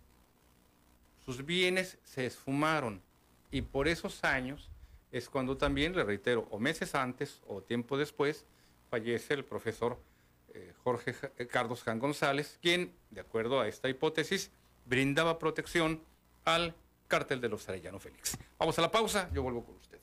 Sus 1.24 1.44
bienes 1.44 1.98
se 2.05 2.26
esfumaron 2.26 3.01
y 3.51 3.62
por 3.62 3.88
esos 3.88 4.22
años 4.24 4.70
es 5.10 5.30
cuando 5.30 5.56
también, 5.56 5.96
le 5.96 6.05
reitero, 6.05 6.46
o 6.51 6.59
meses 6.59 6.94
antes 6.94 7.40
o 7.46 7.62
tiempo 7.62 7.96
después, 7.96 8.44
fallece 8.90 9.32
el 9.32 9.44
profesor 9.44 9.98
eh, 10.52 10.74
Jorge 10.84 11.14
eh, 11.38 11.46
Carlos 11.46 11.82
Jan 11.82 11.98
González, 11.98 12.59
quien, 12.60 12.92
de 13.10 13.22
acuerdo 13.22 13.60
a 13.60 13.68
esta 13.68 13.88
hipótesis, 13.88 14.51
brindaba 14.84 15.38
protección 15.38 16.02
al 16.44 16.74
cártel 17.09 17.40
de 17.40 17.48
los 17.48 17.66
Arellano 17.68 17.98
Félix. 17.98 18.36
Vamos 18.59 18.78
a 18.78 18.82
la 18.82 18.90
pausa, 18.90 19.30
yo 19.32 19.42
vuelvo 19.42 19.64
con 19.64 19.76
usted. 19.76 19.93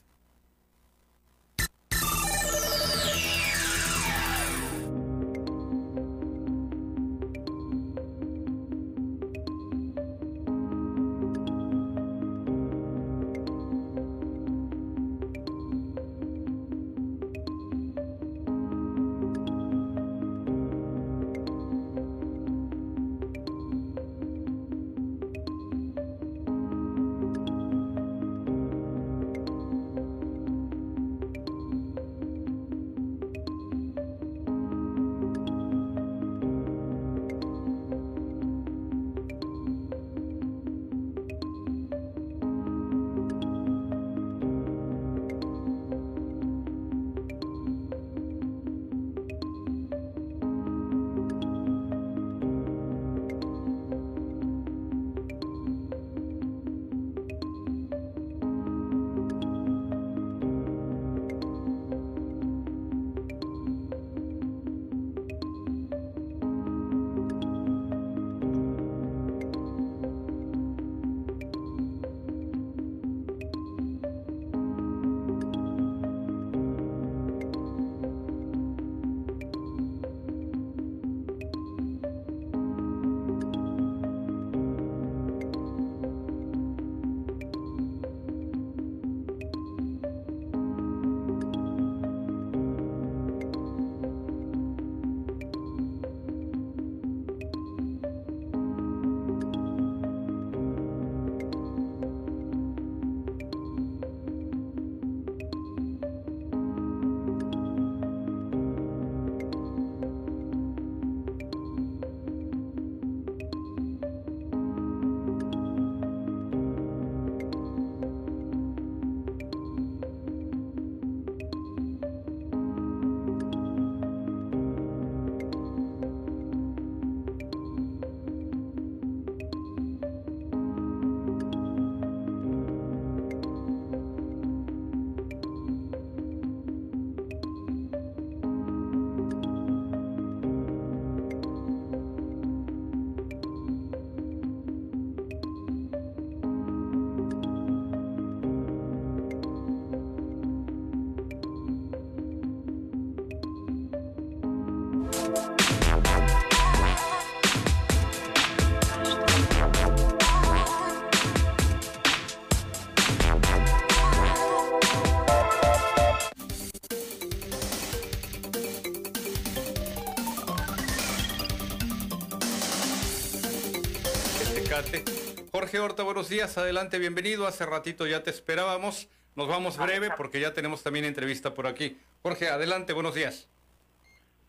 Jorge 175.72 175.86
Horta, 175.86 176.04
buenos 176.04 176.28
días, 176.28 176.58
adelante, 176.58 177.00
bienvenido. 177.00 177.48
Hace 177.48 177.66
ratito 177.66 178.06
ya 178.06 178.24
te 178.24 178.30
esperábamos. 178.30 179.08
Nos 179.38 179.48
vamos 179.48 179.78
breve 179.78 180.10
porque 180.18 180.42
ya 180.42 180.54
tenemos 180.54 180.84
también 180.84 181.06
entrevista 181.06 181.54
por 181.54 181.66
aquí. 181.66 181.98
Jorge, 182.24 182.50
adelante, 182.50 182.92
buenos 182.92 183.16
días. 183.16 183.48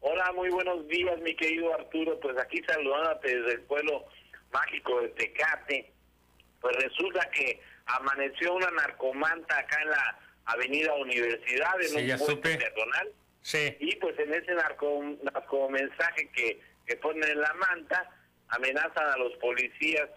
Hola, 0.00 0.32
muy 0.32 0.48
buenos 0.48 0.88
días, 0.88 1.16
mi 1.20 1.36
querido 1.36 1.72
Arturo. 1.74 2.18
Pues 2.18 2.36
aquí 2.38 2.60
saludándote 2.66 3.36
desde 3.36 3.52
el 3.52 3.60
pueblo 3.60 4.04
mágico 4.52 5.00
de 5.00 5.10
Tecate. 5.10 5.92
Pues 6.60 6.74
resulta 6.82 7.30
que 7.30 7.60
amaneció 7.86 8.54
una 8.54 8.72
narcomanta 8.72 9.58
acá 9.58 9.80
en 9.80 9.90
la 9.90 10.18
Avenida 10.46 10.92
Universidad, 10.94 11.80
en 11.82 12.10
un 12.10 12.18
puente 12.18 12.56
peatonal. 12.56 13.12
Sí. 13.42 13.76
Y 13.78 13.94
pues 13.94 14.18
en 14.18 14.34
ese 14.34 14.54
narco, 14.54 15.68
mensaje 15.70 16.28
que, 16.34 16.60
que 16.84 16.96
ponen 16.96 17.30
en 17.30 17.40
la 17.40 17.54
manta, 17.54 18.10
amenazan 18.48 19.06
a 19.06 19.16
los 19.18 19.32
policías, 19.34 20.10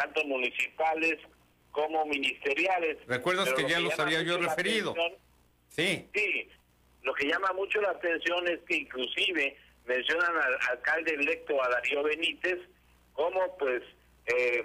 tanto 0.00 0.24
municipales 0.24 1.18
como 1.72 2.04
ministeriales. 2.06 2.98
¿Recuerdas 3.06 3.52
que 3.52 3.68
ya 3.68 3.80
los 3.80 3.98
había 3.98 4.22
yo 4.22 4.38
referido? 4.38 4.94
sí. 5.68 6.08
Sí, 6.14 6.48
lo 7.02 7.14
que 7.14 7.26
llama 7.26 7.52
mucho 7.54 7.80
la 7.80 7.90
atención 7.90 8.46
es 8.48 8.60
que 8.66 8.76
inclusive 8.76 9.56
mencionan 9.86 10.36
al 10.36 10.58
alcalde 10.70 11.14
electo, 11.14 11.62
a 11.62 11.68
Darío 11.68 12.02
Benítez, 12.02 12.58
como 13.14 13.56
pues 13.56 13.82
eh, 14.26 14.62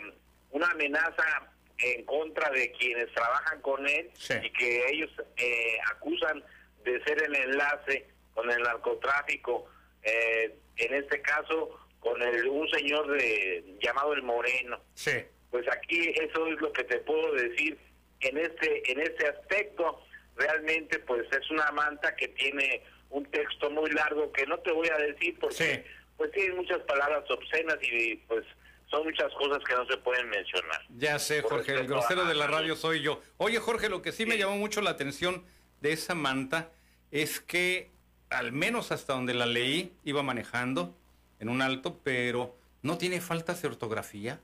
una 0.52 0.68
amenaza 0.72 1.50
en 1.78 2.06
contra 2.06 2.50
de 2.50 2.72
quienes 2.74 3.12
trabajan 3.14 3.62
con 3.62 3.86
él 3.88 4.10
y 4.44 4.50
que 4.52 4.86
ellos 4.90 5.10
eh, 5.38 5.78
acusan 5.92 6.44
de 6.84 7.04
ser 7.04 7.24
el 7.24 7.36
enlace 7.36 8.08
con 8.34 8.50
el 8.50 8.62
narcotráfico. 8.62 9.66
Eh, 10.04 10.56
en 10.78 10.94
este 10.94 11.22
caso, 11.22 11.80
con 12.06 12.22
el, 12.22 12.48
un 12.48 12.70
señor 12.70 13.12
de 13.18 13.66
llamado 13.82 14.14
el 14.14 14.22
Moreno. 14.22 14.80
Sí. 14.94 15.26
Pues 15.50 15.66
aquí 15.72 16.14
eso 16.22 16.46
es 16.46 16.62
lo 16.62 16.72
que 16.72 16.84
te 16.84 17.00
puedo 17.00 17.34
decir 17.34 17.80
en 18.20 18.38
este 18.38 18.92
en 18.92 19.00
este 19.02 19.28
aspecto. 19.28 20.04
Realmente 20.36 21.00
pues 21.00 21.26
es 21.32 21.50
una 21.50 21.72
manta 21.72 22.16
que 22.16 22.28
tiene 22.28 22.84
un 23.10 23.26
texto 23.32 23.72
muy 23.72 23.90
largo 23.90 24.32
que 24.32 24.46
no 24.46 24.60
te 24.60 24.72
voy 24.72 24.88
a 24.90 24.98
decir 24.98 25.36
porque 25.40 25.84
pues 26.16 26.32
tiene 26.32 26.54
muchas 26.54 26.80
palabras 26.82 27.24
obscenas 27.28 27.78
y 27.82 28.18
pues 28.28 28.46
son 28.92 29.04
muchas 29.06 29.34
cosas 29.34 29.64
que 29.64 29.74
no 29.74 29.88
se 29.88 29.98
pueden 29.98 30.30
mencionar. 30.30 30.82
Ya 30.98 31.18
sé, 31.18 31.42
Jorge, 31.42 31.74
el 31.74 31.88
grosero 31.88 32.26
de 32.26 32.36
la 32.36 32.46
radio 32.46 32.76
soy 32.76 33.02
yo. 33.02 33.20
Oye, 33.38 33.58
Jorge, 33.58 33.90
lo 33.90 34.04
que 34.04 34.12
sí, 34.12 34.28
me 34.28 34.38
llamó 34.38 34.58
mucho 34.58 34.82
la 34.82 34.92
atención 34.92 35.44
de 35.82 35.94
esa 35.94 36.14
manta 36.14 36.70
es 37.10 37.40
que, 37.40 37.90
al 38.30 38.52
menos 38.52 38.92
hasta 38.92 39.14
donde 39.14 39.34
la 39.34 39.48
leí, 39.48 39.94
iba 40.04 40.22
manejando 40.22 40.96
en 41.40 41.50
un 41.50 41.62
alto, 41.62 42.00
pero 42.04 42.56
no 42.82 42.98
tiene 42.98 43.22
faltas 43.22 43.62
de 43.62 43.68
ortografía. 43.68 44.40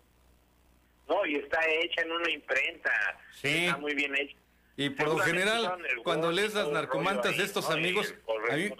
No, 1.07 1.25
y 1.25 1.35
está 1.35 1.59
hecha 1.69 2.01
en 2.01 2.11
una 2.11 2.31
imprenta. 2.31 2.91
Sí. 3.33 3.65
Está 3.65 3.77
muy 3.77 3.93
bien 3.93 4.15
hecha. 4.15 4.35
Y 4.77 4.89
por 4.89 5.07
lo 5.09 5.17
general, 5.19 5.77
cuando 6.03 6.31
lees 6.31 6.53
las 6.53 6.69
narcomantas 6.69 7.37
de 7.37 7.43
estos 7.43 7.69
amigos, 7.69 8.13
a 8.49 8.55
mí- 8.55 8.71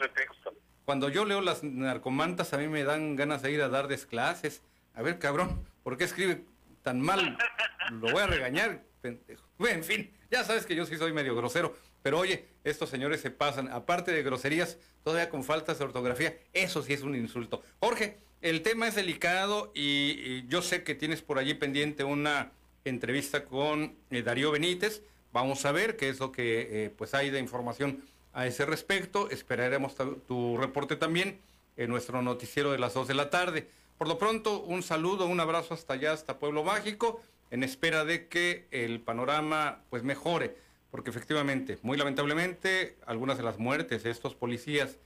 cuando 0.85 1.09
yo 1.09 1.25
leo 1.25 1.41
las 1.41 1.63
narcomantas, 1.63 2.53
a 2.53 2.57
mí 2.57 2.67
me 2.67 2.83
dan 2.83 3.15
ganas 3.15 3.41
de 3.41 3.51
ir 3.51 3.61
a 3.61 3.69
darles 3.69 4.05
clases. 4.05 4.63
A 4.95 5.01
ver, 5.01 5.19
cabrón, 5.19 5.67
¿por 5.83 5.97
qué 5.97 6.05
escribe 6.05 6.43
tan 6.81 7.01
mal? 7.01 7.37
Lo 7.91 8.11
voy 8.11 8.21
a 8.21 8.27
regañar, 8.27 8.81
pendejo. 9.01 9.43
En 9.59 9.83
fin, 9.83 10.11
ya 10.31 10.43
sabes 10.43 10.65
que 10.65 10.75
yo 10.75 10.85
sí 10.85 10.97
soy 10.97 11.13
medio 11.13 11.35
grosero. 11.35 11.77
Pero 12.01 12.19
oye, 12.19 12.45
estos 12.63 12.89
señores 12.89 13.21
se 13.21 13.31
pasan, 13.31 13.69
aparte 13.69 14.11
de 14.11 14.23
groserías, 14.23 14.77
todavía 15.03 15.29
con 15.29 15.43
faltas 15.43 15.79
de 15.79 15.85
ortografía, 15.85 16.37
eso 16.53 16.83
sí 16.83 16.93
es 16.93 17.01
un 17.01 17.15
insulto. 17.15 17.61
Jorge, 17.79 18.17
el 18.41 18.61
tema 18.63 18.87
es 18.87 18.95
delicado 18.95 19.71
y, 19.75 20.47
yo 20.47 20.61
sé 20.61 20.83
que 20.83 20.95
tienes 20.95 21.21
por 21.21 21.37
allí 21.37 21.53
pendiente 21.53 22.03
una 22.03 22.51
entrevista 22.85 23.45
con 23.45 23.95
eh, 24.09 24.23
Darío 24.23 24.51
Benítez. 24.51 25.03
Vamos 25.31 25.65
a 25.65 25.71
ver 25.71 25.95
qué 25.95 26.09
es 26.09 26.19
lo 26.19 26.31
que 26.31 26.85
eh, 26.85 26.89
pues 26.89 27.13
hay 27.13 27.29
de 27.29 27.39
información 27.39 28.03
a 28.33 28.47
ese 28.47 28.65
respecto. 28.65 29.29
Esperaremos 29.29 29.95
tu 30.27 30.57
reporte 30.57 30.95
también 30.95 31.39
en 31.77 31.89
nuestro 31.89 32.21
noticiero 32.21 32.71
de 32.71 32.79
las 32.79 32.93
2 32.95 33.07
de 33.07 33.13
la 33.13 33.29
tarde. 33.29 33.67
Por 33.97 34.07
lo 34.07 34.17
pronto, 34.17 34.61
un 34.61 34.81
saludo, 34.81 35.27
un 35.27 35.39
abrazo 35.39 35.75
hasta 35.75 35.93
allá, 35.93 36.13
hasta 36.13 36.39
Pueblo 36.39 36.63
Mágico, 36.63 37.21
en 37.51 37.63
espera 37.63 38.03
de 38.05 38.27
que 38.27 38.65
el 38.71 38.99
panorama 39.01 39.83
pues 39.91 40.01
mejore, 40.01 40.55
porque 40.91 41.09
efectivamente, 41.09 41.79
muy 41.81 41.97
lamentablemente, 41.97 42.97
algunas 43.05 43.37
de 43.37 43.43
las 43.43 43.57
muertes 43.57 44.03
de 44.03 44.11
estos 44.11 44.35
policías, 44.35 44.97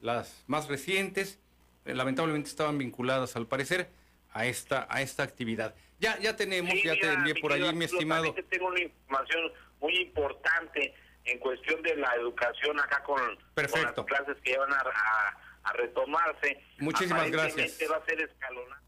las 0.00 0.42
más 0.46 0.68
recientes, 0.68 1.38
eh, 1.84 1.94
lamentablemente 1.94 2.48
estaban 2.48 2.78
vinculadas 2.78 3.36
al 3.36 3.46
parecer 3.46 3.90
a 4.32 4.46
esta 4.46 4.86
a 4.90 5.02
esta 5.02 5.22
actividad. 5.22 5.74
Ya 6.00 6.18
ya 6.18 6.34
tenemos, 6.34 6.72
Sí, 6.72 6.82
ya 6.84 6.92
te 6.94 7.00
mira, 7.02 7.12
envié 7.14 7.34
por 7.36 7.52
allí, 7.52 7.72
mi 7.74 7.84
estimado. 7.84 8.32
te 8.34 8.42
tengo 8.44 8.66
una 8.68 8.80
información 8.80 9.52
muy 9.80 9.96
importante 9.98 10.94
en 11.26 11.38
cuestión 11.38 11.82
de 11.82 11.96
la 11.96 12.14
educación 12.16 12.78
acá 12.80 13.02
con, 13.04 13.18
con 13.18 13.38
Perfecto. 13.54 14.04
las 14.08 14.18
clases 14.18 14.42
que 14.42 14.56
van 14.58 14.72
a, 14.72 14.76
a- 14.76 15.38
a 15.64 15.72
retomarse. 15.72 16.60
Muchísimas 16.78 17.30
gracias. 17.30 17.52
Aparentemente 17.72 17.88
va 17.88 17.96
a 17.96 18.04
ser 18.04 18.20
escalonado. 18.20 18.82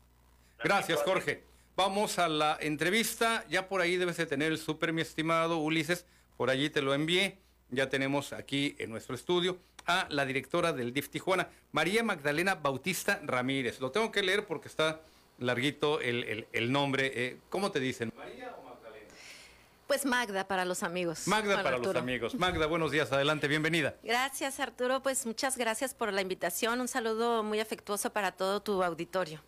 Gracias, 0.62 1.02
Jorge. 1.02 1.42
Vamos 1.74 2.18
a 2.18 2.28
la 2.28 2.58
entrevista. 2.60 3.44
Ya 3.48 3.68
por 3.68 3.80
ahí 3.80 3.96
debes 3.96 4.16
de 4.18 4.26
tener 4.26 4.52
el 4.52 4.58
súper, 4.58 4.92
mi 4.92 5.00
estimado 5.00 5.56
Ulises. 5.58 6.06
Por 6.36 6.50
allí 6.50 6.70
te 6.70 6.82
lo 6.82 6.94
envié. 6.94 7.38
Ya 7.70 7.88
tenemos 7.88 8.32
aquí 8.32 8.76
en 8.78 8.90
nuestro 8.90 9.14
estudio 9.14 9.58
a 9.86 10.06
la 10.10 10.24
directora 10.24 10.72
del 10.72 10.92
DIF 10.92 11.08
Tijuana, 11.08 11.48
María 11.72 12.02
Magdalena 12.04 12.54
Bautista 12.54 13.20
Ramírez. 13.24 13.80
Lo 13.80 13.90
tengo 13.90 14.12
que 14.12 14.22
leer 14.22 14.46
porque 14.46 14.68
está 14.68 15.00
larguito 15.38 16.00
el, 16.00 16.22
el- 16.24 16.46
el 16.52 16.70
nombre. 16.72 17.10
Eh, 17.14 17.38
¿Cómo 17.50 17.70
te 17.72 17.80
dicen? 17.80 18.12
Pues 19.86 20.04
Magda 20.04 20.48
para 20.48 20.64
los 20.64 20.82
amigos. 20.82 21.28
Magda 21.28 21.62
para 21.62 21.78
los 21.78 21.94
amigos. 21.94 22.34
Magda, 22.38 22.66
buenos 22.66 22.90
días. 22.90 23.12
Adelante, 23.12 23.46
bienvenida. 23.46 23.94
Gracias 24.02 24.58
Arturo, 24.58 25.00
pues 25.00 25.26
muchas 25.26 25.56
gracias 25.56 25.94
por 25.94 26.12
la 26.12 26.20
invitación. 26.22 26.80
Un 26.80 26.88
saludo 26.88 27.44
muy 27.44 27.60
afectuoso 27.60 28.10
para 28.10 28.32
todo 28.32 28.60
tu 28.60 28.82
auditorio. 28.82 29.40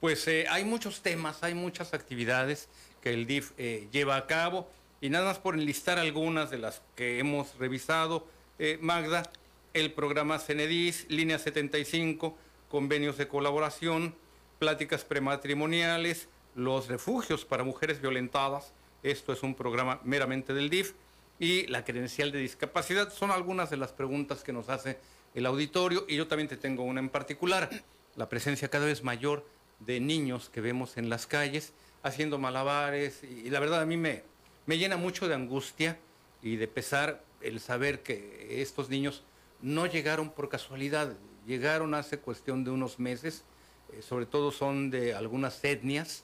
Pues 0.00 0.28
eh, 0.28 0.44
hay 0.50 0.64
muchos 0.64 1.00
temas, 1.00 1.42
hay 1.42 1.54
muchas 1.54 1.94
actividades 1.94 2.68
que 3.00 3.14
el 3.14 3.26
DIF 3.26 3.52
eh, 3.56 3.88
lleva 3.90 4.16
a 4.16 4.26
cabo 4.26 4.70
y 5.00 5.10
nada 5.10 5.26
más 5.26 5.38
por 5.38 5.54
enlistar 5.54 5.98
algunas 5.98 6.50
de 6.50 6.58
las 6.58 6.82
que 6.96 7.18
hemos 7.18 7.56
revisado, 7.58 8.26
eh, 8.58 8.78
Magda, 8.80 9.30
el 9.74 9.92
programa 9.92 10.38
CENEDIS, 10.38 11.06
Línea 11.08 11.38
75, 11.38 12.36
convenios 12.68 13.16
de 13.16 13.28
colaboración, 13.28 14.14
pláticas 14.58 15.04
prematrimoniales, 15.04 16.28
los 16.54 16.88
refugios 16.88 17.44
para 17.44 17.62
mujeres 17.62 18.00
violentadas, 18.00 18.72
esto 19.02 19.32
es 19.32 19.42
un 19.42 19.54
programa 19.54 20.00
meramente 20.02 20.54
del 20.54 20.70
DIF, 20.70 20.94
y 21.38 21.66
la 21.66 21.84
credencial 21.84 22.32
de 22.32 22.40
discapacidad. 22.40 23.12
Son 23.12 23.30
algunas 23.30 23.70
de 23.70 23.76
las 23.76 23.92
preguntas 23.92 24.42
que 24.42 24.52
nos 24.52 24.68
hace 24.68 24.98
el 25.34 25.46
auditorio. 25.46 26.04
Y 26.08 26.16
yo 26.16 26.26
también 26.26 26.48
te 26.48 26.56
tengo 26.56 26.82
una 26.82 27.00
en 27.00 27.08
particular, 27.08 27.70
la 28.16 28.28
presencia 28.28 28.68
cada 28.68 28.86
vez 28.86 29.04
mayor 29.04 29.46
de 29.78 30.00
niños 30.00 30.50
que 30.50 30.60
vemos 30.60 30.96
en 30.96 31.08
las 31.08 31.26
calles 31.26 31.72
haciendo 32.02 32.38
malabares. 32.38 33.22
Y, 33.22 33.46
y 33.46 33.50
la 33.50 33.60
verdad 33.60 33.82
a 33.82 33.86
mí 33.86 33.96
me, 33.96 34.24
me 34.68 34.76
llena 34.76 34.98
mucho 34.98 35.28
de 35.28 35.34
angustia 35.34 35.98
y 36.42 36.56
de 36.56 36.68
pesar 36.68 37.24
el 37.40 37.58
saber 37.58 38.02
que 38.02 38.60
estos 38.60 38.90
niños 38.90 39.24
no 39.62 39.86
llegaron 39.86 40.28
por 40.28 40.50
casualidad, 40.50 41.16
llegaron 41.46 41.94
hace 41.94 42.18
cuestión 42.18 42.64
de 42.64 42.70
unos 42.70 42.98
meses, 42.98 43.44
eh, 43.90 44.02
sobre 44.02 44.26
todo 44.26 44.52
son 44.52 44.90
de 44.90 45.14
algunas 45.14 45.64
etnias 45.64 46.22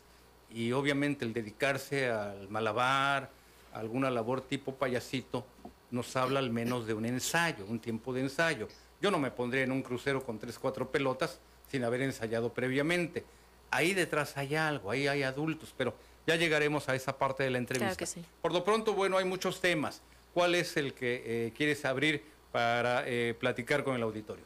y 0.50 0.72
obviamente 0.72 1.24
el 1.24 1.32
dedicarse 1.32 2.10
al 2.10 2.50
malabar, 2.50 3.30
a 3.72 3.78
alguna 3.78 4.10
labor 4.10 4.42
tipo 4.42 4.74
payasito, 4.74 5.46
nos 5.90 6.14
habla 6.14 6.38
al 6.38 6.50
menos 6.50 6.86
de 6.86 6.92
un 6.92 7.06
ensayo, 7.06 7.64
un 7.66 7.80
tiempo 7.80 8.12
de 8.12 8.20
ensayo. 8.20 8.68
Yo 9.00 9.10
no 9.10 9.18
me 9.18 9.30
pondría 9.30 9.64
en 9.64 9.72
un 9.72 9.80
crucero 9.80 10.22
con 10.22 10.38
tres, 10.38 10.58
cuatro 10.58 10.90
pelotas 10.90 11.40
sin 11.70 11.82
haber 11.82 12.02
ensayado 12.02 12.52
previamente. 12.52 13.24
Ahí 13.70 13.94
detrás 13.94 14.36
hay 14.36 14.54
algo, 14.54 14.90
ahí 14.90 15.08
hay 15.08 15.22
adultos, 15.22 15.72
pero 15.74 15.94
ya 16.26 16.36
llegaremos 16.36 16.88
a 16.88 16.94
esa 16.94 17.18
parte 17.18 17.42
de 17.42 17.50
la 17.50 17.58
entrevista. 17.58 17.86
Claro 17.86 17.98
que 17.98 18.06
sí. 18.06 18.24
Por 18.40 18.52
lo 18.52 18.64
pronto, 18.64 18.94
bueno, 18.94 19.18
hay 19.18 19.24
muchos 19.24 19.60
temas. 19.60 20.02
¿Cuál 20.32 20.54
es 20.54 20.76
el 20.76 20.94
que 20.94 21.22
eh, 21.24 21.52
quieres 21.56 21.84
abrir 21.84 22.24
para 22.50 23.04
eh, 23.06 23.34
platicar 23.38 23.84
con 23.84 23.96
el 23.96 24.02
auditorio? 24.02 24.44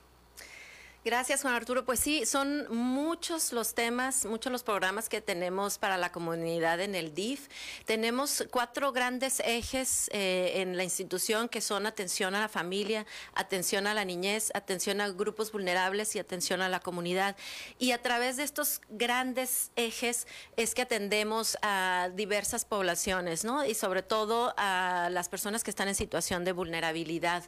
Gracias, 1.08 1.40
Juan 1.40 1.54
Arturo. 1.54 1.86
Pues 1.86 2.00
sí, 2.00 2.26
son 2.26 2.66
muchos 2.68 3.54
los 3.54 3.74
temas, 3.74 4.26
muchos 4.26 4.52
los 4.52 4.62
programas 4.62 5.08
que 5.08 5.22
tenemos 5.22 5.78
para 5.78 5.96
la 5.96 6.12
comunidad 6.12 6.82
en 6.82 6.94
el 6.94 7.14
DIF. 7.14 7.48
Tenemos 7.86 8.44
cuatro 8.50 8.92
grandes 8.92 9.40
ejes 9.40 10.10
eh, 10.12 10.52
en 10.56 10.76
la 10.76 10.84
institución 10.84 11.48
que 11.48 11.62
son 11.62 11.86
atención 11.86 12.34
a 12.34 12.40
la 12.40 12.48
familia, 12.50 13.06
atención 13.32 13.86
a 13.86 13.94
la 13.94 14.04
niñez, 14.04 14.50
atención 14.52 15.00
a 15.00 15.08
grupos 15.08 15.50
vulnerables 15.50 16.14
y 16.14 16.18
atención 16.18 16.60
a 16.60 16.68
la 16.68 16.80
comunidad. 16.80 17.38
Y 17.78 17.92
a 17.92 18.02
través 18.02 18.36
de 18.36 18.42
estos 18.42 18.82
grandes 18.90 19.70
ejes 19.76 20.26
es 20.58 20.74
que 20.74 20.82
atendemos 20.82 21.56
a 21.62 22.10
diversas 22.16 22.66
poblaciones, 22.66 23.46
¿no? 23.46 23.64
Y 23.64 23.72
sobre 23.72 24.02
todo 24.02 24.52
a 24.58 25.08
las 25.10 25.30
personas 25.30 25.64
que 25.64 25.70
están 25.70 25.88
en 25.88 25.94
situación 25.94 26.44
de 26.44 26.52
vulnerabilidad. 26.52 27.44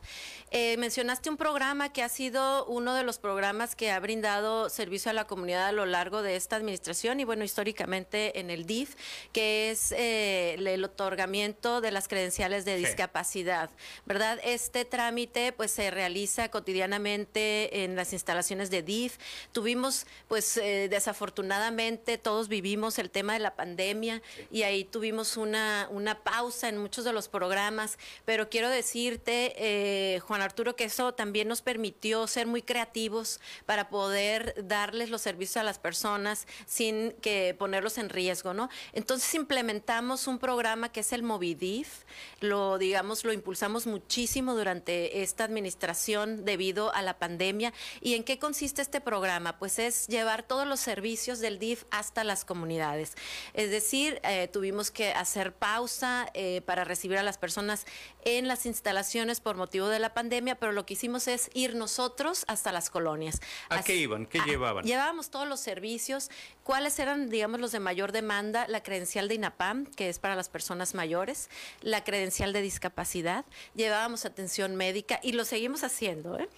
Eh, 0.51 0.79
mencionaste 0.79 1.29
un 1.29 1.37
programa 1.37 1.93
que 1.93 2.03
ha 2.03 2.09
sido 2.09 2.65
uno 2.65 2.95
de 2.95 3.03
los 3.05 3.19
programas 3.19 3.50
que 3.77 3.91
ha 3.91 3.99
brindado 3.99 4.69
servicio 4.71 5.11
a 5.11 5.15
la 5.15 5.27
comunidad 5.27 5.67
a 5.67 5.73
lo 5.73 5.85
largo 5.85 6.23
de 6.23 6.37
esta 6.37 6.55
administración 6.55 7.19
y 7.19 7.25
bueno, 7.25 7.43
históricamente 7.43 8.39
en 8.39 8.49
el 8.49 8.65
DIF, 8.65 8.95
que 9.33 9.71
es 9.71 9.91
eh, 9.93 10.55
el 10.55 10.85
otorgamiento 10.85 11.81
de 11.81 11.91
las 11.91 12.07
credenciales 12.07 12.65
de 12.65 12.77
Sí. 12.79 12.85
discapacidad, 12.87 13.71
¿verdad? 14.07 14.39
Este 14.45 14.85
trámite 14.85 15.53
pues 15.53 15.73
se 15.73 15.91
realiza 15.91 16.49
cotidianamente 16.51 17.83
en 17.83 17.97
las 17.97 18.13
instalaciones 18.13 18.71
de 18.71 18.83
DIF. 18.83 19.19
Tuvimos 19.53 20.07
pues 20.29 20.57
eh, 20.57 20.87
desafortunadamente 20.89 22.19
todos 22.19 22.49
vivimos 22.49 22.99
el 23.01 23.11
tema 23.11 23.33
de 23.33 23.41
la 23.41 23.57
pandemia 23.57 24.23
y 24.53 24.63
ahí 24.63 24.85
tuvimos 24.85 25.37
una, 25.37 25.89
una 25.91 26.23
pausa 26.23 26.69
en 26.69 26.79
muchos 26.79 27.05
de 27.05 27.13
los 27.13 27.29
programas, 27.29 27.99
pero 28.25 28.49
quiero 28.49 28.69
decirte, 28.69 29.55
eh, 29.57 30.21
Juan 30.21 30.41
Arturo, 30.41 30.77
que 30.77 30.85
eso 30.85 31.13
también 31.15 31.49
nos 31.49 31.63
permitió 31.63 32.27
ser 32.27 32.47
muy 32.47 32.63
creativos 32.63 33.40
para 33.67 33.89
poder 33.89 34.55
darles 34.67 35.11
los 35.11 35.23
servicios 35.23 35.59
a 35.59 35.63
las 35.63 35.79
personas 35.79 36.47
sin 36.67 37.13
que 37.21 37.55
ponerlos 37.59 37.99
en 37.99 38.09
riesgo, 38.09 38.55
¿no? 38.55 38.69
Entonces 38.93 39.35
implementamos 39.35 40.27
un 40.27 40.39
programa 40.39 40.91
que 40.91 41.01
es 41.01 41.13
el 41.13 41.23
Movidif, 41.23 42.05
lo 42.41 42.79
digamos, 42.79 43.25
lo 43.25 43.33
impulsamos 43.33 43.87
muchísimo 43.87 44.55
durante 44.55 45.23
esta 45.23 45.45
administración 45.45 46.45
debido 46.45 46.93
a 46.95 47.03
la 47.03 47.19
pandemia. 47.19 47.73
¿Y 48.01 48.15
en 48.15 48.25
qué 48.25 48.39
consiste 48.39 48.83
este 48.83 49.01
programa? 49.01 49.59
Pues 49.59 49.79
es 49.79 50.07
llevar 50.07 50.43
todos 50.43 50.67
los 50.67 50.81
servicios 50.81 51.41
del 51.41 51.59
DIF 51.59 51.85
hasta 51.91 52.25
las 52.25 52.45
comunidades. 52.45 53.15
Es 53.55 53.71
decir, 53.71 54.21
eh, 54.25 54.49
tuvimos 54.49 54.91
que 54.91 55.13
hacer 55.13 55.53
pausa 55.53 56.29
eh, 56.35 56.63
para 56.65 56.85
recibir 56.85 57.19
a 57.19 57.23
las 57.23 57.39
personas 57.39 57.87
en 58.25 58.49
las 58.49 58.67
instalaciones 58.67 59.41
por 59.41 59.57
motivo 59.57 59.89
de 59.89 59.99
la 59.99 60.15
pandemia, 60.15 60.57
pero 60.57 60.73
lo 60.73 60.87
que 60.87 60.95
hicimos 60.95 61.29
es 61.29 61.51
ir 61.55 61.75
nosotros 61.75 62.45
hasta 62.49 62.73
las 62.73 62.91
colonias. 62.91 63.20
¿A 63.69 63.77
Así- 63.77 63.85
qué 63.85 63.97
iban? 63.97 64.27
¿Qué 64.27 64.41
llevaban? 64.41 64.85
Llevábamos 64.85 65.31
todos 65.31 65.47
los 65.49 65.61
servicios. 65.61 66.31
¿Cuáles 66.65 66.99
eran, 66.99 67.31
digamos, 67.31 67.61
los 67.61 67.73
de 67.73 67.81
mayor 67.81 68.13
demanda? 68.13 68.67
La 68.69 68.83
credencial 68.83 69.29
de 69.29 69.35
INAPAM, 69.35 69.87
que 69.87 70.09
es 70.09 70.19
para 70.19 70.37
las 70.37 70.49
personas 70.49 70.95
mayores, 70.95 71.51
la 71.81 72.05
credencial 72.05 72.53
de 72.53 72.63
discapacidad, 72.63 73.45
llevábamos 73.75 74.25
atención 74.25 74.77
médica 74.77 75.21
y 75.23 75.33
lo 75.33 75.45
seguimos 75.45 75.85
haciendo, 75.85 76.39
¿eh? 76.39 76.49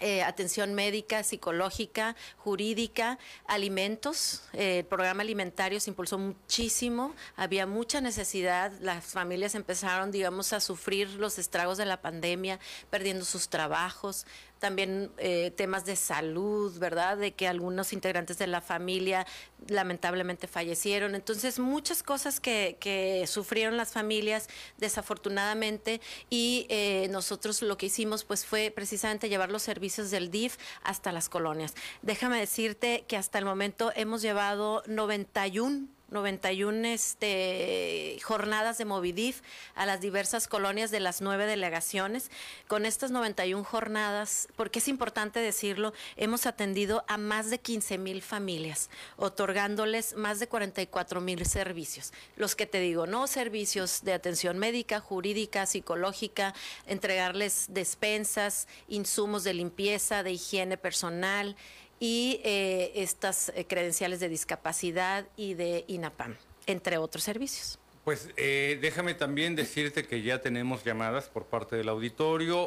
eh, 0.00 0.22
atención 0.22 0.74
médica, 0.74 1.22
psicológica, 1.22 2.16
jurídica, 2.38 3.18
alimentos. 3.46 4.42
Eh, 4.54 4.78
el 4.78 4.84
programa 4.86 5.22
alimentario 5.22 5.78
se 5.78 5.90
impulsó 5.90 6.16
muchísimo, 6.18 7.14
había 7.36 7.66
mucha 7.66 8.00
necesidad, 8.00 8.72
las 8.80 9.04
familias 9.04 9.54
empezaron, 9.54 10.10
digamos, 10.10 10.52
a 10.52 10.60
sufrir 10.60 11.10
los 11.10 11.38
estragos 11.38 11.76
de 11.76 11.84
la 11.84 12.00
pandemia, 12.00 12.58
perdiendo 12.88 13.24
sus 13.24 13.48
trabajos, 13.50 14.26
también 14.60 15.10
eh, 15.18 15.52
temas 15.56 15.84
de 15.84 15.96
salud, 15.96 16.78
¿verdad? 16.78 17.16
De 17.16 17.32
que 17.32 17.48
algunos 17.48 17.92
integrantes 17.92 18.38
de 18.38 18.46
la 18.46 18.60
familia 18.60 19.26
lamentablemente 19.66 20.46
fallecieron. 20.46 21.14
Entonces, 21.14 21.58
muchas 21.58 22.02
cosas 22.04 22.38
que, 22.38 22.78
sufrieron 23.26 23.76
las 23.76 23.92
familias 23.92 24.48
desafortunadamente 24.78 26.00
y 26.28 26.66
eh, 26.68 27.08
nosotros 27.10 27.62
lo 27.62 27.78
que 27.78 27.86
hicimos 27.86 28.24
pues 28.24 28.44
fue 28.44 28.72
precisamente 28.74 29.28
llevar 29.28 29.50
los 29.50 29.62
servicios 29.62 30.10
del 30.10 30.30
DIF 30.30 30.56
hasta 30.82 31.10
las 31.10 31.28
colonias. 31.28 31.74
Déjame 32.02 32.38
decirte 32.38 33.04
que 33.08 33.16
hasta 33.16 33.38
el 33.38 33.44
momento 33.44 33.92
hemos 33.96 34.20
llevado 34.20 34.82
91 34.86 35.88
91 36.10 36.88
este, 36.88 38.18
jornadas 38.22 38.78
de 38.78 38.84
Movidif 38.84 39.42
a 39.74 39.86
las 39.86 40.00
diversas 40.00 40.48
colonias 40.48 40.90
de 40.90 41.00
las 41.00 41.20
nueve 41.20 41.46
delegaciones. 41.46 42.30
Con 42.68 42.86
estas 42.86 43.10
91 43.10 43.64
jornadas, 43.64 44.48
porque 44.56 44.80
es 44.80 44.88
importante 44.88 45.40
decirlo, 45.40 45.92
hemos 46.16 46.46
atendido 46.46 47.04
a 47.08 47.16
más 47.16 47.50
de 47.50 47.58
15 47.58 47.98
mil 47.98 48.22
familias, 48.22 48.90
otorgándoles 49.16 50.14
más 50.16 50.40
de 50.40 50.48
44 50.48 51.20
mil 51.20 51.46
servicios. 51.46 52.12
Los 52.36 52.56
que 52.56 52.66
te 52.66 52.80
digo, 52.80 53.06
¿no? 53.06 53.26
Servicios 53.26 54.02
de 54.02 54.12
atención 54.12 54.58
médica, 54.58 55.00
jurídica, 55.00 55.66
psicológica, 55.66 56.54
entregarles 56.86 57.66
despensas, 57.70 58.68
insumos 58.88 59.44
de 59.44 59.54
limpieza, 59.54 60.22
de 60.22 60.32
higiene 60.32 60.76
personal, 60.76 61.56
y 62.00 62.40
eh, 62.42 62.92
estas 62.94 63.50
eh, 63.54 63.66
credenciales 63.66 64.18
de 64.20 64.30
discapacidad 64.30 65.26
y 65.36 65.52
de 65.54 65.84
INAPAM, 65.86 66.34
entre 66.66 66.96
otros 66.96 67.22
servicios. 67.22 67.78
Pues 68.04 68.30
eh, 68.38 68.78
déjame 68.80 69.12
también 69.12 69.54
decirte 69.54 70.06
que 70.06 70.22
ya 70.22 70.40
tenemos 70.40 70.82
llamadas 70.82 71.28
por 71.28 71.44
parte 71.44 71.76
del 71.76 71.90
auditorio 71.90 72.66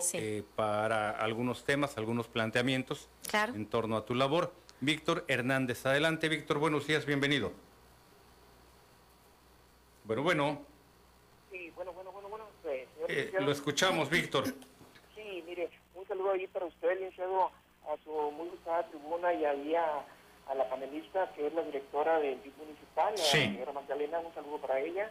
para 0.56 1.10
algunos 1.10 1.66
temas, 1.66 1.98
algunos 1.98 2.28
planteamientos 2.28 3.10
en 3.34 3.66
torno 3.66 3.98
a 3.98 4.06
tu 4.06 4.14
labor. 4.14 4.54
Víctor 4.80 5.26
Hernández, 5.28 5.86
adelante 5.88 6.30
Víctor, 6.30 6.60
buenos 6.60 6.86
días, 6.86 7.08
bienvenido. 7.08 7.52
Bueno, 10.04 10.22
bueno. 10.22 10.62
Sí, 11.52 11.72
bueno, 11.76 11.94
bueno, 11.94 12.12
bueno, 12.12 12.30
bueno. 12.30 13.40
lo 13.40 13.52
escuchamos, 13.52 14.10
Víctor. 14.12 14.46
Sí, 15.16 15.44
mire, 15.48 15.72
un 15.96 16.08
saludo 16.08 16.32
ahí 16.32 16.46
para 16.48 16.68
usted, 16.68 16.94
licenciado 17.00 17.52
a 17.88 17.98
su 18.04 18.12
muy 18.32 18.50
gustada 18.50 18.84
tribuna 18.88 19.34
y 19.34 19.46
ahí 19.46 19.76
a, 19.76 20.04
la 20.56 20.70
panelista 20.70 21.32
que 21.34 21.48
es 21.48 21.54
la 21.54 21.64
directora 21.64 22.20
del 22.20 22.42
DIF 22.44 22.56
municipal, 22.58 23.14
la 23.16 23.24
señora 23.24 23.72
Magdalena, 23.72 24.20
un 24.20 24.34
saludo 24.34 24.58
para 24.60 24.80
ella. 24.80 25.10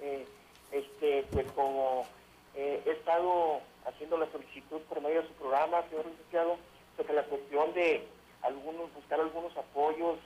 Eh, 0.00 0.26
este, 0.72 1.24
pues 1.30 1.46
como 1.52 2.06
eh, 2.54 2.82
he 2.86 2.90
estado 2.90 3.60
haciendo 3.86 4.16
la 4.16 4.30
solicitud 4.32 4.80
por 4.88 5.00
medio 5.00 5.22
de 5.22 5.28
su 5.28 5.34
programa, 5.34 5.82
señor 5.88 6.06
licenciado, 6.06 6.56
sobre 6.96 7.14
la 7.14 7.24
cuestión 7.24 7.72
de 7.74 8.06
algunos, 8.42 8.92
buscar 8.94 9.20
algunos 9.20 9.56
apoyos, 9.56 10.18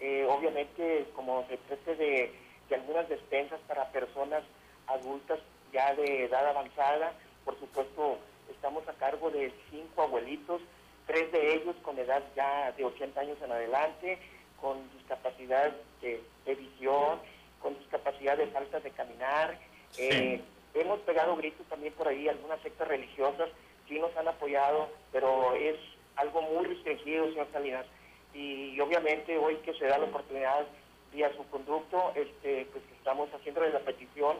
eh, 0.00 0.26
obviamente 0.28 1.06
como 1.14 1.46
se 1.48 1.58
trate 1.58 1.96
de, 1.96 2.32
de 2.68 2.74
algunas 2.74 3.08
despensas 3.08 3.60
para 3.68 3.90
personas 3.92 4.42
adultas 4.86 5.38
ya 5.72 5.94
de 5.94 6.24
edad 6.24 6.46
avanzada, 6.48 7.12
por 7.44 7.58
supuesto 7.58 8.18
estamos 8.50 8.86
a 8.88 8.94
cargo 8.94 9.30
de 9.30 9.52
cinco 9.70 10.02
abuelitos 10.02 10.62
tres 11.08 11.32
de 11.32 11.54
ellos 11.54 11.74
con 11.82 11.98
edad 11.98 12.22
ya 12.36 12.70
de 12.72 12.84
80 12.84 13.20
años 13.20 13.38
en 13.42 13.50
adelante, 13.50 14.18
con 14.60 14.78
discapacidad 14.98 15.72
de, 16.02 16.22
visión, 16.46 17.18
con 17.60 17.76
discapacidad 17.78 18.36
de 18.36 18.46
falta 18.48 18.78
de 18.78 18.90
caminar. 18.90 19.58
Eh, 19.96 20.40
hemos 20.74 21.00
pegado 21.00 21.34
gritos 21.36 21.66
también 21.66 21.94
por 21.94 22.06
ahí, 22.06 22.28
algunas 22.28 22.60
sectas 22.60 22.86
religiosas 22.86 23.48
sí 23.88 23.98
nos 23.98 24.14
han 24.18 24.28
apoyado, 24.28 24.90
pero 25.10 25.54
es 25.54 25.76
algo 26.16 26.42
muy 26.42 26.66
restringido, 26.66 27.28
señor 27.30 27.48
Salinas. 27.52 27.86
Y, 28.34 28.78
obviamente 28.78 29.38
hoy 29.38 29.56
que 29.64 29.72
se 29.74 29.86
da 29.86 29.96
la 29.96 30.04
oportunidad 30.04 30.66
vía 31.10 31.32
su 31.34 31.48
conducto, 31.48 32.12
este, 32.14 32.66
pues 32.70 32.84
estamos 32.98 33.30
haciéndole 33.30 33.70
la 33.70 33.80
petición 33.80 34.36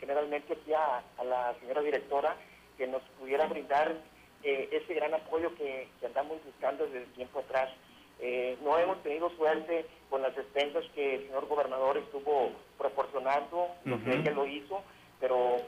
generalmente 0.00 0.54
aquí 0.54 0.72
a 0.72 1.04
la 1.22 1.54
señora 1.60 1.82
directora 1.82 2.34
que 2.76 2.86
nos 2.86 3.02
pudiera 3.18 3.46
brindar 3.46 3.94
eh, 4.42 4.70
ese 4.72 4.94
gran 4.94 5.12
apoyo 5.12 5.54
que, 5.54 5.88
andamos 6.04 6.38
buscando 6.44 6.86
desde 6.86 7.06
tiempo 7.14 7.40
atrás. 7.40 7.70
Eh, 8.20 8.56
no 8.62 8.78
hemos 8.78 9.02
tenido 9.02 9.30
suerte 9.36 9.86
con 10.08 10.22
las 10.22 10.34
despensas 10.34 10.84
que 10.94 11.16
el 11.16 11.26
señor 11.26 11.46
gobernador 11.46 11.98
estuvo 11.98 12.52
proporcionando, 12.78 13.68
lo 13.84 14.02
que 14.02 14.14
ella 14.14 14.32
lo 14.32 14.46
hizo, 14.46 14.82
pero 15.20 15.58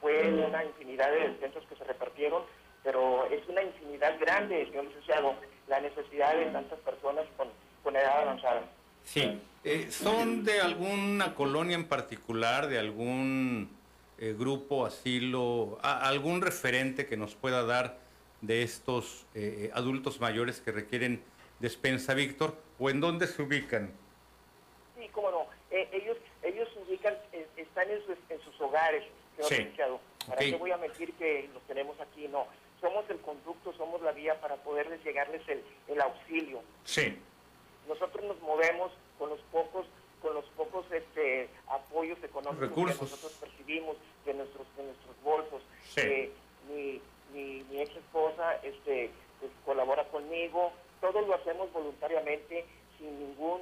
fue 0.00 0.28
una 0.32 0.64
infinidad 0.64 1.10
de 1.10 1.28
despensas 1.28 1.62
que 1.68 1.76
se 1.76 1.84
repartieron, 1.84 2.42
pero 2.82 3.26
es 3.26 3.46
una 3.48 3.62
infinidad 3.62 4.18
grande, 4.18 4.66
señor 4.66 4.84
licenciado, 4.84 5.34
la 5.68 5.80
necesidad 5.80 6.34
de 6.36 6.46
tantas 6.46 6.78
personas 6.80 7.24
con, 7.36 7.48
con 7.82 7.96
edad 7.96 8.22
avanzada. 8.22 8.62
Sí, 9.04 9.40
eh, 9.62 9.88
¿son 9.90 10.44
de 10.44 10.60
alguna 10.60 11.34
colonia 11.34 11.76
en 11.76 11.88
particular, 11.88 12.66
de 12.66 12.78
algún 12.78 13.76
grupo, 14.18 14.86
asilo, 14.86 15.78
algún 15.82 16.40
referente 16.40 17.04
que 17.04 17.18
nos 17.18 17.34
pueda 17.34 17.64
dar 17.64 18.05
de 18.40 18.62
estos 18.62 19.26
eh, 19.34 19.70
adultos 19.74 20.20
mayores 20.20 20.60
que 20.60 20.72
requieren 20.72 21.22
despensa, 21.58 22.14
Víctor, 22.14 22.56
o 22.78 22.90
en 22.90 23.00
dónde 23.00 23.26
se 23.26 23.42
ubican? 23.42 23.90
Sí, 24.98 25.08
cómo 25.12 25.30
no. 25.30 25.46
Eh, 25.70 25.88
ellos 25.92 26.16
ellos 26.42 26.68
ubican, 26.86 27.14
eh, 27.32 27.46
están 27.56 27.88
en, 27.90 28.00
sus 28.42 28.60
hogares, 28.60 29.04
señor 29.36 29.50
sí. 29.50 30.26
¿Para 30.26 30.38
qué 30.38 30.56
voy 30.56 30.70
a 30.70 30.76
mentir 30.76 31.12
que 31.14 31.48
los 31.52 31.62
tenemos 31.64 31.98
aquí? 32.00 32.28
No. 32.28 32.46
Somos 32.80 33.08
el 33.08 33.18
conducto, 33.20 33.72
somos 33.72 34.02
la 34.02 34.12
vía 34.12 34.40
para 34.40 34.56
poderles 34.56 35.02
llegarles 35.04 35.42
el, 35.48 35.62
el 35.88 36.00
auxilio. 36.00 36.62
Sí. 36.84 37.18
Nosotros 37.88 38.24
nos 38.24 38.40
movemos 38.40 38.92
con 39.18 39.30
los 39.30 39.40
pocos 39.52 39.86
con 40.22 40.34
los 40.34 40.46
pocos 40.56 40.84
este, 40.90 41.48
apoyos 41.68 42.18
económicos 42.24 42.70
que 42.70 43.04
nosotros 43.04 43.32
percibimos 43.38 43.96
de 44.24 44.34
nuestros 44.34 44.66
de 44.76 44.84
nuestros 44.84 45.22
bolsos. 45.22 45.62
Sí 45.94 46.32
mi, 46.68 47.00
ex 47.72 47.90
esposa 47.96 48.54
este, 48.62 49.10
pues, 49.40 49.52
colabora 49.64 50.04
conmigo, 50.04 50.72
todos 51.00 51.26
lo 51.26 51.34
hacemos 51.34 51.72
voluntariamente 51.72 52.64
sin 52.98 53.18
ningún 53.18 53.60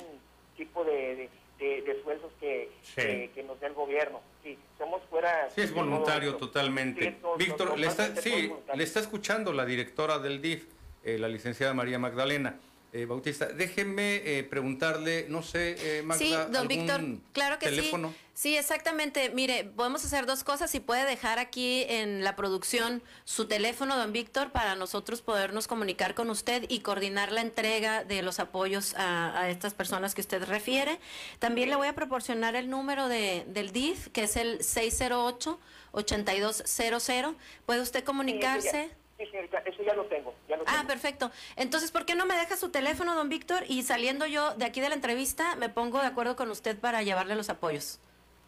tipo 0.57 0.85
de, 0.85 1.29
de, 1.59 2.03
sueldos 2.03 2.33
que, 2.41 2.71
que, 2.95 3.43
nos 3.43 3.59
dé 3.61 3.67
el 3.67 3.75
gobierno. 3.75 4.21
Sí, 4.43 4.59
somos 4.79 5.03
fuera... 5.11 5.51
Sí, 5.51 5.63
es 5.63 5.75
voluntario 5.75 6.37
totalmente. 6.37 7.17
Víctor, 7.39 7.79
le, 7.79 7.87
está, 7.87 8.15
sí, 8.17 8.53
le 8.75 8.85
está 8.85 9.01
escuchando 9.01 9.53
la 9.53 9.65
directora 9.65 10.19
del 10.19 10.41
DIF, 10.41 10.67
eh, 11.03 11.19
la 11.19 11.29
licenciada 11.29 11.75
María 11.75 11.99
Magdalena. 11.99 12.59
Eh, 12.97 13.07
Bautista, 13.07 13.47
déjenme 13.47 14.23
eh, 14.25 14.45
preguntarle, 14.45 15.27
no 15.29 15.43
sé, 15.43 15.99
eh, 15.99 16.03
Magda, 16.03 16.25
Sí, 16.25 16.33
don 16.53 16.69
Víctor, 16.69 17.01
claro 17.33 17.59
que 17.59 17.67
teléfono? 17.67 18.11
sí. 18.11 18.25
Sí, 18.35 18.57
exactamente. 18.57 19.31
Mire, 19.31 19.65
podemos 19.65 20.05
hacer 20.05 20.27
dos 20.27 20.45
cosas. 20.45 20.71
Si 20.71 20.79
puede 20.81 21.05
dejar 21.05 21.41
aquí 21.41 21.85
en 21.89 22.23
la 22.25 22.37
producción 22.37 23.03
su 23.25 23.47
teléfono, 23.47 23.97
don 23.97 24.13
Víctor, 24.13 24.51
para 24.51 24.77
nosotros 24.77 25.23
podernos 25.23 25.67
comunicar 25.69 26.15
con 26.15 26.29
usted 26.31 26.65
y 26.69 26.81
coordinar 26.81 27.31
la 27.31 27.41
entrega 27.41 28.03
de 28.05 28.23
los 28.23 28.41
apoyos 28.41 28.95
a, 28.97 29.49
estas 29.51 29.75
personas 29.75 30.17
que 30.17 30.21
usted 30.21 30.43
refiere. 30.45 30.99
También 31.39 31.71
le 31.71 31.77
voy 31.77 31.87
a 31.87 31.95
proporcionar 31.95 32.57
el 32.57 32.69
número 32.71 33.07
de, 33.09 33.45
del 33.47 33.71
DIF, 33.73 34.09
que 34.09 34.25
es 34.25 34.37
el 34.37 34.59
608-8200. 34.59 37.37
¿Puede 37.67 37.81
usted 37.81 38.03
comunicarse? 38.03 38.91
Sí, 39.17 39.27
señorita, 39.27 39.59
eso 39.59 39.81
ya 39.85 39.95
lo 39.95 40.07
tengo. 40.07 40.35
Ah, 40.67 40.85
perfecto. 40.87 41.31
Entonces, 41.57 41.91
¿por 41.91 42.07
qué 42.07 42.15
no 42.15 42.27
me 42.27 42.37
deja 42.37 42.57
su 42.57 42.71
teléfono, 42.71 43.15
don 43.15 43.29
Víctor? 43.29 43.65
Y 43.69 43.83
saliendo 43.83 44.27
yo 44.27 44.55
de 44.55 44.65
aquí 44.65 44.81
de 44.81 44.89
la 44.89 44.95
entrevista, 44.95 45.57
me 45.57 45.69
pongo 45.69 46.01
de 46.01 46.07
acuerdo 46.07 46.37
con 46.37 46.51
usted 46.51 46.79
para 46.79 47.03
llevarle 47.03 47.35
los 47.35 47.51
apoyos 47.51 47.99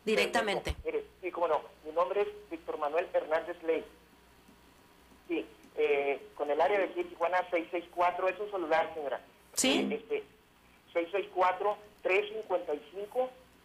directamente. 0.05 0.77
Sí, 1.21 1.31
cómo 1.31 1.49
no. 1.49 1.61
Mi 1.85 1.93
nombre 1.93 2.23
es 2.23 2.29
Víctor 2.51 2.79
Manuel 2.79 3.09
Hernández 3.13 3.63
Ley. 3.63 3.85
Sí, 5.29 5.45
eh, 5.77 6.29
con 6.35 6.51
el 6.51 6.61
área 6.61 6.79
de 6.79 6.85
aquí, 6.85 7.05
Tijuana 7.05 7.39
664, 7.51 8.29
es 8.29 8.41
un 8.41 8.51
celular, 8.51 8.93
señora. 8.95 9.21
Sí. 9.55 9.89
Este, 9.91 10.25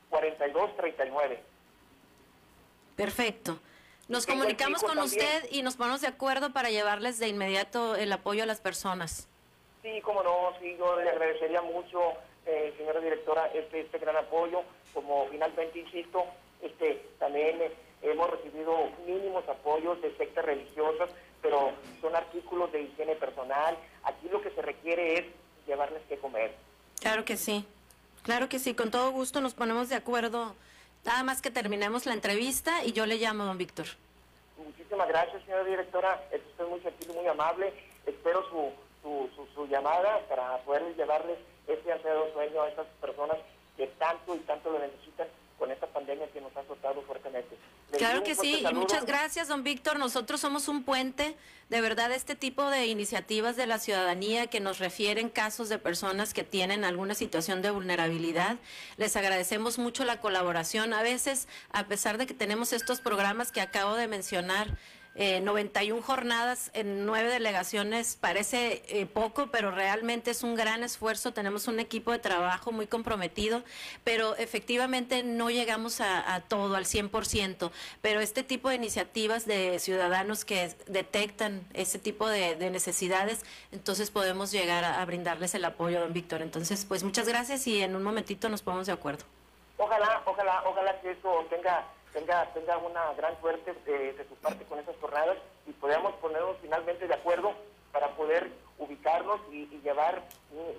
664-355-4239. 0.10 1.40
Perfecto. 2.96 3.60
Nos 4.12 4.26
comunicamos 4.26 4.84
con 4.84 5.00
usted 5.00 5.48
y 5.52 5.64
nos 5.64 5.78
ponemos 5.78 6.02
de 6.02 6.08
acuerdo 6.08 6.52
para 6.52 6.70
llevarles 6.70 7.18
de 7.18 7.30
inmediato 7.30 7.96
el 7.96 8.12
apoyo 8.12 8.44
a 8.44 8.46
las 8.46 8.60
personas. 8.60 9.30
Sí, 9.82 10.02
cómo 10.04 10.22
no, 10.22 10.52
sí, 10.60 10.76
yo 10.78 11.00
le 11.00 11.10
agradecería 11.10 11.62
mucho, 11.62 11.98
eh, 12.46 12.74
señora 12.78 13.00
directora, 13.00 13.46
este, 13.54 13.80
este 13.80 14.00
gran 14.00 14.18
apoyo. 14.18 14.64
Como 14.94 15.28
finalmente, 15.32 15.80
insisto, 15.80 16.26
este, 16.62 17.02
también 17.20 17.62
eh, 17.62 17.72
hemos 18.02 18.30
recibido 18.30 18.90
mínimos 19.08 19.48
apoyos 19.48 20.02
de 20.02 20.14
sectas 20.18 20.44
religiosas, 20.44 21.10
pero 21.42 21.72
son 22.02 22.14
artículos 22.14 22.70
de 22.74 22.82
higiene 22.82 23.16
personal. 23.16 23.78
Aquí 24.04 24.28
lo 24.30 24.42
que 24.42 24.52
se 24.52 24.62
requiere 24.62 25.20
es 25.20 25.26
llevarles 25.66 26.02
que 26.10 26.18
comer. 26.18 26.54
Claro 27.00 27.24
que 27.24 27.38
sí, 27.38 27.66
claro 28.24 28.50
que 28.50 28.60
sí, 28.60 28.74
con 28.74 28.92
todo 28.92 29.12
gusto 29.12 29.40
nos 29.40 29.54
ponemos 29.54 29.88
de 29.88 29.96
acuerdo. 29.96 30.54
Nada 31.04 31.24
más 31.24 31.42
que 31.42 31.50
terminemos 31.50 32.06
la 32.06 32.14
entrevista 32.14 32.84
y 32.86 32.94
yo 32.94 33.06
le 33.06 33.18
llamo 33.18 33.44
don 33.44 33.58
Víctor. 33.58 33.88
Muchísimas 34.58 35.08
gracias, 35.08 35.44
señora 35.44 35.64
directora. 35.64 36.24
Es 36.32 36.42
usted 36.52 36.68
muy 36.68 36.80
gentil 36.80 37.14
muy 37.16 37.26
amable. 37.26 37.74
Espero 38.06 38.44
su, 38.50 38.72
su, 39.02 39.48
su, 39.56 39.68
llamada 39.68 40.20
para 40.30 40.58
poderles 40.60 40.96
llevarles 40.98 41.40
este 41.68 41.92
ansiado 41.92 42.32
sueño 42.34 42.62
a 42.62 42.70
estas 42.70 42.88
personas 43.00 43.38
que 43.78 43.88
tanto 43.88 44.36
y 44.36 44.40
tanto 44.40 44.70
lo 44.70 44.80
necesitan 44.80 45.11
con 45.62 45.70
esta 45.70 45.86
pandemia 45.86 46.28
que 46.32 46.42
nos 46.42 46.58
ha 46.58 46.62
azotado 46.62 47.04
fuertemente. 47.04 47.56
claro 47.96 48.24
que 48.24 48.34
sí, 48.34 48.66
y 48.68 48.74
muchas 48.74 49.06
gracias, 49.06 49.48
don 49.48 49.64
Víctor. 49.64 50.00
Nosotros 50.00 50.42
somos 50.42 50.68
un 50.68 50.84
puente, 50.84 51.38
de 51.70 51.82
verdad, 51.82 52.12
este 52.14 52.36
tipo 52.36 52.68
de 52.68 52.88
iniciativas 52.88 53.58
de 53.58 53.68
la 53.68 53.78
ciudadanía 53.78 54.48
que 54.48 54.60
nos 54.60 54.80
refieren 54.80 55.30
casos 55.30 55.70
de 55.70 55.78
personas 55.78 56.34
que 56.34 56.44
tienen 56.44 56.84
alguna 56.84 57.14
situación 57.14 57.62
de 57.62 57.70
vulnerabilidad. 57.70 58.58
Les 58.98 59.16
agradecemos 59.16 59.78
mucho 59.78 60.04
la 60.04 60.20
colaboración. 60.20 60.96
A 60.96 61.04
veces, 61.04 61.48
a 61.72 61.86
pesar 61.86 62.18
de 62.18 62.26
que 62.26 62.34
tenemos 62.34 62.74
estos 62.74 63.00
programas 63.00 63.52
que 63.52 63.62
acabo 63.62 63.96
de 63.96 64.08
mencionar, 64.08 64.80
eh, 65.14 65.42
91 65.42 66.02
jornadas 66.02 66.72
en 66.74 67.06
nueve 67.06 67.30
delegaciones 67.30 68.18
parece 68.20 68.82
eh, 68.88 69.06
poco, 69.06 69.48
pero 69.48 69.70
realmente 69.70 70.32
es 70.32 70.42
un 70.42 70.56
gran 70.56 70.84
esfuerzo. 70.84 71.34
Tenemos 71.34 71.68
un 71.68 71.82
equipo 71.82 72.14
de 72.14 72.20
trabajo 72.20 72.72
muy 72.72 72.88
comprometido, 72.88 73.62
pero 74.06 74.38
efectivamente 74.38 75.24
no 75.24 75.50
llegamos 75.50 76.00
a, 76.00 76.42
todo 76.48 76.76
al 76.76 76.86
100%. 76.86 77.72
Pero 78.02 78.22
este 78.22 78.44
tipo 78.44 78.70
de 78.70 78.76
iniciativas 78.76 79.46
de 79.46 79.80
ciudadanos 79.80 80.46
que 80.46 80.74
detectan 80.88 81.68
ese 81.74 82.00
tipo 82.00 82.30
de, 82.30 82.56
necesidades, 82.72 83.44
entonces 83.74 84.12
podemos 84.12 84.52
llegar 84.52 84.86
a, 84.86 85.04
brindarles 85.06 85.54
el 85.56 85.66
apoyo, 85.66 86.00
don 86.00 86.14
Víctor. 86.14 86.42
Entonces, 86.42 86.86
pues 86.86 87.04
muchas 87.04 87.28
gracias 87.28 87.68
y 87.68 87.82
en 87.82 87.96
un 87.98 88.04
momentito 88.04 88.48
nos 88.48 88.62
ponemos 88.62 88.88
de 88.88 88.94
acuerdo. 88.94 89.26
Ojalá, 89.78 90.22
ojalá, 90.26 90.64
ojalá 90.66 91.02
que 91.02 91.12
eso 91.12 91.46
tenga 91.50 91.86
tenga, 92.14 92.46
tenga 92.54 92.78
una 92.78 93.14
gran 93.14 93.40
suerte 93.40 93.74
de, 93.86 94.26
su 94.28 94.36
parte 94.36 94.66
con 94.66 94.80
esas 94.80 94.96
jornadas 94.98 95.38
y 95.68 95.72
podamos 95.74 96.14
ponernos 96.16 96.58
finalmente 96.62 97.08
de 97.08 97.14
acuerdo 97.14 97.54
para 97.92 98.10
poder 98.16 98.50
ubicarnos 98.78 99.40
y, 99.52 99.68
llevar 99.84 100.24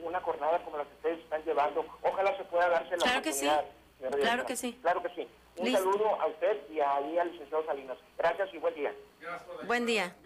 una 0.05 0.21
jornada 0.21 0.63
como 0.65 0.77
la 0.77 0.85
que 0.85 0.95
ustedes 0.95 1.19
están 1.21 1.43
llevando. 1.45 1.85
Ojalá 2.03 2.37
se 2.37 2.45
pueda 2.45 2.69
darse 2.69 2.97
la 2.97 3.03
claro 3.03 3.21
oportunidad. 3.21 3.65
Que 3.65 4.07
sí. 4.07 4.21
Claro 4.21 4.47
que 4.47 4.57
sí. 4.57 4.79
Claro 4.81 5.03
que 5.03 5.09
sí. 5.11 5.29
Un 5.57 5.73
saludo 5.73 6.21
a 6.21 6.27
usted 6.27 6.71
y 6.71 6.81
ahí 6.81 7.19
al 7.19 7.33
licenciado 7.33 7.65
Salinas. 7.67 7.99
Gracias 8.17 8.49
y 8.55 8.59
buen 8.59 8.75
día. 8.75 8.95
Buen 9.67 9.87
día. 9.87 10.17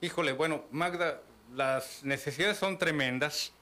Híjole, 0.00 0.32
bueno, 0.32 0.64
Magda, 0.70 1.20
las 1.54 2.04
necesidades 2.04 2.58
son 2.58 2.78
tremendas 2.78 3.52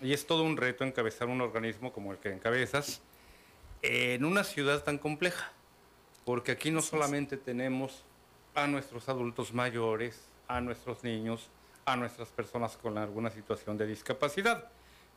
y 0.00 0.12
es 0.12 0.26
todo 0.26 0.42
un 0.42 0.56
reto 0.56 0.84
encabezar 0.84 1.28
un 1.28 1.40
organismo 1.40 1.92
como 1.92 2.12
el 2.12 2.18
que 2.18 2.30
encabezas 2.30 3.02
en 3.82 4.24
una 4.24 4.44
ciudad 4.44 4.82
tan 4.82 4.98
compleja 4.98 5.52
porque 6.28 6.52
aquí 6.52 6.70
no 6.70 6.82
solamente 6.82 7.38
tenemos 7.38 8.04
a 8.54 8.66
nuestros 8.66 9.08
adultos 9.08 9.54
mayores, 9.54 10.28
a 10.46 10.60
nuestros 10.60 11.02
niños, 11.02 11.48
a 11.86 11.96
nuestras 11.96 12.28
personas 12.28 12.76
con 12.76 12.98
alguna 12.98 13.30
situación 13.30 13.78
de 13.78 13.86
discapacidad, 13.86 14.70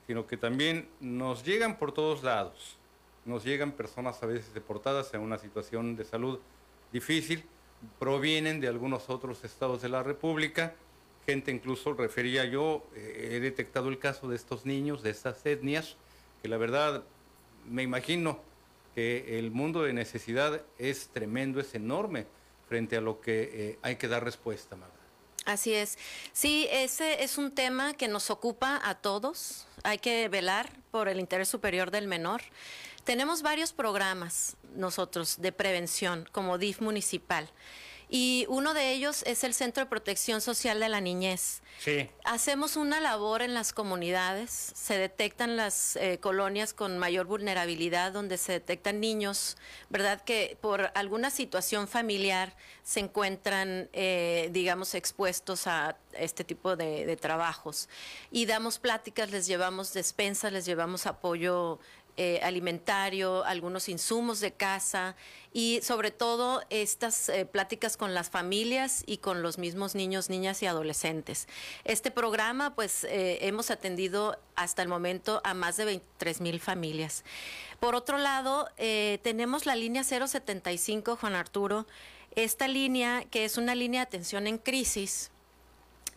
sino 0.07 0.25
que 0.25 0.37
también 0.37 0.87
nos 1.01 1.43
llegan 1.43 1.77
por 1.77 1.91
todos 1.91 2.23
lados. 2.23 2.77
Nos 3.25 3.43
llegan 3.43 3.73
personas 3.73 4.23
a 4.23 4.25
veces 4.25 4.53
deportadas 4.53 5.13
en 5.13 5.19
una 5.19 5.37
situación 5.37 5.97
de 5.97 6.05
salud 6.05 6.39
difícil, 6.93 7.43
provienen 7.99 8.61
de 8.61 8.69
algunos 8.69 9.09
otros 9.09 9.43
estados 9.43 9.81
de 9.81 9.89
la 9.89 10.03
República, 10.03 10.75
gente 11.25 11.51
incluso, 11.51 11.93
refería 11.93 12.45
yo, 12.45 12.87
eh, 12.95 13.31
he 13.33 13.39
detectado 13.41 13.89
el 13.89 13.99
caso 13.99 14.29
de 14.29 14.37
estos 14.37 14.65
niños, 14.65 15.03
de 15.03 15.09
estas 15.09 15.45
etnias, 15.45 15.97
que 16.41 16.47
la 16.47 16.55
verdad 16.55 17.03
me 17.69 17.83
imagino 17.83 18.39
que 18.95 19.39
el 19.39 19.51
mundo 19.51 19.83
de 19.83 19.93
necesidad 19.93 20.61
es 20.77 21.09
tremendo, 21.09 21.59
es 21.59 21.73
enorme 21.75 22.25
frente 22.67 22.97
a 22.97 23.01
lo 23.01 23.21
que 23.21 23.49
eh, 23.53 23.79
hay 23.81 23.95
que 23.95 24.07
dar 24.07 24.23
respuesta, 24.23 24.75
Magda. 24.75 24.95
Así 25.45 25.73
es. 25.73 25.97
Sí, 26.33 26.67
ese 26.71 27.23
es 27.23 27.37
un 27.37 27.51
tema 27.51 27.93
que 27.93 28.07
nos 28.07 28.29
ocupa 28.29 28.79
a 28.83 28.95
todos. 28.95 29.67
Hay 29.83 29.97
que 29.97 30.29
velar 30.29 30.69
por 30.91 31.07
el 31.07 31.19
interés 31.19 31.49
superior 31.49 31.89
del 31.89 32.07
menor. 32.07 32.41
Tenemos 33.03 33.41
varios 33.41 33.73
programas 33.73 34.55
nosotros 34.75 35.41
de 35.41 35.51
prevención 35.51 36.29
como 36.31 36.57
DIF 36.59 36.81
municipal 36.81 37.49
y 38.13 38.45
uno 38.49 38.73
de 38.73 38.91
ellos 38.91 39.23
es 39.25 39.45
el 39.45 39.53
Centro 39.53 39.85
de 39.85 39.89
Protección 39.89 40.41
Social 40.41 40.81
de 40.81 40.89
la 40.89 40.99
Niñez. 40.99 41.61
Sí. 41.79 42.09
Hacemos 42.25 42.75
una 42.75 42.99
labor 42.99 43.41
en 43.41 43.53
las 43.53 43.71
comunidades, 43.71 44.51
se 44.75 44.97
detectan 44.97 45.55
las 45.55 45.95
eh, 45.95 46.19
colonias 46.19 46.73
con 46.73 46.97
mayor 46.97 47.25
vulnerabilidad, 47.25 48.11
donde 48.11 48.37
se 48.37 48.51
detectan 48.51 48.99
niños, 48.99 49.55
¿verdad? 49.89 50.21
Que 50.25 50.57
por 50.59 50.91
alguna 50.93 51.29
situación 51.29 51.87
familiar 51.87 52.53
se 52.83 52.99
encuentran, 52.99 53.89
eh, 53.93 54.49
digamos, 54.51 54.93
expuestos 54.93 55.65
a 55.65 55.95
este 56.11 56.43
tipo 56.43 56.75
de, 56.75 57.05
de 57.05 57.15
trabajos. 57.15 57.87
Y 58.29 58.45
damos 58.45 58.77
pláticas, 58.77 59.31
les 59.31 59.47
llevamos 59.47 59.93
despensas, 59.93 60.51
les 60.51 60.65
llevamos 60.65 61.05
apoyo 61.05 61.79
eh, 62.17 62.39
alimentario, 62.43 63.43
algunos 63.45 63.87
insumos 63.89 64.39
de 64.39 64.51
casa 64.51 65.15
y 65.53 65.79
sobre 65.81 66.11
todo 66.11 66.61
estas 66.69 67.29
eh, 67.29 67.45
pláticas 67.45 67.97
con 67.97 68.13
las 68.13 68.29
familias 68.29 69.03
y 69.05 69.17
con 69.17 69.41
los 69.41 69.57
mismos 69.57 69.95
niños, 69.95 70.29
niñas 70.29 70.61
y 70.61 70.65
adolescentes. 70.65 71.47
Este 71.83 72.11
programa 72.11 72.75
pues 72.75 73.05
eh, 73.05 73.39
hemos 73.41 73.71
atendido 73.71 74.37
hasta 74.55 74.81
el 74.81 74.87
momento 74.87 75.41
a 75.43 75.53
más 75.53 75.77
de 75.77 75.85
23 75.85 76.41
mil 76.41 76.59
familias. 76.59 77.23
Por 77.79 77.95
otro 77.95 78.17
lado, 78.19 78.67
tenemos 78.77 79.65
la 79.65 79.75
línea 79.75 80.03
075, 80.03 81.15
Juan 81.15 81.33
Arturo, 81.33 81.87
esta 82.35 82.67
línea 82.67 83.25
que 83.25 83.43
es 83.45 83.57
una 83.57 83.73
línea 83.73 84.01
de 84.01 84.07
atención 84.07 84.45
en 84.45 84.59
crisis 84.59 85.31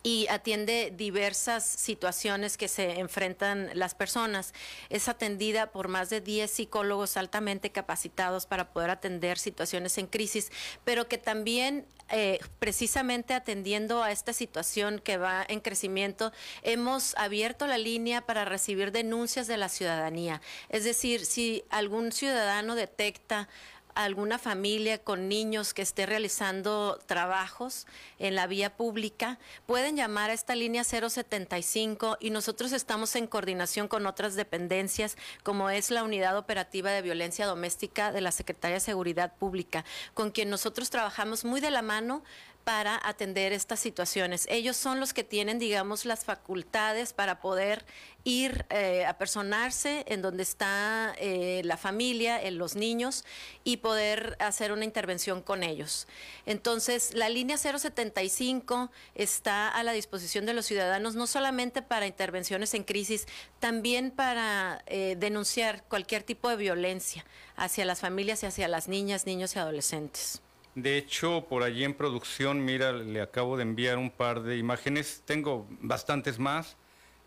y 0.07 0.27
atiende 0.29 0.93
diversas 0.95 1.65
situaciones 1.65 2.59
que 2.59 2.69
se 2.69 3.01
enfrentan 3.01 3.71
las 3.73 3.95
personas. 3.95 4.53
Es 4.91 5.09
atendida 5.09 5.73
por 5.73 5.89
más 5.89 6.11
de 6.11 6.21
10 6.21 6.51
psicólogos 6.51 7.17
altamente 7.17 7.73
capacitados 7.73 8.45
para 8.45 8.71
poder 8.71 8.91
atender 8.91 9.39
situaciones 9.39 9.97
en 9.97 10.07
crisis, 10.07 10.53
pero 10.85 11.09
que 11.09 11.17
también 11.17 11.87
eh, 12.11 12.39
precisamente 12.59 13.33
atendiendo 13.33 14.03
a 14.03 14.13
esta 14.13 14.35
situación 14.35 15.01
que 15.03 15.17
va 15.17 15.43
en 15.49 15.61
crecimiento, 15.61 16.33
hemos 16.63 17.17
abierto 17.17 17.67
la 17.67 17.79
línea 17.79 18.21
para 18.21 18.45
recibir 18.45 18.93
denuncias 18.93 19.47
de 19.47 19.57
la 19.57 19.71
ciudadanía. 19.71 20.43
Es 20.69 20.85
decir, 20.85 21.25
si 21.25 21.65
algún 21.71 22.13
ciudadano 22.13 22.75
detecta 22.75 23.49
alguna 23.95 24.39
familia 24.39 24.99
con 24.99 25.29
niños 25.29 25.75
que 25.75 25.83
esté 25.83 26.07
realizando 26.07 26.99
trabajos 27.07 27.87
en 28.19 28.35
la 28.35 28.47
vía 28.47 28.77
pública, 28.77 29.39
pueden 29.67 29.97
llamar 29.97 30.31
a 30.31 30.35
esta 30.35 30.55
línea 30.55 30.85
075 30.85 32.19
y 32.21 32.31
nosotros 32.31 32.73
estamos 32.73 33.15
en 33.17 33.27
coordinación 33.27 33.89
con 33.89 34.07
otras 34.07 34.35
dependencias 34.35 35.17
como 35.43 35.71
es 35.71 35.91
la 35.91 36.05
Unidad 36.05 36.37
Operativa 36.37 36.91
de 36.91 37.03
Violencia 37.03 37.47
Doméstica 37.47 38.13
de 38.13 38.21
la 38.21 38.33
Secretaría 38.33 38.75
de 38.77 38.81
Seguridad 38.81 39.35
Pública, 39.37 39.85
con 40.15 40.31
quien 40.31 40.51
nosotros 40.51 40.91
trabajamos 40.91 41.45
muy 41.45 41.61
de 41.61 41.71
la 41.71 41.83
mano 41.83 42.23
para 42.65 42.99
atender 43.07 43.53
estas 43.53 43.79
situaciones. 43.79 44.47
Ellos 44.51 44.77
son 44.77 44.99
los 44.99 45.13
que 45.13 45.23
tienen, 45.23 45.59
digamos, 45.59 46.07
las 46.07 46.25
facultades 46.25 47.13
para 47.13 47.41
poder 47.41 47.85
ir 48.25 48.65
eh, 48.71 49.05
a 49.05 49.19
personarse 49.19 50.05
en 50.09 50.23
donde 50.23 50.43
está 50.43 51.15
eh, 51.19 51.61
la 51.65 51.77
familia, 51.77 52.43
en 52.43 52.57
los 52.57 52.75
niños 52.75 53.25
y 53.65 53.77
poder 53.77 54.37
hacer 54.41 54.73
una 54.73 54.87
intervención 54.87 55.43
con 55.43 55.63
ellos. 55.63 56.09
Entonces, 56.47 57.15
la 57.15 57.29
línea 57.29 57.59
075 57.59 58.91
está 59.15 59.69
a 59.69 59.83
la 59.83 59.93
disposición 59.93 60.47
de 60.47 60.55
los 60.55 60.65
ciudadanos 60.65 61.15
no 61.15 61.27
solamente 61.27 61.83
para 61.83 62.07
intervenciones 62.07 62.73
en 62.73 62.85
crisis, 62.85 63.27
también 63.61 64.11
para 64.11 64.83
eh, 64.87 65.17
denunciar 65.19 65.85
cualquier 65.85 66.23
tipo 66.23 66.49
de 66.49 66.57
violencia 66.57 67.27
hacia 67.57 67.85
las 67.85 68.01
familias 68.01 68.43
y 68.43 68.47
hacia 68.47 68.69
las 68.69 68.89
niñas, 68.89 69.27
niños 69.27 69.55
y 69.55 69.59
adolescentes. 69.59 70.41
De 70.75 70.99
hecho, 70.99 71.47
por 71.49 71.63
allí 71.63 71.85
en 71.85 71.95
producción, 71.95 72.65
mira, 72.65 72.93
le 72.93 73.21
acabo 73.21 73.57
de 73.57 73.63
enviar 73.63 73.97
un 73.97 74.11
par 74.11 74.43
de 74.43 74.57
imágenes. 74.59 75.23
Tengo 75.25 75.69
bastantes 75.81 76.41
más, 76.41 76.77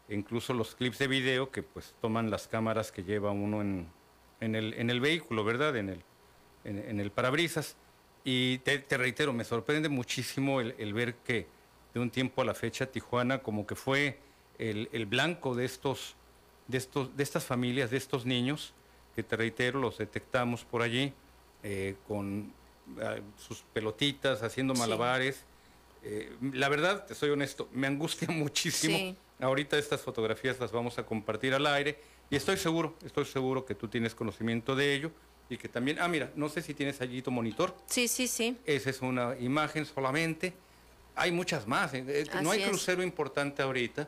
incluso 0.09 0.53
los 0.53 0.75
clips 0.75 0.99
de 0.99 1.07
video 1.07 1.49
que 1.49 1.63
pues 1.63 1.95
toman 2.01 2.29
las 2.29 2.49
cámaras 2.49 2.91
que 2.91 3.03
lleva 3.03 3.31
uno 3.31 3.61
en, 3.61 4.55
el, 4.55 4.99
vehículo, 4.99 5.45
¿verdad? 5.45 5.77
En 5.77 5.89
el, 5.89 6.03
en, 6.65 6.99
el 6.99 7.09
parabrisas. 7.09 7.77
Y 8.25 8.57
te, 8.59 8.83
reitero, 8.97 9.31
me 9.31 9.45
sorprende 9.45 9.87
muchísimo 9.87 10.59
el, 10.59 10.93
ver 10.93 11.15
que 11.15 11.47
de 11.93 12.01
un 12.01 12.09
tiempo 12.09 12.41
a 12.41 12.45
la 12.45 12.53
fecha 12.53 12.87
Tijuana 12.87 13.39
como 13.39 13.65
que 13.65 13.75
fue 13.75 14.19
el, 14.59 15.05
blanco 15.05 15.55
de 15.55 15.63
estos, 15.63 16.17
de 16.67 16.79
estos, 16.79 17.15
de 17.15 17.23
estas 17.23 17.45
familias, 17.45 17.91
de 17.91 17.97
estos 17.97 18.25
niños, 18.25 18.73
que 19.15 19.23
te 19.23 19.37
reitero, 19.37 19.79
los 19.79 19.97
detectamos 19.99 20.65
por 20.65 20.81
allí 20.81 21.13
eh, 21.63 21.95
con 22.09 22.53
sus 23.37 23.63
pelotitas, 23.73 24.43
haciendo 24.43 24.73
malabares. 24.73 25.43
eh, 26.03 26.31
la 26.53 26.69
verdad, 26.69 27.05
te 27.05 27.15
soy 27.15 27.29
honesto, 27.29 27.69
me 27.73 27.87
angustia 27.87 28.27
muchísimo. 28.31 29.15
Ahorita 29.39 29.77
estas 29.77 30.01
fotografías 30.01 30.59
las 30.59 30.71
vamos 30.71 30.97
a 30.97 31.05
compartir 31.05 31.53
al 31.53 31.65
aire 31.67 31.99
y 32.29 32.35
estoy 32.35 32.57
seguro, 32.57 32.95
estoy 33.05 33.25
seguro 33.25 33.65
que 33.65 33.75
tú 33.75 33.87
tienes 33.87 34.15
conocimiento 34.15 34.75
de 34.75 34.95
ello 34.95 35.11
y 35.49 35.57
que 35.57 35.69
también, 35.69 35.97
ah, 35.99 36.07
mira, 36.07 36.31
no 36.35 36.49
sé 36.49 36.61
si 36.61 36.73
tienes 36.73 36.99
allí 37.01 37.21
tu 37.21 37.31
monitor. 37.31 37.75
Sí, 37.85 38.07
sí, 38.07 38.27
sí. 38.27 38.57
Esa 38.65 38.89
es 38.89 39.01
una 39.01 39.37
imagen 39.39 39.85
solamente. 39.85 40.53
Hay 41.15 41.31
muchas 41.31 41.67
más. 41.67 41.93
¿eh? 41.93 42.03
Eh, 42.07 42.25
no 42.41 42.51
hay 42.51 42.63
crucero 42.63 43.01
importante 43.03 43.61
ahorita. 43.61 44.07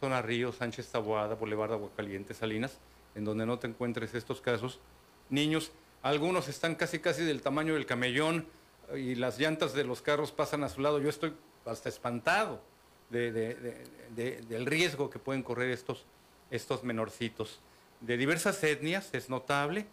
Zona 0.00 0.22
Río, 0.22 0.52
Sánchez 0.52 0.88
Taboada, 0.88 1.34
Boulevard 1.34 1.72
Aguacaliente, 1.72 2.32
Salinas, 2.34 2.78
en 3.14 3.24
donde 3.24 3.44
no 3.46 3.58
te 3.58 3.66
encuentres 3.66 4.14
estos 4.14 4.40
casos. 4.40 4.80
Niños, 5.28 5.72
algunos 6.02 6.48
están 6.48 6.74
casi 6.74 6.98
casi 6.98 7.22
del 7.24 7.42
tamaño 7.42 7.74
del 7.74 7.86
camellón 7.86 8.46
y 8.94 9.14
las 9.14 9.38
llantas 9.38 9.72
de 9.72 9.84
los 9.84 10.02
carros 10.02 10.32
pasan 10.32 10.64
a 10.64 10.68
su 10.68 10.80
lado. 10.80 10.98
Yo 11.00 11.08
estoy 11.08 11.34
hasta 11.66 11.88
espantado 11.88 12.60
del 13.10 14.66
riesgo 14.66 15.10
que 15.10 15.18
pueden 15.18 15.42
correr 15.42 15.70
estos, 15.70 16.04
estos 16.50 16.84
menorcitos. 16.84 17.60
De 18.00 18.16
diversas 18.16 18.62
etnias, 18.64 19.10
es 19.12 19.28
notable 19.28 19.86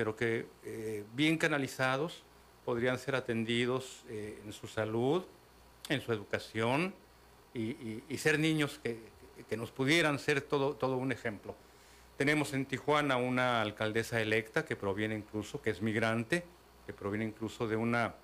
pero 0.00 0.16
que 0.16 0.46
eh, 0.64 1.04
bien 1.12 1.36
canalizados 1.36 2.22
podrían 2.64 2.98
ser 2.98 3.14
atendidos 3.14 4.02
eh, 4.08 4.40
en 4.46 4.50
su 4.54 4.66
salud, 4.66 5.24
en 5.90 6.00
su 6.00 6.10
educación 6.10 6.94
y, 7.52 8.00
ser 8.16 8.38
niños 8.38 8.80
que, 8.82 8.98
nos 9.58 9.70
pudieran 9.70 10.18
ser 10.18 10.40
todo, 10.40 10.72
todo 10.72 10.96
un 10.96 11.12
ejemplo. 11.12 11.54
Tenemos 12.20 12.52
en 12.52 12.66
Tijuana 12.66 13.16
una 13.16 13.62
alcaldesa 13.62 14.20
electa 14.20 14.66
que 14.66 14.76
proviene 14.76 15.14
incluso, 15.14 15.62
que 15.62 15.70
es 15.70 15.80
migrante, 15.80 16.44
que 16.84 16.92
proviene 16.92 17.24
incluso 17.24 17.66
de 17.66 17.76
una 17.76 18.14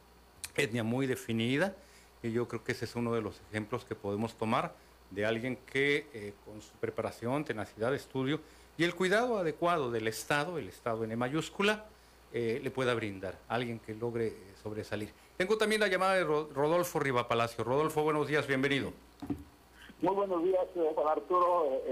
etnia 0.55 0.85
muy 0.85 1.07
definida 1.07 1.75
y 2.23 2.31
yo 2.31 2.47
creo 2.47 2.63
que 2.63 2.73
ese 2.73 2.85
es 2.85 2.95
uno 2.95 3.15
de 3.15 3.23
los 3.23 3.41
ejemplos 3.49 3.87
que 3.87 3.95
podemos 3.95 4.37
tomar 4.37 4.75
de 5.11 5.25
alguien 5.25 5.57
que 5.65 6.09
eh, 6.13 6.35
con 6.45 6.61
su 6.61 6.73
preparación, 6.73 7.47
tenacidad, 7.47 7.95
estudio, 7.95 8.43
y 8.77 8.85
el 8.85 8.95
cuidado 8.95 9.39
adecuado 9.39 9.91
del 9.91 10.09
Estado, 10.09 10.59
el 10.59 10.69
Estado 10.69 11.03
en 11.03 11.19
mayúscula, 11.19 11.87
eh, 12.35 12.61
le 12.63 12.71
pueda 12.71 12.93
brindar 12.93 13.39
alguien 13.49 13.79
que 13.79 13.95
logre 13.95 14.27
eh, 14.27 14.35
sobresalir. 14.63 15.11
Tengo 15.39 15.57
también 15.57 15.81
la 15.81 15.89
llamada 15.89 16.17
de 16.17 16.25
Rodolfo 16.25 16.99
Riva 16.99 17.27
Palacio. 17.29 17.65
Rodolfo, 17.65 18.03
buenos 18.03 18.29
días, 18.29 18.47
bienvenido. 18.47 18.93
Muy 20.01 20.15
buenos 20.15 20.45
días, 20.45 20.67
eh, 20.77 20.91
Juan 20.95 21.09
Arturo. 21.09 21.83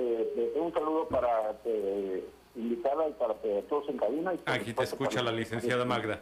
un 0.56 0.72
saludo 0.72 1.08
para 1.08 1.56
invitada 2.54 3.08
y 3.08 3.12
para 3.12 3.34
todos 3.68 3.88
en 3.88 3.98
cabina. 3.98 4.34
Aquí 4.46 4.72
te 4.72 4.84
escucha 4.84 5.22
la 5.22 5.32
licenciada 5.32 5.84
Magda. 5.84 6.20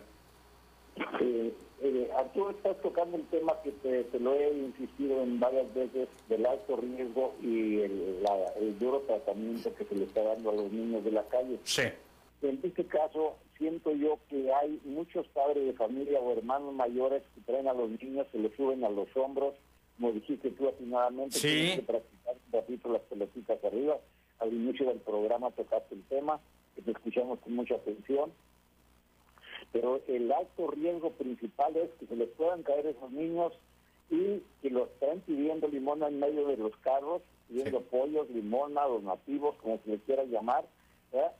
Eh, 1.84 2.08
Arturo, 2.16 2.50
estás 2.50 2.80
tocando 2.80 3.16
el 3.16 3.24
tema 3.26 3.54
que 3.64 3.72
te, 3.72 4.20
lo 4.20 4.34
he 4.34 4.56
insistido 4.56 5.20
en 5.20 5.40
varias 5.40 5.72
veces 5.74 6.08
del 6.28 6.46
alto 6.46 6.76
riesgo 6.76 7.34
y 7.42 7.80
el, 7.80 8.78
duro 8.78 9.00
tratamiento 9.00 9.74
que 9.74 9.84
se 9.84 9.94
le 9.96 10.04
está 10.04 10.22
dando 10.22 10.50
a 10.50 10.54
los 10.54 10.70
niños 10.70 11.04
de 11.04 11.10
la 11.10 11.24
calle. 11.24 11.58
Sí. 11.64 11.82
En 12.42 12.60
este 12.62 12.84
caso, 12.86 13.36
siento 13.58 13.90
yo 13.92 14.18
que 14.28 14.52
hay 14.52 14.80
muchos 14.84 15.26
padres 15.28 15.66
de 15.66 15.72
familia 15.72 16.20
o 16.20 16.32
hermanos 16.32 16.72
mayores 16.74 17.22
que 17.34 17.40
traen 17.40 17.66
a 17.66 17.74
los 17.74 17.90
niños, 17.90 18.26
se 18.30 18.38
les 18.38 18.54
suben 18.54 18.84
a 18.84 18.88
los 18.88 19.08
hombros, 19.16 19.54
como 19.96 20.12
dijiste 20.12 20.50
tú 20.50 20.68
atinadamente, 20.68 21.38
sí. 21.38 21.76
que 21.76 21.82
practicar 21.82 22.34
un 22.34 22.52
ratito 22.52 22.92
las 22.92 23.02
pelotitas 23.02 23.64
arriba. 23.64 23.98
Al 24.38 24.52
inicio 24.52 24.86
del 24.88 24.98
programa 24.98 25.50
tocaste 25.50 25.94
el 25.94 26.02
tema, 26.04 26.40
que 26.74 26.82
te 26.82 26.90
escuchamos 26.90 27.38
con 27.40 27.54
mucha 27.54 27.74
atención 27.76 28.32
pero 29.72 30.02
el 30.06 30.30
alto 30.30 30.70
riesgo 30.70 31.10
principal 31.12 31.76
es 31.76 31.90
que 31.98 32.06
se 32.06 32.16
les 32.16 32.28
puedan 32.30 32.62
caer 32.62 32.86
esos 32.86 33.10
niños 33.10 33.52
y 34.10 34.42
que 34.60 34.70
los 34.70 34.88
estén 34.90 35.20
pidiendo 35.20 35.66
limona 35.68 36.08
en 36.08 36.20
medio 36.20 36.46
de 36.46 36.58
los 36.58 36.76
carros, 36.78 37.22
pidiendo 37.48 37.80
pollos, 37.80 38.28
limona, 38.30 38.82
nativos, 39.02 39.56
como 39.62 39.80
se 39.82 39.90
les 39.90 40.02
quiera 40.02 40.24
llamar, 40.24 40.66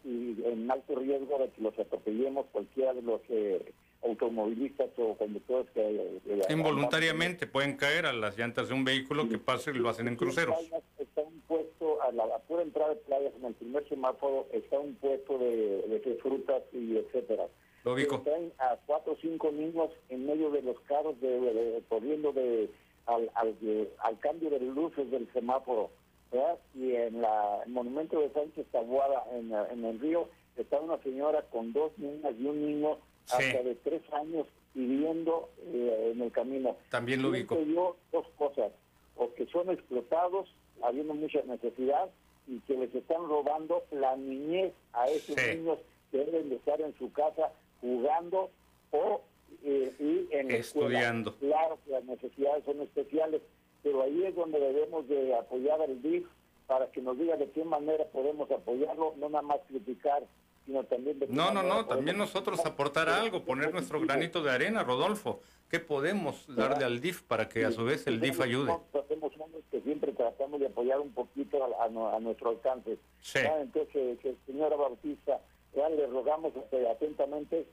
y 0.04 0.42
en 0.44 0.70
alto 0.70 0.94
riesgo 0.96 1.38
de 1.38 1.50
que 1.50 1.62
los 1.62 1.78
atropellemos 1.78 2.46
cualquiera 2.52 2.94
de 2.94 3.02
los 3.02 3.20
eh, 3.28 3.72
automovilistas 4.02 4.90
o 4.98 5.16
conductores 5.16 5.70
que... 5.70 5.80
Eh, 5.80 6.42
Involuntariamente 6.50 7.46
pueden 7.46 7.76
caer 7.76 8.06
a 8.06 8.12
las 8.12 8.36
llantas 8.36 8.68
de 8.68 8.74
un 8.74 8.84
vehículo 8.84 9.28
que 9.28 9.38
pase 9.38 9.70
y 9.70 9.74
lo 9.74 9.88
hacen 9.88 10.08
en 10.08 10.16
cruceros. 10.16 10.56
Está 10.98 11.22
un 11.22 11.40
puesto, 11.42 12.02
a 12.02 12.12
la, 12.12 12.38
pura 12.48 12.62
entrada 12.62 12.90
de 12.90 12.96
playas, 12.96 13.32
en 13.38 13.44
el 13.44 13.54
primer 13.54 13.88
semáforo, 13.88 14.46
está 14.52 14.78
un 14.78 14.94
puesto 14.96 15.38
de, 15.38 15.82
de 15.88 16.18
frutas 16.22 16.62
y 16.72 16.96
etcétera 16.96 17.46
lo 17.84 17.96
Traen 17.96 18.52
a 18.58 18.76
cuatro 18.86 19.14
o 19.14 19.16
cinco 19.20 19.50
niños 19.50 19.90
en 20.08 20.26
medio 20.26 20.50
de 20.50 20.62
los 20.62 20.78
carros, 20.80 21.20
de, 21.20 21.82
corriendo 21.88 22.32
de, 22.32 22.70
al, 23.06 23.30
al, 23.34 24.18
cambio 24.20 24.50
de 24.50 24.60
luces 24.60 25.10
del 25.10 25.30
semáforo. 25.32 25.90
Y 26.74 26.94
en 26.94 27.20
la, 27.20 27.62
el 27.66 27.72
monumento 27.72 28.20
de 28.20 28.30
Sánchez 28.30 28.66
Tabuada, 28.70 29.24
en, 29.32 29.52
en, 29.52 29.84
el 29.84 30.00
río, 30.00 30.28
está 30.56 30.80
una 30.80 30.96
señora 31.02 31.42
con 31.50 31.72
dos 31.72 31.92
niñas 31.98 32.32
y 32.38 32.46
un 32.46 32.64
niño 32.64 32.98
hasta 33.30 33.62
de 33.62 33.74
tres 33.82 34.02
años 34.12 34.46
viviendo 34.74 35.50
eh, 35.66 36.12
en 36.14 36.22
el 36.22 36.32
camino. 36.32 36.76
También 36.90 37.22
lo 37.22 37.28
ubico. 37.28 37.60
yo 37.62 37.96
dos 38.10 38.26
cosas, 38.36 38.72
o 39.16 39.32
que 39.34 39.46
son 39.46 39.70
explotados, 39.70 40.48
habiendo 40.82 41.14
mucha 41.14 41.42
necesidad, 41.42 42.10
y 42.46 42.58
que 42.60 42.76
les 42.76 42.94
están 42.94 43.28
robando 43.28 43.84
la 43.90 44.16
niñez 44.16 44.72
a 44.92 45.08
esos 45.08 45.36
niños 45.36 45.78
que 46.10 46.18
deben 46.18 46.48
de 46.48 46.56
estar 46.56 46.80
en 46.80 46.96
su 46.98 47.12
casa 47.12 47.52
jugando 47.80 48.50
o 48.90 49.22
eh, 49.64 49.92
y 49.98 50.34
en 50.34 50.50
estudiando. 50.50 51.34
Claro 51.36 51.78
que 51.84 51.92
las 51.92 52.04
necesidades 52.04 52.64
son 52.64 52.80
especiales, 52.80 53.42
pero 53.82 54.02
ahí 54.02 54.24
es 54.24 54.34
donde 54.34 54.58
debemos 54.58 55.08
de 55.08 55.34
apoyar 55.34 55.80
al 55.80 56.02
DIF 56.02 56.26
para 56.66 56.90
que 56.90 57.00
nos 57.00 57.18
diga 57.18 57.36
de 57.36 57.50
qué 57.50 57.64
manera 57.64 58.04
podemos 58.06 58.50
apoyarlo, 58.50 59.14
no 59.18 59.28
nada 59.28 59.42
más 59.42 59.60
criticar, 59.68 60.24
sino 60.66 60.84
también 60.84 61.18
de 61.18 61.26
No, 61.28 61.52
no, 61.52 61.62
no, 61.62 61.86
también 61.86 62.16
nosotros 62.16 62.64
aportar 62.64 63.08
algo, 63.08 63.44
poner 63.44 63.72
nuestro 63.72 64.00
granito 64.00 64.42
de 64.42 64.50
arena, 64.50 64.82
Rodolfo. 64.82 65.40
¿Qué 65.68 65.80
podemos 65.80 66.44
darle 66.54 66.84
al 66.84 67.00
DIF 67.00 67.22
para 67.22 67.48
que 67.48 67.64
a 67.64 67.72
su 67.72 67.84
vez 67.84 68.06
el 68.06 68.20
DIF 68.20 68.40
ayude? 68.40 68.72
Hacemos 68.92 69.32
que 69.70 69.80
siempre 69.80 70.12
tratamos 70.12 70.60
de 70.60 70.66
apoyar 70.66 71.00
un 71.00 71.12
poquito 71.12 71.58
a, 71.80 71.88
nuestro 72.20 72.50
alcance. 72.50 72.98
Sí. 73.20 73.38
Entonces, 73.38 74.18
que, 74.20 74.36
señora 74.46 74.76
Bautista 74.76 75.40
ya 75.74 75.88
le 75.88 76.06
rogamos 76.06 76.52
atentamente, 76.90 77.66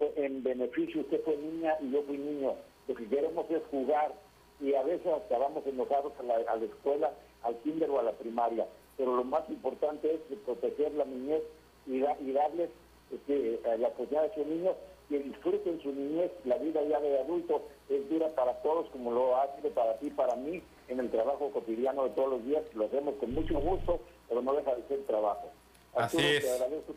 eh, 0.00 0.12
en 0.16 0.42
beneficio, 0.42 1.02
usted 1.02 1.22
fue 1.24 1.36
niña 1.36 1.76
y 1.80 1.92
yo 1.92 2.02
fui 2.02 2.18
niño. 2.18 2.54
Lo 2.88 2.94
que 2.94 3.06
queremos 3.06 3.48
es 3.50 3.62
jugar 3.70 4.12
y 4.60 4.74
a 4.74 4.82
veces 4.82 5.06
acabamos 5.06 5.64
enojados 5.66 6.12
a 6.18 6.22
la, 6.24 6.34
a 6.34 6.56
la 6.56 6.64
escuela, 6.64 7.12
al 7.42 7.56
kinder 7.58 7.90
o 7.90 8.00
a 8.00 8.02
la 8.02 8.12
primaria. 8.12 8.66
Pero 8.96 9.16
lo 9.16 9.24
más 9.24 9.48
importante 9.48 10.12
es 10.12 10.38
proteger 10.44 10.92
la 10.94 11.04
niñez 11.04 11.42
y, 11.86 11.96
y 11.96 12.32
darles 12.32 12.70
este, 13.12 13.60
la 13.78 13.88
oportunidad 13.88 14.30
a 14.30 14.34
sus 14.34 14.46
niños 14.46 14.76
que 15.08 15.18
disfruten 15.18 15.80
su 15.82 15.92
niñez. 15.92 16.30
La 16.44 16.56
vida 16.56 16.82
ya 16.82 17.00
de 17.00 17.20
adulto 17.20 17.62
es 17.88 18.08
dura 18.08 18.28
para 18.30 18.54
todos, 18.62 18.88
como 18.90 19.12
lo 19.12 19.36
ha 19.36 19.54
sido 19.56 19.70
para 19.70 19.98
ti, 19.98 20.10
para 20.10 20.36
mí, 20.36 20.62
en 20.88 21.00
el 21.00 21.10
trabajo 21.10 21.50
cotidiano 21.50 22.04
de 22.04 22.10
todos 22.10 22.30
los 22.30 22.44
días. 22.44 22.62
Lo 22.74 22.86
hacemos 22.86 23.14
con 23.16 23.32
mucho 23.34 23.58
gusto, 23.60 24.00
pero 24.28 24.42
no 24.42 24.54
deja 24.54 24.74
de 24.74 24.82
ser 24.88 25.04
trabajo. 25.04 25.50
Así 25.94 26.18
es. 26.18 26.44
Te 26.44 26.50
agradezco 26.50 26.94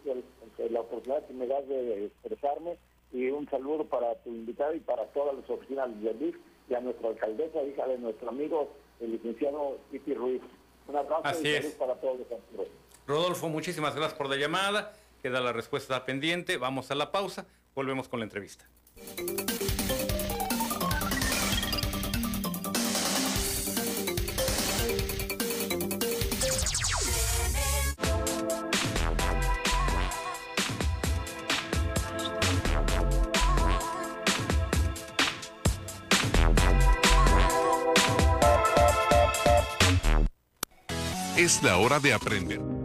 la 0.69 0.81
oportunidad 0.81 1.25
que 1.25 1.33
me 1.33 1.47
das 1.47 1.67
de 1.67 2.05
expresarme 2.05 2.77
y 3.11 3.29
un 3.29 3.47
saludo 3.49 3.85
para 3.85 4.15
tu 4.15 4.29
invitado 4.29 4.73
y 4.73 4.79
para 4.79 5.05
todas 5.07 5.35
las 5.35 5.49
oficinas 5.49 5.89
de 6.01 6.13
DIF 6.13 6.35
y 6.69 6.73
a 6.73 6.81
nuestra 6.81 7.09
alcaldesa, 7.09 7.63
hija 7.63 7.87
de 7.87 7.97
nuestro 7.99 8.29
amigo, 8.29 8.69
el 8.99 9.11
licenciado 9.11 9.77
Iti 9.91 10.13
Ruiz. 10.13 10.41
Un 10.87 10.95
abrazo 10.95 11.41
y 11.41 11.45
saludos 11.45 11.73
para 11.73 11.95
todos 11.95 12.19
los 12.19 12.27
Rodolfo, 13.07 13.47
muchísimas 13.47 13.95
gracias 13.95 14.17
por 14.17 14.29
la 14.29 14.35
llamada. 14.35 14.93
Queda 15.21 15.39
la 15.39 15.53
respuesta 15.53 16.03
pendiente. 16.05 16.57
Vamos 16.57 16.91
a 16.91 16.95
la 16.95 17.11
pausa. 17.11 17.45
Volvemos 17.73 18.09
con 18.09 18.19
la 18.19 18.25
entrevista. 18.25 18.67
Es 41.37 41.63
la 41.63 41.77
hora 41.77 41.99
de 41.99 42.13
aprender. 42.13 42.76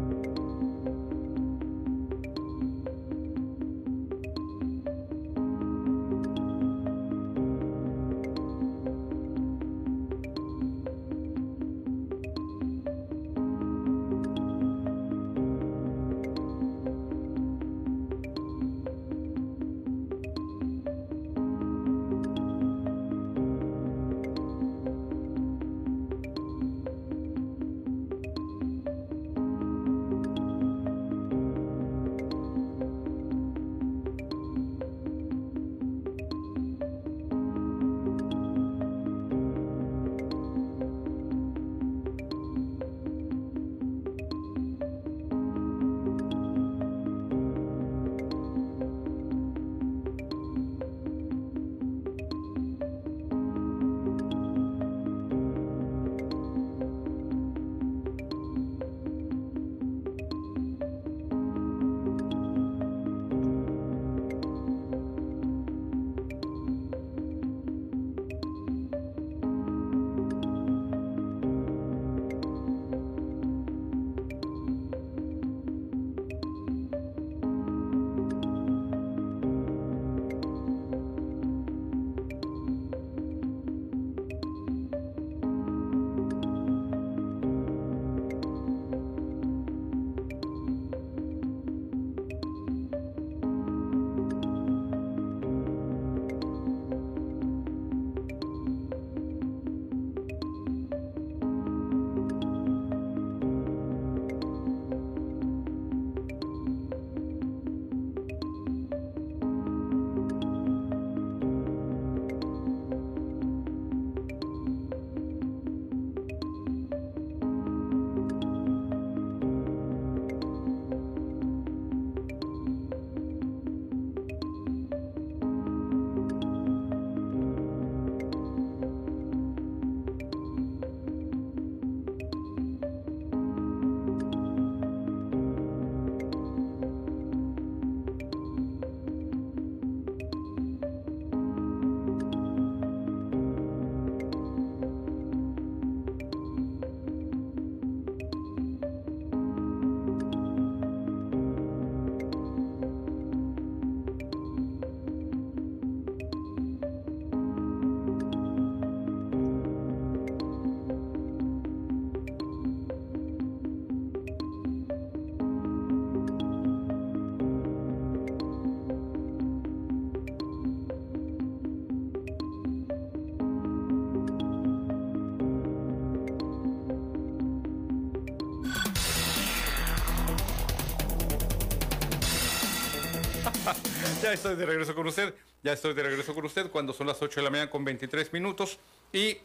Ya 184.33 184.37
estoy 184.37 184.57
de 184.57 184.65
regreso 184.65 184.95
con 184.95 185.07
usted. 185.07 185.35
Ya 185.63 185.75
estoy 185.75 185.93
de 185.93 186.03
regreso 186.03 186.35
con 186.35 186.47
usted 186.47 186.71
cuando 186.71 186.95
son 186.95 187.07
las 187.07 187.21
8 187.21 187.41
de 187.41 187.45
la 187.45 187.51
mañana 187.51 187.71
con 187.71 187.85
23 187.85 188.33
minutos. 188.33 188.79
Y 189.13 189.37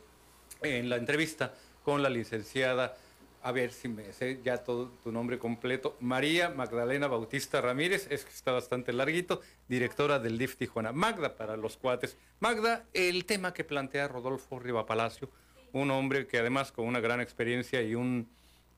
en 0.62 0.88
la 0.88 0.96
entrevista 0.96 1.54
con 1.84 2.02
la 2.02 2.10
licenciada, 2.10 2.96
a 3.44 3.52
ver 3.52 3.74
si 3.74 3.90
me 3.90 4.14
sé 4.14 4.40
ya 4.46 4.60
todo 4.60 4.90
tu 5.04 5.12
nombre 5.12 5.40
completo, 5.40 5.98
María 6.00 6.50
Magdalena 6.52 7.08
Bautista 7.08 7.60
Ramírez, 7.60 8.08
es 8.10 8.24
que 8.24 8.32
está 8.32 8.54
bastante 8.54 8.94
larguito, 8.94 9.42
directora 9.68 10.20
del 10.20 10.38
DIF 10.38 10.56
Tijuana. 10.56 10.94
Magda 10.94 11.36
para 11.36 11.58
los 11.58 11.76
cuates. 11.76 12.16
Magda, 12.40 12.86
el 12.94 13.26
tema 13.26 13.54
que 13.54 13.66
plantea 13.66 14.08
Rodolfo 14.08 14.58
Riva 14.58 14.86
Palacio, 14.86 15.30
un 15.74 15.92
hombre 15.92 16.28
que 16.28 16.38
además 16.38 16.72
con 16.72 16.86
una 16.86 17.02
gran 17.02 17.20
experiencia 17.20 17.82
y 17.82 17.94
un, 17.94 18.30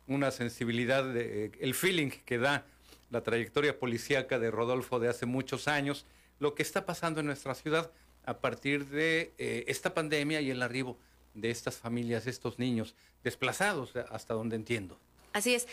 una 0.07 0.31
sensibilidad, 0.31 1.03
de, 1.03 1.51
el 1.59 1.75
feeling 1.75 2.09
que 2.09 2.39
da 2.39 2.65
la 3.09 3.21
trayectoria 3.21 3.79
policíaca 3.79 4.39
de 4.39 4.51
Rodolfo 4.51 4.99
de 4.99 5.09
hace 5.09 5.25
muchos 5.25 5.67
años, 5.67 6.05
lo 6.39 6.55
que 6.55 6.63
está 6.63 6.85
pasando 6.85 7.19
en 7.19 7.25
nuestra 7.25 7.55
ciudad 7.55 7.91
a 8.25 8.39
partir 8.39 8.87
de 8.87 9.33
eh, 9.37 9.65
esta 9.67 9.93
pandemia 9.93 10.41
y 10.41 10.51
el 10.51 10.61
arribo 10.61 10.97
de 11.33 11.51
estas 11.51 11.77
familias, 11.77 12.27
estos 12.27 12.59
niños 12.59 12.95
desplazados, 13.23 13.95
hasta 13.95 14.33
donde 14.33 14.55
entiendo. 14.55 14.99
Así 15.31 15.53
es. 15.53 15.67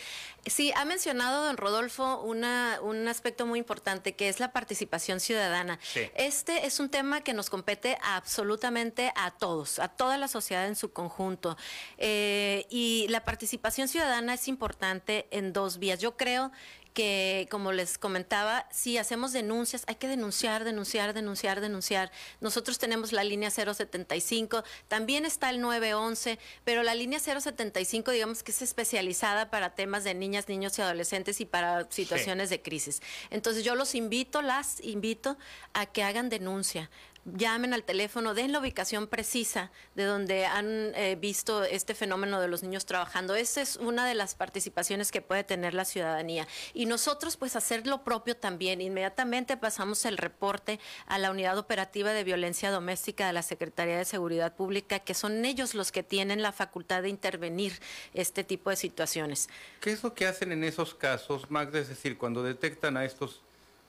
Sí, 0.45 0.71
ha 0.75 0.85
mencionado 0.85 1.45
don 1.45 1.57
Rodolfo 1.57 2.21
una, 2.21 2.79
un 2.81 3.07
aspecto 3.07 3.45
muy 3.45 3.57
importante 3.57 4.15
que 4.15 4.29
es 4.29 4.39
la 4.39 4.51
participación 4.51 5.19
ciudadana. 5.19 5.79
Este 6.15 6.67
es 6.67 6.79
un 6.79 6.89
tema 6.89 7.21
que 7.21 7.33
nos 7.33 7.49
compete 7.49 7.97
absolutamente 8.03 9.11
a 9.15 9.31
todos, 9.31 9.79
a 9.79 9.87
toda 9.87 10.17
la 10.17 10.27
sociedad 10.27 10.67
en 10.67 10.75
su 10.75 10.91
conjunto. 10.93 11.57
Eh, 11.97 12.67
y 12.69 13.07
la 13.09 13.25
participación 13.25 13.87
ciudadana 13.87 14.35
es 14.35 14.47
importante 14.47 15.27
en 15.31 15.53
dos 15.53 15.79
vías. 15.79 15.99
Yo 15.99 16.15
creo 16.17 16.51
que, 16.97 17.47
como 17.51 17.73
les 17.73 17.99
comentaba, 17.99 18.65
si 18.71 18.97
hacemos 18.97 19.31
denuncias, 19.31 19.83
hay 19.85 19.97
que 19.97 20.07
denunciar, 20.07 20.63
denunciar, 20.63 21.13
denunciar, 21.13 21.61
denunciar. 21.61 22.11
Nosotros 22.41 22.79
tenemos 22.79 23.11
la 23.11 23.23
línea 23.23 23.51
075, 23.51 24.63
también 24.87 25.23
está 25.23 25.51
el 25.51 25.61
911, 25.61 26.39
pero 26.63 26.81
la 26.81 26.95
línea 26.95 27.19
075, 27.19 28.09
digamos 28.09 28.41
que 28.41 28.51
es 28.51 28.63
especializada 28.63 29.51
para 29.51 29.75
temas 29.75 30.05
de 30.05 30.15
niñas, 30.15 30.49
niños 30.49 30.79
y 30.79 30.81
adolescentes 30.81 31.39
y 31.39 31.45
para 31.45 31.85
situaciones 31.91 32.49
de 32.49 32.63
crisis. 32.63 33.03
Entonces 33.29 33.63
yo 33.63 33.75
los 33.75 33.93
invito, 33.93 34.41
las 34.41 34.83
invito 34.83 35.37
a 35.73 35.85
que 35.85 36.01
hagan 36.01 36.29
denuncia 36.29 36.89
llamen 37.35 37.73
al 37.73 37.83
teléfono, 37.83 38.33
den 38.33 38.51
la 38.51 38.59
ubicación 38.59 39.07
precisa 39.07 39.71
de 39.95 40.05
donde 40.05 40.45
han 40.45 40.93
eh, 40.95 41.17
visto 41.19 41.63
este 41.63 41.93
fenómeno 41.93 42.39
de 42.39 42.47
los 42.47 42.63
niños 42.63 42.85
trabajando. 42.85 43.35
Esa 43.35 43.61
es 43.61 43.75
una 43.75 44.07
de 44.07 44.15
las 44.15 44.35
participaciones 44.35 45.11
que 45.11 45.21
puede 45.21 45.43
tener 45.43 45.73
la 45.73 45.85
ciudadanía. 45.85 46.47
Y 46.73 46.85
nosotros 46.85 47.37
pues 47.37 47.55
hacer 47.55 47.85
lo 47.85 48.03
propio 48.03 48.37
también. 48.37 48.81
Inmediatamente 48.81 49.57
pasamos 49.57 50.05
el 50.05 50.17
reporte 50.17 50.79
a 51.05 51.17
la 51.17 51.31
Unidad 51.31 51.57
Operativa 51.57 52.13
de 52.13 52.23
Violencia 52.23 52.71
Doméstica 52.71 53.27
de 53.27 53.33
la 53.33 53.43
Secretaría 53.43 53.97
de 53.97 54.05
Seguridad 54.05 54.55
Pública, 54.55 54.99
que 54.99 55.13
son 55.13 55.43
ellos 55.45 55.75
los 55.75 55.91
que 55.91 56.03
tienen 56.03 56.41
la 56.41 56.51
facultad 56.51 57.01
de 57.01 57.09
intervenir 57.09 57.73
este 58.13 58.43
tipo 58.43 58.69
de 58.69 58.75
situaciones. 58.75 59.49
¿Qué 59.81 59.91
es 59.91 60.03
lo 60.03 60.13
que 60.13 60.27
hacen 60.27 60.51
en 60.51 60.63
esos 60.63 60.95
casos, 60.95 61.51
Magda? 61.51 61.79
Es 61.79 61.89
decir, 61.89 62.17
cuando 62.17 62.43
detectan 62.43 62.97
a 62.97 63.05
estos 63.05 63.41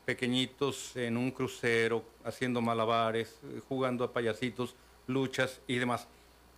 pequeñitos 0.08 0.96
en 0.96 1.18
un 1.18 1.30
crucero, 1.30 2.02
haciendo 2.24 2.62
malabares, 2.62 3.38
eh, 3.44 3.60
jugando 3.68 4.04
a 4.04 4.10
payasitos, 4.14 4.74
luchas 5.06 5.60
y 5.66 5.76
demás. 5.76 6.08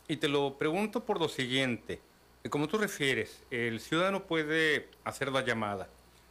Y 0.07 0.19
te 0.19 0.29
lo 0.29 0.57
pregunto 0.57 1.05
por 1.05 1.19
lo 1.19 1.29
siguiente, 1.29 1.99
eh, 2.45 2.49
como 2.49 2.69
tú 2.69 2.79
refieres, 2.79 3.43
el 3.51 3.81
ciudadano 3.81 4.23
puede 4.23 4.89
hacer 5.03 5.33
la 5.33 5.45
llamada. 5.45 5.89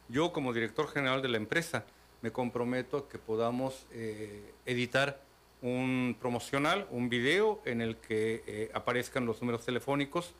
Yo 0.08 0.32
como 0.32 0.54
director 0.54 0.88
general 0.88 1.20
de 1.20 1.28
la 1.28 1.36
empresa 1.36 1.84
me 2.22 2.32
comprometo 2.32 2.96
a 2.96 3.08
que 3.10 3.18
podamos 3.18 3.84
eh, 3.92 4.54
editar 4.64 5.20
un 5.60 6.16
promocional, 6.18 6.86
un 6.90 7.10
video 7.10 7.60
en 7.66 7.82
el 7.82 7.96
que 7.98 8.70
aparezcan 8.72 9.26
los 9.26 9.42
números 9.42 9.66
telefónicos 9.66 10.32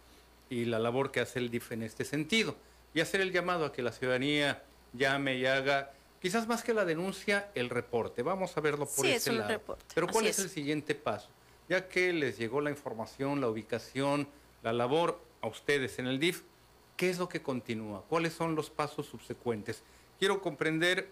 y 0.49 0.65
la 0.65 0.79
labor 0.79 1.11
que 1.11 1.21
hace 1.21 1.41
el 1.41 1.51
DIF 1.51 1.73
en 1.73 1.83
este 1.83 2.07
sentido. 2.07 2.57
Y 2.95 3.01
hacer 3.01 3.21
el 3.21 3.33
llamado 3.33 3.67
a 3.67 3.73
que 3.75 3.83
la 3.83 3.93
ciudadanía 3.93 4.63
llame 4.95 5.37
y 5.37 5.45
haga 5.45 5.93
Quizás 6.21 6.47
más 6.47 6.63
que 6.63 6.75
la 6.75 6.85
denuncia, 6.85 7.51
el 7.55 7.71
reporte. 7.71 8.23
Vamos 8.23 8.55
a 8.57 8.61
verlo 8.61 8.85
por 8.85 9.07
sí, 9.07 9.13
ese 9.13 9.33
lado. 9.33 9.49
Reporte. 9.49 9.87
Pero 9.95 10.07
¿cuál 10.07 10.27
es, 10.27 10.39
el 10.39 10.51
siguiente 10.51 10.95
paso? 10.95 11.31
Ya 11.69 11.89
que 11.89 12.13
les 12.13 12.37
llegó 12.37 12.61
la 12.61 12.69
información, 12.69 13.41
la 13.41 13.49
ubicación, 13.49 14.29
la 14.63 14.75
labor 14.75 15.19
a 15.41 15.47
ustedes 15.49 15.99
en 15.99 16.07
el 16.07 16.21
DIF, 16.21 16.43
¿qué 16.97 17.09
es 17.09 17.19
lo 17.19 17.29
que 17.29 17.41
continúa? 17.41 18.05
¿Cuáles 18.07 18.35
son 18.35 18.55
los 18.55 18.69
pasos 18.69 19.07
subsecuentes? 19.07 19.83
Quiero 20.19 20.43
comprender 20.43 21.09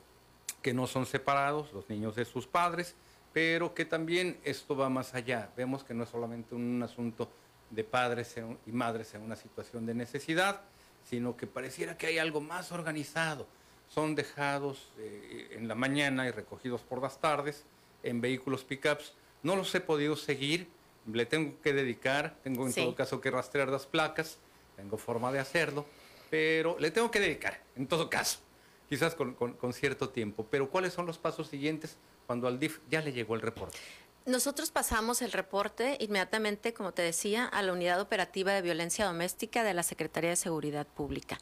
que 0.61 0.75
no 0.75 0.87
son 0.87 1.07
separados 1.07 1.73
los 1.73 1.89
niños 1.89 2.15
de 2.15 2.27
sus 2.27 2.47
padres, 2.47 2.95
pero 3.33 3.75
que 3.75 3.87
también 3.87 4.39
esto 4.45 4.77
va 4.77 4.91
más 4.91 5.15
allá. 5.15 5.51
Vemos 5.57 5.85
que 5.85 5.95
no 5.95 6.05
es 6.05 6.11
solamente 6.11 6.55
un 6.55 6.83
asunto 6.83 7.31
de 7.71 7.85
padres 7.85 8.35
y 8.67 8.73
madres 8.73 9.15
en 9.15 9.23
una 9.23 9.37
situación 9.37 9.87
de 9.87 9.95
necesidad, 9.95 10.61
sino 11.05 11.35
que 11.37 11.47
pareciera 11.47 11.97
que 11.97 12.09
hay 12.09 12.19
algo 12.19 12.43
más 12.43 12.73
organizado 12.73 13.47
son 13.89 14.15
dejados 14.15 14.93
eh, 14.98 15.48
en 15.52 15.69
la 15.69 15.74
mañana 15.74 16.27
y 16.27 16.31
recogidos 16.31 16.82
por 16.82 17.02
las 17.02 17.20
tardes 17.20 17.65
en 18.02 18.20
vehículos 18.20 18.65
pickups. 18.65 19.15
No 19.43 19.56
los 19.56 19.74
he 19.74 19.81
podido 19.81 20.16
seguir, 20.16 20.69
le 21.10 21.27
tengo 21.27 21.60
que 21.62 21.73
dedicar, 21.73 22.36
tengo 22.43 22.66
en 22.66 22.74
todo 22.74 22.94
caso 22.94 23.20
que 23.20 23.31
rastrear 23.31 23.69
las 23.69 23.86
placas, 23.86 24.39
tengo 24.77 24.98
forma 24.98 25.32
de 25.32 25.39
hacerlo, 25.39 25.86
pero 26.31 26.78
le 26.78 26.90
tengo 26.90 27.10
que 27.10 27.20
dedicar, 27.20 27.60
en 27.77 27.86
todo 27.86 28.10
caso, 28.10 28.40
quizás 28.89 29.15
con, 29.15 29.35
con 29.35 29.73
cierto 29.73 30.10
tiempo. 30.10 30.47
Pero 30.51 30.70
¿cuáles 30.70 30.93
son 30.93 31.06
los 31.06 31.19
pasos 31.19 31.48
siguientes 31.48 31.97
cuando 32.27 32.47
al 32.47 32.59
DIF 32.59 32.81
ya 32.90 33.01
le 33.01 33.12
llegó 33.12 33.35
el 33.35 33.40
reporte? 33.40 33.78
Nosotros 34.29 34.71
pasamos 34.71 35.23
el 35.23 35.33
reporte 35.33 35.97
inmediatamente, 36.01 36.75
como 36.75 36.93
te 36.93 37.01
decía, 37.01 37.47
a 37.47 37.63
la 37.63 37.73
Unidad 37.73 37.99
Operativa 37.99 38.53
de 38.53 38.61
Violencia 38.61 39.07
Doméstica 39.07 39.65
de 39.65 39.73
la 39.73 39.83
Secretaría 39.83 40.29
de 40.29 40.37
Seguridad 40.37 40.87
Pública. 40.87 41.39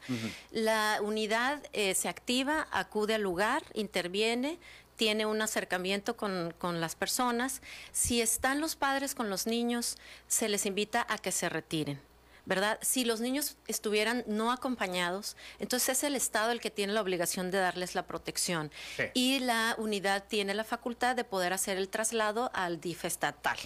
La 0.51 0.99
unidad 1.03 1.61
eh, 1.73 1.93
se 1.95 2.07
activa, 2.07 2.65
acude 2.71 3.15
al 3.15 3.23
lugar, 3.23 3.61
interviene, 3.73 4.57
tiene 4.95 5.25
un 5.25 5.41
acercamiento 5.41 6.15
con, 6.15 6.53
con, 6.57 6.79
las 6.79 6.95
personas. 6.95 7.61
Si 7.91 8.21
están 8.21 8.61
los 8.61 8.77
padres 8.77 9.15
con 9.15 9.29
los 9.29 9.47
niños, 9.47 9.97
se 10.27 10.47
les 10.47 10.65
invita 10.65 11.05
a 11.09 11.17
que 11.17 11.33
se 11.33 11.49
retiren. 11.49 12.06
¿Verdad? 12.47 12.79
Si 12.81 13.03
los 13.03 13.19
niños 13.19 13.57
estuvieran 13.67 14.23
no 14.25 14.53
acompañados, 14.53 15.35
entonces 15.59 15.97
es 15.97 16.03
el 16.05 16.15
Estado 16.15 16.51
el 16.51 16.61
que 16.61 16.71
tiene 16.71 16.93
la 16.93 17.01
obligación 17.01 17.51
de 17.51 17.57
darles 17.57 17.93
la 17.93 18.07
protección. 18.07 18.71
Y 19.13 19.39
la 19.39 19.75
unidad 19.77 20.23
tiene 20.27 20.53
la 20.53 20.63
facultad 20.63 21.17
de 21.17 21.25
poder 21.25 21.51
hacer 21.51 21.77
el 21.77 21.89
traslado 21.89 22.49
al 22.53 22.79
DIF 22.79 23.03
estatal. 23.03 23.57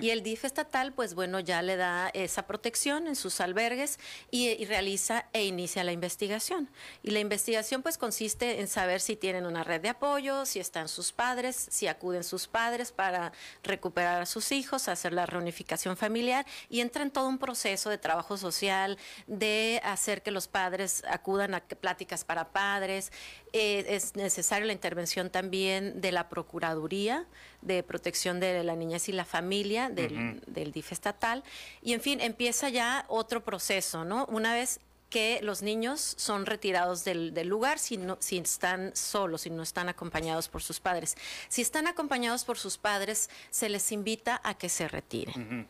Y 0.00 0.10
el 0.10 0.22
DIF 0.22 0.44
estatal, 0.44 0.92
pues 0.92 1.14
bueno, 1.14 1.40
ya 1.40 1.60
le 1.60 1.76
da 1.76 2.08
esa 2.14 2.46
protección 2.46 3.08
en 3.08 3.16
sus 3.16 3.40
albergues 3.40 3.98
y, 4.30 4.64
realiza 4.70 5.26
e 5.32 5.44
inicia 5.44 5.82
la 5.82 5.90
investigación. 5.90 6.70
Y 7.02 7.10
la 7.10 7.18
investigación, 7.18 7.82
pues 7.82 7.98
consiste 7.98 8.60
en 8.60 8.68
saber 8.68 9.00
si 9.00 9.16
tienen 9.16 9.44
una 9.44 9.64
red 9.64 9.80
de 9.80 9.88
apoyo, 9.88 10.46
si 10.46 10.60
están 10.60 10.86
sus 10.86 11.10
padres, 11.10 11.66
si 11.70 11.88
acuden 11.88 12.22
sus 12.22 12.46
padres 12.46 12.92
para 12.92 13.32
recuperar 13.64 14.22
a 14.22 14.26
sus 14.26 14.52
hijos, 14.52 14.86
hacer 14.86 15.12
la 15.12 15.26
reunificación 15.26 15.96
familiar 15.96 16.46
y 16.68 16.80
entra 16.80 17.02
en 17.02 17.10
todo 17.10 17.26
un 17.26 17.38
proceso 17.38 17.90
de 17.90 17.98
trabajo 17.98 18.19
social, 18.36 18.98
de 19.26 19.80
hacer 19.84 20.22
que 20.22 20.30
los 20.30 20.48
padres 20.48 21.02
acudan 21.08 21.54
a 21.54 21.60
pláticas 21.60 22.24
para 22.24 22.48
padres. 22.52 23.12
Eh, 23.52 23.84
es 23.88 24.16
necesaria 24.16 24.66
la 24.66 24.72
intervención 24.72 25.30
también 25.30 26.00
de 26.00 26.12
la 26.12 26.28
Procuraduría 26.28 27.26
de 27.62 27.82
Protección 27.82 28.40
de 28.40 28.64
la 28.64 28.76
Niñez 28.76 29.08
y 29.08 29.12
la 29.12 29.24
Familia 29.24 29.90
del, 29.90 30.72
DIF 30.72 30.92
estatal. 30.92 31.44
Y 31.82 31.92
en 31.92 32.00
fin, 32.00 32.20
empieza 32.20 32.68
ya 32.68 33.04
otro 33.08 33.44
proceso, 33.44 34.04
¿no? 34.04 34.26
Una 34.26 34.54
vez 34.54 34.80
que 35.10 35.40
los 35.42 35.62
niños 35.62 36.14
son 36.16 36.46
retirados 36.46 37.04
del, 37.04 37.34
lugar 37.46 37.78
si, 37.80 37.96
no, 37.96 38.16
si 38.20 38.38
están 38.38 38.94
solos, 38.94 39.42
si 39.42 39.50
no 39.50 39.62
están 39.62 39.88
acompañados 39.88 40.48
por 40.48 40.62
sus 40.62 40.78
padres. 40.78 41.16
Si 41.48 41.62
están 41.62 41.88
acompañados 41.88 42.44
por 42.44 42.58
sus 42.58 42.78
padres, 42.78 43.28
se 43.50 43.68
les 43.68 43.90
invita 43.90 44.40
a 44.44 44.54
que 44.54 44.68
se 44.68 44.86
retiren 44.88 45.68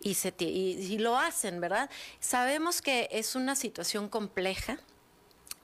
y, 0.00 0.14
se, 0.14 0.34
y, 0.38 0.98
lo 0.98 1.16
hacen, 1.16 1.60
¿verdad? 1.60 1.90
Sabemos 2.20 2.82
que 2.82 3.08
es 3.12 3.34
una 3.34 3.56
situación 3.56 4.08
compleja 4.08 4.78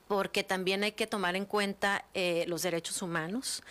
porque 0.09 0.45
también 0.45 0.85
hay 0.85 0.93
que 0.93 1.07
tomar 1.07 1.37
en 1.37 1.45
cuenta 1.45 2.05
eh, 2.15 2.45
los 2.47 2.63
derechos 2.63 3.03
humanos, 3.03 3.63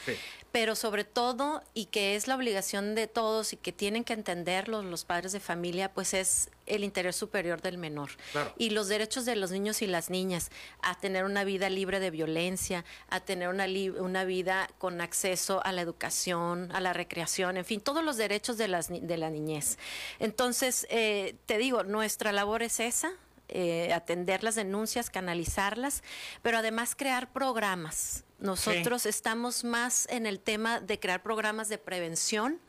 pero 0.51 0.75
sobre 0.75 1.03
todo, 1.03 1.63
y 1.73 1.85
que 1.85 2.15
es 2.15 2.27
la 2.27 2.35
obligación 2.35 2.95
de 2.95 3.07
todos 3.07 3.53
y 3.53 3.57
que 3.57 3.71
tienen 3.71 4.03
que 4.03 4.13
entenderlo 4.13 4.81
los 4.83 5.05
padres 5.05 5.31
de 5.31 5.39
familia, 5.39 5.93
pues 5.93 6.13
es 6.13 6.49
el 6.65 6.83
interés 6.83 7.15
superior 7.15 7.61
del 7.61 7.77
menor. 7.77 8.11
Y 8.57 8.71
los 8.71 8.87
derechos 8.87 9.25
de 9.25 9.35
los 9.35 9.51
niños 9.51 9.81
y 9.81 9.87
las 9.87 10.09
niñas 10.09 10.51
a 10.81 10.95
tener 10.95 11.23
una 11.23 11.43
vida 11.43 11.69
libre 11.69 11.99
de 11.99 12.11
violencia, 12.11 12.83
a 13.09 13.19
tener 13.21 13.49
una, 13.49 13.65
una 13.99 14.25
vida 14.25 14.69
con 14.77 14.99
acceso 15.01 15.61
a 15.63 15.71
la 15.71 15.81
educación, 15.81 16.69
a 16.73 16.81
la 16.81 16.91
recreación, 16.91 17.57
en 17.57 17.65
fin, 17.65 17.79
todos 17.79 18.03
los 18.03 18.17
derechos 18.17 18.57
de, 18.57 18.67
las, 18.67 18.89
de 18.89 19.17
la 19.17 19.29
niñez. 19.29 19.77
Entonces, 20.19 20.85
eh, 20.89 21.35
te 21.45 21.57
digo, 21.57 21.83
nuestra 21.83 22.31
labor 22.31 22.63
es 22.63 22.79
esa, 22.79 23.13
eh, 23.47 23.93
atender 23.93 24.43
las 24.43 24.55
denuncias, 24.55 25.09
canalizarlas, 25.09 26.03
pero 26.41 26.57
además 26.57 26.95
crear 26.95 27.31
programas 27.31 28.24
Nosotros 28.37 29.05
estamos 29.05 29.63
más 29.63 30.07
en 30.09 30.25
el 30.25 30.41
tema 30.41 30.81
de 30.81 30.99
crear 30.99 31.23
programas 31.23 31.69
de 31.69 31.77
prevención, 31.77 32.59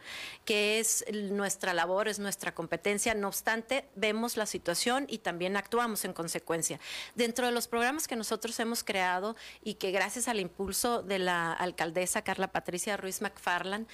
que 0.44 0.78
es 0.78 1.04
nuestra 1.12 1.74
labor, 1.74 2.06
es 2.06 2.20
nuestra 2.20 2.54
competencia. 2.54 3.14
No 3.14 3.26
obstante, 3.26 3.84
vemos 3.96 4.36
la 4.36 4.46
situación 4.46 5.06
y 5.08 5.18
también 5.18 5.56
actuamos 5.56 6.04
en 6.04 6.12
consecuencia. 6.12 6.78
Dentro 7.16 7.46
de 7.46 7.52
los 7.52 7.66
programas 7.66 8.06
que 8.06 8.14
nosotros 8.14 8.58
hemos 8.60 8.84
creado 8.84 9.34
y 9.60 9.74
que 9.74 9.90
gracias 9.90 10.28
al 10.28 10.38
impulso 10.38 11.02
de 11.02 11.18
la 11.18 11.52
alcaldesa 11.52 12.22
Carla 12.22 12.52
Patricia 12.52 12.96
Ruiz 12.96 13.20
McFarland, 13.20 13.88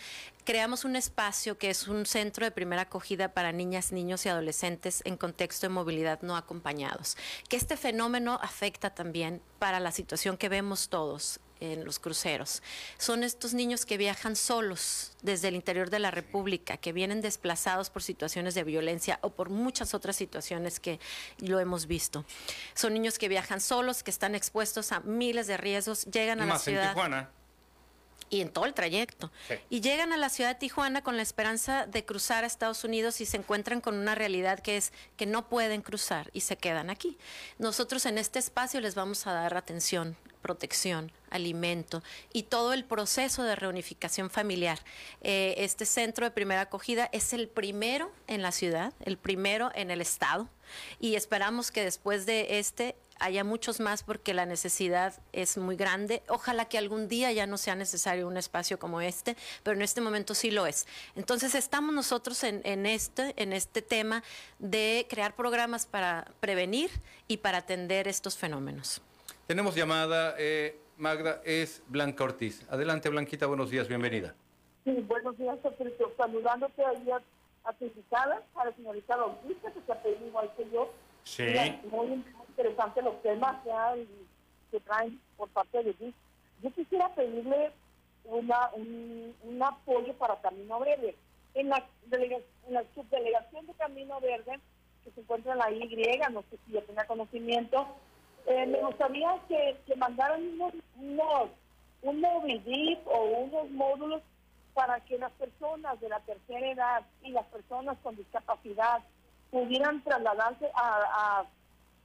creamos 0.44 0.84
un 0.84 0.94
espacio 0.94 1.56
que 1.56 1.70
es 1.70 1.88
un 1.88 2.04
centro 2.04 2.44
de 2.44 2.50
primera 2.50 2.82
acogida 2.82 3.32
para 3.32 3.50
niñas, 3.50 3.92
niños 3.92 4.26
y 4.26 4.28
adolescentes 4.28 5.00
en 5.06 5.16
contexto 5.16 5.68
de 5.68 5.72
movilidad 5.72 6.20
no 6.20 6.36
acompañados. 6.36 7.16
Que 7.48 7.56
este 7.56 7.78
fenómeno 7.78 8.38
afecta 8.42 8.90
también 8.90 9.40
para 9.58 9.80
la 9.80 9.90
situación 9.90 10.36
que 10.36 10.50
vemos 10.50 10.90
todos 10.90 11.40
en 11.62 11.84
los 11.84 11.98
cruceros. 11.98 12.62
Son 12.98 13.22
estos 13.22 13.54
niños 13.54 13.86
que 13.86 13.96
viajan 13.96 14.34
solos 14.36 15.12
desde 15.22 15.48
el 15.48 15.54
interior 15.54 15.90
de 15.90 16.00
la 16.00 16.10
República, 16.10 16.76
que 16.76 16.92
vienen 16.92 17.20
desplazados 17.20 17.88
por 17.88 18.02
situaciones 18.02 18.54
de 18.54 18.64
violencia 18.64 19.18
o 19.22 19.30
por 19.30 19.48
muchas 19.48 19.94
otras 19.94 20.16
situaciones 20.16 20.80
que 20.80 20.98
lo 21.38 21.60
hemos 21.60 21.86
visto. 21.86 22.24
Son 22.74 22.92
niños 22.92 23.18
que 23.18 23.28
viajan 23.28 23.60
solos, 23.60 24.02
que 24.02 24.10
están 24.10 24.34
expuestos 24.34 24.92
a 24.92 25.00
miles 25.00 25.46
de 25.46 25.56
riesgos, 25.56 26.04
llegan 26.06 26.40
a 26.40 26.46
la 26.46 26.58
ciudad. 26.58 26.88
En 26.88 26.94
Tijuana 26.94 27.41
y 28.32 28.40
en 28.40 28.48
todo 28.48 28.64
el 28.64 28.72
trayecto. 28.72 29.30
Y 29.68 29.82
llegan 29.82 30.14
a 30.14 30.16
la 30.16 30.30
ciudad 30.30 30.54
de 30.54 30.54
Tijuana 30.54 31.02
con 31.02 31.18
la 31.18 31.22
esperanza 31.22 31.86
de 31.86 32.06
cruzar 32.06 32.44
a 32.44 32.46
Estados 32.46 32.82
Unidos 32.82 33.20
y 33.20 33.26
se 33.26 33.36
encuentran 33.36 33.82
con 33.82 33.94
una 33.94 34.14
realidad 34.14 34.58
que 34.58 34.78
es 34.78 34.90
que 35.18 35.26
no 35.26 35.50
pueden 35.50 35.82
cruzar 35.82 36.30
y 36.32 36.40
se 36.40 36.56
quedan 36.56 36.88
aquí. 36.88 37.18
Nosotros 37.58 38.06
en 38.06 38.16
este 38.16 38.38
espacio 38.38 38.80
les 38.80 38.94
vamos 38.94 39.26
a 39.26 39.34
dar 39.34 39.54
atención, 39.54 40.16
protección, 40.40 41.12
alimento 41.28 42.02
y 42.32 42.44
todo 42.44 42.72
el 42.72 42.86
proceso 42.86 43.42
de 43.42 43.54
reunificación 43.54 44.30
familiar. 44.30 44.78
Eh, 45.20 45.54
este 45.58 45.84
centro 45.84 46.24
de 46.24 46.30
primera 46.30 46.62
acogida 46.62 47.10
es 47.12 47.34
el 47.34 47.48
primero 47.48 48.10
en 48.28 48.40
la 48.40 48.50
ciudad, 48.50 48.94
el 49.04 49.18
primero 49.18 49.70
en 49.74 49.90
el 49.90 50.00
estado 50.00 50.48
y 51.00 51.16
esperamos 51.16 51.70
que 51.70 51.84
después 51.84 52.24
de 52.24 52.58
este 52.58 52.96
haya 53.22 53.44
muchos 53.44 53.78
más 53.78 54.02
porque 54.02 54.34
la 54.34 54.46
necesidad 54.46 55.14
es 55.32 55.56
muy 55.56 55.76
grande. 55.76 56.22
Ojalá 56.28 56.64
que 56.64 56.76
algún 56.76 57.08
día 57.08 57.30
ya 57.32 57.46
no 57.46 57.56
sea 57.56 57.76
necesario 57.76 58.26
un 58.26 58.36
espacio 58.36 58.78
como 58.78 59.00
este, 59.00 59.36
pero 59.62 59.76
en 59.76 59.82
este 59.82 60.00
momento 60.00 60.34
sí 60.34 60.50
lo 60.50 60.66
es. 60.66 60.86
Entonces 61.14 61.54
estamos 61.54 61.94
nosotros 61.94 62.42
en, 62.42 62.86
este, 62.86 63.32
en 63.36 63.52
este 63.52 63.80
tema 63.80 64.24
de 64.58 65.06
crear 65.08 65.36
programas 65.36 65.86
para 65.86 66.26
prevenir 66.40 66.90
y 67.28 67.38
para 67.38 67.58
atender 67.58 68.08
estos 68.08 68.36
fenómenos. 68.36 69.00
Tenemos 69.46 69.76
llamada, 69.76 70.34
eh, 70.38 70.76
Magda, 70.96 71.40
es 71.44 71.82
Blanca 71.86 72.24
Ortiz. 72.24 72.66
Adelante, 72.70 73.08
Blanquita, 73.08 73.46
buenos 73.46 73.70
días, 73.70 73.86
bienvenida. 73.86 74.34
Sí, 74.84 74.92
buenos 75.06 75.38
días, 75.38 75.56
Patricio. 75.62 76.12
Saludándote 76.16 76.84
ahí 76.84 77.08
a, 77.12 77.22
a 77.68 77.72
tu 77.74 77.84
invitada, 77.84 78.42
a 78.56 78.64
la 78.64 78.74
señorita 78.74 79.16
Bautista, 79.16 79.72
que 79.72 79.80
se 79.86 79.92
apellido 79.92 80.26
igual 80.26 80.52
que 80.56 80.68
yo. 80.72 80.92
Sí 81.22 81.44
interesante 82.52 83.00
los 83.02 83.20
temas 83.22 83.56
que, 84.70 84.80
traen 84.80 85.20
por 85.36 85.48
parte 85.50 85.82
de 85.82 85.94
ti. 85.94 86.14
Yo 86.62 86.70
quisiera 86.72 87.08
pedirle 87.14 87.72
una, 88.24 88.70
un, 88.74 89.62
apoyo 89.62 90.12
para 90.14 90.40
Camino 90.40 90.78
Verde. 90.80 91.14
En 91.54 91.68
la, 91.68 91.84
en 92.10 92.74
la 92.74 92.84
subdelegación 92.94 93.66
de 93.66 93.74
Camino 93.74 94.20
Verde, 94.20 94.58
que 95.04 95.10
se 95.10 95.20
encuentra 95.20 95.52
en 95.52 95.58
la 95.58 95.70
Y, 95.70 95.84
no 96.30 96.42
sé 96.50 96.58
si 96.64 96.72
ya 96.72 96.80
tenga 96.82 97.06
conocimiento, 97.06 97.86
eh, 98.46 98.66
me 98.66 98.80
gustaría 98.80 99.38
que, 99.48 99.76
que 99.86 99.96
mandaran 99.96 100.42
unos, 100.42 100.72
unos, 100.98 101.50
un 102.02 102.20
móvil 102.20 102.98
o 103.06 103.24
unos 103.24 103.70
módulos 103.70 104.22
para 104.72 105.00
que 105.00 105.18
las 105.18 105.32
personas 105.32 106.00
de 106.00 106.08
la 106.08 106.20
tercera 106.20 106.66
edad 106.66 107.02
y 107.22 107.30
las 107.30 107.44
personas 107.46 107.98
con 108.02 108.16
discapacidad 108.16 109.02
pudieran 109.50 110.02
trasladarse 110.02 110.70
a 110.74 111.42
a 111.42 111.44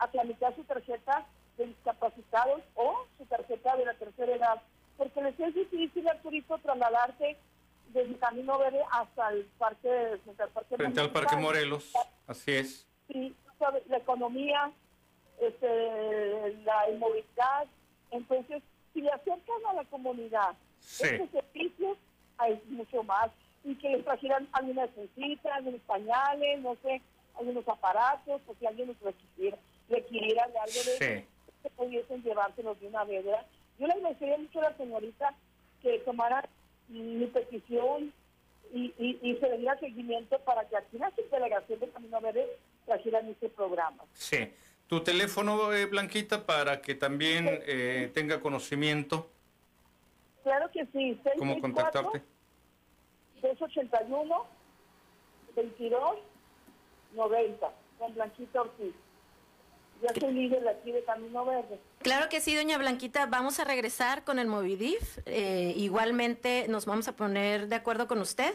tramitar 0.05 0.55
su 0.55 0.63
tarjeta 0.63 1.25
de 1.57 1.65
discapacitados 1.65 2.61
o 2.75 3.05
su 3.17 3.25
tarjeta 3.25 3.75
de 3.75 3.85
la 3.85 3.93
tercera 3.95 4.35
edad, 4.35 4.61
porque 4.97 5.21
les 5.21 5.39
es 5.39 5.55
difícil 5.55 6.07
al 6.07 6.21
turista 6.21 6.57
trasladarse 6.59 7.37
desde 7.93 8.15
Camino 8.17 8.59
Verde 8.59 8.81
hasta 8.91 9.29
el 9.29 9.45
parque, 9.57 10.19
frente 10.75 11.01
al 11.01 11.11
parque 11.11 11.35
Morelos, 11.35 11.91
así 12.27 12.51
es. 12.51 12.87
Sí, 13.07 13.35
la 13.87 13.97
economía, 13.97 14.71
este, 15.41 16.57
la 16.63 16.89
inmovilidad, 16.91 17.65
entonces 18.11 18.61
si 18.93 19.01
le 19.01 19.09
acercan 19.11 19.65
a 19.69 19.73
la 19.73 19.85
comunidad 19.85 20.55
estos 20.81 21.29
servicios, 21.31 21.97
hay 22.37 22.61
mucho 22.67 23.03
más 23.03 23.31
y 23.63 23.75
que 23.75 23.89
les 23.89 24.03
trajeran 24.05 24.47
algunas 24.53 24.89
cositas, 24.91 25.51
algunos 25.53 25.81
pañales, 25.81 26.61
no 26.61 26.75
sé, 26.83 27.01
algunos 27.37 27.67
aparatos, 27.67 28.41
o 28.47 28.55
si 28.59 28.65
alguien 28.65 28.87
los 28.87 28.99
requiriera 29.01 29.57
requirieran 29.89 30.51
de 30.51 30.59
algo 30.59 30.79
de 30.99 31.25
que 31.63 31.69
pudiesen 31.71 32.23
llevárselos 32.23 32.79
de 32.79 32.87
una 32.87 33.03
vez, 33.03 33.25
Yo 33.79 33.87
le 33.87 33.93
agradecería 33.93 34.37
mucho 34.37 34.59
a 34.59 34.69
la 34.69 34.77
señorita 34.77 35.35
que 35.81 35.99
tomara 35.99 36.47
mi 36.87 37.25
petición 37.27 38.13
y, 38.73 38.93
y, 38.97 39.37
se 39.39 39.49
le 39.49 39.57
diera 39.59 39.79
seguimiento 39.79 40.39
para 40.39 40.67
que 40.67 40.77
aquí 40.77 40.97
la 40.97 41.11
delegación 41.31 41.79
de 41.79 41.89
Camino 41.89 42.19
Verde 42.19 42.47
trajeran 42.85 43.27
este 43.29 43.49
programa. 43.49 44.03
Sí. 44.13 44.49
Tu 44.87 45.01
teléfono, 45.03 45.73
eh, 45.73 45.85
Blanquita, 45.85 46.45
para 46.45 46.81
que 46.81 46.95
también 46.95 47.47
eh, 47.65 48.09
tenga 48.13 48.39
conocimiento. 48.39 49.29
Claro 50.43 50.71
que 50.71 50.85
sí. 50.93 51.19
¿Cómo 51.37 51.59
contactarte? 51.59 52.21
281 53.41 54.45
22 55.55 56.19
90 57.13 57.73
con 57.99 58.13
Blanquita 58.13 58.61
Ortiz. 58.61 58.93
Ya 60.01 60.19
soy 60.19 60.33
líder 60.33 60.67
aquí 60.67 60.91
de 60.91 61.03
Camino 61.03 61.45
Verde. 61.45 61.79
Claro 61.99 62.29
que 62.29 62.39
sí, 62.39 62.55
doña 62.55 62.77
Blanquita. 62.77 63.25
Vamos 63.25 63.59
a 63.59 63.63
regresar 63.63 64.23
con 64.23 64.37
el 64.39 64.47
Movidif. 64.47 65.19
Eh, 65.25 65.73
igualmente 65.75 66.67
nos 66.69 66.85
vamos 66.85 67.07
a 67.07 67.15
poner 67.15 67.67
de 67.67 67.75
acuerdo 67.75 68.07
con 68.07 68.19
usted 68.19 68.53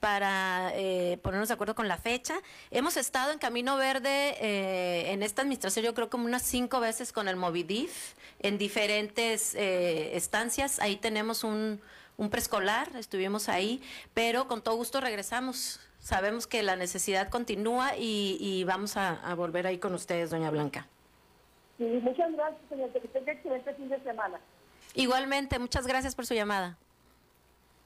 para 0.00 0.70
eh, 0.74 1.18
ponernos 1.22 1.48
de 1.48 1.54
acuerdo 1.54 1.74
con 1.74 1.88
la 1.88 1.96
fecha. 1.96 2.34
Hemos 2.70 2.96
estado 2.96 3.32
en 3.32 3.38
Camino 3.38 3.76
Verde 3.76 4.36
eh, 4.40 5.12
en 5.12 5.22
esta 5.22 5.42
administración, 5.42 5.84
yo 5.84 5.94
creo 5.94 6.10
como 6.10 6.26
unas 6.26 6.42
cinco 6.42 6.80
veces 6.80 7.12
con 7.12 7.28
el 7.28 7.36
Movidif, 7.36 8.14
en 8.38 8.58
diferentes 8.58 9.54
estancias. 9.54 10.78
Ahí 10.80 10.96
tenemos 10.96 11.44
un, 11.44 11.80
un 12.16 12.30
preescolar, 12.30 12.94
estuvimos 12.96 13.48
ahí, 13.48 13.82
pero 14.14 14.48
con 14.48 14.62
todo 14.62 14.76
gusto 14.76 15.00
regresamos 15.00 15.80
sabemos 16.06 16.46
que 16.46 16.62
la 16.62 16.76
necesidad 16.76 17.28
continúa 17.30 17.96
y, 17.98 18.62
vamos 18.64 18.96
a, 18.96 19.34
volver 19.34 19.66
ahí 19.66 19.78
con 19.78 19.92
ustedes, 19.92 20.30
doña 20.30 20.50
Blanca. 20.50 20.86
Sí, 21.78 21.84
muchas 21.84 22.32
gracias, 22.32 22.60
señor. 22.68 22.92
Que 22.92 23.00
tenga 23.08 23.32
excelente 23.32 23.74
fin 23.74 23.88
de 23.88 24.00
semana. 24.04 24.40
Igualmente, 24.94 25.58
muchas 25.58 25.84
gracias 25.86 26.14
por 26.14 26.24
su 26.24 26.34
llamada. 26.34 26.78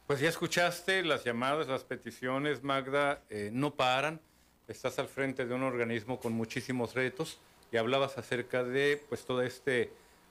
Pues 0.06 0.20
ya 0.20 0.28
escuchaste 0.28 1.02
las 1.02 1.24
llamadas, 1.24 1.66
las 1.66 1.82
peticiones, 1.82 2.62
Magda, 2.62 3.22
eh, 3.30 3.48
no 3.54 3.74
paran. 3.74 4.20
Estás 4.68 4.98
al 4.98 5.08
frente 5.08 5.46
de 5.46 5.54
un 5.54 5.62
organismo 5.62 6.20
con 6.20 6.34
muchísimos 6.34 6.94
retos 6.94 7.40
y 7.72 7.78
hablabas 7.78 8.18
acerca 8.18 8.62
de 8.62 9.02
pues 9.08 9.24
todo 9.24 9.40
este 9.40 9.90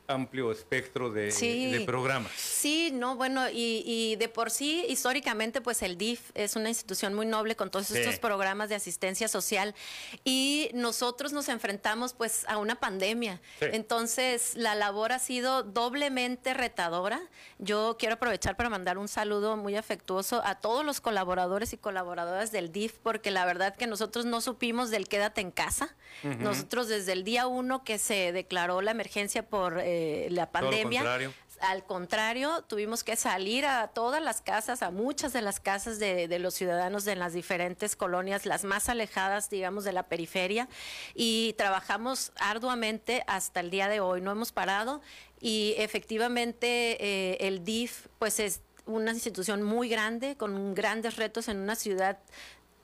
amplio 0.10 0.52
espectro 0.52 1.12
de, 1.12 1.84
programas. 1.86 2.32
Sí, 2.36 2.92
no, 2.92 3.16
bueno, 3.16 3.46
y, 3.52 4.16
de 4.18 4.28
por 4.28 4.50
sí, 4.50 4.84
históricamente, 4.90 5.62
pues 5.62 5.82
el 5.84 5.98
DIF 5.98 6.32
es 6.34 6.56
una 6.56 6.70
institución 6.70 7.14
muy 7.14 7.26
noble 7.26 7.56
con 7.56 7.70
todos 7.70 7.92
estos 7.92 8.20
programas 8.20 8.70
de 8.70 8.76
asistencia 8.76 9.28
social 9.28 9.76
y 10.24 10.72
nosotros 10.74 11.32
nos 11.32 11.48
enfrentamos 11.48 12.14
pues 12.14 12.46
a 12.48 12.58
una 12.58 12.76
pandemia. 12.76 13.40
Entonces, 13.62 14.56
la 14.56 14.76
labor 14.76 15.12
ha 15.12 15.20
sido 15.20 15.64
doblemente 15.64 16.54
retadora. 16.54 17.22
Yo 17.60 17.96
quiero 18.00 18.16
aprovechar 18.16 18.58
para 18.58 18.70
mandar 18.70 18.98
un 18.98 19.08
saludo 19.08 19.58
muy 19.58 19.76
afectuoso 19.76 20.42
a 20.44 20.56
todos 20.56 20.84
los 20.84 21.02
colaboradores 21.02 21.74
y 21.74 21.78
colaboradoras 21.78 22.52
del 22.52 22.72
DIF, 22.72 22.98
porque 23.04 23.30
la 23.30 23.46
verdad 23.46 23.76
que 23.76 23.86
nosotros 23.86 24.26
no 24.26 24.42
supimos 24.42 24.90
del 24.90 25.08
quédate 25.08 25.42
en 25.42 25.52
casa. 25.52 25.96
Nosotros 26.24 26.88
desde 26.88 27.12
el 27.12 27.24
día 27.24 27.46
uno 27.46 27.84
que 27.84 28.00
se 28.00 28.32
declaró 28.32 28.82
la 28.82 28.92
emergencia 28.92 29.48
por... 29.48 29.80
Eh, 29.80 29.99
la 30.32 30.52
pandemia. 30.52 31.32
Al 31.62 31.84
contrario, 31.84 32.64
tuvimos 32.64 33.04
que 33.04 33.18
salir 33.18 33.66
a 33.66 33.90
todas 33.90 34.22
las 34.22 34.42
casas, 34.42 34.82
a 34.82 34.92
muchas 34.92 35.34
de 35.34 35.42
las 35.42 35.60
casas 35.60 36.00
de, 36.00 36.40
los 36.40 36.54
ciudadanos 36.54 37.04
de 37.04 37.18
las 37.18 37.34
diferentes 37.34 37.98
colonias, 37.98 38.46
las 38.46 38.64
más 38.64 38.88
alejadas, 38.88 39.50
digamos, 39.50 39.84
de 39.84 39.92
la 39.92 40.04
periferia, 40.04 40.70
y 41.16 41.54
trabajamos 41.58 42.32
arduamente 42.38 43.24
hasta 43.28 43.60
el 43.60 43.72
día 43.72 43.90
de 43.90 44.00
hoy. 44.00 44.22
No 44.22 44.32
hemos 44.32 44.54
parado 44.54 45.02
y 45.42 45.76
efectivamente 45.78 46.98
eh, 47.00 47.38
el 47.42 47.66
DIF, 47.66 48.08
pues 48.20 48.40
es 48.40 48.62
una 48.86 49.12
institución 49.12 49.62
muy 49.62 49.90
grande, 49.90 50.36
con 50.38 50.74
grandes 50.74 51.18
retos 51.18 51.48
en 51.50 51.58
una 51.58 51.76
ciudad 51.76 52.20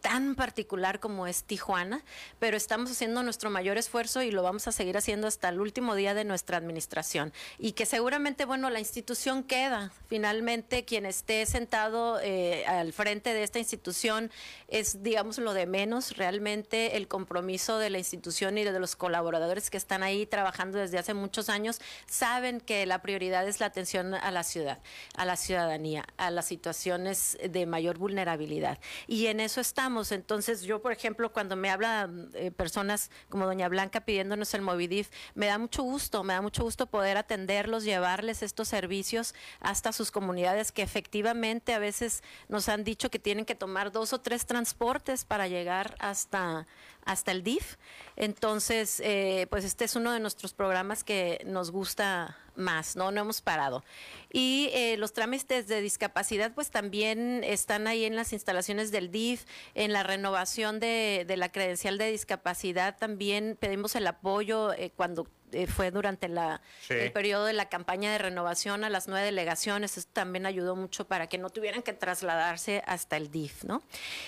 tan 0.06 0.36
particular 0.36 1.00
como 1.00 1.26
es 1.26 1.46
Tijuana, 1.46 2.04
pero 2.38 2.58
estamos 2.58 2.92
haciendo 2.92 3.24
nuestro 3.24 3.50
mayor 3.50 3.80
esfuerzo 3.80 4.22
y 4.22 4.30
lo 4.30 4.44
vamos 4.44 4.68
a 4.68 4.72
seguir 4.72 4.98
haciendo 4.98 5.26
hasta 5.26 5.50
el 5.50 5.60
último 5.60 5.96
día 5.96 6.14
de 6.14 6.24
nuestra 6.24 6.58
administración. 6.58 7.34
Y 7.58 7.72
que 7.72 7.88
seguramente, 7.88 8.46
bueno, 8.46 8.70
la 8.70 8.80
institución 8.80 9.42
queda. 9.42 9.92
Finalmente, 10.08 10.86
quien 10.86 11.08
esté 11.08 11.44
sentado 11.48 12.20
eh, 12.22 12.68
al 12.68 12.94
frente 12.94 13.34
de 13.34 13.42
esta 13.42 13.58
institución 13.58 14.30
es, 14.68 15.02
digamos, 15.02 15.40
lo 15.40 15.56
de 15.56 15.66
menos. 15.66 16.18
Realmente 16.18 16.98
el 16.98 17.08
compromiso 17.08 17.80
de 17.80 17.90
la 17.90 17.98
institución 17.98 18.60
y 18.60 18.64
de 18.64 18.80
los 18.80 18.96
colaboradores 18.96 19.72
que 19.72 19.78
están 19.78 20.04
ahí 20.04 20.28
trabajando 20.28 20.78
desde 20.78 21.00
hace 21.00 21.16
muchos 21.16 21.50
años 21.50 21.82
saben 22.06 22.62
que 22.62 22.86
la 22.86 23.02
prioridad 23.02 23.48
es 23.48 23.60
la 23.60 23.66
atención 23.66 24.14
a 24.14 24.30
la 24.30 24.44
ciudad, 24.44 24.78
a 25.16 25.26
la 25.26 25.36
ciudadanía, 25.36 26.06
a 26.18 26.30
las 26.30 26.46
situaciones 26.46 27.40
de 27.44 27.66
mayor 27.66 27.98
vulnerabilidad. 27.98 28.78
Y 29.08 29.26
en 29.26 29.40
eso 29.40 29.62
estamos. 29.62 29.95
Entonces, 30.12 30.64
yo, 30.64 30.82
por 30.82 30.92
ejemplo, 30.92 31.32
cuando 31.32 31.56
me 31.56 31.70
hablan 31.70 32.30
eh, 32.34 32.52
personas 32.52 33.10
como 33.30 33.46
doña 33.46 33.70
Blanca 33.70 34.02
pidiéndonos 34.02 34.54
el 34.54 34.62
Movidif, 34.62 35.10
me 35.34 35.48
da 35.48 35.58
mucho 35.58 35.84
gusto, 35.84 36.24
me 36.24 36.34
da 36.34 36.42
mucho 36.42 36.64
gusto 36.64 36.88
poder 36.88 37.18
atenderlos, 37.18 37.84
llevarles 37.84 38.44
estos 38.44 38.68
servicios 38.68 39.34
hasta 39.60 39.92
sus 39.92 40.12
comunidades 40.12 40.72
que 40.72 40.82
efectivamente 40.82 41.74
a 41.74 41.80
veces 41.80 42.24
nos 42.50 42.70
han 42.70 42.84
dicho 42.84 43.10
que 43.10 43.20
tienen 43.20 43.46
que 43.46 43.56
tomar 43.56 43.92
dos 43.92 44.14
o 44.14 44.20
tres 44.20 44.46
transportes 44.46 45.26
para 45.26 45.48
llegar 45.48 45.96
hasta 46.00 46.66
hasta 47.06 47.32
el 47.32 47.44
DIF. 47.44 47.78
Entonces, 48.16 49.00
eh, 49.04 49.48
pues 49.50 49.64
este 49.64 49.86
es 49.86 49.96
uno 49.96 50.12
de 50.12 50.20
nuestros 50.20 50.54
programas 50.54 51.04
que 51.04 51.42
nos 51.46 51.72
gusta 51.72 52.38
más, 52.58 52.96
¿no? 52.96 53.12
No 53.12 53.22
hemos 53.22 53.42
parado. 53.42 53.84
Y 54.32 54.70
eh, 54.74 54.98
los 54.98 55.14
trámites 55.14 55.68
de 55.68 55.82
discapacidad, 55.82 56.54
pues 56.54 56.72
también 56.72 57.44
están 57.44 57.88
ahí 57.88 58.06
en 58.06 58.16
las 58.16 58.34
instalaciones 58.34 58.92
del 58.92 59.12
DIF, 59.12 59.46
en 59.74 59.94
la 59.94 60.04
renovación 60.04 60.80
de, 60.80 61.26
la 61.36 61.52
credencial 61.52 61.98
de 61.98 62.12
discapacidad, 62.12 62.98
también 62.98 63.58
pedimos 63.60 63.96
el 63.96 64.08
apoyo 64.08 64.74
eh, 64.74 64.92
cuando 64.96 65.28
eh, 65.52 65.68
fue 65.68 65.92
durante 65.92 66.28
la, 66.28 66.62
el 66.90 67.12
periodo 67.12 67.46
de 67.46 67.54
la 67.54 67.70
campaña 67.70 68.12
de 68.12 68.18
renovación 68.18 68.84
a 68.84 68.90
las 68.90 69.08
nueve 69.08 69.26
delegaciones. 69.26 69.98
Esto 69.98 70.12
también 70.14 70.46
ayudó 70.46 70.76
mucho 70.76 71.08
para 71.08 71.28
que 71.28 71.38
no 71.38 71.50
tuvieran 71.50 71.82
que 71.82 71.94
trasladarse 71.94 72.84
hasta 72.86 73.18
el 73.18 73.32
DIF, 73.32 73.64
¿no? 73.64 73.82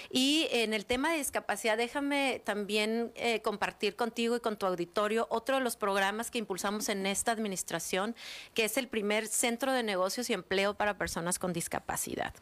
Y 0.10 0.48
en 0.52 0.74
el 0.74 0.86
tema 0.86 1.12
de 1.12 1.18
discapacidad, 1.18 1.78
déjame 1.78 2.42
también 2.46 3.12
eh, 3.16 3.42
compartir 3.42 3.96
contigo 3.96 4.36
y 4.36 4.40
con 4.40 4.58
tu 4.58 4.66
auditorio 4.66 5.28
otro 5.30 5.58
de 5.58 5.64
los 5.64 5.76
programas 5.76 6.32
que 6.32 6.38
impulsamos 6.38 6.90
en 6.90 7.06
esta 7.06 7.32
administración, 7.32 8.16
que 8.54 8.66
es 8.66 8.78
el 8.78 8.88
primer 8.88 9.28
centro 9.28 9.72
de 9.74 9.84
negocios 9.84 10.30
y 10.30 10.34
empleo 10.34 10.76
para 10.76 10.98
personas 10.98 11.40
con 11.40 11.54
discapacidad. 11.54 12.34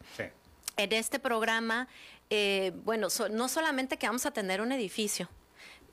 En 0.77 0.91
este 0.91 1.19
programa, 1.19 1.88
eh, 2.30 2.73
bueno, 2.84 3.07
no 3.31 3.47
solamente 3.47 3.97
que 3.97 4.07
vamos 4.07 4.26
a 4.26 4.31
tener 4.31 4.61
un 4.61 4.72
edificio, 4.72 5.30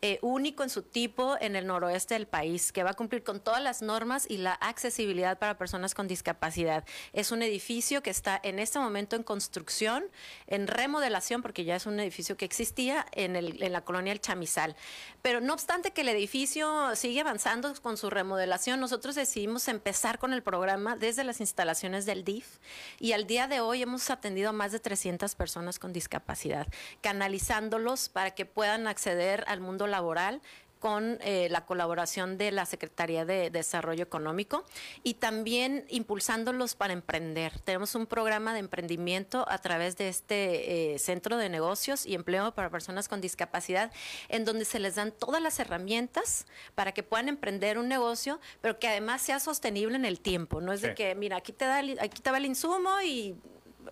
eh, 0.04 0.18
único 0.20 0.64
en 0.64 0.68
su 0.68 0.82
tipo 0.82 1.36
en 1.40 1.54
el 1.54 1.66
noroeste 1.66 2.14
del 2.14 2.26
país, 2.26 2.72
que 2.72 2.82
va 2.82 2.90
a 2.90 2.94
cumplir 2.94 3.22
con 3.22 3.38
todas 3.38 3.62
las 3.62 3.82
normas 3.82 4.26
y 4.28 4.38
la 4.38 4.52
accesibilidad 4.52 5.38
para 5.38 5.56
personas 5.56 5.94
con 5.94 6.08
discapacidad. 6.08 6.84
Es 7.12 7.30
un 7.30 7.40
edificio 7.40 8.02
que 8.02 8.10
está 8.10 8.40
en 8.42 8.58
este 8.58 8.80
momento 8.80 9.14
en 9.14 9.22
construcción, 9.22 10.04
en 10.48 10.66
remodelación, 10.66 11.40
porque 11.40 11.64
ya 11.64 11.76
es 11.76 11.86
un 11.86 12.00
edificio 12.00 12.36
que 12.36 12.44
existía 12.44 13.06
en, 13.12 13.36
el, 13.36 13.62
en 13.62 13.72
la 13.72 13.84
colonia 13.84 14.12
El 14.12 14.20
Chamizal. 14.20 14.74
Pero 15.22 15.40
no 15.40 15.52
obstante 15.52 15.92
que 15.92 16.00
el 16.00 16.08
edificio 16.08 16.96
sigue 16.96 17.20
avanzando 17.20 17.72
con 17.80 17.96
su 17.96 18.10
remodelación, 18.10 18.80
nosotros 18.80 19.14
decidimos 19.14 19.68
empezar 19.68 20.18
con 20.18 20.32
el 20.32 20.42
programa 20.42 20.96
desde 20.96 21.22
las 21.22 21.38
instalaciones 21.38 22.06
del 22.06 22.24
DIF 22.24 22.58
y 22.98 23.12
al 23.12 23.28
día 23.28 23.46
de 23.46 23.60
hoy 23.60 23.82
hemos 23.82 24.10
atendido 24.10 24.50
a 24.50 24.52
más 24.52 24.72
de 24.72 24.80
300 24.80 25.36
personas 25.36 25.78
con 25.78 25.92
discapacidad, 25.92 26.66
canalizándolos 27.02 28.08
para 28.08 28.32
que 28.32 28.46
puedan 28.46 28.88
acceder 28.88 29.44
al 29.46 29.60
mundo 29.60 29.86
laboral 29.93 30.43
con 30.82 31.19
eh, 31.20 31.47
la 31.48 31.64
colaboración 31.64 32.36
de 32.39 32.51
la 32.51 32.66
Secretaría 32.66 33.24
de 33.24 33.51
Desarrollo 33.51 34.02
Económico 34.02 34.64
y 35.05 35.14
también 35.14 35.86
impulsándolos 35.89 36.74
para 36.74 36.93
emprender. 36.93 37.60
Tenemos 37.60 37.94
un 37.94 38.06
programa 38.06 38.52
de 38.52 38.59
emprendimiento 38.59 39.47
a 39.48 39.59
través 39.59 39.97
de 39.97 40.09
este 40.09 40.94
eh, 40.94 40.98
Centro 40.98 41.36
de 41.36 41.48
Negocios 41.48 42.05
y 42.05 42.16
Empleo 42.16 42.52
para 42.52 42.69
Personas 42.69 43.09
con 43.09 43.20
Discapacidad, 43.20 43.93
en 44.28 44.44
donde 44.44 44.64
se 44.64 44.81
les 44.81 44.97
dan 44.97 45.12
todas 45.12 45.40
las 45.40 45.60
herramientas 45.60 46.47
para 46.74 46.90
que 46.90 47.05
puedan 47.05 47.28
emprender 47.28 47.78
un 47.78 47.86
negocio, 47.86 48.40
pero 48.60 48.81
que 48.81 48.89
además 48.89 49.23
sea 49.23 49.39
sostenible 49.39 49.94
en 49.94 50.05
el 50.05 50.19
tiempo. 50.19 50.60
No 50.60 50.73
es 50.73 50.81
de 50.81 50.97
que, 50.97 51.14
mira, 51.14 51.36
aquí 51.36 51.52
te, 51.52 51.64
da 51.64 51.78
aquí 51.78 52.20
te 52.20 52.31
va 52.32 52.39
el 52.39 52.47
insumo 52.47 52.90
y 53.05 53.36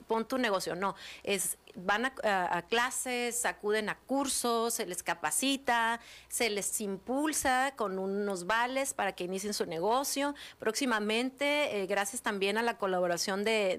pon 0.09 0.27
tu 0.27 0.39
negocio. 0.39 0.75
No, 0.75 0.97
es 1.23 1.57
van 1.75 2.07
a, 2.07 2.63
clases, 2.69 3.45
acuden 3.47 3.89
a 3.89 3.99
cursos, 3.99 4.75
se 4.75 4.87
les 4.87 5.03
capacita, 5.03 6.01
se 6.29 6.51
les 6.51 6.81
impulsa 6.81 7.75
con 7.77 7.99
unos 7.99 8.47
vales 8.47 8.95
para 8.95 9.13
que 9.15 9.25
inicien 9.25 9.55
su 9.55 9.67
negocio. 9.67 10.35
Próximamente, 10.59 11.83
eh, 11.83 11.87
gracias 11.87 12.23
también 12.23 12.59
a 12.59 12.63
la 12.63 12.79
colaboración 12.79 13.45
de, 13.45 13.79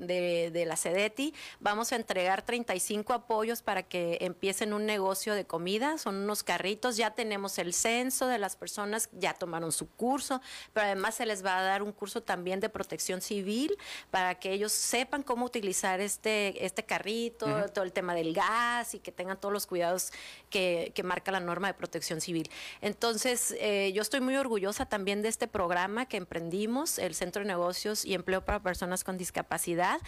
de, 0.52 0.66
la 0.66 0.76
CEDETI, 0.76 1.34
vamos 1.60 1.92
a 1.92 1.96
entregar 1.96 2.44
35 2.44 3.14
apoyos 3.14 3.62
para 3.62 3.84
que 3.84 4.20
empiecen 4.22 4.74
un 4.74 4.86
negocio 4.86 5.34
de 5.34 5.46
comida. 5.46 5.98
Son 5.98 6.16
unos 6.16 6.44
carritos, 6.44 6.98
ya 6.98 7.12
tenemos 7.12 7.58
el 7.58 7.74
censo 7.74 8.28
de 8.28 8.38
las 8.38 8.56
personas, 8.56 9.10
ya 9.14 9.34
tomaron 9.34 9.72
su 9.72 9.90
curso, 9.90 10.42
pero 10.74 10.86
además 10.86 11.16
se 11.16 11.26
les 11.26 11.44
va 11.44 11.58
a 11.58 11.64
dar 11.64 11.84
un 11.84 11.92
curso 11.92 12.22
también 12.22 12.60
de 12.60 12.70
protección 12.70 13.22
civil 13.22 13.78
para 14.12 14.36
que 14.36 14.52
ellos 14.52 14.72
sepan 14.72 15.24
cómo 15.24 15.46
utilizar 15.46 16.00
este, 16.00 16.66
este 16.66 16.84
carrito, 16.84 17.68
el 17.84 17.94
tema 17.94 18.16
del 18.16 18.34
gas 18.34 18.94
y 18.94 19.00
que 19.00 19.12
tengan 19.12 19.40
todos 19.40 19.54
los 19.54 19.68
cuidados 19.68 20.12
que, 20.50 20.94
marca 21.04 21.32
la 21.32 21.40
norma 21.40 21.68
de 21.68 21.74
protección 21.74 22.22
civil. 22.22 22.48
Entonces, 22.80 23.56
eh, 23.60 23.92
yo 23.92 24.04
estoy 24.04 24.22
muy 24.22 24.36
orgullosa 24.36 24.86
también 24.86 25.24
de 25.24 25.30
este 25.30 25.48
programa 25.48 26.06
que 26.06 26.18
emprendimos, 26.18 27.00
el 27.00 27.16
Centro 27.16 27.42
de 27.42 27.48
Negocios 27.48 28.06
y 28.06 28.14
Empleo 28.14 28.46
para 28.46 28.62
Personas 28.62 29.04
con 29.04 29.18
Discapacidad. 29.18 30.00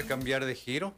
Cambiar 0.07 0.45
de 0.45 0.55
giro. 0.55 0.93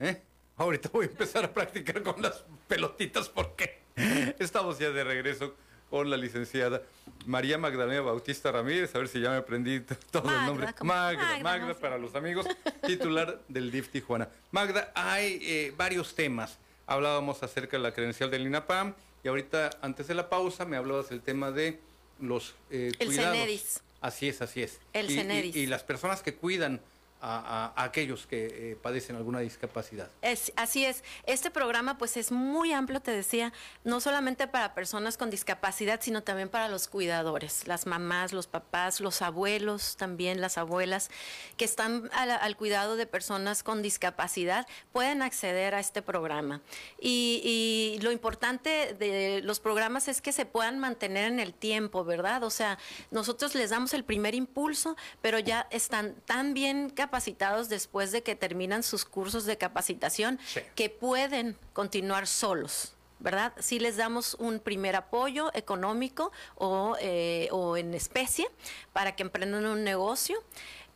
¿Eh? 0.00 0.20
Ahorita 0.56 0.88
voy 0.92 1.06
a 1.06 1.08
empezar 1.08 1.44
a 1.44 1.52
practicar 1.52 2.02
con 2.02 2.20
las 2.20 2.44
pelotitas 2.66 3.28
porque 3.28 3.78
estamos 4.38 4.78
ya 4.78 4.90
de 4.90 5.04
regreso 5.04 5.54
con 5.90 6.10
la 6.10 6.16
licenciada 6.16 6.82
María 7.26 7.58
Magdalena 7.58 8.00
Bautista 8.00 8.50
Ramírez, 8.50 8.94
a 8.94 8.98
ver 8.98 9.08
si 9.08 9.20
ya 9.20 9.30
me 9.30 9.36
aprendí 9.36 9.80
todo 10.10 10.28
el 10.28 10.46
nombre. 10.46 10.68
Magda, 10.82 11.38
Magda, 11.42 11.74
para 11.74 11.98
los 11.98 12.14
amigos, 12.14 12.46
titular 12.86 13.40
del 13.48 13.70
DIF 13.70 13.88
Tijuana. 13.90 14.28
Magda, 14.50 14.92
hay 14.94 15.38
eh, 15.42 15.74
varios 15.76 16.14
temas. 16.14 16.58
Hablábamos 16.86 17.42
acerca 17.42 17.76
de 17.76 17.82
la 17.82 17.92
credencial 17.92 18.30
del 18.30 18.46
INAPAM 18.46 18.94
y 19.24 19.28
ahorita, 19.28 19.70
antes 19.82 20.06
de 20.06 20.14
la 20.14 20.28
pausa, 20.28 20.64
me 20.64 20.76
hablabas 20.76 21.08
del 21.08 21.20
tema 21.20 21.50
de 21.50 21.80
los 22.20 22.54
eh, 22.70 22.92
cuidados. 22.96 23.36
El 23.36 23.60
Así 24.00 24.28
es, 24.28 24.40
así 24.40 24.62
es. 24.62 24.78
El 24.92 25.10
y, 25.10 25.58
y 25.58 25.66
las 25.66 25.82
personas 25.82 26.22
que 26.22 26.34
cuidan 26.34 26.80
a, 27.20 27.72
aquellos 27.76 28.26
que 28.26 28.72
eh, 28.72 28.76
padecen 28.76 29.16
alguna 29.16 29.40
discapacidad. 29.40 30.10
Es, 30.22 30.52
así 30.56 30.84
es. 30.84 31.02
Este 31.24 31.50
programa 31.50 31.98
pues 31.98 32.16
es 32.16 32.30
muy 32.30 32.72
amplio, 32.72 33.00
te 33.00 33.10
decía, 33.10 33.52
no 33.84 34.00
solamente 34.00 34.46
para 34.46 34.74
personas 34.74 35.16
con 35.16 35.30
discapacidad, 35.30 36.00
sino 36.02 36.22
también 36.22 36.48
para 36.48 36.68
los 36.68 36.88
cuidadores, 36.88 37.66
las 37.66 37.86
mamás, 37.86 38.32
los 38.32 38.46
papás, 38.46 39.00
los 39.00 39.22
abuelos, 39.22 39.96
también 39.96 40.40
las 40.40 40.58
abuelas, 40.58 41.10
que 41.56 41.64
están 41.64 42.10
al, 42.12 42.56
cuidado 42.56 42.96
de 42.96 43.06
personas 43.06 43.62
con 43.62 43.82
discapacidad, 43.82 44.66
pueden 44.92 45.22
acceder 45.22 45.74
a 45.74 45.80
este 45.80 46.02
programa. 46.02 46.62
Y, 47.00 47.98
lo 48.02 48.12
importante 48.12 48.94
de 48.94 49.40
los 49.42 49.58
programas 49.58 50.06
es 50.06 50.20
que 50.20 50.30
se 50.30 50.44
puedan 50.46 50.78
mantener 50.78 51.32
en 51.32 51.40
el 51.40 51.54
tiempo, 51.54 52.04
¿verdad? 52.04 52.44
O 52.44 52.50
sea, 52.50 52.78
nosotros 53.10 53.54
les 53.54 53.70
damos 53.70 53.94
el 53.94 54.04
primer 54.04 54.34
impulso, 54.34 54.96
pero 55.22 55.38
ya 55.38 55.66
están 55.70 56.14
tan 56.26 56.54
bien 56.54 56.90
capacitados 56.90 57.15
capacitados 57.16 57.70
después 57.70 58.12
de 58.12 58.22
que 58.22 58.36
terminan 58.36 58.82
sus 58.82 59.06
cursos 59.06 59.46
de 59.46 59.56
capacitación 59.56 60.38
que 60.74 60.90
pueden 60.90 61.56
continuar 61.72 62.26
solos. 62.26 62.92
¿verdad? 63.20 63.54
Si 63.58 63.78
les 63.78 63.96
damos 63.96 64.34
un 64.34 64.60
primer 64.60 64.94
apoyo 64.96 65.50
económico 65.54 66.30
o, 66.56 66.94
eh, 67.00 67.48
o 67.52 67.78
en 67.78 67.94
especie 67.94 68.50
para 68.92 69.16
que 69.16 69.22
emprendan 69.22 69.64
un 69.64 69.82
negocio 69.82 70.44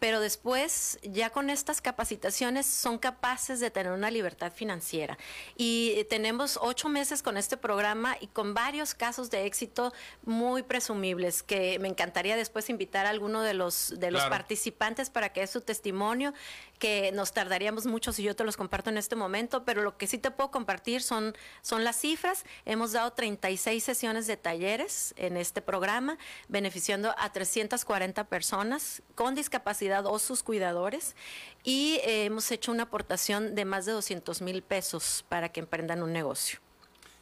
pero 0.01 0.21
después 0.21 0.99
ya 1.03 1.31
con 1.31 1.51
estas 1.51 1.81
capacitaciones 1.81 2.67
son 2.67 2.99
capaces 2.99 3.61
de 3.61 3.71
tener 3.71 3.93
una 3.93 4.11
libertad 4.11 4.53
financiera. 4.53 5.19
Y 5.57 6.05
tenemos 6.09 6.59
ocho 6.61 6.89
meses 6.89 7.23
con 7.23 7.37
este 7.37 7.57
programa 7.57 8.17
y 8.19 8.27
con 8.27 8.55
varios 8.55 8.95
casos 8.95 9.31
de 9.31 9.45
éxito 9.45 9.93
muy 10.25 10.63
presumibles, 10.63 11.43
que 11.43 11.79
me 11.79 11.89
encantaría 11.89 12.35
después 12.35 12.71
invitar 12.71 13.07
a 13.07 13.11
alguno 13.11 13.43
de 13.43 13.55
los, 13.55 13.95
de 13.99 14.11
los 14.11 14.25
participantes 14.25 15.11
para 15.11 15.29
que 15.29 15.41
dé 15.41 15.47
su 15.47 15.61
testimonio, 15.61 16.33
que 16.81 17.13
nos 17.13 17.33
tardaríamos 17.33 17.87
mucho 17.87 18.13
si 18.13 18.25
yo 18.25 18.35
te 18.35 18.43
los 18.43 18.57
comparto 18.57 18.91
en 18.91 18.97
este 18.97 19.15
momento, 19.15 19.65
pero 19.65 19.83
lo 19.83 19.97
que 19.97 20.09
sí 20.09 20.19
te 20.19 20.33
puedo 20.33 20.51
compartir 20.51 21.03
son, 21.03 21.37
son 21.63 21.85
las 21.85 22.01
cifras. 22.01 22.45
Hemos 22.65 22.93
dado 22.93 23.13
36 23.13 23.85
sesiones 23.85 24.27
de 24.27 24.37
talleres 24.37 25.15
en 25.17 25.37
este 25.37 25.63
programa, 25.63 26.19
beneficiando 26.49 27.15
a 27.19 27.31
340 27.33 28.25
personas 28.25 29.03
con 29.15 29.35
discapacidad 29.35 30.07
o 30.07 30.19
sus 30.19 30.43
cuidadores 30.43 31.15
y 31.63 32.01
eh, 32.03 32.25
hemos 32.25 32.51
hecho 32.51 32.73
una 32.73 32.85
aportación 32.85 33.55
de 33.55 33.65
más 33.67 33.85
de 33.85 33.93
200 33.93 34.41
mil 34.41 34.63
pesos 34.63 35.25
para 35.29 35.51
que 35.51 35.61
emprendan 35.61 36.03
un 36.03 36.13
negocio. 36.13 36.59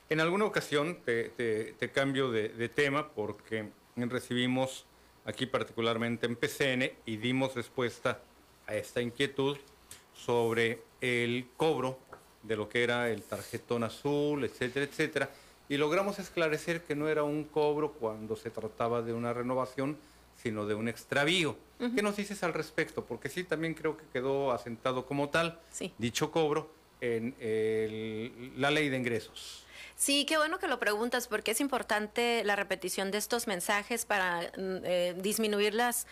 En 0.08 0.20
alguna 0.20 0.44
ocasión 0.44 1.00
te, 1.04 1.74
cambio 1.92 2.30
de, 2.30 2.68
tema 2.68 3.08
porque 3.08 3.70
recibimos 3.96 4.86
aquí 5.24 5.46
particularmente 5.46 6.26
en 6.26 6.36
PCN 6.36 6.92
y 7.04 7.16
dimos 7.16 7.54
respuesta 7.56 8.22
esta 8.74 9.00
inquietud 9.00 9.56
sobre 10.14 10.82
el 11.00 11.48
cobro 11.56 11.98
de 12.42 12.56
lo 12.56 12.68
que 12.68 12.82
era 12.82 13.10
el 13.10 13.22
tarjetón 13.22 13.84
azul, 13.84 14.44
etcétera, 14.44 14.86
etcétera. 14.86 15.30
Y 15.68 15.76
logramos 15.76 16.18
esclarecer 16.18 16.82
que 16.82 16.94
no 16.94 17.08
era 17.08 17.24
un 17.24 17.44
cobro 17.44 17.92
cuando 17.92 18.36
se 18.36 18.50
trataba 18.50 19.02
de 19.02 19.12
una 19.12 19.32
renovación, 19.32 19.98
sino 20.42 20.66
de 20.66 20.74
un 20.74 20.88
extravío. 20.88 21.56
¿Qué 21.78 22.02
nos 22.02 22.16
dices 22.16 22.42
al 22.42 22.54
respecto? 22.54 23.04
Porque 23.04 23.28
sí, 23.28 23.44
también 23.44 23.74
creo 23.74 23.96
que 23.96 24.04
quedó 24.12 24.52
asentado 24.52 25.06
como 25.06 25.28
tal 25.28 25.60
dicho 25.98 26.30
cobro 26.30 26.70
en 27.00 27.34
la 28.56 28.70
ley 28.70 28.88
de 28.88 28.96
ingresos. 28.96 29.64
Sí, 29.98 30.24
qué 30.26 30.36
bueno 30.36 30.60
que 30.60 30.68
lo 30.68 30.78
preguntas 30.78 31.26
porque 31.26 31.50
es 31.50 31.60
importante 31.60 32.44
la 32.44 32.54
repetición 32.54 33.10
de 33.10 33.18
estos 33.18 33.48
mensajes 33.48 34.06
para 34.06 34.42
mm, 34.56 34.76
eh, 34.84 35.14
disminuir 35.18 35.74
las 35.74 36.06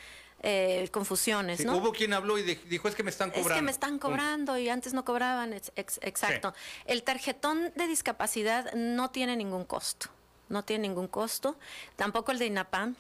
eh, 0.49 0.89
confusiones, 0.93 1.65
¿no? 1.65 1.77
Hubo 1.77 1.91
quien 1.91 2.13
habló 2.13 2.39
y 2.39 2.43
dijo, 2.43 2.87
es 2.87 2.95
que 2.95 3.03
me 3.03 3.11
están 3.11 3.31
cobrando. 3.31 3.51
Es 3.51 3.57
que 3.57 3.63
me 3.63 3.71
están 3.73 3.99
cobrando 3.99 4.57
y 4.57 4.69
antes 4.69 4.95
no 4.95 5.05
cobraban, 5.05 5.53
exacto. 5.53 6.55
El 6.85 7.03
tarjetón 7.03 7.73
de 7.75 7.89
discapacidad 7.89 8.73
no 8.75 9.11
tiene 9.11 9.35
ningún 9.35 9.65
costo, 9.65 10.07
no 10.49 10.65
tiene 10.65 10.87
ningún 10.87 11.09
costo, 11.09 11.59
tampoco 11.97 12.31
el 12.31 12.39
de 12.39 12.47
INAPAM, 12.47 12.95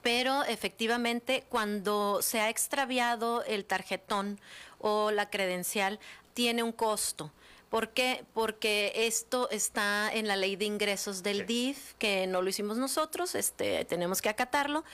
pero 0.00 0.42
efectivamente 0.44 1.44
cuando 1.50 2.22
se 2.22 2.40
ha 2.40 2.48
extraviado 2.48 3.44
el 3.44 3.66
tarjetón 3.66 4.40
o 4.78 5.10
la 5.10 5.28
credencial, 5.28 6.00
tiene 6.32 6.62
un 6.62 6.72
costo. 6.72 7.30
¿Por 7.68 7.90
qué? 7.90 8.24
Porque 8.32 8.92
esto 8.94 9.50
está 9.50 10.08
en 10.10 10.28
la 10.28 10.36
ley 10.36 10.54
de 10.56 10.64
ingresos 10.64 11.22
del 11.22 11.44
DIF, 11.44 11.94
que 11.98 12.26
no 12.26 12.40
lo 12.40 12.48
hicimos 12.48 12.78
nosotros, 12.78 13.34
este, 13.34 13.84
tenemos 13.84 14.22
que 14.22 14.28
acatarlo. 14.28 14.84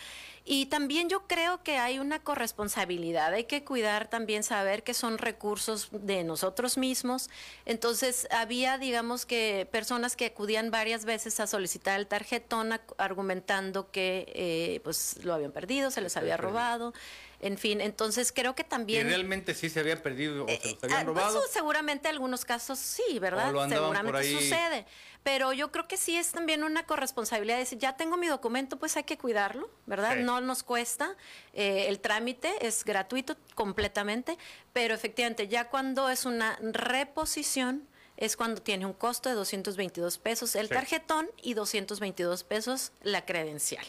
Y 0.52 0.66
también 0.66 1.08
yo 1.08 1.28
creo 1.28 1.62
que 1.62 1.78
hay 1.78 2.00
una 2.00 2.18
corresponsabilidad, 2.18 3.32
hay 3.32 3.44
que 3.44 3.62
cuidar 3.62 4.10
también, 4.10 4.42
saber 4.42 4.82
que 4.82 4.94
son 4.94 5.18
recursos 5.18 5.90
de 5.92 6.24
nosotros 6.24 6.76
mismos. 6.76 7.30
Entonces, 7.66 8.26
había, 8.32 8.76
digamos 8.76 9.26
que, 9.26 9.68
personas 9.70 10.16
que 10.16 10.26
acudían 10.26 10.72
varias 10.72 11.04
veces 11.04 11.38
a 11.38 11.46
solicitar 11.46 12.00
el 12.00 12.08
tarjetón 12.08 12.80
argumentando 12.98 13.92
que 13.92 14.32
eh, 14.34 14.80
pues 14.82 15.22
lo 15.22 15.34
habían 15.34 15.52
perdido, 15.52 15.92
se 15.92 16.00
les 16.00 16.16
había 16.16 16.36
robado. 16.36 16.94
En 17.38 17.56
fin, 17.56 17.80
entonces 17.80 18.32
creo 18.32 18.56
que 18.56 18.64
también... 18.64 19.06
¿Y 19.06 19.10
realmente 19.10 19.54
sí 19.54 19.70
se 19.70 19.78
había 19.78 20.02
perdido 20.02 20.46
o 20.46 20.48
se 20.48 20.72
los 20.72 20.82
habían 20.82 21.00
eh, 21.02 21.04
robado? 21.04 21.38
Eso 21.38 21.52
seguramente 21.52 22.08
algunos 22.08 22.44
casos 22.44 22.80
sí, 22.80 23.20
¿verdad? 23.20 23.52
seguramente 23.68 24.32
sucede. 24.32 24.84
Pero 25.22 25.52
yo 25.52 25.70
creo 25.70 25.86
que 25.86 25.96
sí 25.96 26.16
es 26.16 26.32
también 26.32 26.64
una 26.64 26.86
corresponsabilidad 26.86 27.56
de 27.56 27.60
decir, 27.60 27.78
ya 27.78 27.96
tengo 27.96 28.16
mi 28.16 28.26
documento, 28.26 28.78
pues 28.78 28.96
hay 28.96 29.04
que 29.04 29.18
cuidarlo, 29.18 29.70
¿verdad? 29.86 30.16
No 30.16 30.40
nos 30.40 30.62
cuesta. 30.62 31.16
Eh, 31.52 31.86
el 31.88 32.00
trámite 32.00 32.66
es 32.66 32.84
gratuito 32.84 33.36
completamente, 33.54 34.38
pero 34.72 34.94
efectivamente 34.94 35.46
ya 35.48 35.68
cuando 35.68 36.08
es 36.08 36.24
una 36.24 36.58
reposición, 36.62 37.86
es 38.16 38.36
cuando 38.36 38.62
tiene 38.62 38.86
un 38.86 38.92
costo 38.92 39.28
de 39.28 39.34
222 39.34 40.18
pesos 40.18 40.54
el 40.54 40.68
tarjetón 40.68 41.30
y 41.42 41.54
222 41.54 42.44
pesos 42.44 42.92
la 43.02 43.24
credencial. 43.24 43.84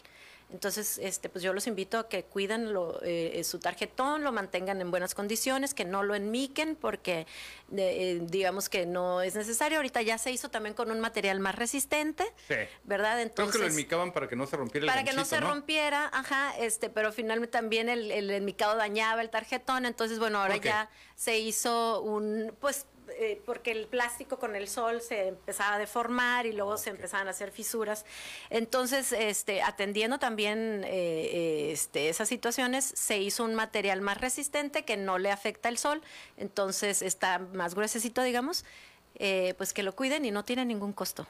Entonces, 0.51 0.99
este, 1.01 1.29
pues 1.29 1.43
yo 1.43 1.53
los 1.53 1.67
invito 1.67 1.97
a 1.97 2.09
que 2.09 2.23
cuiden 2.23 2.73
lo, 2.73 3.01
eh, 3.03 3.39
eh, 3.39 3.43
su 3.43 3.59
tarjetón, 3.59 4.23
lo 4.23 4.31
mantengan 4.31 4.81
en 4.81 4.91
buenas 4.91 5.15
condiciones, 5.15 5.73
que 5.73 5.85
no 5.85 6.03
lo 6.03 6.13
enmiquen 6.13 6.75
porque 6.75 7.25
eh, 7.75 8.19
digamos 8.23 8.67
que 8.67 8.85
no 8.85 9.21
es 9.21 9.35
necesario. 9.35 9.77
Ahorita 9.77 10.01
ya 10.01 10.17
se 10.17 10.31
hizo 10.31 10.49
también 10.49 10.75
con 10.75 10.91
un 10.91 10.99
material 10.99 11.39
más 11.39 11.55
resistente, 11.55 12.25
sí. 12.47 12.55
¿verdad? 12.83 13.21
Entonces, 13.21 13.55
Creo 13.55 13.65
que 13.65 13.69
lo 13.69 13.73
enmicaban 13.73 14.11
para 14.11 14.27
que 14.27 14.35
no 14.35 14.45
se 14.45 14.57
rompiera 14.57 14.85
el 14.85 14.91
Para 14.91 15.03
que 15.03 15.13
no 15.13 15.25
se 15.25 15.39
rompiera, 15.39 16.09
ajá, 16.13 16.53
este, 16.59 16.89
pero 16.89 17.13
finalmente 17.13 17.51
también 17.51 17.87
el, 17.89 18.11
el 18.11 18.29
enmicado 18.31 18.75
dañaba 18.75 19.21
el 19.21 19.29
tarjetón. 19.29 19.85
Entonces, 19.85 20.19
bueno, 20.19 20.41
ahora 20.41 20.57
ya 20.57 20.89
se 21.15 21.39
hizo 21.39 22.01
un, 22.01 22.53
pues 22.59 22.85
eh, 23.21 23.39
porque 23.45 23.71
el 23.71 23.85
plástico 23.85 24.39
con 24.39 24.55
el 24.55 24.67
sol 24.67 24.99
se 24.99 25.27
empezaba 25.27 25.75
a 25.75 25.77
deformar 25.77 26.47
y 26.47 26.53
luego 26.53 26.75
se 26.77 26.89
empezaban 26.89 27.27
a 27.27 27.29
hacer 27.29 27.51
fisuras. 27.51 28.03
Entonces, 28.49 29.11
este, 29.11 29.61
atendiendo 29.61 30.17
también 30.17 30.83
eh, 30.87 31.71
este, 31.71 32.09
esas 32.09 32.27
situaciones, 32.27 32.83
se 32.83 33.19
hizo 33.19 33.43
un 33.43 33.53
material 33.53 34.01
más 34.01 34.19
resistente 34.19 34.85
que 34.85 34.97
no 34.97 35.19
le 35.19 35.29
afecta 35.29 35.69
el 35.69 35.77
sol, 35.77 36.01
entonces 36.35 37.03
está 37.03 37.37
más 37.37 37.75
gruesecito, 37.75 38.23
digamos, 38.23 38.65
eh, 39.19 39.53
pues 39.55 39.71
que 39.71 39.83
lo 39.83 39.95
cuiden 39.95 40.25
y 40.25 40.31
no 40.31 40.43
tiene 40.43 40.65
ningún 40.65 40.91
costo. 40.91 41.27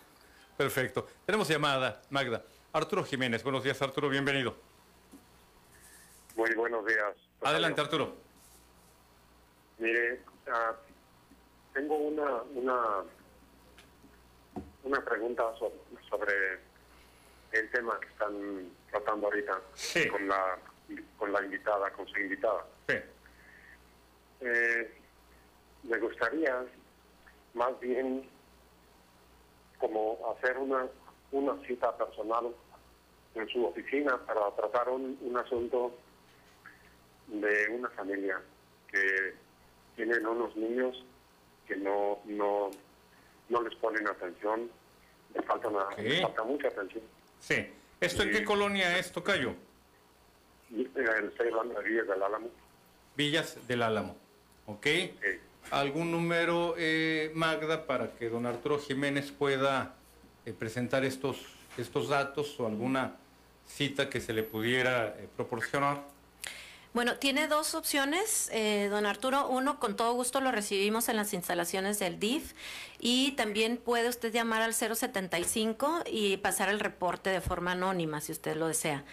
Perfecto. 0.56 1.10
Tenemos 1.26 1.50
llamada, 1.50 2.02
Magda. 2.10 2.42
Arturo 2.72 3.04
Jiménez, 3.04 3.44
buenos 3.44 3.66
días 3.66 3.82
Arturo, 3.82 4.08
bienvenido. 4.08 4.56
Muy 6.38 6.54
buenos 6.56 6.86
días. 6.86 7.18
Adelante 7.42 7.82
Arturo. 7.82 8.16
Mire, 9.78 10.22
uh, 10.48 10.91
tengo 11.74 11.96
una 11.96 12.44
una 12.54 13.04
una 14.84 15.02
pregunta 15.06 15.44
sobre, 16.10 16.60
el 17.52 17.70
tema 17.72 18.00
que 18.00 18.08
están 18.08 18.70
tratando 18.90 19.28
ahorita 19.28 19.62
con 20.12 20.28
la 20.28 20.58
con 21.18 21.32
la 21.32 21.44
invitada, 21.44 21.90
con 21.92 22.08
su 22.08 22.20
invitada. 22.20 22.66
Eh, 24.42 24.98
me 25.84 25.98
gustaría 26.00 26.66
más 27.54 27.80
bien 27.80 28.28
como 29.80 30.18
hacer 30.36 30.58
una 30.58 30.88
una 31.32 31.56
cita 31.66 31.96
personal 31.98 32.54
en 33.36 33.48
su 33.48 33.66
oficina 33.66 34.18
para 34.26 34.50
tratar 34.56 34.90
un, 34.90 35.18
un 35.22 35.38
asunto 35.38 35.94
de 37.28 37.70
una 37.70 37.90
familia 37.90 38.42
que 38.92 39.36
tienen 39.96 40.26
unos 40.26 40.56
niños 40.58 41.06
que 41.72 41.78
no 41.78 42.20
no 42.26 42.70
no 43.50 43.62
les 43.62 43.76
ponen 43.76 44.08
atención, 44.08 44.70
les 45.34 45.46
falta, 45.46 45.70
falta 45.70 46.44
mucha 46.44 46.68
atención. 46.68 47.04
Sí. 47.40 47.68
¿Esto 48.00 48.24
en 48.24 48.32
qué 48.32 48.44
colonia 48.44 48.98
es, 48.98 49.12
Tocayo? 49.12 49.54
Estoy 50.74 51.48
hablando 51.48 51.80
de 51.82 51.90
Villas 51.90 52.08
del 52.08 52.24
Álamo. 52.24 52.48
Villas 53.16 53.68
del 53.68 53.84
Álamo, 53.84 54.18
¿ok? 54.66 54.88
¿Algún 55.70 56.12
número, 56.12 56.76
eh, 56.78 57.32
Magda, 57.36 57.86
para 57.86 58.16
que 58.16 58.30
don 58.30 58.46
Arturo 58.46 58.80
Jiménez 58.80 59.32
pueda 59.32 59.96
eh, 60.46 60.54
presentar 60.54 61.06
estos, 61.06 61.46
estos 61.78 62.08
datos 62.10 62.60
o 62.60 62.68
alguna 62.68 63.18
cita 63.68 64.10
que 64.10 64.20
se 64.22 64.34
le 64.34 64.44
pudiera 64.44 65.10
eh, 65.10 65.28
proporcionar? 65.36 66.04
Bueno, 66.94 67.16
tiene 67.16 67.48
dos 67.48 67.74
opciones, 67.74 68.50
eh, 68.52 68.90
don 68.90 69.06
Arturo. 69.06 69.48
Uno, 69.48 69.80
con 69.80 69.96
todo 69.96 70.14
gusto 70.14 70.42
lo 70.42 70.52
recibimos 70.52 71.08
en 71.08 71.16
las 71.16 71.34
instalaciones 71.34 72.00
del 72.00 72.20
DIF 72.20 72.54
y 73.00 73.32
también 73.38 73.78
puede 73.78 74.10
usted 74.10 74.34
llamar 74.34 74.62
al 74.62 74.74
075 74.74 76.04
y 76.06 76.36
pasar 76.38 76.68
el 76.68 76.82
reporte 76.82 77.30
de 77.30 77.40
forma 77.40 77.72
anónima, 77.72 78.20
si 78.20 78.34
usted 78.34 78.58
lo 78.58 78.68
desea. 78.68 79.06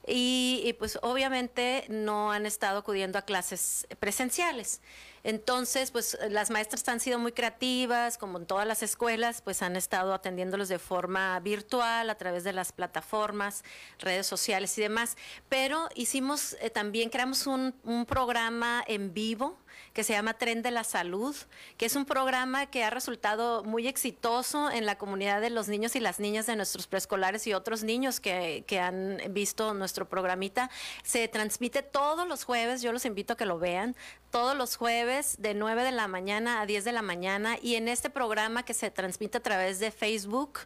y, 0.08 0.74
pues 0.78 0.98
obviamente 1.02 1.84
no 1.88 2.32
han 2.32 2.46
estado 2.46 2.78
acudiendo 2.78 3.18
a 3.18 3.22
clases 3.22 3.86
presenciales. 4.00 4.80
Entonces, 5.24 5.90
pues 5.90 6.16
las 6.30 6.50
maestras 6.50 6.88
han 6.88 7.00
sido 7.00 7.18
muy 7.18 7.32
creativas, 7.32 8.16
como 8.16 8.38
en 8.38 8.46
todas 8.46 8.66
las 8.66 8.82
escuelas, 8.82 9.42
pues 9.42 9.62
han 9.62 9.76
estado 9.76 10.14
atendiéndolos 10.14 10.68
de 10.68 10.78
forma 10.78 11.38
virtual 11.40 12.08
a 12.08 12.14
través 12.14 12.44
de 12.44 12.52
las 12.52 12.72
plataformas, 12.72 13.64
redes 13.98 14.26
sociales 14.26 14.78
y 14.78 14.82
demás. 14.82 15.16
Pero 15.48 15.88
hicimos 15.94 16.56
eh, 16.60 16.70
también, 16.70 17.10
creamos 17.10 17.46
un, 17.46 17.74
un 17.84 18.06
programa 18.06 18.82
en 18.86 19.12
vivo 19.12 19.58
que 19.92 20.04
se 20.04 20.12
llama 20.12 20.34
Tren 20.34 20.62
de 20.62 20.70
la 20.70 20.84
Salud, 20.84 21.34
que 21.76 21.86
es 21.86 21.96
un 21.96 22.04
programa 22.04 22.66
que 22.66 22.84
ha 22.84 22.90
resultado 22.90 23.64
muy 23.64 23.88
exitoso 23.88 24.70
en 24.70 24.86
la 24.86 24.96
comunidad 24.96 25.40
de 25.40 25.50
los 25.50 25.68
niños 25.68 25.96
y 25.96 26.00
las 26.00 26.20
niñas 26.20 26.46
de 26.46 26.56
nuestros 26.56 26.86
preescolares 26.86 27.46
y 27.46 27.54
otros 27.54 27.84
niños 27.84 28.20
que, 28.20 28.64
que 28.66 28.80
han 28.80 29.20
visto 29.30 29.74
nuestro 29.74 30.08
programita. 30.08 30.70
Se 31.02 31.28
transmite 31.28 31.82
todos 31.82 32.26
los 32.28 32.44
jueves, 32.44 32.82
yo 32.82 32.92
los 32.92 33.04
invito 33.04 33.34
a 33.34 33.36
que 33.36 33.46
lo 33.46 33.58
vean, 33.58 33.96
todos 34.30 34.56
los 34.56 34.76
jueves 34.76 35.36
de 35.38 35.54
9 35.54 35.84
de 35.84 35.92
la 35.92 36.06
mañana 36.06 36.60
a 36.60 36.66
10 36.66 36.84
de 36.84 36.92
la 36.92 37.02
mañana 37.02 37.56
y 37.62 37.76
en 37.76 37.88
este 37.88 38.10
programa 38.10 38.62
que 38.62 38.74
se 38.74 38.90
transmite 38.90 39.38
a 39.38 39.42
través 39.42 39.78
de 39.78 39.90
Facebook, 39.90 40.60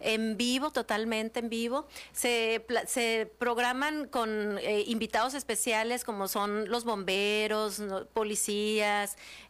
en 0.00 0.36
vivo, 0.36 0.70
totalmente 0.70 1.40
en 1.40 1.48
vivo, 1.48 1.86
se, 2.12 2.64
se 2.86 3.30
programan 3.38 4.08
con 4.08 4.58
eh, 4.58 4.84
invitados 4.86 5.34
especiales 5.34 6.04
como 6.04 6.28
son 6.28 6.68
los 6.68 6.84
bomberos, 6.84 7.82
policías, 8.12 8.51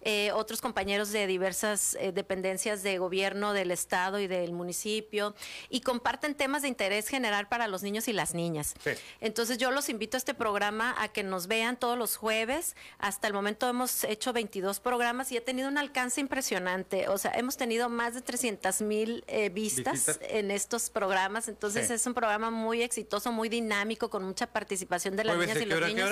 eh, 0.05 0.31
otros 0.33 0.61
compañeros 0.61 1.13
de 1.13 1.27
diversas 1.27 1.97
eh, 2.01 2.13
dependencias 2.13 2.83
de 2.83 2.99
gobierno 2.99 3.53
del 3.53 3.71
estado 3.71 4.19
y 4.19 4.27
del 4.27 4.53
municipio 4.53 5.35
y 5.71 5.81
comparten 5.81 6.35
temas 6.35 6.63
de 6.63 6.69
interés 6.69 7.09
general 7.09 7.49
para 7.49 7.69
los 7.69 7.83
niños 7.83 8.09
y 8.09 8.13
las 8.13 8.35
niñas. 8.35 8.75
Entonces 9.21 9.59
yo 9.59 9.71
los 9.71 9.89
invito 9.89 10.17
a 10.17 10.19
este 10.19 10.35
programa 10.35 10.95
a 10.99 11.09
que 11.09 11.23
nos 11.23 11.47
vean 11.47 11.77
todos 11.77 11.97
los 11.99 12.17
jueves 12.17 12.77
hasta 12.99 13.27
el 13.27 13.35
momento 13.35 13.69
hemos 13.69 14.05
hecho 14.05 14.33
22 14.33 14.81
programas 14.81 15.33
y 15.33 15.37
ha 15.37 15.45
tenido 15.45 15.69
un 15.69 15.79
alcance 15.79 16.21
impresionante. 16.21 17.09
O 17.09 17.19
sea, 17.19 17.33
hemos 17.33 17.57
tenido 17.57 17.89
más 17.89 18.15
de 18.15 18.23
300 18.23 18.83
mil 18.83 19.25
eh, 19.27 19.49
vistas 19.49 20.19
en 20.23 20.51
estos 20.51 20.91
programas. 20.91 21.49
Entonces 21.49 21.91
es 21.91 22.07
un 22.07 22.15
programa 22.15 22.51
muy 22.51 22.83
exitoso, 22.83 23.33
muy 23.33 23.49
dinámico, 23.49 24.11
con 24.11 24.25
mucha 24.25 24.47
participación 24.47 25.17
de 25.17 25.25
las 25.25 25.37
niñas 25.37 25.61
y 25.61 25.65
los 25.67 25.81
niños 25.87 26.11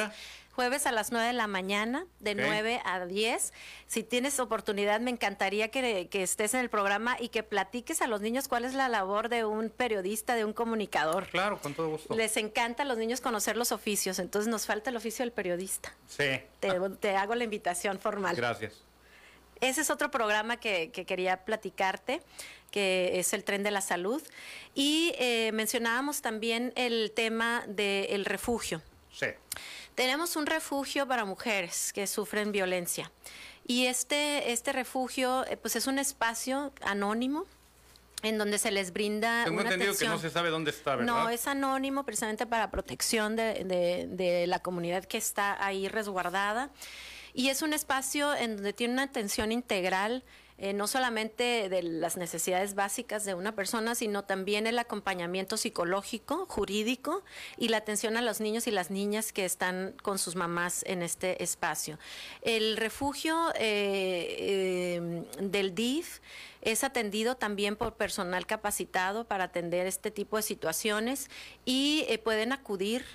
jueves 0.61 0.85
a 0.85 0.93
las 0.93 1.11
9 1.11 1.29
de 1.29 1.33
la 1.33 1.47
mañana, 1.47 2.07
de 2.19 2.35
9 2.35 2.83
a 2.85 3.07
10. 3.07 3.53
Si 3.87 4.03
tienes 4.03 4.39
oportunidad, 4.41 5.01
me 5.01 5.11
encantaría 5.11 5.71
que, 5.71 6.07
estés 6.13 6.53
en 6.53 6.61
el 6.61 6.69
programa 6.69 7.17
y 7.19 7.31
que 7.31 7.43
platiques 7.43 8.03
a 8.03 8.07
los 8.07 8.21
niños 8.21 8.47
cuál 8.47 8.67
es 8.67 8.75
la 8.75 8.91
labor 8.91 9.31
de 9.31 9.47
un 9.47 9.71
periodista, 9.71 10.35
de 10.35 10.45
un 10.45 10.53
comunicador. 10.53 11.29
Claro, 11.29 11.59
con 11.63 11.73
todo 11.73 11.89
gusto. 11.89 12.15
Les 12.15 12.37
encanta 12.37 12.83
a 12.83 12.87
los 12.87 12.99
niños 12.99 13.23
conocer 13.23 13.57
los 13.57 13.73
oficios, 13.73 14.19
entonces 14.19 14.51
nos 14.51 14.67
falta 14.67 14.91
el 14.91 14.97
oficio 14.97 15.25
del 15.25 15.33
periodista. 15.33 15.95
Sí. 16.07 16.43
Te, 16.61 17.17
hago 17.17 17.35
la 17.35 17.45
invitación 17.45 17.99
formal. 17.99 18.37
Gracias. 18.37 18.83
Ese 19.63 19.81
es 19.81 19.89
otro 19.89 20.11
programa 20.11 20.59
que, 20.59 20.91
quería 20.91 21.47
platicarte, 21.47 22.21
que 22.71 23.19
es 23.19 23.33
el 23.33 23.45
tren 23.45 23.63
de 23.63 23.71
la 23.71 23.81
salud. 23.81 24.23
Y 24.75 25.15
eh, 25.19 25.53
mencionábamos 25.55 26.21
también 26.21 26.75
el 26.77 27.13
tema 27.17 27.65
del 27.67 28.27
refugio. 28.27 28.83
Sí. 29.11 29.29
Tenemos 30.01 30.35
un 30.37 30.47
refugio 30.47 31.07
para 31.07 31.27
mujeres 31.27 31.93
que 31.93 32.07
sufren 32.07 32.53
violencia. 32.53 33.13
Y 33.67 33.85
este, 33.85 34.51
este 34.51 34.73
refugio 34.73 35.45
eh, 35.45 35.59
pues 35.59 35.77
es 35.77 35.87
un 35.87 35.99
espacio 35.99 36.73
anónimo 36.81 37.45
en 38.23 38.39
donde 38.39 38.57
se 38.57 38.71
les 38.71 38.95
brinda 38.95 39.45
Tengo 39.45 39.61
entendido 39.61 39.95
que 39.95 40.09
no 40.09 40.19
se 40.19 40.31
sabe 40.31 40.49
dónde 40.49 40.71
está, 40.71 40.97
¿verdad? 40.97 41.13
No, 41.13 41.29
es 41.29 41.47
anónimo 41.47 42.05
precisamente 42.05 42.47
para 42.47 42.71
protección 42.71 43.37
de, 43.37 44.09
de 44.11 44.47
la 44.47 44.61
comunidad 44.61 45.05
que 45.05 45.19
está 45.19 45.63
ahí 45.63 45.87
resguardada. 45.87 46.71
Y 47.35 47.51
es 47.51 47.61
un 47.61 47.75
espacio 47.75 48.35
en 48.35 48.57
donde 48.57 48.73
tiene 48.73 48.95
una 48.95 49.03
atención 49.03 49.53
integral 49.53 50.25
eh, 50.63 50.75
no 50.75 50.87
solamente 50.87 51.71
de 51.71 51.83
las 51.83 52.19
necesidades 52.19 52.75
básicas 52.75 53.25
de 53.25 53.33
una 53.33 53.55
persona, 53.55 53.95
sino 53.95 54.25
también 54.25 54.67
el 54.67 54.79
acompañamiento 54.79 55.57
psicológico, 55.57 56.45
jurídico 56.45 57.23
y 57.57 57.69
la 57.69 57.79
atención 57.79 58.19
a 58.19 58.21
los 58.23 58.43
niños 58.43 58.67
y 58.67 58.71
las 58.71 58.91
niñas 58.91 59.33
que 59.33 59.47
están 59.47 59.95
con 60.03 60.19
sus 60.19 60.37
mamás 60.37 60.85
en 60.87 61.01
este 61.01 61.43
espacio. 61.43 61.99
El 62.43 62.77
refugio 62.77 63.53
eh, 63.55 64.37
eh, 64.39 65.25
del 65.41 65.75
DIF 65.75 66.21
es 66.61 66.85
atendido 66.85 67.39
también 67.39 67.75
por 67.75 67.95
personal 67.95 68.45
capacitado 68.45 69.25
para 69.25 69.45
atender 69.45 69.87
este 69.87 70.11
tipo 70.11 70.37
de 70.37 70.43
situaciones 70.43 71.31
y 71.65 72.05
pueden 72.23 72.53
acudir 72.53 73.07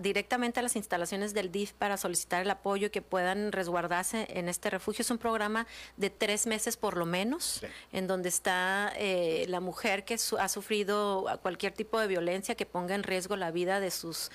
directamente 0.00 0.60
a 0.60 0.62
las 0.62 0.76
instalaciones 0.76 1.32
del 1.32 1.50
DIF 1.50 1.72
para 1.72 1.96
solicitar 1.96 2.42
el 2.42 2.50
apoyo 2.50 2.88
y 2.88 2.90
que 2.90 3.02
puedan 3.02 3.52
resguardarse 3.52 4.26
en 4.30 4.48
este 4.48 4.70
refugio. 4.70 5.02
Es 5.02 5.10
un 5.10 5.18
programa 5.18 5.66
de 5.96 6.10
tres 6.10 6.46
meses 6.46 6.76
por 6.76 6.96
lo 6.96 7.06
menos, 7.06 7.62
en 7.92 8.06
donde 8.06 8.28
está 8.28 8.92
eh, 8.96 9.46
la 9.48 9.60
mujer 9.60 10.04
que 10.04 10.18
ha 10.38 10.48
sufrido 10.48 11.26
cualquier 11.42 11.72
tipo 11.72 11.98
de 11.98 12.06
violencia 12.06 12.54
que 12.54 12.66
ponga 12.66 12.94
en 12.94 13.02
riesgo 13.02 13.36
la 13.36 13.50
vida 13.50 13.80
de 13.80 13.90
sus 13.90 14.30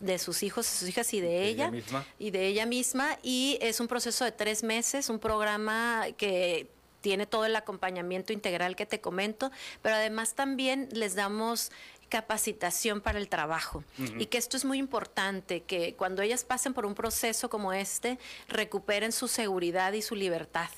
de 0.00 0.18
sus 0.18 0.42
hijos, 0.42 0.66
sus 0.66 0.88
hijas 0.88 1.14
y 1.14 1.20
de, 1.20 1.46
ella, 1.46 1.70
y 2.18 2.30
de 2.32 2.46
ella 2.46 2.66
misma. 2.66 3.16
Y 3.22 3.58
es 3.60 3.78
un 3.78 3.86
proceso 3.86 4.24
de 4.24 4.32
tres 4.32 4.64
meses, 4.64 5.08
un 5.08 5.20
programa 5.20 6.06
que 6.16 6.68
tiene 7.04 7.26
todo 7.26 7.44
el 7.44 7.54
acompañamiento 7.54 8.32
integral 8.32 8.76
que 8.76 8.86
te 8.86 8.98
comento, 8.98 9.52
pero 9.82 9.94
además 9.94 10.34
también 10.34 10.88
les 10.90 11.14
damos 11.14 11.70
capacitación 12.14 13.00
para 13.00 13.18
el 13.18 13.28
trabajo. 13.28 13.82
Y 14.18 14.26
que 14.26 14.38
esto 14.38 14.56
es 14.56 14.64
muy 14.64 14.78
importante, 14.78 15.64
que 15.64 15.96
cuando 15.96 16.22
ellas 16.22 16.44
pasen 16.44 16.72
por 16.72 16.86
un 16.86 16.94
proceso 16.94 17.50
como 17.50 17.72
este, 17.72 18.20
recuperen 18.46 19.10
su 19.10 19.26
seguridad 19.26 19.92
y 19.94 20.00
su 20.00 20.14
libertad 20.14 20.68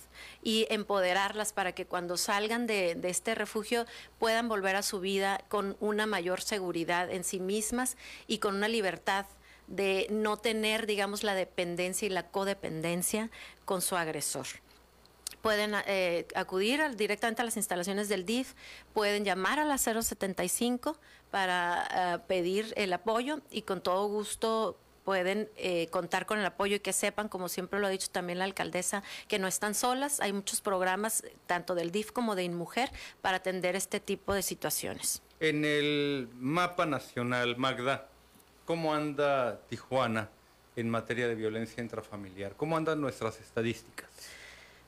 y 0.42 0.66
empoderarlas 0.70 1.52
para 1.52 1.72
que 1.72 1.84
cuando 1.84 2.16
salgan 2.16 2.66
de, 2.66 2.98
este 3.02 3.34
refugio 3.34 3.84
puedan 4.18 4.48
volver 4.48 4.76
a 4.76 4.82
su 4.82 4.98
vida 4.98 5.44
con 5.48 5.76
una 5.78 6.06
mayor 6.06 6.40
seguridad 6.40 7.10
en 7.10 7.22
sí 7.22 7.38
mismas 7.38 7.98
y 8.26 8.38
con 8.38 8.54
una 8.54 8.68
libertad 8.68 9.26
de 9.66 10.06
no 10.08 10.38
tener, 10.38 10.86
digamos, 10.86 11.22
la 11.22 11.34
dependencia 11.34 12.06
y 12.06 12.08
la 12.08 12.28
codependencia 12.30 13.28
con 13.66 13.82
su 13.82 13.94
agresor. 13.94 14.46
Pueden 15.42 15.74
eh, 15.86 16.26
acudir 16.34 16.96
directamente 16.96 17.42
a 17.42 17.44
las 17.44 17.58
instalaciones 17.58 18.08
del 18.08 18.24
DIF, 18.24 18.54
pueden 18.94 19.24
llamar 19.24 19.60
a 19.60 19.64
la 19.64 19.76
075 19.76 20.96
para 21.30 22.14
eh, 22.14 22.18
pedir 22.26 22.72
el 22.76 22.92
apoyo 22.92 23.40
y 23.50 23.62
con 23.62 23.80
todo 23.80 24.06
gusto 24.06 24.78
pueden 25.06 25.48
eh, 25.56 25.86
contar 25.92 26.26
con 26.26 26.40
el 26.40 26.44
apoyo 26.44 26.76
y 26.76 26.80
que 26.80 26.92
sepan, 26.92 27.28
como 27.28 27.48
siempre 27.48 27.78
lo 27.78 27.86
ha 27.86 27.90
dicho 27.90 28.08
también 28.10 28.40
la 28.40 28.44
alcaldesa, 28.44 29.04
que 29.28 29.38
no 29.38 29.46
están 29.46 29.76
solas. 29.76 30.18
Hay 30.20 30.32
muchos 30.32 30.60
programas, 30.60 31.22
tanto 31.46 31.76
del 31.76 31.92
DIF 31.92 32.10
como 32.10 32.34
de 32.34 32.42
InMujer, 32.42 32.90
para 33.22 33.36
atender 33.36 33.76
este 33.76 34.00
tipo 34.00 34.34
de 34.34 34.42
situaciones. 34.42 35.22
En 35.38 35.64
el 35.64 36.28
mapa 36.34 36.86
nacional, 36.86 37.56
Magda, 37.56 38.08
¿cómo 38.64 38.94
anda 38.94 39.60
Tijuana 39.68 40.28
en 40.74 40.90
materia 40.90 41.28
de 41.28 41.36
violencia 41.36 41.82
intrafamiliar? 41.82 42.56
¿Cómo 42.56 42.76
andan 42.76 43.00
nuestras 43.00 43.38
estadísticas? 43.38 44.10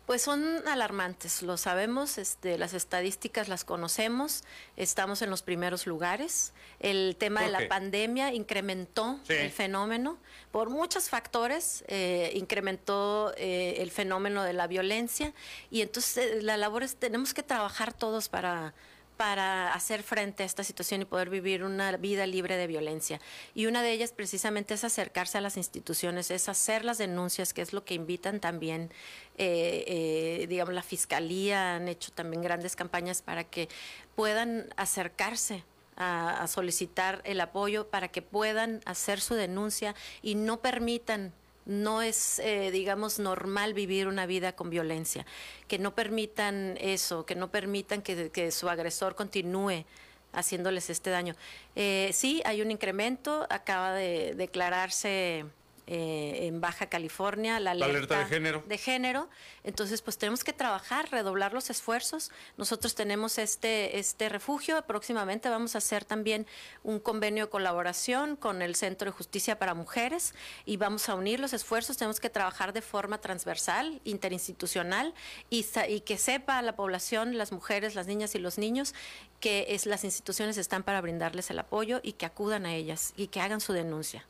Pues 0.08 0.22
son 0.22 0.66
alarmantes, 0.66 1.42
lo 1.42 1.58
sabemos, 1.58 2.16
este, 2.16 2.56
las 2.56 2.72
estadísticas 2.72 3.46
las 3.48 3.66
conocemos, 3.66 4.42
estamos 4.78 5.20
en 5.20 5.28
los 5.28 5.42
primeros 5.42 5.86
lugares. 5.86 6.54
El 6.80 7.14
tema 7.18 7.42
de 7.42 7.50
la 7.50 7.68
pandemia 7.68 8.32
incrementó 8.32 9.20
el 9.28 9.50
fenómeno 9.50 10.16
por 10.50 10.70
muchos 10.70 11.10
factores, 11.10 11.84
eh, 11.88 12.32
incrementó 12.34 13.34
eh, 13.36 13.82
el 13.82 13.90
fenómeno 13.90 14.44
de 14.44 14.54
la 14.54 14.66
violencia 14.66 15.34
y 15.70 15.82
entonces 15.82 16.16
eh, 16.16 16.40
la 16.40 16.56
labor 16.56 16.84
es, 16.84 16.96
tenemos 16.96 17.34
que 17.34 17.42
trabajar 17.42 17.92
todos 17.92 18.30
para 18.30 18.72
para 19.18 19.74
hacer 19.74 20.04
frente 20.04 20.44
a 20.44 20.46
esta 20.46 20.62
situación 20.62 21.02
y 21.02 21.04
poder 21.04 21.28
vivir 21.28 21.64
una 21.64 21.96
vida 21.96 22.24
libre 22.24 22.56
de 22.56 22.68
violencia. 22.68 23.20
Y 23.52 23.66
una 23.66 23.82
de 23.82 23.90
ellas 23.90 24.12
precisamente 24.12 24.74
es 24.74 24.84
acercarse 24.84 25.36
a 25.38 25.40
las 25.40 25.56
instituciones, 25.56 26.30
es 26.30 26.48
hacer 26.48 26.84
las 26.84 26.98
denuncias, 26.98 27.52
que 27.52 27.60
es 27.60 27.72
lo 27.72 27.84
que 27.84 27.94
invitan 27.94 28.38
también, 28.38 28.92
eh, 29.36 29.84
eh, 29.88 30.46
digamos, 30.48 30.72
la 30.72 30.84
Fiscalía, 30.84 31.74
han 31.74 31.88
hecho 31.88 32.12
también 32.12 32.42
grandes 32.42 32.76
campañas 32.76 33.20
para 33.20 33.42
que 33.42 33.68
puedan 34.14 34.72
acercarse 34.76 35.64
a, 35.96 36.40
a 36.40 36.46
solicitar 36.46 37.20
el 37.24 37.40
apoyo, 37.40 37.88
para 37.88 38.06
que 38.06 38.22
puedan 38.22 38.80
hacer 38.84 39.20
su 39.20 39.34
denuncia 39.34 39.96
y 40.22 40.36
no 40.36 40.60
permitan 40.60 41.32
no 41.68 42.02
es, 42.02 42.40
eh, 42.40 42.70
digamos, 42.72 43.20
normal 43.20 43.74
vivir 43.74 44.08
una 44.08 44.26
vida 44.26 44.56
con 44.56 44.70
violencia, 44.70 45.24
que 45.68 45.78
no 45.78 45.94
permitan 45.94 46.76
eso, 46.80 47.26
que 47.26 47.36
no 47.36 47.50
permitan 47.50 48.02
que, 48.02 48.50
su 48.50 48.68
agresor 48.68 49.14
continúe 49.14 49.84
haciéndoles 50.32 50.90
este 50.90 51.10
daño. 51.10 51.36
Eh, 51.76 52.10
sí, 52.12 52.42
hay 52.44 52.62
un 52.62 52.70
incremento, 52.70 53.46
acaba 53.50 53.92
de 53.92 54.34
declararse 54.34 55.44
eh, 55.90 56.46
en 56.46 56.60
Baja 56.60 56.90
California, 56.90 57.58
la 57.60 57.70
alerta, 57.70 58.18
de 58.18 58.26
género. 58.26 58.62
de 58.66 58.76
género. 58.76 59.30
Entonces, 59.64 60.02
pues 60.02 60.18
tenemos 60.18 60.44
que 60.44 60.52
trabajar, 60.52 61.10
redoblar 61.10 61.54
los 61.54 61.70
esfuerzos. 61.70 62.30
Nosotros 62.58 62.94
tenemos 62.94 63.38
este, 63.38 63.98
este 63.98 64.28
refugio. 64.28 64.82
Próximamente 64.82 65.48
vamos 65.48 65.76
a 65.76 65.78
hacer 65.78 66.04
también 66.04 66.46
un 66.82 67.00
convenio 67.00 67.46
de 67.46 67.50
colaboración 67.50 68.36
con 68.36 68.60
el 68.60 68.74
Centro 68.74 69.10
de 69.10 69.16
Justicia 69.16 69.58
para 69.58 69.72
Mujeres 69.72 70.34
y 70.66 70.76
vamos 70.76 71.08
a 71.08 71.14
unir 71.14 71.40
los 71.40 71.54
esfuerzos. 71.54 71.96
Tenemos 71.96 72.20
que 72.20 72.28
trabajar 72.28 72.74
de 72.74 72.82
forma 72.82 73.22
transversal, 73.22 74.02
interinstitucional 74.04 75.14
y, 75.48 75.64
y 75.88 76.00
que 76.00 76.18
sepa 76.18 76.60
la 76.60 76.76
población, 76.76 77.38
las 77.38 77.50
mujeres, 77.50 77.94
las 77.94 78.06
niñas 78.06 78.34
y 78.34 78.40
los 78.40 78.58
niños 78.58 78.94
que 79.40 79.68
es, 79.70 79.86
las 79.86 80.04
instituciones 80.04 80.58
están 80.58 80.82
para 80.82 81.00
brindarles 81.00 81.48
el 81.48 81.58
apoyo 81.60 82.00
y 82.02 82.12
que 82.12 82.26
acudan 82.26 82.66
a 82.66 82.74
ellas 82.74 83.14
y 83.16 83.28
que 83.28 83.40
hagan 83.40 83.62
su 83.62 83.72
denuncia. 83.72 84.26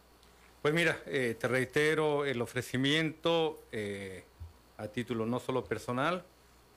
Pues 0.62 0.74
mira, 0.74 1.00
eh, 1.06 1.36
te 1.38 1.46
reitero 1.46 2.24
el 2.24 2.42
ofrecimiento 2.42 3.62
eh, 3.70 4.24
a 4.76 4.88
título 4.88 5.24
no 5.24 5.38
solo 5.38 5.64
personal, 5.64 6.24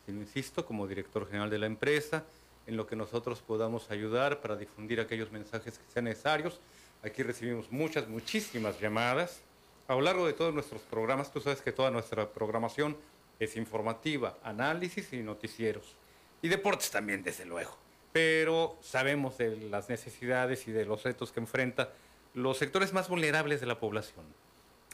sino, 0.06 0.22
insisto, 0.22 0.68
como 0.68 0.88
director 0.88 1.26
general 1.26 1.50
de 1.50 1.58
la 1.58 1.66
empresa, 1.66 2.24
en 2.68 2.78
lo 2.78 2.86
que 2.86 2.96
nosotros 2.96 3.42
podamos 3.42 3.90
ayudar 3.90 4.40
para 4.40 4.56
difundir 4.56 5.02
aquellos 5.02 5.32
mensajes 5.32 5.80
que 5.80 5.92
sean 5.92 6.06
necesarios. 6.06 6.60
Aquí 7.04 7.24
recibimos 7.24 7.72
muchas, 7.72 8.08
muchísimas 8.08 8.80
llamadas. 8.80 9.42
A 9.88 9.96
lo 9.96 10.02
largo 10.02 10.28
de 10.28 10.34
todos 10.34 10.54
nuestros 10.54 10.84
programas, 10.84 11.32
tú 11.32 11.42
sabes 11.42 11.64
que 11.64 11.72
toda 11.72 11.90
nuestra 11.90 12.30
programación 12.30 12.96
es 13.40 13.56
informativa, 13.56 14.38
análisis 14.44 15.12
y 15.12 15.24
noticieros. 15.24 15.96
Y 16.44 16.50
deportes 16.50 16.92
también, 16.92 17.24
desde 17.24 17.46
luego. 17.46 17.76
Pero 18.14 18.78
sabemos 18.82 19.40
de 19.40 19.58
las 19.58 19.90
necesidades 19.90 20.68
y 20.68 20.72
de 20.72 20.86
los 20.86 21.02
retos 21.02 21.32
que 21.32 21.40
enfrenta 21.40 21.92
los 22.34 22.58
sectores 22.58 22.94
más 22.94 23.10
vulnerables 23.10 23.60
de 23.60 23.68
la 23.68 23.80
población. 23.80 24.26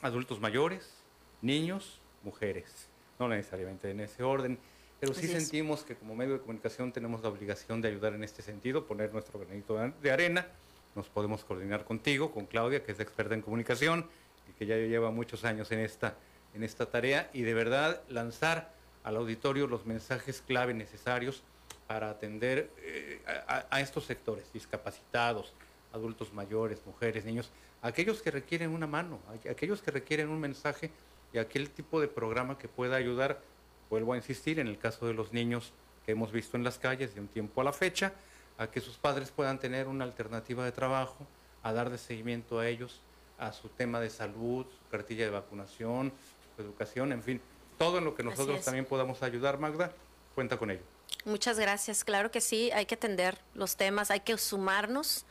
Adultos 0.01 0.39
mayores, 0.39 1.03
niños, 1.41 1.99
mujeres. 2.23 2.89
No 3.19 3.27
necesariamente 3.27 3.89
en 3.91 3.99
ese 3.99 4.23
orden, 4.23 4.59
pero 4.99 5.13
sí 5.13 5.27
sentimos 5.27 5.83
que 5.83 5.95
como 5.95 6.15
medio 6.15 6.33
de 6.33 6.39
comunicación 6.39 6.91
tenemos 6.91 7.21
la 7.21 7.29
obligación 7.29 7.81
de 7.81 7.89
ayudar 7.89 8.13
en 8.13 8.23
este 8.23 8.41
sentido, 8.41 8.85
poner 8.85 9.13
nuestro 9.13 9.39
granito 9.39 9.77
de 10.01 10.11
arena. 10.11 10.47
Nos 10.95 11.07
podemos 11.09 11.43
coordinar 11.43 11.85
contigo, 11.85 12.31
con 12.31 12.47
Claudia, 12.47 12.83
que 12.83 12.91
es 12.91 12.99
experta 12.99 13.35
en 13.35 13.41
comunicación 13.41 14.07
y 14.49 14.53
que 14.53 14.65
ya 14.65 14.75
lleva 14.75 15.11
muchos 15.11 15.43
años 15.43 15.71
en 15.71 15.79
esta, 15.79 16.15
en 16.55 16.63
esta 16.63 16.87
tarea, 16.87 17.29
y 17.33 17.43
de 17.43 17.53
verdad 17.53 18.01
lanzar 18.09 18.73
al 19.03 19.15
auditorio 19.17 19.67
los 19.67 19.85
mensajes 19.85 20.41
clave 20.41 20.73
necesarios 20.73 21.43
para 21.85 22.09
atender 22.09 22.71
eh, 22.79 23.21
a 23.69 23.79
estos 23.81 24.05
sectores, 24.05 24.51
discapacitados, 24.51 25.53
adultos 25.93 26.33
mayores, 26.33 26.79
mujeres, 26.85 27.25
niños, 27.25 27.49
aquellos 27.81 28.21
que 28.21 28.31
requieren 28.31 28.71
una 28.71 28.87
mano, 28.87 29.19
aquellos 29.49 29.81
que 29.81 29.91
requieren 29.91 30.29
un 30.29 30.39
mensaje 30.39 30.91
y 31.33 31.37
aquel 31.37 31.69
tipo 31.69 31.99
de 32.01 32.07
programa 32.07 32.57
que 32.57 32.67
pueda 32.67 32.95
ayudar, 32.95 33.41
vuelvo 33.89 34.13
a 34.13 34.17
insistir, 34.17 34.59
en 34.59 34.67
el 34.67 34.77
caso 34.77 35.07
de 35.07 35.13
los 35.13 35.33
niños 35.33 35.73
que 36.05 36.13
hemos 36.13 36.31
visto 36.31 36.57
en 36.57 36.63
las 36.63 36.77
calles 36.77 37.15
de 37.15 37.21
un 37.21 37.27
tiempo 37.27 37.61
a 37.61 37.63
la 37.63 37.73
fecha, 37.73 38.13
a 38.57 38.67
que 38.67 38.81
sus 38.81 38.97
padres 38.97 39.31
puedan 39.31 39.59
tener 39.59 39.87
una 39.87 40.03
alternativa 40.03 40.65
de 40.65 40.71
trabajo, 40.71 41.27
a 41.63 41.73
dar 41.73 41.89
de 41.89 41.97
seguimiento 41.97 42.59
a 42.59 42.67
ellos, 42.67 43.01
a 43.37 43.53
su 43.53 43.69
tema 43.69 43.99
de 43.99 44.09
salud, 44.09 44.65
su 44.65 44.89
cartilla 44.89 45.25
de 45.25 45.31
vacunación, 45.31 46.11
su 46.55 46.61
educación, 46.61 47.11
en 47.11 47.21
fin, 47.21 47.41
todo 47.77 47.99
en 47.99 48.05
lo 48.05 48.15
que 48.15 48.23
nosotros 48.23 48.63
también 48.63 48.85
podamos 48.85 49.21
ayudar, 49.21 49.59
Magda, 49.59 49.91
cuenta 50.33 50.57
con 50.57 50.71
ello. 50.71 50.81
Muchas 51.25 51.59
gracias, 51.59 52.03
claro 52.03 52.31
que 52.31 52.41
sí, 52.41 52.71
hay 52.71 52.85
que 52.85 52.95
atender 52.95 53.37
los 53.53 53.75
temas, 53.75 54.11
hay 54.11 54.21
que 54.21 54.37
sumarnos 54.37 55.25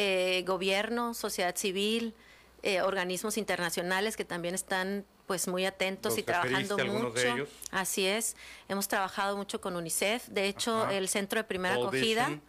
eh, 0.00 0.44
gobierno, 0.46 1.12
sociedad 1.12 1.56
civil, 1.56 2.14
eh, 2.62 2.82
organismos 2.82 3.36
internacionales 3.36 4.16
que 4.16 4.24
también 4.24 4.54
están 4.54 5.04
pues 5.26 5.48
muy 5.48 5.66
atentos 5.66 6.16
y 6.16 6.22
trabajando 6.22 6.78
mucho. 6.78 7.46
Así 7.70 8.06
es, 8.06 8.36
hemos 8.68 8.88
trabajado 8.88 9.36
mucho 9.36 9.60
con 9.60 9.76
UNICEF, 9.76 10.28
de 10.28 10.46
hecho 10.46 10.88
el 10.88 11.08
centro 11.08 11.40
de 11.40 11.44
primera 11.44 11.74
acogida 11.74 12.40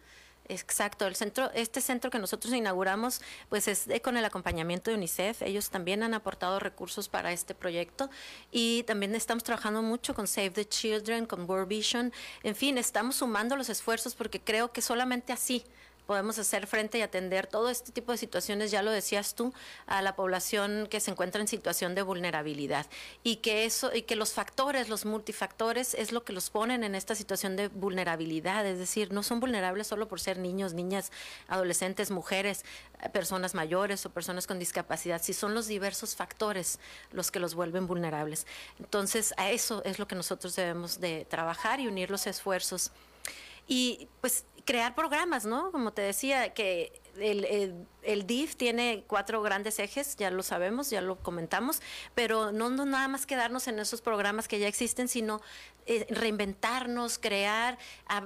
Exacto, 0.50 1.06
el 1.06 1.14
centro, 1.14 1.48
este 1.54 1.80
centro 1.80 2.10
que 2.10 2.18
nosotros 2.18 2.52
inauguramos, 2.52 3.20
pues 3.48 3.68
es 3.68 3.86
con 4.02 4.16
el 4.16 4.24
acompañamiento 4.24 4.90
de 4.90 4.96
UNICEF. 4.96 5.42
Ellos 5.42 5.70
también 5.70 6.02
han 6.02 6.12
aportado 6.12 6.58
recursos 6.58 7.08
para 7.08 7.30
este 7.30 7.54
proyecto 7.54 8.10
y 8.50 8.82
también 8.82 9.14
estamos 9.14 9.44
trabajando 9.44 9.80
mucho 9.80 10.12
con 10.12 10.26
Save 10.26 10.50
the 10.50 10.68
Children, 10.68 11.26
con 11.26 11.48
World 11.48 11.68
Vision. 11.68 12.12
En 12.42 12.56
fin, 12.56 12.78
estamos 12.78 13.16
sumando 13.16 13.54
los 13.54 13.68
esfuerzos 13.68 14.16
porque 14.16 14.40
creo 14.40 14.72
que 14.72 14.82
solamente 14.82 15.32
así 15.32 15.64
podemos 16.10 16.40
hacer 16.40 16.66
frente 16.66 16.98
y 16.98 17.02
atender 17.02 17.46
todo 17.46 17.70
este 17.70 17.92
tipo 17.92 18.10
de 18.10 18.18
situaciones, 18.18 18.72
ya 18.72 18.82
lo 18.82 18.90
decías 18.90 19.36
tú, 19.36 19.54
a 19.86 20.02
la 20.02 20.16
población 20.16 20.88
que 20.90 20.98
se 20.98 21.12
encuentra 21.12 21.40
en 21.40 21.46
situación 21.46 21.94
de 21.94 22.02
vulnerabilidad 22.02 22.86
y 23.22 23.36
que 23.36 23.64
eso 23.64 23.94
y 23.94 24.02
que 24.02 24.16
los 24.16 24.32
factores, 24.32 24.88
los 24.88 25.04
multifactores 25.04 25.94
es 25.94 26.10
lo 26.10 26.24
que 26.24 26.32
los 26.32 26.50
ponen 26.50 26.82
en 26.82 26.96
esta 26.96 27.14
situación 27.14 27.54
de 27.54 27.68
vulnerabilidad, 27.68 28.66
es 28.66 28.80
decir, 28.80 29.12
no 29.12 29.22
son 29.22 29.38
vulnerables 29.38 29.86
solo 29.86 30.08
por 30.08 30.18
ser 30.18 30.40
niños, 30.40 30.74
niñas, 30.74 31.12
adolescentes, 31.46 32.10
mujeres, 32.10 32.64
personas 33.12 33.54
mayores 33.54 34.04
o 34.04 34.10
personas 34.10 34.48
con 34.48 34.58
discapacidad, 34.58 35.22
si 35.22 35.32
son 35.32 35.54
los 35.54 35.68
diversos 35.68 36.16
factores 36.16 36.80
los 37.12 37.30
que 37.30 37.38
los 37.38 37.54
vuelven 37.54 37.86
vulnerables. 37.86 38.48
Entonces, 38.80 39.32
a 39.36 39.52
eso 39.52 39.80
es 39.84 40.00
lo 40.00 40.08
que 40.08 40.16
nosotros 40.16 40.56
debemos 40.56 40.98
de 40.98 41.24
trabajar 41.30 41.78
y 41.78 41.86
unir 41.86 42.10
los 42.10 42.26
esfuerzos. 42.26 42.90
Y 43.72 44.08
pues 44.20 44.42
crear 44.64 44.94
programas, 44.94 45.44
¿no? 45.44 45.70
Como 45.72 45.92
te 45.92 46.02
decía, 46.02 46.52
que 46.54 47.00
el, 47.18 47.86
el, 48.02 48.26
DIF 48.26 48.56
tiene 48.56 49.04
cuatro 49.06 49.42
grandes 49.42 49.78
ejes, 49.78 50.16
ya 50.16 50.30
lo 50.30 50.42
sabemos, 50.42 50.90
ya 50.90 51.00
lo 51.00 51.16
comentamos, 51.16 51.82
pero 52.14 52.52
no, 52.52 52.70
no 52.70 52.84
nada 52.86 53.08
más 53.08 53.26
quedarnos 53.26 53.68
en 53.68 53.78
esos 53.78 54.00
programas 54.00 54.48
que 54.48 54.58
ya 54.58 54.68
existen, 54.68 55.08
sino 55.08 55.40
eh, 55.86 56.06
reinventarnos, 56.10 57.18
crear, 57.18 57.78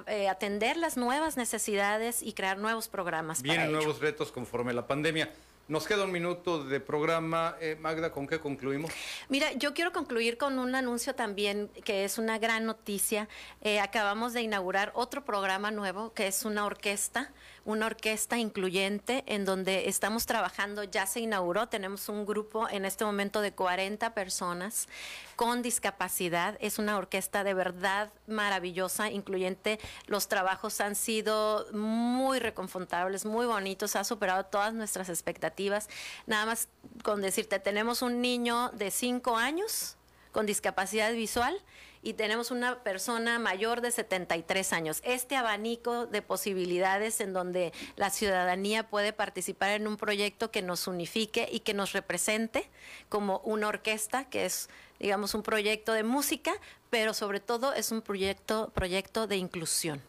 eh, 0.07 0.29
atender 0.29 0.77
las 0.77 0.97
nuevas 0.97 1.37
necesidades 1.37 2.21
y 2.21 2.33
crear 2.33 2.57
nuevos 2.57 2.87
programas. 2.87 3.41
Vienen 3.41 3.71
nuevos 3.71 3.99
retos 3.99 4.31
conforme 4.31 4.73
la 4.73 4.87
pandemia. 4.87 5.31
Nos 5.67 5.87
queda 5.87 6.03
un 6.03 6.11
minuto 6.11 6.63
de 6.63 6.79
programa. 6.79 7.55
Eh, 7.59 7.75
Magda, 7.79 8.11
¿con 8.11 8.27
qué 8.27 8.39
concluimos? 8.39 8.91
Mira, 9.29 9.51
yo 9.53 9.73
quiero 9.73 9.91
concluir 9.91 10.37
con 10.37 10.59
un 10.59 10.75
anuncio 10.75 11.15
también 11.15 11.69
que 11.83 12.05
es 12.05 12.19
una 12.19 12.37
gran 12.37 12.65
noticia. 12.65 13.27
Eh, 13.61 13.79
acabamos 13.79 14.33
de 14.33 14.43
inaugurar 14.43 14.91
otro 14.93 15.25
programa 15.25 15.71
nuevo 15.71 16.13
que 16.13 16.27
es 16.27 16.45
una 16.45 16.65
orquesta 16.65 17.31
una 17.65 17.87
orquesta 17.87 18.37
incluyente 18.37 19.23
en 19.25 19.43
donde 19.43 19.89
estamos 19.89 20.27
trabajando, 20.27 20.83
ya 20.83 21.07
se 21.07 21.19
inauguró, 21.19 21.67
tenemos 21.67 22.07
un 22.09 22.25
grupo 22.25 22.69
en 22.69 22.85
este 22.85 23.03
momento 23.03 23.41
de 23.41 23.53
40 23.53 24.13
personas 24.13 24.87
con 25.35 25.63
discapacidad. 25.63 26.57
Es 26.61 26.77
una 26.77 26.95
orquesta 26.97 27.43
de 27.43 27.55
verdad 27.55 28.11
maravillosa, 28.27 29.09
incluyente. 29.09 29.79
Los 30.05 30.27
trabajos 30.27 30.79
han 30.79 30.95
sido 30.95 31.65
muy 31.73 32.39
reconfortables, 32.39 33.25
muy 33.25 33.47
bonitos, 33.47 33.95
ha 33.95 34.03
superado 34.03 34.45
todas 34.45 34.73
nuestras 34.73 35.09
expectativas. 35.09 35.89
Nada 36.27 36.45
más 36.45 36.69
con 37.03 37.21
decirte, 37.21 37.59
tenemos 37.59 38.03
un 38.03 38.21
niño 38.21 38.69
de 38.69 38.91
5 38.91 39.37
años 39.37 39.97
con 40.31 40.45
discapacidad 40.45 41.11
visual 41.13 41.59
y 42.05 42.13
tenemos 42.13 42.51
una 42.51 42.83
persona 42.83 43.39
mayor 43.39 43.81
de 43.81 43.89
73 43.89 44.73
años. 44.73 45.01
Este 45.03 45.35
abanico 45.35 46.05
de 46.05 46.21
posibilidades 46.21 47.19
en 47.19 47.33
donde 47.33 47.73
la 47.95 48.11
ciudadanía 48.11 48.87
puede 48.87 49.11
participar 49.11 49.71
en 49.71 49.87
un 49.87 49.97
proyecto 49.97 50.51
que 50.51 50.61
nos 50.61 50.87
unifique 50.87 51.49
y 51.51 51.61
que 51.61 51.73
nos 51.73 51.93
represente 51.93 52.69
como 53.09 53.39
una 53.39 53.69
orquesta, 53.69 54.29
que 54.29 54.45
es, 54.45 54.69
digamos, 54.99 55.33
un 55.33 55.41
proyecto 55.41 55.93
de 55.93 56.03
música, 56.03 56.53
pero 56.91 57.15
sobre 57.15 57.39
todo 57.39 57.73
es 57.73 57.91
un 57.91 58.03
proyecto, 58.03 58.69
proyecto 58.75 59.25
de 59.25 59.37
inclusión. 59.37 59.99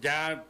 Ya 0.00 0.44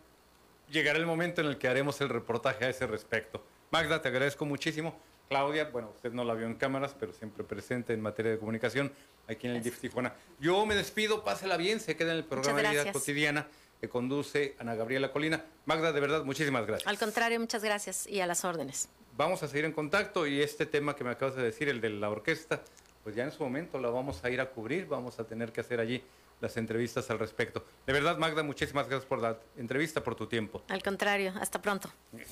llegará 0.71 0.99
el 0.99 1.05
momento 1.05 1.43
en 1.43 1.49
el 1.49 1.59
que 1.59 1.69
haremos 1.69 2.01
el 2.01 2.09
reportaje 2.09 2.65
a 2.65 2.71
ese 2.71 2.87
respecto. 2.87 3.45
Magda, 3.71 4.01
te 4.01 4.09
agradezco 4.09 4.47
muchísimo. 4.47 4.99
Claudia, 5.29 5.65
bueno, 5.65 5.91
usted 5.95 6.13
no 6.13 6.25
la 6.25 6.35
vio 6.35 6.47
en 6.47 6.55
cámaras, 6.55 6.95
pero 6.99 7.13
siempre 7.13 7.45
presente 7.45 7.93
en 7.93 8.01
materia 8.01 8.33
de 8.33 8.39
comunicación 8.39 8.93
aquí 9.29 9.47
en 9.47 9.57
el 9.57 9.63
DIF 9.63 9.81
Tijuana. 9.81 10.15
Yo 10.39 10.65
me 10.67 10.75
despido, 10.75 11.25
pásela 11.25 11.57
bien, 11.57 11.81
se 11.81 11.97
queda 11.97 12.13
en 12.13 12.19
el 12.19 12.25
programa 12.25 12.63
de 12.63 12.71
vida 12.71 12.93
cotidiana 12.93 13.49
que 13.81 13.89
conduce 13.89 14.55
Ana 14.59 14.75
Gabriela 14.75 15.13
Colina. 15.13 15.45
Magda, 15.67 15.93
de 15.93 16.01
verdad, 16.01 16.25
muchísimas 16.25 16.67
gracias. 16.67 16.87
Al 16.89 16.99
contrario, 16.99 17.41
muchas 17.41 17.63
gracias 17.65 18.07
y 18.07 18.21
a 18.21 18.27
las 18.27 18.45
órdenes. 18.45 18.89
Vamos 19.17 19.43
a 19.43 19.49
seguir 19.49 19.65
en 19.65 19.73
contacto 19.73 20.27
y 20.27 20.41
este 20.41 20.67
tema 20.67 20.97
que 20.97 21.05
me 21.05 21.11
acabas 21.11 21.37
de 21.37 21.43
decir, 21.43 21.69
el 21.69 21.81
de 21.81 21.91
la 21.91 22.11
orquesta, 22.11 22.63
pues 23.03 23.15
ya 23.15 23.25
en 23.25 23.33
su 23.33 23.43
momento 23.43 23.79
la 23.79 23.91
vamos 23.91 24.25
a 24.25 24.31
ir 24.31 24.41
a 24.41 24.51
cubrir, 24.51 24.87
vamos 24.87 25.21
a 25.21 25.25
tener 25.25 25.53
que 25.53 25.61
hacer 25.61 25.81
allí 25.81 26.03
las 26.41 26.57
entrevistas 26.57 27.09
al 27.11 27.19
respecto. 27.19 27.65
De 27.87 27.93
verdad, 27.93 28.19
Magda, 28.19 28.43
muchísimas 28.43 28.89
gracias 28.89 29.07
por 29.07 29.21
la 29.21 29.39
entrevista, 29.57 30.03
por 30.03 30.15
tu 30.15 30.27
tiempo. 30.27 30.63
Al 30.69 30.83
contrario, 30.83 31.33
hasta 31.41 31.61
pronto. 31.61 31.91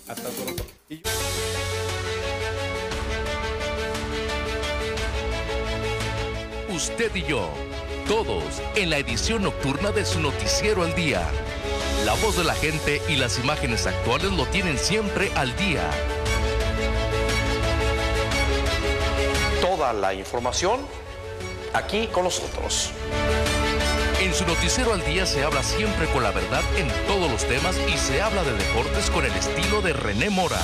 Hasta 0.08 0.28
pronto. 0.28 0.64
Usted 6.82 7.14
y 7.14 7.22
yo, 7.22 7.48
todos 8.08 8.42
en 8.74 8.90
la 8.90 8.98
edición 8.98 9.44
nocturna 9.44 9.92
de 9.92 10.04
su 10.04 10.18
noticiero 10.18 10.82
al 10.82 10.92
día. 10.96 11.22
La 12.04 12.14
voz 12.14 12.36
de 12.36 12.42
la 12.42 12.56
gente 12.56 13.00
y 13.08 13.14
las 13.14 13.38
imágenes 13.38 13.86
actuales 13.86 14.32
lo 14.32 14.46
tienen 14.46 14.76
siempre 14.76 15.30
al 15.36 15.54
día. 15.56 15.88
Toda 19.60 19.92
la 19.92 20.12
información 20.12 20.80
aquí 21.72 22.08
con 22.08 22.24
nosotros. 22.24 22.90
En 24.20 24.34
su 24.34 24.44
noticiero 24.44 24.92
al 24.92 25.04
día 25.04 25.24
se 25.24 25.44
habla 25.44 25.62
siempre 25.62 26.06
con 26.06 26.24
la 26.24 26.32
verdad 26.32 26.62
en 26.76 26.88
todos 27.06 27.30
los 27.30 27.44
temas 27.44 27.76
y 27.88 27.96
se 27.96 28.20
habla 28.20 28.42
de 28.42 28.54
deportes 28.54 29.08
con 29.10 29.24
el 29.24 29.32
estilo 29.34 29.82
de 29.82 29.92
René 29.92 30.30
Mora. 30.30 30.60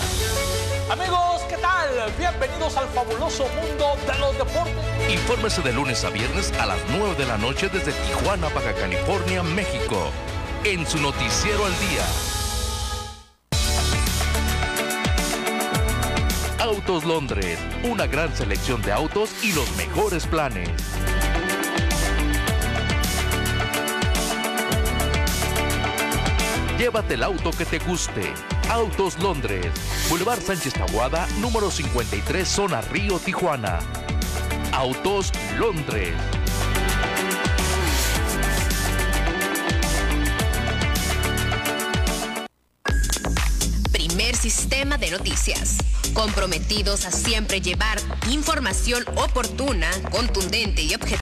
Amigos, 0.91 1.42
¿qué 1.50 1.57
tal? 1.58 1.89
Bienvenidos 2.18 2.75
al 2.78 2.89
fabuloso 2.89 3.47
mundo 3.49 3.94
de 4.07 4.18
los 4.18 4.39
deportes. 4.39 5.12
Infórmese 5.12 5.60
de 5.60 5.70
lunes 5.75 6.02
a 6.02 6.08
viernes 6.08 6.50
a 6.58 6.65
las 6.65 6.78
9 6.97 7.15
de 7.15 7.26
la 7.26 7.36
noche 7.36 7.68
desde 7.68 7.92
Tijuana, 7.92 8.49
Baja 8.49 8.73
California, 8.73 9.42
México. 9.42 10.10
En 10.65 10.86
su 10.86 10.97
noticiero 10.99 11.67
al 11.67 11.73
día. 11.78 12.05
Autos 16.58 17.05
Londres, 17.05 17.58
una 17.84 18.07
gran 18.07 18.34
selección 18.34 18.81
de 18.81 18.92
autos 18.92 19.44
y 19.44 19.52
los 19.52 19.70
mejores 19.76 20.26
planes. 20.26 20.70
Llévate 26.79 27.15
el 27.15 27.25
auto 27.25 27.51
que 27.51 27.65
te 27.65 27.81
guste. 27.81 28.33
Autos 28.71 29.19
Londres. 29.19 29.67
Boulevard 30.09 30.41
Sánchez 30.41 30.75
Tahuada, 30.75 31.27
número 31.41 31.73
53, 31.73 32.47
zona 32.49 32.81
Río, 32.83 33.19
Tijuana. 33.19 33.81
Autos 34.73 35.33
Londres. 35.59 36.15
Primer 43.91 44.37
sistema 44.37 44.99
de 44.99 45.11
noticias. 45.11 45.79
Comprometidos 46.15 47.07
a 47.07 47.11
siempre 47.11 47.61
llevar 47.61 47.99
información 48.31 49.05
oportuna, 49.17 49.91
contundente 50.13 50.83
y 50.83 50.95
objetiva 50.95 51.09